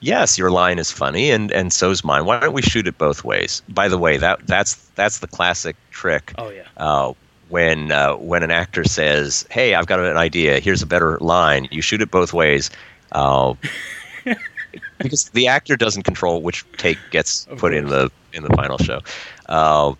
Yes, 0.00 0.36
your 0.36 0.50
line 0.50 0.78
is 0.78 0.90
funny, 0.90 1.30
and, 1.30 1.50
and 1.50 1.72
so's 1.72 2.04
mine. 2.04 2.26
Why 2.26 2.38
don't 2.38 2.52
we 2.52 2.60
shoot 2.60 2.86
it 2.86 2.98
both 2.98 3.24
ways? 3.24 3.62
By 3.70 3.88
the 3.88 3.96
way, 3.96 4.18
that 4.18 4.46
that's 4.46 4.74
that's 4.96 5.20
the 5.20 5.26
classic 5.26 5.76
trick. 5.92 6.34
Oh 6.36 6.50
yeah. 6.50 6.64
Uh, 6.76 7.14
when 7.48 7.90
uh, 7.90 8.16
when 8.16 8.42
an 8.42 8.50
actor 8.50 8.84
says, 8.84 9.46
"Hey, 9.50 9.74
I've 9.74 9.86
got 9.86 10.00
an 10.00 10.18
idea. 10.18 10.60
Here's 10.60 10.82
a 10.82 10.86
better 10.86 11.18
line," 11.20 11.68
you 11.70 11.80
shoot 11.80 12.02
it 12.02 12.10
both 12.10 12.34
ways. 12.34 12.70
Uh, 13.12 13.54
because 15.04 15.28
the 15.30 15.46
actor 15.46 15.76
doesn't 15.76 16.02
control 16.02 16.42
which 16.42 16.64
take 16.76 16.98
gets 17.10 17.44
put 17.44 17.58
course. 17.58 17.74
in 17.74 17.86
the 17.86 18.10
in 18.32 18.42
the 18.42 18.50
final 18.50 18.78
show. 18.78 19.00
Uh, 19.46 19.94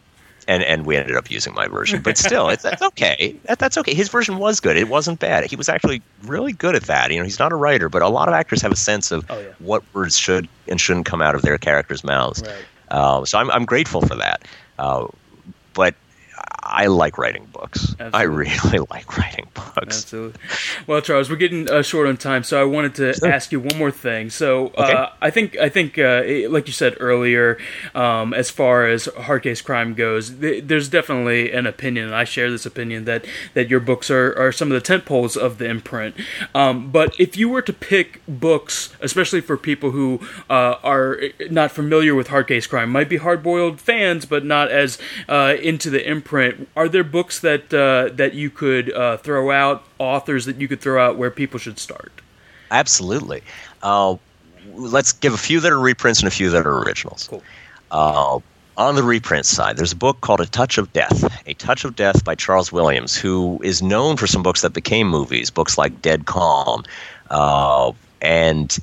and 0.47 0.63
and 0.65 0.85
we 0.85 0.97
ended 0.97 1.17
up 1.17 1.31
using 1.31 1.55
my 1.55 1.67
version, 1.69 2.03
but 2.03 2.19
still, 2.19 2.49
it's 2.49 2.63
that's 2.63 2.83
okay. 2.83 3.35
That, 3.45 3.59
that's 3.59 3.79
okay. 3.79 3.95
His 3.95 4.09
version 4.09 4.39
was 4.39 4.61
good. 4.61 4.77
It 4.77 4.89
wasn't 4.89 5.19
bad. 5.19 5.45
He 5.45 5.57
was 5.57 5.69
actually 5.69 6.03
really 6.25 6.53
good 6.53 6.75
at 6.75 6.83
that. 6.83 7.11
You 7.11 7.19
know, 7.19 7.25
he's 7.25 7.39
not 7.39 7.53
a 7.53 7.57
writer, 7.57 7.89
but 7.89 8.03
a 8.03 8.09
lot 8.09 8.29
of 8.29 8.35
actors 8.35 8.61
have 8.63 8.73
a 8.73 8.77
sense 8.77 9.11
of 9.11 9.25
oh, 9.31 9.41
yeah. 9.41 9.49
what 9.59 9.83
words 9.95 10.19
should 10.19 10.49
and 10.69 10.81
shouldn't 10.81 11.07
come 11.07 11.23
out 11.23 11.35
of 11.35 11.43
their 11.43 11.59
characters' 11.59 12.05
mouths. 12.05 12.43
Right. 12.43 12.65
Uh, 12.91 13.25
so 13.25 13.39
I'm 13.39 13.51
I'm 13.51 13.65
grateful 13.65 14.01
for 14.03 14.17
that. 14.17 14.43
Uh, 14.79 15.07
but 15.73 15.95
I 16.63 16.87
like 16.87 17.19
writing 17.19 17.47
books. 17.53 17.95
Absolutely. 18.01 18.19
I 18.19 18.23
really 18.23 18.87
like 18.91 19.17
writing 19.19 19.47
books. 19.55 19.77
Absolutely. 19.77 20.41
Well, 20.87 21.01
Charles, 21.01 21.29
we're 21.29 21.37
getting 21.37 21.71
uh, 21.71 21.83
short 21.83 22.07
on 22.07 22.17
time, 22.17 22.43
so 22.43 22.61
I 22.61 22.65
wanted 22.65 22.95
to 22.97 23.15
sure. 23.15 23.29
ask 23.29 23.53
you 23.53 23.61
one 23.61 23.77
more 23.77 23.91
thing. 23.91 24.31
So, 24.31 24.69
uh, 24.69 24.83
okay. 24.83 25.07
I 25.21 25.31
think 25.31 25.57
I 25.59 25.69
think, 25.69 25.99
uh, 25.99 26.23
like 26.49 26.67
you 26.67 26.73
said 26.73 26.97
earlier, 27.01 27.59
um, 27.95 28.33
as 28.35 28.51
far 28.51 28.87
as 28.87 29.07
hard 29.07 29.43
case 29.43 29.61
crime 29.61 29.95
goes, 29.95 30.31
th- 30.31 30.65
there's 30.67 30.89
definitely 30.89 31.53
an 31.53 31.67
opinion, 31.67 32.07
and 32.07 32.15
I 32.15 32.25
share 32.25 32.51
this 32.51 32.67
opinion 32.67 33.05
that 33.05 33.25
that 33.55 33.69
your 33.69 33.81
books 33.81 34.11
are, 34.11 34.37
are 34.39 34.53
some 34.53 34.71
of 34.71 34.75
the 34.75 34.81
tent 34.81 35.05
poles 35.05 35.37
of 35.37 35.59
the 35.59 35.67
imprint. 35.69 36.15
Um, 36.55 36.91
but 36.91 37.19
if 37.19 37.37
you 37.37 37.49
were 37.49 37.63
to 37.63 37.73
pick 37.73 38.21
books, 38.29 38.95
especially 39.01 39.41
for 39.41 39.57
people 39.57 39.91
who 39.91 40.21
uh, 40.49 40.77
are 40.83 41.21
not 41.51 41.71
familiar 41.71 42.15
with 42.15 42.29
hard 42.29 42.49
case 42.49 42.67
crime, 42.67 42.91
might 42.91 43.09
be 43.09 43.17
hard 43.17 43.43
boiled 43.43 43.81
fans, 43.81 44.25
but 44.25 44.45
not 44.45 44.71
as 44.71 44.99
uh, 45.29 45.57
into 45.61 45.91
the 45.91 46.09
imprint 46.09 46.44
are 46.77 46.89
there 46.89 47.05
books 47.05 47.41
that 47.41 47.73
uh, 47.73 48.15
that 48.15 48.35
you 48.35 48.51
could 48.51 48.93
uh, 48.93 49.17
throw 49.19 49.51
out, 49.51 49.85
authors 49.99 50.45
that 50.47 50.61
you 50.61 50.69
could 50.69 50.81
throw 50.81 51.05
out 51.05 51.17
where 51.17 51.31
people 51.31 51.59
should 51.59 51.79
start? 51.79 52.13
Absolutely. 52.71 53.43
Uh, 53.83 54.17
let's 54.75 55.13
give 55.13 55.35
a 55.35 55.39
few 55.39 55.61
that 55.61 55.73
are 55.73 55.79
reprints 55.79 56.21
and 56.21 56.29
a 56.29 56.31
few 56.31 56.51
that 56.51 56.67
are 56.67 56.79
originals. 56.79 57.29
Cool. 57.29 57.43
Uh, 57.91 58.41
on 58.77 58.97
the 58.97 59.03
reprint 59.03 59.47
side, 59.47 59.77
there's 59.77 59.93
a 59.93 59.97
book 59.97 60.21
called 60.21 60.41
A 60.41 60.47
Touch 60.47 60.79
of 60.79 60.93
Death. 60.93 61.47
A 61.47 61.55
Touch 61.55 61.85
of 61.85 61.95
Death 61.95 62.25
by 62.25 62.35
Charles 62.35 62.73
Williams, 62.73 63.17
who 63.17 63.61
is 63.63 63.83
known 63.83 64.17
for 64.17 64.27
some 64.27 64.43
books 64.43 64.63
that 64.63 64.73
became 64.73 65.07
movies, 65.07 65.51
books 65.51 65.79
like 65.79 66.03
Dead 66.03 66.27
Calm. 66.27 66.83
Uh, 67.31 67.93
and 68.21 68.79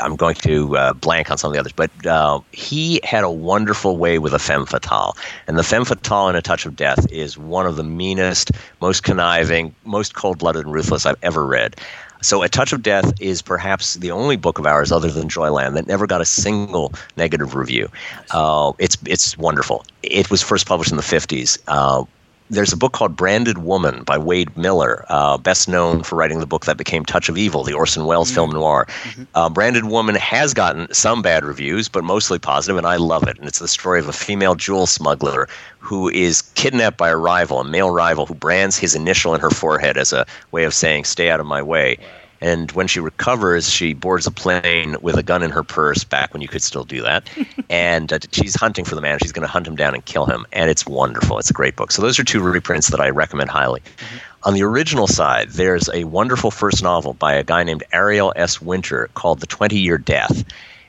I'm 0.00 0.16
going 0.16 0.34
to 0.36 0.76
uh, 0.76 0.92
blank 0.94 1.30
on 1.30 1.38
some 1.38 1.50
of 1.50 1.52
the 1.54 1.60
others, 1.60 1.72
but 1.72 2.06
uh, 2.06 2.40
he 2.52 3.00
had 3.04 3.24
a 3.24 3.30
wonderful 3.30 3.96
way 3.96 4.18
with 4.18 4.32
a 4.32 4.38
femme 4.38 4.66
fatale. 4.66 5.16
And 5.46 5.58
the 5.58 5.62
femme 5.62 5.84
fatale 5.84 6.28
in 6.28 6.36
A 6.36 6.42
Touch 6.42 6.66
of 6.66 6.76
Death 6.76 7.10
is 7.10 7.36
one 7.36 7.66
of 7.66 7.76
the 7.76 7.84
meanest, 7.84 8.52
most 8.80 9.02
conniving, 9.02 9.74
most 9.84 10.14
cold 10.14 10.38
blooded 10.38 10.64
and 10.64 10.74
ruthless 10.74 11.06
I've 11.06 11.22
ever 11.22 11.44
read. 11.46 11.76
So, 12.22 12.42
A 12.42 12.48
Touch 12.48 12.72
of 12.72 12.82
Death 12.82 13.12
is 13.20 13.42
perhaps 13.42 13.94
the 13.94 14.10
only 14.10 14.36
book 14.36 14.58
of 14.58 14.66
ours, 14.66 14.90
other 14.90 15.10
than 15.10 15.28
Joyland, 15.28 15.74
that 15.74 15.86
never 15.86 16.06
got 16.06 16.20
a 16.20 16.24
single 16.24 16.92
negative 17.16 17.54
review. 17.54 17.88
Uh, 18.30 18.72
it's 18.78 18.96
it's 19.06 19.36
wonderful. 19.36 19.84
It 20.02 20.30
was 20.30 20.42
first 20.42 20.66
published 20.66 20.90
in 20.90 20.96
the 20.96 21.02
50s. 21.02 21.58
Uh, 21.68 22.04
there's 22.50 22.72
a 22.72 22.76
book 22.76 22.92
called 22.92 23.16
Branded 23.16 23.58
Woman 23.58 24.02
by 24.04 24.18
Wade 24.18 24.56
Miller, 24.56 25.04
uh, 25.08 25.36
best 25.38 25.68
known 25.68 26.02
for 26.02 26.16
writing 26.16 26.40
the 26.40 26.46
book 26.46 26.64
that 26.66 26.76
became 26.76 27.04
Touch 27.04 27.28
of 27.28 27.36
Evil, 27.36 27.64
the 27.64 27.72
Orson 27.72 28.04
Welles 28.04 28.28
mm-hmm. 28.28 28.34
film 28.34 28.50
noir. 28.50 28.86
Mm-hmm. 28.86 29.22
Uh, 29.34 29.50
Branded 29.50 29.86
Woman 29.86 30.14
has 30.14 30.54
gotten 30.54 30.92
some 30.92 31.22
bad 31.22 31.44
reviews, 31.44 31.88
but 31.88 32.04
mostly 32.04 32.38
positive, 32.38 32.76
and 32.76 32.86
I 32.86 32.96
love 32.96 33.26
it. 33.26 33.38
And 33.38 33.48
it's 33.48 33.58
the 33.58 33.68
story 33.68 33.98
of 33.98 34.08
a 34.08 34.12
female 34.12 34.54
jewel 34.54 34.86
smuggler 34.86 35.48
who 35.78 36.08
is 36.08 36.42
kidnapped 36.54 36.96
by 36.96 37.08
a 37.08 37.16
rival, 37.16 37.60
a 37.60 37.64
male 37.64 37.90
rival, 37.90 38.26
who 38.26 38.34
brands 38.34 38.76
his 38.76 38.94
initial 38.94 39.34
in 39.34 39.40
her 39.40 39.50
forehead 39.50 39.96
as 39.96 40.12
a 40.12 40.26
way 40.52 40.64
of 40.64 40.74
saying, 40.74 41.04
Stay 41.04 41.30
out 41.30 41.40
of 41.40 41.46
my 41.46 41.62
way. 41.62 41.96
Wow. 42.00 42.06
And 42.40 42.70
when 42.72 42.86
she 42.86 43.00
recovers, 43.00 43.70
she 43.70 43.94
boards 43.94 44.26
a 44.26 44.30
plane 44.30 44.96
with 45.00 45.16
a 45.16 45.22
gun 45.22 45.42
in 45.42 45.50
her 45.50 45.62
purse, 45.62 46.04
back 46.04 46.32
when 46.32 46.42
you 46.42 46.48
could 46.48 46.62
still 46.62 46.84
do 46.84 47.02
that. 47.02 47.28
and 47.70 48.12
uh, 48.12 48.18
she's 48.32 48.54
hunting 48.54 48.84
for 48.84 48.94
the 48.94 49.00
man. 49.00 49.18
She's 49.20 49.32
going 49.32 49.46
to 49.46 49.52
hunt 49.52 49.66
him 49.66 49.76
down 49.76 49.94
and 49.94 50.04
kill 50.04 50.26
him. 50.26 50.46
And 50.52 50.70
it's 50.70 50.86
wonderful. 50.86 51.38
It's 51.38 51.50
a 51.50 51.54
great 51.54 51.76
book. 51.76 51.92
So 51.92 52.02
those 52.02 52.18
are 52.18 52.24
two 52.24 52.42
reprints 52.42 52.88
that 52.88 53.00
I 53.00 53.10
recommend 53.10 53.50
highly. 53.50 53.80
Mm-hmm. 53.80 54.16
On 54.44 54.54
the 54.54 54.62
original 54.62 55.08
side, 55.08 55.48
there's 55.50 55.88
a 55.92 56.04
wonderful 56.04 56.52
first 56.52 56.82
novel 56.82 57.14
by 57.14 57.34
a 57.34 57.42
guy 57.42 57.64
named 57.64 57.82
Ariel 57.92 58.32
S. 58.36 58.60
Winter 58.60 59.10
called 59.14 59.40
The 59.40 59.46
20 59.46 59.76
Year 59.76 59.98
Death. 59.98 60.44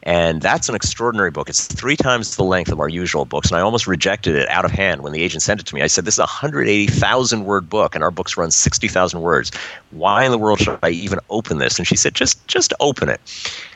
And 0.08 0.42
that's 0.42 0.70
an 0.70 0.76
extraordinary 0.76 1.32
book. 1.32 1.50
It's 1.50 1.68
three 1.68 1.98
times 1.98 2.38
the 2.38 2.44
length 2.46 2.72
of 2.72 2.80
our 2.80 2.88
usual 2.88 3.26
books. 3.26 3.50
And 3.50 3.58
I 3.58 3.62
almost 3.62 3.88
rejected 3.88 4.38
it 4.38 4.48
out 4.48 4.64
of 4.64 4.72
hand 4.72 5.02
when 5.02 5.12
the 5.12 5.22
agent 5.22 5.44
sent 5.44 5.60
it 5.60 5.66
to 5.66 5.76
me. 5.76 5.82
I 5.82 5.88
said, 5.88 6.06
This 6.06 6.16
is 6.16 6.20
a 6.20 6.22
180,000 6.22 7.44
word 7.44 7.70
book, 7.70 7.94
and 7.94 8.02
our 8.02 8.10
books 8.10 8.38
run 8.38 8.50
60,000 8.50 9.20
words. 9.20 9.52
Why 9.92 10.24
in 10.24 10.32
the 10.32 10.38
world 10.38 10.62
should 10.62 10.80
I 10.82 10.92
even 10.92 11.20
open 11.30 11.58
this? 11.58 11.78
And 11.78 11.86
she 11.86 11.98
said, 11.98 12.14
Just, 12.14 12.48
just 12.48 12.74
open 12.80 13.10
it. 13.10 13.20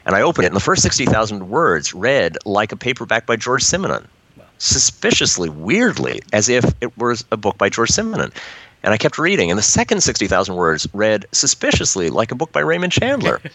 And 0.05 0.15
I 0.15 0.21
opened 0.21 0.45
it, 0.45 0.47
and 0.47 0.55
the 0.55 0.61
first 0.61 0.83
60,000 0.83 1.49
words 1.49 1.93
read 1.93 2.37
like 2.45 2.71
a 2.71 2.77
paperback 2.77 3.25
by 3.25 3.35
George 3.35 3.63
Simenon, 3.63 4.05
suspiciously, 4.57 5.49
weirdly, 5.49 6.21
as 6.31 6.47
if 6.47 6.63
it 6.79 6.97
was 6.97 7.25
a 7.33 7.37
book 7.37 7.57
by 7.57 7.67
George 7.67 7.89
Simenon. 7.89 8.31
And 8.83 8.93
I 8.93 8.97
kept 8.97 9.17
reading, 9.17 9.51
and 9.51 9.57
the 9.57 9.63
second 9.63 10.01
60,000 10.01 10.55
words 10.55 10.87
read 10.93 11.25
suspiciously 11.33 12.09
like 12.09 12.31
a 12.31 12.35
book 12.35 12.53
by 12.53 12.61
Raymond 12.61 12.93
Chandler. 12.93 13.41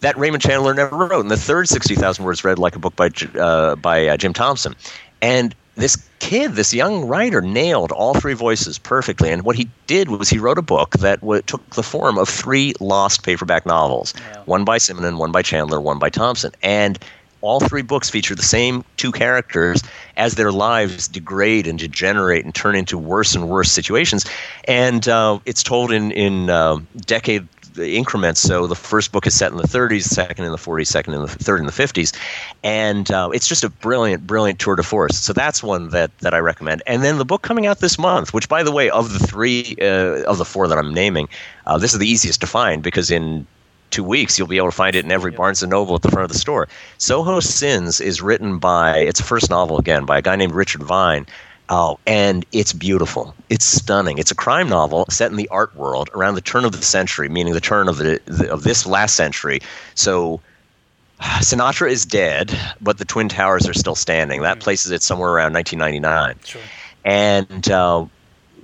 that 0.00 0.16
Raymond 0.16 0.42
Chandler 0.42 0.74
never 0.74 0.96
wrote. 0.96 1.20
And 1.20 1.30
the 1.30 1.36
third 1.36 1.68
60,000 1.68 2.24
words 2.24 2.44
read 2.44 2.58
like 2.58 2.76
a 2.76 2.78
book 2.78 2.96
by, 2.96 3.10
uh, 3.38 3.76
by 3.76 4.08
uh, 4.08 4.16
Jim 4.16 4.32
Thompson. 4.32 4.74
And 5.20 5.54
this 5.76 5.96
kid, 6.18 6.52
this 6.52 6.74
young 6.74 7.06
writer, 7.06 7.40
nailed 7.40 7.92
all 7.92 8.14
three 8.14 8.34
voices 8.34 8.78
perfectly. 8.78 9.30
And 9.30 9.42
what 9.42 9.56
he 9.56 9.68
did 9.86 10.10
was 10.10 10.28
he 10.28 10.38
wrote 10.38 10.58
a 10.58 10.62
book 10.62 10.92
that 10.98 11.20
w- 11.20 11.42
took 11.42 11.68
the 11.70 11.82
form 11.82 12.18
of 12.18 12.28
three 12.28 12.74
lost 12.80 13.22
paperback 13.22 13.64
novels 13.64 14.12
yeah. 14.16 14.42
one 14.44 14.64
by 14.64 14.78
Simenon, 14.78 15.18
one 15.18 15.32
by 15.32 15.42
Chandler, 15.42 15.80
one 15.80 15.98
by 15.98 16.10
Thompson. 16.10 16.52
And 16.62 16.98
all 17.40 17.60
three 17.60 17.82
books 17.82 18.10
feature 18.10 18.34
the 18.34 18.42
same 18.42 18.84
two 18.96 19.12
characters 19.12 19.82
as 20.16 20.34
their 20.34 20.50
lives 20.50 21.06
degrade 21.06 21.68
and 21.68 21.78
degenerate 21.78 22.44
and 22.44 22.52
turn 22.54 22.74
into 22.74 22.98
worse 22.98 23.34
and 23.34 23.48
worse 23.48 23.70
situations. 23.70 24.24
And 24.66 25.06
uh, 25.08 25.38
it's 25.46 25.62
told 25.62 25.92
in, 25.92 26.10
in 26.10 26.50
uh, 26.50 26.78
decade 27.06 27.46
increments. 27.78 28.40
So 28.40 28.66
the 28.66 28.74
first 28.74 29.12
book 29.12 29.26
is 29.26 29.36
set 29.36 29.50
in 29.50 29.58
the 29.58 29.64
30s, 29.64 30.04
second 30.04 30.44
in 30.44 30.52
the 30.52 30.58
40s, 30.58 30.86
second 30.86 31.14
in 31.14 31.22
the 31.22 31.28
third 31.28 31.60
in 31.60 31.66
the 31.66 31.72
50s, 31.72 32.16
and 32.62 33.10
uh, 33.10 33.30
it's 33.32 33.48
just 33.48 33.64
a 33.64 33.70
brilliant, 33.70 34.26
brilliant 34.26 34.58
tour 34.58 34.76
de 34.76 34.82
force. 34.82 35.18
So 35.18 35.32
that's 35.32 35.62
one 35.62 35.90
that 35.90 36.16
that 36.18 36.34
I 36.34 36.38
recommend. 36.38 36.82
And 36.86 37.02
then 37.02 37.18
the 37.18 37.24
book 37.24 37.42
coming 37.42 37.66
out 37.66 37.80
this 37.80 37.98
month, 37.98 38.32
which 38.32 38.48
by 38.48 38.62
the 38.62 38.72
way, 38.72 38.90
of 38.90 39.12
the 39.12 39.18
three 39.18 39.76
uh, 39.80 40.22
of 40.24 40.38
the 40.38 40.44
four 40.44 40.68
that 40.68 40.78
I'm 40.78 40.94
naming, 40.94 41.28
uh, 41.66 41.78
this 41.78 41.92
is 41.92 41.98
the 41.98 42.08
easiest 42.08 42.40
to 42.40 42.46
find 42.46 42.82
because 42.82 43.10
in 43.10 43.46
two 43.90 44.04
weeks, 44.04 44.38
you'll 44.38 44.48
be 44.48 44.56
able 44.56 44.68
to 44.68 44.76
find 44.76 44.94
it 44.94 45.04
in 45.04 45.12
every 45.12 45.30
Barnes 45.30 45.62
and 45.62 45.70
Noble 45.70 45.94
at 45.94 46.02
the 46.02 46.10
front 46.10 46.24
of 46.24 46.32
the 46.32 46.38
store. 46.38 46.68
Soho 46.98 47.40
Sins 47.40 48.00
is 48.00 48.20
written 48.20 48.58
by 48.58 48.98
it's 48.98 49.20
a 49.20 49.24
first 49.24 49.50
novel 49.50 49.78
again 49.78 50.04
by 50.04 50.18
a 50.18 50.22
guy 50.22 50.36
named 50.36 50.52
Richard 50.52 50.82
Vine, 50.82 51.26
Oh, 51.70 51.98
and 52.06 52.46
it's 52.52 52.72
beautiful. 52.72 53.34
It's 53.50 53.64
stunning. 53.64 54.18
It's 54.18 54.30
a 54.30 54.34
crime 54.34 54.68
novel 54.68 55.04
set 55.10 55.30
in 55.30 55.36
the 55.36 55.48
art 55.48 55.74
world 55.76 56.08
around 56.14 56.34
the 56.34 56.40
turn 56.40 56.64
of 56.64 56.72
the 56.72 56.82
century, 56.82 57.28
meaning 57.28 57.52
the 57.52 57.60
turn 57.60 57.88
of 57.88 57.98
the, 57.98 58.20
the 58.24 58.50
of 58.50 58.62
this 58.62 58.86
last 58.86 59.16
century. 59.16 59.60
So 59.94 60.40
Sinatra 61.20 61.90
is 61.90 62.06
dead, 62.06 62.58
but 62.80 62.98
the 62.98 63.04
Twin 63.04 63.28
Towers 63.28 63.68
are 63.68 63.74
still 63.74 63.94
standing. 63.94 64.42
That 64.42 64.54
mm-hmm. 64.54 64.62
places 64.62 64.92
it 64.92 65.02
somewhere 65.02 65.30
around 65.30 65.52
1999. 65.52 66.38
Sure. 66.44 66.62
And 67.04 67.70
uh, 67.70 68.06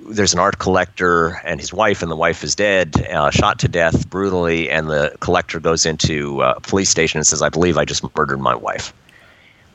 there's 0.09 0.33
an 0.33 0.39
art 0.39 0.59
collector 0.59 1.41
and 1.45 1.61
his 1.61 1.73
wife, 1.73 2.03
and 2.03 2.11
the 2.11 2.17
wife 2.17 2.43
is 2.43 2.55
dead, 2.55 3.07
uh, 3.11 3.31
shot 3.31 3.59
to 3.61 3.69
death 3.69 4.09
brutally. 4.09 4.71
And 4.71 4.89
the 4.89 5.15
collector 5.21 5.61
goes 5.61 5.85
into 5.85 6.43
uh, 6.43 6.55
a 6.57 6.61
police 6.61 6.91
station 6.91 7.19
and 7.19 7.27
says, 7.27 7.43
"I 7.43 7.49
believe 7.49 7.77
I 7.77 7.85
just 7.85 8.05
murdered 8.17 8.41
my 8.41 8.55
wife." 8.55 8.95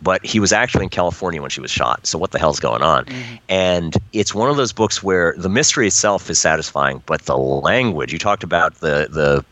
But 0.02 0.26
he 0.26 0.40
was 0.40 0.54
actually 0.54 0.84
in 0.84 0.90
California 0.90 1.42
when 1.42 1.50
she 1.50 1.62
was 1.62 1.72
shot. 1.72 2.06
So 2.06 2.18
what 2.18 2.32
the 2.32 2.40
hell's 2.40 2.60
going 2.60 2.82
on? 2.82 3.06
Mm-hmm. 3.06 3.36
And 3.50 3.98
it's 4.14 4.34
one 4.34 4.50
of 4.50 4.58
those 4.58 4.74
books 4.74 5.04
where 5.04 5.34
the 5.38 5.50
mystery 5.50 5.88
itself 5.88 6.30
is 6.30 6.40
satisfying, 6.40 7.04
but 7.06 7.24
the 7.24 7.38
language 7.38 8.14
you 8.14 8.20
talked 8.20 8.44
about 8.44 8.76
the 8.76 9.08
the 9.10 9.44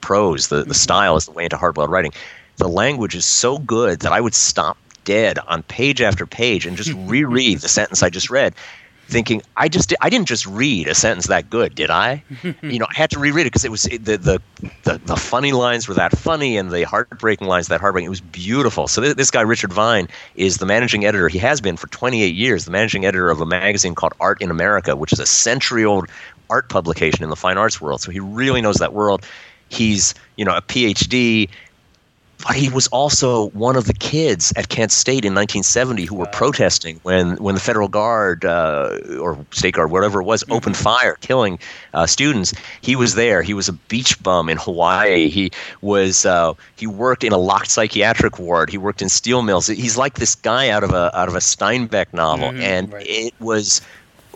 prose, 0.00 0.48
the, 0.48 0.56
the 0.56 0.62
mm-hmm. 0.62 0.72
style 0.72 1.16
is 1.16 1.26
the 1.26 1.32
way 1.32 1.44
into 1.44 1.56
hardboiled 1.56 1.88
writing. 1.88 2.12
The 2.56 2.68
language 2.68 3.14
is 3.14 3.24
so 3.24 3.58
good 3.58 4.00
that 4.00 4.12
I 4.12 4.20
would 4.20 4.34
stop 4.34 4.76
dead 5.04 5.38
on 5.48 5.62
page 5.64 6.00
after 6.00 6.26
page 6.26 6.66
and 6.66 6.76
just 6.76 6.92
reread 7.06 7.60
the 7.60 7.68
sentence 7.68 8.02
I 8.02 8.10
just 8.10 8.30
read 8.30 8.54
thinking 9.10 9.42
I 9.56 9.68
just 9.68 9.92
I 10.00 10.08
didn't 10.08 10.28
just 10.28 10.46
read 10.46 10.86
a 10.88 10.94
sentence 10.94 11.26
that 11.26 11.50
good, 11.50 11.74
did 11.74 11.90
I? 11.90 12.22
you 12.62 12.78
know, 12.78 12.86
I 12.88 12.94
had 12.94 13.10
to 13.10 13.18
reread 13.18 13.46
it 13.46 13.52
because 13.52 13.64
it 13.64 13.70
was 13.70 13.82
the, 13.82 13.98
the, 13.98 14.40
the 14.84 14.98
the 15.04 15.16
funny 15.16 15.52
lines 15.52 15.88
were 15.88 15.94
that 15.94 16.16
funny 16.16 16.56
and 16.56 16.70
the 16.70 16.84
heartbreaking 16.84 17.48
lines 17.48 17.68
that 17.68 17.80
heartbreaking. 17.80 18.06
It 18.06 18.10
was 18.10 18.20
beautiful. 18.20 18.88
So 18.88 19.00
this, 19.00 19.14
this 19.14 19.30
guy 19.30 19.42
Richard 19.42 19.72
Vine 19.72 20.08
is 20.36 20.58
the 20.58 20.66
managing 20.66 21.04
editor. 21.04 21.28
He 21.28 21.38
has 21.38 21.60
been 21.60 21.76
for 21.76 21.88
28 21.88 22.34
years, 22.34 22.64
the 22.64 22.70
managing 22.70 23.04
editor 23.04 23.30
of 23.30 23.40
a 23.40 23.46
magazine 23.46 23.94
called 23.94 24.14
Art 24.20 24.40
in 24.40 24.50
America, 24.50 24.96
which 24.96 25.12
is 25.12 25.18
a 25.18 25.26
century 25.26 25.84
old 25.84 26.08
art 26.48 26.68
publication 26.68 27.22
in 27.22 27.30
the 27.30 27.36
fine 27.36 27.58
arts 27.58 27.80
world. 27.80 28.00
So 28.00 28.10
he 28.10 28.20
really 28.20 28.60
knows 28.60 28.76
that 28.76 28.92
world. 28.92 29.26
He's 29.68 30.14
you 30.36 30.44
know 30.44 30.56
a 30.56 30.62
PhD 30.62 31.48
but 32.42 32.56
he 32.56 32.68
was 32.68 32.86
also 32.88 33.50
one 33.50 33.76
of 33.76 33.86
the 33.86 33.92
kids 33.92 34.52
at 34.56 34.68
Kent 34.68 34.92
State 34.92 35.24
in 35.24 35.34
1970 35.34 36.04
who 36.04 36.14
were 36.14 36.26
protesting 36.26 36.98
when, 37.02 37.36
when 37.36 37.54
the 37.54 37.60
federal 37.60 37.88
guard 37.88 38.44
uh, 38.44 38.98
or 39.20 39.44
state 39.50 39.74
guard, 39.74 39.90
whatever 39.90 40.20
it 40.20 40.24
was, 40.24 40.42
mm-hmm. 40.42 40.52
opened 40.52 40.76
fire, 40.76 41.16
killing 41.20 41.58
uh, 41.94 42.06
students. 42.06 42.54
He 42.80 42.96
was 42.96 43.14
there. 43.14 43.42
He 43.42 43.54
was 43.54 43.68
a 43.68 43.72
beach 43.72 44.22
bum 44.22 44.48
in 44.48 44.56
Hawaii. 44.56 45.28
He 45.28 45.50
was 45.80 46.24
uh, 46.24 46.54
he 46.76 46.86
worked 46.86 47.24
in 47.24 47.32
a 47.32 47.38
locked 47.38 47.70
psychiatric 47.70 48.38
ward. 48.38 48.70
He 48.70 48.78
worked 48.78 49.02
in 49.02 49.08
steel 49.08 49.42
mills. 49.42 49.66
He's 49.66 49.98
like 49.98 50.14
this 50.14 50.34
guy 50.34 50.70
out 50.70 50.84
of 50.84 50.92
a 50.92 51.16
out 51.16 51.28
of 51.28 51.34
a 51.34 51.40
Steinbeck 51.40 52.12
novel, 52.12 52.48
mm-hmm, 52.48 52.62
and 52.62 52.92
right. 52.92 53.06
it 53.06 53.34
was 53.40 53.80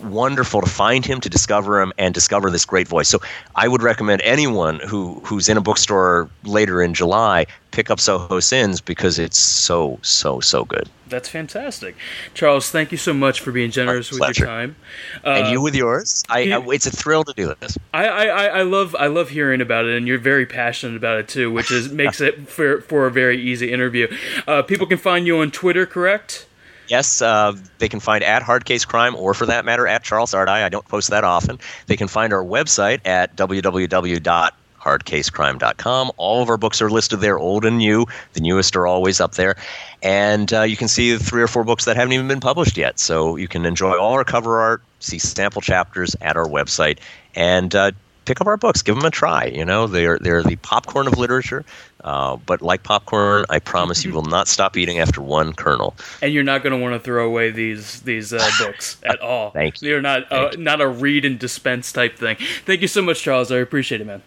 wonderful 0.05 0.61
to 0.61 0.69
find 0.69 1.05
him, 1.05 1.21
to 1.21 1.29
discover 1.29 1.81
him, 1.81 1.93
and 1.99 2.15
discover 2.15 2.51
this 2.51 2.65
great 2.65 2.89
voice. 2.89 3.09
So 3.09 3.21
I 3.55 3.69
would 3.69 3.83
recommend 3.83 4.23
anyone 4.23 4.81
who 4.81 5.21
who's 5.25 5.49
in 5.49 5.57
a 5.57 5.61
bookstore 5.61 6.29
later 6.45 6.83
in 6.83 6.95
July 6.95 7.47
pick 7.75 7.91
up 7.91 7.99
Soho 7.99 8.39
Sins 8.41 8.81
because 8.81 9.19
it's 9.19 9.39
so 9.39 9.99
so 10.03 10.41
so 10.41 10.65
good. 10.65 10.89
That's 11.09 11.29
fantastic, 11.29 11.97
Charles. 12.33 12.71
Thank 12.71 12.93
you 12.93 12.99
so 12.99 13.13
much 13.13 13.41
for 13.41 13.53
being 13.53 13.71
generous 13.71 14.11
with 14.11 14.21
your 14.21 14.47
time, 14.47 14.77
uh, 15.25 15.31
and 15.31 15.53
you 15.53 15.61
with 15.61 15.75
yours. 15.75 16.23
I, 16.29 16.53
I, 16.53 16.65
it's 16.69 16.87
a 16.87 16.91
thrill 16.91 17.25
to 17.25 17.33
do 17.35 17.55
this. 17.61 17.77
I, 17.93 18.07
I, 18.07 18.45
I 18.47 18.63
love 18.63 18.97
I 18.99 19.09
love 19.09 19.29
hearing 19.31 19.61
about 19.61 19.85
it, 19.85 19.97
and 19.97 20.09
you're 20.09 20.19
very 20.19 20.47
passionate 20.47 20.97
about 20.97 21.19
it 21.19 21.29
too, 21.29 21.53
which 21.53 21.71
is 21.71 21.91
makes 21.91 22.21
it 22.21 22.49
for 22.49 22.81
for 22.81 23.07
a 23.07 23.11
very 23.11 23.41
easy 23.41 23.73
interview. 23.73 24.09
Uh, 24.47 24.63
people 24.63 24.87
can 24.87 24.99
find 24.99 25.27
you 25.27 25.39
on 25.39 25.51
Twitter, 25.51 25.85
correct? 25.85 26.47
Yes, 26.89 27.23
uh, 27.23 27.57
they 27.79 27.89
can 27.89 28.01
find 28.01 28.23
at 28.23 28.43
Hardcase 28.43 28.87
Crime, 28.87 29.15
or 29.17 29.35
for 29.35 29.47
that 29.47 29.65
matter, 29.65 29.87
at 29.87 30.05
Charles 30.05 30.33
Ardai. 30.33 30.65
I 30.65 30.69
don't 30.69 30.87
post 30.87 31.11
that 31.11 31.25
often. 31.25 31.59
They 31.87 31.97
can 31.97 32.09
find 32.09 32.33
our 32.33 32.45
website 32.45 33.01
at 33.05 33.37
www 33.37 34.51
www.hardcasecrime.com. 34.85 36.13
All 36.17 36.43
of 36.43 36.49
our 36.49 36.57
books 36.57 36.83
are 36.83 36.91
listed 36.91 37.21
there, 37.21 37.39
old 37.39 37.65
and 37.65 37.79
new. 37.79 38.07
The 38.35 38.41
newest 38.41 38.77
are 38.77 38.87
always 38.87 39.21
up 39.21 39.35
there. 39.35 39.57
And 40.03 40.53
uh, 40.53 40.63
you 40.63 40.77
can 40.77 40.89
see 40.89 41.17
three 41.17 41.43
or 41.43 41.47
four 41.47 41.65
books 41.65 41.85
that 41.87 41.97
haven't 41.97 42.13
even 42.13 42.29
been 42.29 42.41
published 42.41 42.77
yet. 42.77 42.99
So 42.99 43.37
you 43.37 43.49
can 43.49 43.65
enjoy 43.65 43.99
all 43.99 44.13
our 44.13 44.25
cover 44.25 44.61
art, 44.61 44.83
see 45.01 45.19
sample 45.19 45.63
chapters 45.63 46.15
at 46.21 46.37
our 46.37 46.47
website, 46.47 46.99
and 47.35 47.75
uh, 47.75 47.93
pick 48.25 48.41
up 48.41 48.47
our 48.47 48.57
books. 48.57 48.83
Give 48.83 48.95
them 48.95 49.05
a 49.05 49.11
try. 49.11 49.47
You 49.47 49.65
know, 49.65 49.87
they're 49.87 50.19
they're 50.19 50.43
the 50.43 50.57
popcorn 50.57 51.07
of 51.07 51.19
literature. 51.19 51.65
Uh, 52.05 52.37
but 52.37 52.61
like 52.61 52.83
popcorn, 52.83 53.47
I 53.49 53.59
promise 53.59 54.05
you 54.05 54.13
will 54.13 54.23
not 54.23 54.47
stop 54.47 54.77
eating 54.77 54.99
after 54.99 55.23
one 55.23 55.55
kernel. 55.55 55.97
And 56.21 56.35
you're 56.35 56.45
not 56.45 56.63
going 56.63 56.73
to 56.73 56.79
want 56.79 56.95
to 56.95 57.01
throw 57.01 57.27
away 57.27 57.51
these 57.51 58.03
these 58.03 58.33
uh, 58.33 58.51
books 58.59 58.99
at 59.03 59.21
all. 59.21 59.51
Thank 59.51 59.81
you. 59.81 59.89
You're 59.89 60.03
not 60.03 60.31
uh, 60.31 60.51
you. 60.53 60.59
not 60.59 60.83
a 60.83 60.87
read 60.87 61.25
and 61.25 61.39
dispense 61.39 61.93
type 61.93 62.19
thing. 62.19 62.37
Thank 62.67 62.83
you 62.83 62.89
so 62.89 63.01
much, 63.01 63.23
Charles. 63.23 63.51
I 63.51 63.57
appreciate 63.57 64.03
it, 64.03 64.07
man. 64.07 64.23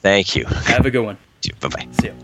Thank 0.00 0.34
you. 0.34 0.46
Have 0.46 0.86
a 0.86 0.90
good 0.90 1.04
one. 1.04 1.18
Bye 1.60 1.68
bye. 1.68 1.88
See 1.92 2.06
you. 2.08 2.14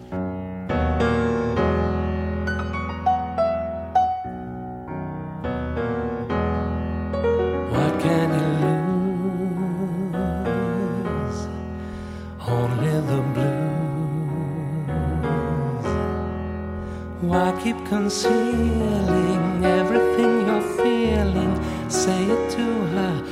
Keep 17.63 17.77
concealing 17.87 19.65
everything 19.65 20.47
you're 20.47 20.69
feeling. 20.79 21.53
Say 21.91 22.25
it 22.25 22.51
to 22.53 22.67
her. 22.95 23.23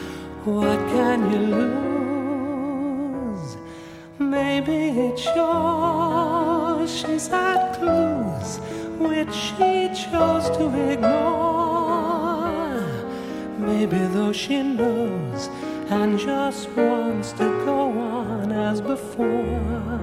What 0.45 0.79
can 0.95 1.31
you 1.33 1.39
lose? 1.57 3.49
Maybe 4.19 4.79
it's 5.07 5.25
yours. 5.35 6.91
She's 7.01 7.29
had 7.29 7.75
clues 7.77 8.59
which 8.99 9.33
she 9.33 9.89
chose 9.95 10.51
to 10.59 10.65
ignore. 10.93 12.83
Maybe 13.59 13.99
though 14.15 14.33
she 14.33 14.63
knows 14.63 15.49
and 15.89 16.19
just 16.19 16.69
wants 16.77 17.33
to 17.33 17.47
go 17.65 17.79
on 17.99 18.53
as 18.53 18.81
before 18.83 19.99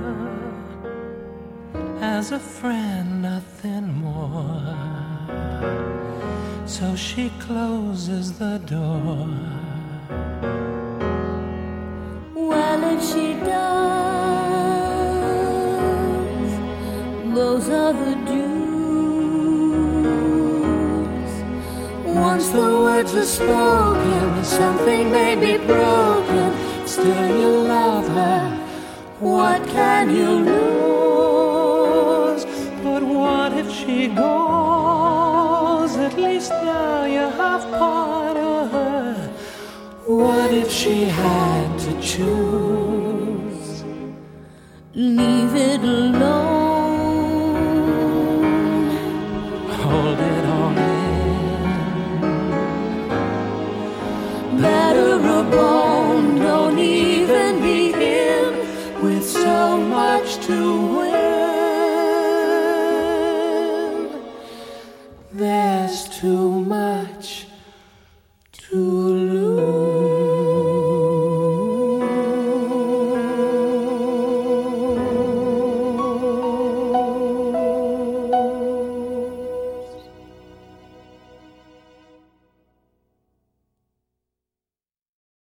as 2.06 2.32
a 2.32 2.40
friend, 2.40 3.05
So 6.86 6.96
she 6.96 7.32
closes 7.40 8.38
the 8.38 8.60
door. 8.60 9.28
Well, 12.36 12.82
if 12.94 13.02
she 13.12 13.34
does, 13.34 13.72
those 17.34 17.70
are 17.70 17.94
the 17.94 18.16
dues. 18.30 18.54
Once 22.06 22.50
the 22.50 22.70
words 22.86 23.16
are 23.16 23.26
spoken, 23.26 24.44
something 24.44 25.12
may 25.12 25.34
be 25.36 25.58
broken. 25.66 26.54
Still, 26.86 27.28
you 27.42 27.50
love 27.76 28.08
her. 28.10 28.60
What 29.20 29.68
can 29.70 30.16
you 30.16 30.30
lose? 30.30 30.75
She 40.86 41.06
had 41.06 41.80
to 41.80 42.00
choose? 42.00 43.84
Leave 44.94 45.56
it 45.56 45.82
alone. 45.82 46.45